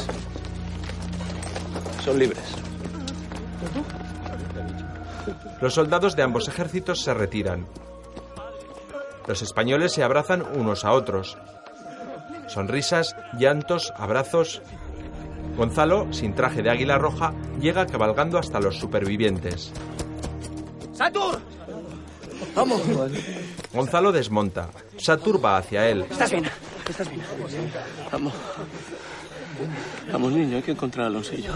son 2.03 2.19
libres. 2.19 2.43
Los 5.61 5.75
soldados 5.75 6.15
de 6.15 6.23
ambos 6.23 6.47
ejércitos 6.47 7.01
se 7.01 7.13
retiran. 7.13 7.67
Los 9.27 9.41
españoles 9.41 9.93
se 9.93 10.03
abrazan 10.03 10.43
unos 10.55 10.83
a 10.83 10.91
otros. 10.91 11.37
Sonrisas, 12.47 13.15
llantos, 13.37 13.93
abrazos. 13.95 14.61
Gonzalo, 15.55 16.11
sin 16.11 16.33
traje 16.33 16.63
de 16.63 16.71
águila 16.71 16.97
roja, 16.97 17.33
llega 17.59 17.85
cabalgando 17.85 18.39
hasta 18.39 18.59
los 18.59 18.77
supervivientes. 18.77 19.71
¡Satur! 21.01 21.39
¡Vamos! 22.53 22.79
Gonzalo 23.73 24.11
desmonta. 24.11 24.69
Satur 24.97 25.43
va 25.43 25.57
hacia 25.57 25.89
él. 25.89 26.05
¿Estás 26.07 26.29
bien? 26.29 26.45
¿Estás 26.87 27.09
bien? 27.09 27.23
Vamos. 28.11 28.33
Vamos, 30.11 30.31
niño, 30.31 30.57
hay 30.57 30.61
que 30.61 30.73
encontrar 30.73 31.05
a 31.05 31.07
Alonsillo. 31.07 31.53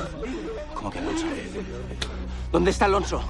¿Cómo 0.73 0.89
que 0.89 0.97
Alonso? 0.97 1.27
¿Dónde 2.51 2.71
está 2.71 2.85
Alonso? 2.85 3.21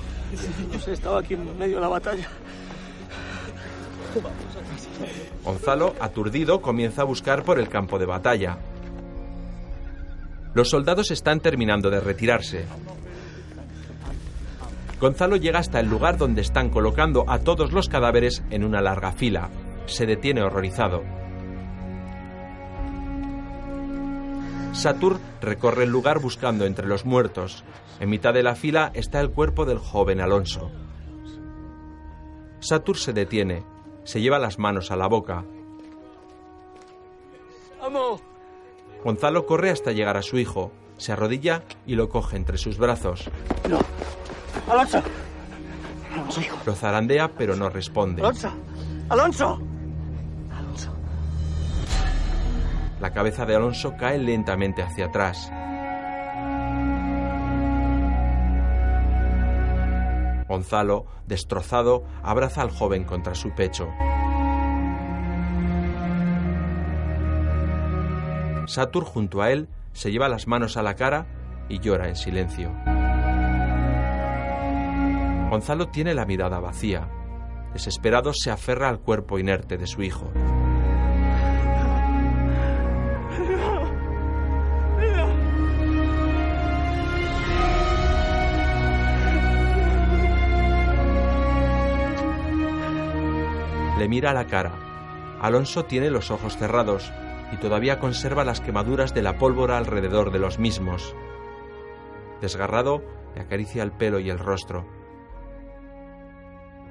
No 0.71 0.79
sé, 0.79 0.93
estaba 0.93 1.19
aquí 1.19 1.33
en 1.33 1.57
medio 1.59 1.75
de 1.75 1.81
la 1.81 1.89
batalla. 1.89 2.29
Gonzalo, 5.43 5.95
aturdido, 5.99 6.61
comienza 6.61 7.01
a 7.01 7.05
buscar 7.05 7.43
por 7.43 7.59
el 7.59 7.67
campo 7.67 7.99
de 7.99 8.05
batalla. 8.05 8.57
Los 10.53 10.69
soldados 10.69 11.11
están 11.11 11.41
terminando 11.41 11.89
de 11.89 11.99
retirarse. 11.99 12.65
Gonzalo 14.99 15.35
llega 15.35 15.59
hasta 15.59 15.79
el 15.79 15.87
lugar 15.87 16.17
donde 16.17 16.41
están 16.41 16.69
colocando 16.69 17.25
a 17.27 17.39
todos 17.39 17.71
los 17.73 17.89
cadáveres 17.89 18.43
en 18.49 18.63
una 18.63 18.81
larga 18.81 19.11
fila. 19.11 19.49
Se 19.85 20.05
detiene 20.05 20.41
horrorizado. 20.41 21.03
Satur 24.71 25.19
recorre 25.41 25.83
el 25.83 25.89
lugar 25.89 26.19
buscando 26.19 26.65
entre 26.65 26.87
los 26.87 27.05
muertos. 27.05 27.63
En 27.99 28.09
mitad 28.09 28.33
de 28.33 28.43
la 28.43 28.55
fila 28.55 28.91
está 28.93 29.21
el 29.21 29.31
cuerpo 29.31 29.65
del 29.65 29.79
joven 29.79 30.19
Alonso. 30.21 30.71
Satur 32.59 32.97
se 32.97 33.13
detiene, 33.13 33.63
se 34.03 34.21
lleva 34.21 34.39
las 34.39 34.59
manos 34.59 34.91
a 34.91 34.95
la 34.95 35.07
boca. 35.07 35.45
¡Vamos! 37.79 38.21
Gonzalo 39.03 39.45
corre 39.45 39.69
hasta 39.69 39.91
llegar 39.91 40.17
a 40.17 40.23
su 40.23 40.39
hijo, 40.39 40.71
se 40.97 41.11
arrodilla 41.11 41.63
y 41.85 41.95
lo 41.95 42.09
coge 42.09 42.37
entre 42.37 42.57
sus 42.57 42.77
brazos. 42.77 43.29
No. 43.69 43.79
¡Alonso! 44.69 45.01
Alonso, 46.13 46.41
hijo. 46.41 46.57
Lo 46.65 46.75
zarandea 46.75 47.31
pero 47.37 47.55
no 47.55 47.69
responde. 47.69 48.21
¡Alonso! 48.21 48.51
¡Alonso! 49.09 49.59
La 52.99 53.11
cabeza 53.11 53.45
de 53.45 53.55
Alonso 53.55 53.95
cae 53.97 54.17
lentamente 54.17 54.81
hacia 54.81 55.05
atrás. 55.05 55.51
Gonzalo, 60.47 61.05
destrozado, 61.27 62.03
abraza 62.23 62.61
al 62.61 62.71
joven 62.71 63.03
contra 63.03 63.35
su 63.35 63.53
pecho. 63.53 63.89
Satur 68.67 69.03
junto 69.03 69.41
a 69.41 69.51
él 69.51 69.67
se 69.93 70.11
lleva 70.11 70.29
las 70.29 70.47
manos 70.47 70.77
a 70.77 70.83
la 70.83 70.95
cara 70.95 71.27
y 71.69 71.79
llora 71.79 72.07
en 72.07 72.15
silencio. 72.15 72.71
Gonzalo 75.49 75.87
tiene 75.89 76.13
la 76.13 76.25
mirada 76.25 76.59
vacía. 76.59 77.07
Desesperado 77.73 78.33
se 78.33 78.51
aferra 78.51 78.89
al 78.89 78.99
cuerpo 78.99 79.39
inerte 79.39 79.77
de 79.77 79.87
su 79.87 80.01
hijo. 80.01 80.31
Le 93.97 94.09
mira 94.09 94.31
a 94.31 94.33
la 94.33 94.45
cara. 94.47 94.73
Alonso 95.41 95.85
tiene 95.85 96.09
los 96.09 96.31
ojos 96.31 96.57
cerrados 96.57 97.13
y 97.51 97.57
todavía 97.57 97.99
conserva 97.99 98.43
las 98.43 98.61
quemaduras 98.61 99.13
de 99.13 99.21
la 99.21 99.37
pólvora 99.37 99.77
alrededor 99.77 100.31
de 100.31 100.39
los 100.39 100.59
mismos. 100.59 101.15
Desgarrado, 102.41 103.01
le 103.35 103.41
acaricia 103.41 103.83
el 103.83 103.91
pelo 103.91 104.19
y 104.19 104.29
el 104.29 104.39
rostro. 104.39 104.94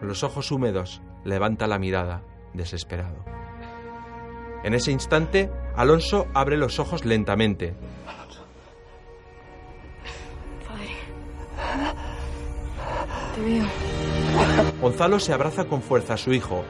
Con 0.05 0.10
los 0.10 0.22
ojos 0.22 0.52
húmedos, 0.52 1.01
levanta 1.24 1.66
la 1.66 1.78
mirada, 1.78 2.20
desesperado. 2.52 3.24
En 4.62 4.74
ese 4.74 4.93
instante, 4.93 5.51
Alonso 5.76 6.26
abre 6.35 6.59
los 6.59 6.78
ojos 6.78 7.06
lentamente. 7.06 7.74
Padre. 10.68 10.89
Te 13.35 13.40
veo. 13.40 13.64
Gonzalo 14.82 15.18
se 15.18 15.32
abraza 15.32 15.64
con 15.64 15.81
fuerza 15.81 16.12
a 16.12 16.18
su 16.18 16.35
hijo. 16.35 16.66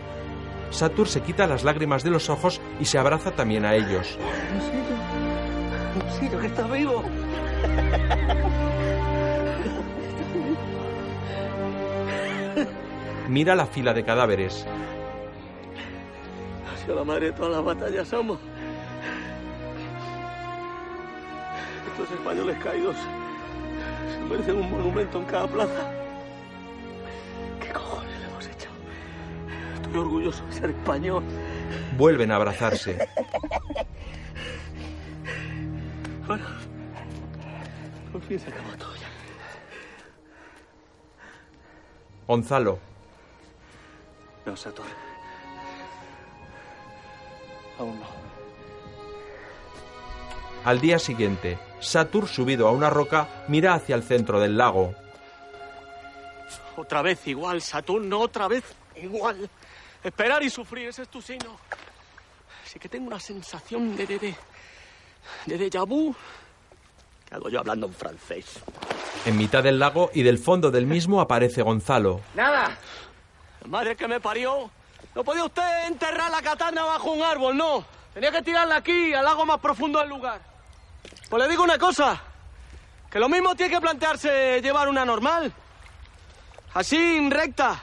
Satur 0.70 1.08
se 1.08 1.22
quita 1.22 1.48
las 1.48 1.64
lágrimas 1.64 2.04
de 2.04 2.10
los 2.10 2.30
ojos 2.30 2.60
y 2.78 2.84
se 2.84 2.98
abraza 2.98 3.32
también 3.32 3.64
a 3.64 3.74
ellos. 3.74 4.16
Que 6.20 6.46
está 6.46 6.68
vivo. 6.68 7.02
Mira 13.28 13.54
la 13.54 13.66
fila 13.66 13.94
de 13.94 14.04
cadáveres. 14.04 14.66
Ha 16.72 16.76
sido 16.84 16.96
la 16.96 17.04
madre 17.04 17.26
de 17.26 17.32
todas 17.32 17.52
las 17.52 17.64
batallas, 17.64 18.06
somos. 18.06 18.38
Estos 21.92 22.10
españoles 22.18 22.56
caídos 22.62 22.96
se 24.12 24.20
merecen 24.28 24.56
un 24.56 24.70
monumento 24.70 25.18
en 25.18 25.24
cada 25.24 25.46
plaza. 25.46 25.90
¿Qué 27.60 27.68
cojones 27.72 28.18
le 28.20 28.26
hemos 28.26 28.46
hecho? 28.46 28.68
Estoy 29.74 29.96
orgulloso 29.96 30.44
de 30.46 30.52
ser 30.52 30.70
español. 30.70 31.24
Vuelven 31.96 32.30
a 32.30 32.36
abrazarse. 32.36 33.08
Bueno, 36.26 36.44
por 38.12 38.22
fin 38.22 38.38
se 38.38 38.48
acabó 38.48 38.70
todo 38.78 38.94
ya. 38.96 39.08
Gonzalo, 42.26 42.78
No, 44.46 44.56
Sator. 44.56 44.86
Aún 47.78 47.98
no. 47.98 48.06
al 50.64 50.80
día 50.80 50.98
siguiente, 50.98 51.58
Satur, 51.80 52.26
subido 52.26 52.66
a 52.68 52.70
una 52.70 52.88
roca, 52.88 53.44
mira 53.48 53.74
hacia 53.74 53.94
el 53.96 54.02
centro 54.02 54.40
del 54.40 54.56
lago. 54.56 54.94
Otra 56.76 57.02
vez 57.02 57.26
igual, 57.26 57.60
Saturno, 57.60 58.20
otra 58.20 58.48
vez 58.48 58.64
igual. 58.96 59.48
Esperar 60.02 60.42
y 60.42 60.50
sufrir, 60.50 60.88
ese 60.88 61.02
es 61.02 61.08
tu 61.08 61.20
signo. 61.20 61.56
Así 62.64 62.78
que 62.78 62.88
tengo 62.88 63.06
una 63.06 63.20
sensación 63.20 63.94
de 63.96 64.06
de 64.06 64.18
de, 64.18 64.34
de 65.46 65.58
déjà 65.70 65.86
vu. 65.86 66.14
¿Qué 67.28 67.34
hago 67.34 67.48
yo 67.48 67.60
hablando 67.60 67.86
en 67.86 67.94
francés? 67.94 68.60
En 69.26 69.36
mitad 69.36 69.62
del 69.62 69.78
lago 69.78 70.10
y 70.12 70.22
del 70.22 70.38
fondo 70.38 70.70
del 70.70 70.86
mismo 70.86 71.20
aparece 71.20 71.62
Gonzalo. 71.62 72.20
¡Nada! 72.34 72.76
Madre 73.64 73.96
que 73.96 74.06
me 74.06 74.20
parió. 74.20 74.70
No 75.14 75.24
podía 75.24 75.44
usted 75.44 75.86
enterrar 75.86 76.30
la 76.30 76.42
katana 76.42 76.84
bajo 76.84 77.12
un 77.12 77.22
árbol, 77.22 77.56
no. 77.56 77.84
Tenía 78.12 78.30
que 78.30 78.42
tirarla 78.42 78.76
aquí, 78.76 79.12
al 79.12 79.24
lago 79.24 79.44
más 79.46 79.58
profundo 79.60 79.98
del 80.00 80.08
lugar. 80.08 80.40
Pues 81.28 81.42
le 81.42 81.48
digo 81.48 81.62
una 81.62 81.78
cosa. 81.78 82.20
Que 83.10 83.18
lo 83.18 83.28
mismo 83.28 83.54
tiene 83.54 83.74
que 83.74 83.80
plantearse 83.80 84.60
llevar 84.60 84.88
una 84.88 85.04
normal. 85.04 85.52
Así, 86.74 87.28
recta. 87.30 87.80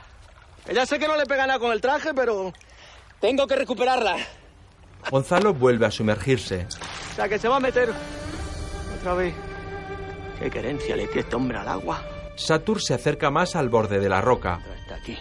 Que 0.66 0.74
ya 0.74 0.86
sé 0.86 0.99
que 0.99 1.08
no 1.08 1.16
le 1.16 1.26
pega 1.26 1.48
nada 1.48 1.60
con 1.60 1.72
el 1.72 1.82
traje, 1.82 2.14
pero... 2.14 2.53
Tengo 3.20 3.48
que 3.48 3.56
recuperarla. 3.56 4.18
Gonzalo 5.10 5.53
vuelve 5.53 5.86
a 5.86 5.91
sumergirse. 5.91 6.68
O 7.12 7.16
sea, 7.16 7.30
que 7.30 7.40
se 7.40 7.48
va 7.48 7.58
a 7.58 7.60
meter... 7.60 7.94
Otra 8.99 9.14
vez. 9.14 9.34
¿Qué 10.40 10.49
querencia 10.49 10.95
le 10.95 11.06
tiene 11.06 11.22
este 11.22 11.36
hombre 11.36 11.58
al 11.58 11.68
agua? 11.68 12.03
Satur 12.36 12.82
se 12.82 12.94
acerca 12.94 13.30
más 13.30 13.56
al 13.56 13.70
borde 13.70 13.99
de 13.99 14.10
la 14.10 14.22
roca. 14.22 14.60
Está 14.82 14.95
aquí. 14.95 15.18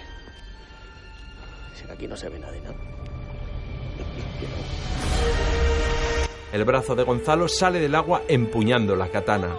Aquí 2.01 2.09
no 2.09 2.17
se 2.17 2.31
ve 2.31 2.39
nada 2.39 2.53
de 2.55 2.63
nada. 2.63 2.75
El 6.51 6.65
brazo 6.65 6.97
de 6.97 7.03
Gonzalo 7.03 7.47
sale 7.47 7.79
del 7.79 7.95
agua 7.95 8.23
empuñando 8.27 8.97
la 8.97 9.09
katana. 9.09 9.49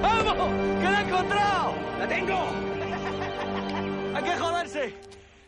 ¡Vamos! 0.00 0.48
¡Que 0.80 0.84
la 0.84 1.02
he 1.02 1.04
encontrado! 1.06 1.74
¡La 1.98 2.08
tengo! 2.08 2.38
Hay 4.16 4.24
que 4.24 4.36
joderse. 4.38 4.94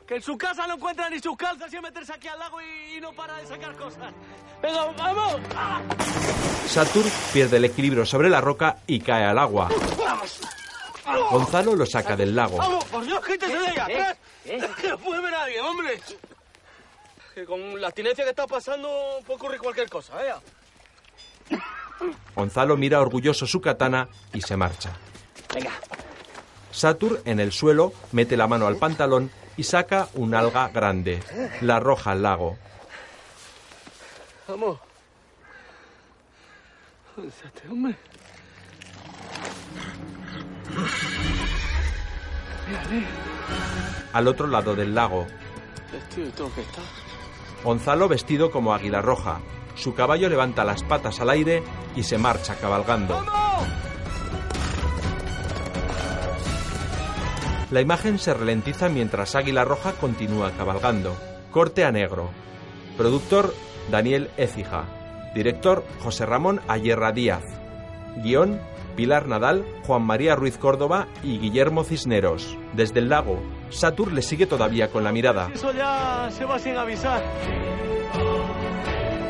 Que 0.07 0.17
en 0.17 0.23
su 0.23 0.37
casa 0.37 0.67
no 0.67 0.75
encuentra 0.75 1.09
ni 1.09 1.19
sus 1.19 1.35
calzas 1.35 1.73
y 1.73 1.81
meterse 1.81 2.13
aquí 2.13 2.29
al 2.29 2.39
lago 2.39 2.59
y, 2.61 2.99
y 2.99 3.01
no 3.01 3.15
para 3.15 3.39
de 3.39 3.47
sacar 3.47 3.75
cosas. 3.77 4.13
¡Venga, 4.61 4.85
vamos! 4.99 5.41
¡Ah! 5.57 5.81
Satur 6.67 7.07
pierde 7.33 7.57
el 7.57 7.65
equilibrio 7.65 8.05
sobre 8.05 8.29
la 8.29 8.43
roca 8.43 8.77
y 8.87 9.01
cae 9.01 9.25
al 9.25 9.39
agua. 9.39 9.71
¡Vamos! 9.97 10.43
Gonzalo 11.31 11.75
lo 11.75 11.87
saca 11.87 12.17
del 12.17 12.35
lago. 12.35 12.57
¡Vamos! 12.57 12.85
¡Por 12.85 13.05
Dios, 13.05 13.25
quítese 13.25 13.59
de 13.59 13.71
ella! 13.71 13.87
¿Eh? 13.89 14.17
¿Eh? 14.45 14.69
Que 14.81 14.89
no 14.89 14.99
puede 14.99 15.21
ver 15.21 15.35
a 15.35 15.39
nadie, 15.41 15.61
hombre. 15.61 16.01
Que 17.35 17.45
con 17.45 17.81
la 17.81 17.89
abstinencia 17.89 18.25
que 18.25 18.31
está 18.31 18.47
pasando 18.47 19.21
puede 19.27 19.39
ocurrir 19.39 19.61
cualquier 19.61 19.89
cosa, 19.89 20.15
¿eh? 20.25 21.59
Gonzalo 22.35 22.77
mira 22.77 23.01
orgulloso 23.01 23.47
su 23.47 23.61
katana 23.61 24.09
y 24.33 24.41
se 24.41 24.57
marcha. 24.57 24.91
Venga. 25.55 25.73
Satur, 26.71 27.21
en 27.25 27.41
el 27.41 27.53
suelo, 27.53 27.93
mete 28.13 28.37
la 28.37 28.47
mano 28.47 28.67
al 28.67 28.77
pantalón 28.77 29.31
y 29.57 29.65
saca 29.65 30.09
un 30.15 30.35
alga 30.35 30.69
grande. 30.69 31.23
La 31.61 31.77
arroja 31.77 32.13
al 32.13 32.23
lago. 32.23 32.57
Vamos. 34.49 34.79
¿Dónde 37.17 37.31
está 37.31 37.49
este 37.49 37.69
hombre? 37.69 37.97
Mírale. 42.69 43.07
Al 44.13 44.29
otro 44.29 44.47
lado 44.47 44.75
del 44.75 44.95
lago, 44.95 45.27
Vestido 45.93 46.29
y 46.29 46.31
todo 46.31 46.55
que 46.55 46.61
está. 46.61 46.83
Gonzalo 47.65 48.09
vestido 48.09 48.51
como 48.51 48.73
águila 48.73 49.03
roja. 49.03 49.41
Su 49.75 49.95
caballo 49.95 50.29
levanta 50.29 50.65
las 50.65 50.83
patas 50.83 51.21
al 51.21 51.31
aire 51.31 51.63
y 51.97 52.03
se 52.03 52.17
marcha 52.17 52.55
cabalgando. 52.57 53.25
La 57.71 57.81
imagen 57.81 58.19
se 58.19 58.35
ralentiza 58.35 58.89
mientras 58.89 59.37
Águila 59.37 59.65
Roja 59.65 59.93
continúa 59.93 60.51
cabalgando. 60.51 61.17
Corte 61.53 61.85
a 61.85 61.93
negro. 61.93 62.31
Productor 62.97 63.55
Daniel 63.91 64.29
Écija. 64.37 64.87
Director 65.37 65.85
José 66.03 66.27
Ramón 66.27 66.61
Ayerra 66.67 67.13
Díaz. 67.13 67.45
Guión 68.17 68.61
Pilar 68.91 69.27
Nadal, 69.27 69.65
Juan 69.87 70.03
María 70.03 70.37
Ruiz 70.37 70.59
Córdoba 70.59 71.09
y 71.23 71.39
Guillermo 71.39 71.85
Cisneros. 71.85 72.57
Desde 72.75 73.01
el 73.01 73.09
lago, 73.09 73.41
Satur 73.71 74.13
le 74.13 74.23
sigue 74.23 74.47
todavía 74.47 74.91
con 74.91 75.05
la 75.05 75.13
mirada. 75.13 75.51
Eso 75.55 75.73
ya 75.73 76.29
se 76.31 76.45
va 76.45 76.59
sin 76.59 76.77
avisar. 76.77 77.23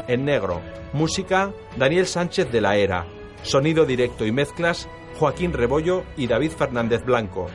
En 0.08 0.24
negro. 0.24 0.60
Música 0.92 1.52
Daniel 1.76 2.06
Sánchez 2.06 2.50
de 2.50 2.60
la 2.60 2.76
Era. 2.76 3.06
Sonido 3.42 3.86
directo 3.86 4.26
y 4.26 4.32
mezclas 4.32 4.88
Joaquín 5.18 5.52
Rebollo 5.52 6.04
y 6.16 6.26
David 6.26 6.52
Fernández 6.52 7.04
Blanco. 7.04 7.46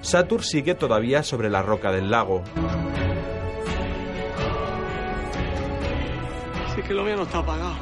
Satur 0.00 0.44
sigue 0.44 0.74
todavía 0.74 1.22
sobre 1.22 1.48
la 1.48 1.62
roca 1.62 1.90
del 1.90 2.10
lago. 2.10 2.44
Sí 6.74 6.82
que 6.82 6.92
lo 6.92 7.04
mío 7.04 7.16
no 7.16 7.22
está 7.22 7.38
apagado. 7.38 7.74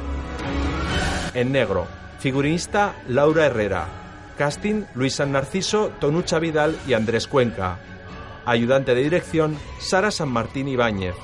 En 1.33 1.51
negro. 1.51 1.87
Figurinista 2.23 2.95
Laura 3.09 3.47
Herrera. 3.47 3.85
Casting 4.37 4.85
Luis 4.95 5.15
San 5.15 5.33
Narciso, 5.33 5.89
Tonucha 5.99 6.39
Vidal 6.39 6.79
y 6.87 6.93
Andrés 6.93 7.27
Cuenca. 7.27 7.79
Ayudante 8.45 8.95
de 8.95 9.03
dirección 9.03 9.57
Sara 9.79 10.09
San 10.09 10.29
Martín 10.29 10.69
Ibáñez. 10.69 11.15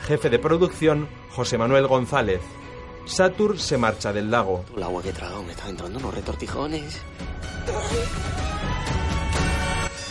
Jefe 0.00 0.28
de 0.28 0.38
producción 0.38 1.08
José 1.30 1.56
Manuel 1.56 1.86
González. 1.86 2.42
Satur 3.06 3.58
se 3.58 3.78
marcha 3.78 4.12
del 4.12 4.30
lago. 4.30 4.62
El 4.76 4.82
agua 4.82 5.02
que 5.02 5.08
he 5.08 5.12
tragado 5.14 5.42
me 5.42 5.52
está 5.52 5.70
entrando 5.70 5.98
unos 5.98 6.14
retortijones. 6.14 7.00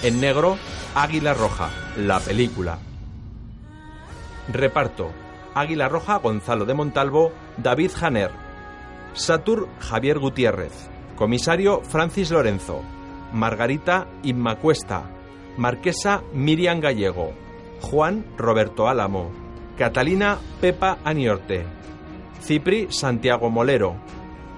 En 0.01 0.19
negro, 0.19 0.57
Águila 0.95 1.35
Roja, 1.35 1.69
la 1.97 2.19
película. 2.19 2.79
Reparto. 4.51 5.11
Águila 5.53 5.87
Roja, 5.87 6.17
Gonzalo 6.17 6.65
de 6.65 6.73
Montalvo, 6.73 7.31
David 7.57 7.91
Janer. 7.93 8.40
Satur, 9.13 9.67
Javier 9.79 10.19
Gutiérrez. 10.19 10.89
Comisario, 11.15 11.81
Francis 11.81 12.31
Lorenzo. 12.31 12.81
Margarita, 13.33 14.07
Inma 14.23 14.55
Cuesta. 14.57 15.03
Marquesa, 15.57 16.23
Miriam 16.33 16.79
Gallego. 16.79 17.33
Juan, 17.81 18.25
Roberto 18.37 18.87
Álamo. 18.87 19.31
Catalina, 19.77 20.37
Pepa 20.59 20.99
Aniorte. 21.03 21.65
Cipri, 22.41 22.87
Santiago 22.89 23.49
Molero. 23.49 23.95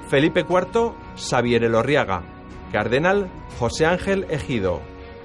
Felipe 0.07 0.41
IV, 0.41 0.93
Xavier 1.17 1.63
Elorriaga. 1.63 2.23
Cardenal, 2.71 3.30
José 3.59 3.85
Ángel 3.85 4.25
Ejido. 4.30 4.81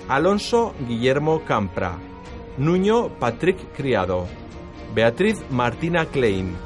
Alonso 0.09 0.75
Guillermo 0.87 1.45
Campra. 1.45 1.99
Nuño 2.57 3.11
Patrick 3.19 3.59
Criado. 3.77 4.27
Beatriz 4.95 5.43
Martina 5.51 6.07
Klein. 6.07 6.57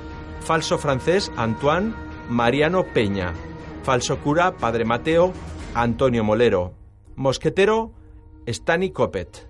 Falso 0.40 0.78
francés 0.78 1.30
Antoine 1.36 1.92
Mariano 2.32 2.84
Peña. 2.94 3.34
Falso 3.82 4.18
cura 4.18 4.56
Padre 4.56 4.86
Mateo 4.86 5.34
Antonio 5.74 6.24
Molero. 6.24 6.72
Mosquetero 7.14 7.92
Stani 8.46 8.90
Copet. 8.90 9.46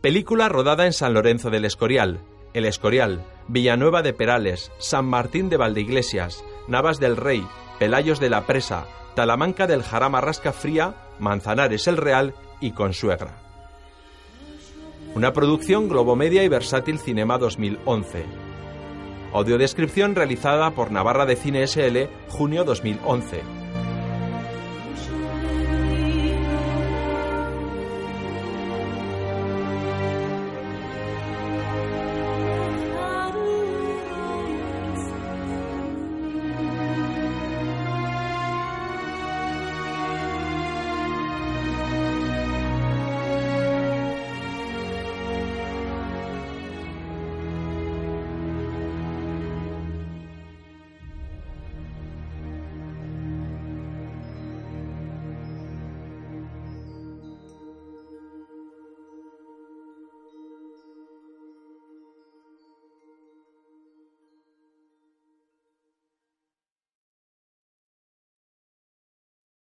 Película 0.00 0.48
rodada 0.48 0.86
en 0.86 0.92
San 0.92 1.14
Lorenzo 1.14 1.50
del 1.50 1.64
Escorial, 1.64 2.20
El 2.52 2.64
Escorial, 2.64 3.24
Villanueva 3.48 4.02
de 4.02 4.12
Perales, 4.12 4.70
San 4.78 5.06
Martín 5.06 5.48
de 5.48 5.56
Valdeiglesias, 5.56 6.44
Navas 6.68 7.00
del 7.00 7.16
Rey, 7.16 7.44
Pelayos 7.80 8.20
de 8.20 8.30
la 8.30 8.46
Presa, 8.46 8.86
Talamanca 9.16 9.66
del 9.66 9.82
Jarama 9.82 10.20
Rasca 10.20 10.52
Fría, 10.52 10.94
Manzanares 11.18 11.88
el 11.88 11.96
Real 11.96 12.34
y 12.60 12.70
Consuegra. 12.70 13.32
Una 15.16 15.32
producción 15.32 15.88
Globomedia 15.88 16.44
y 16.44 16.48
Versátil 16.48 17.00
Cinema 17.00 17.36
2011. 17.38 18.43
Audiodescripción 19.34 20.14
realizada 20.14 20.70
por 20.70 20.92
Navarra 20.92 21.26
de 21.26 21.34
Cine 21.34 21.66
SL, 21.66 22.08
junio 22.28 22.62
2011. 22.62 23.63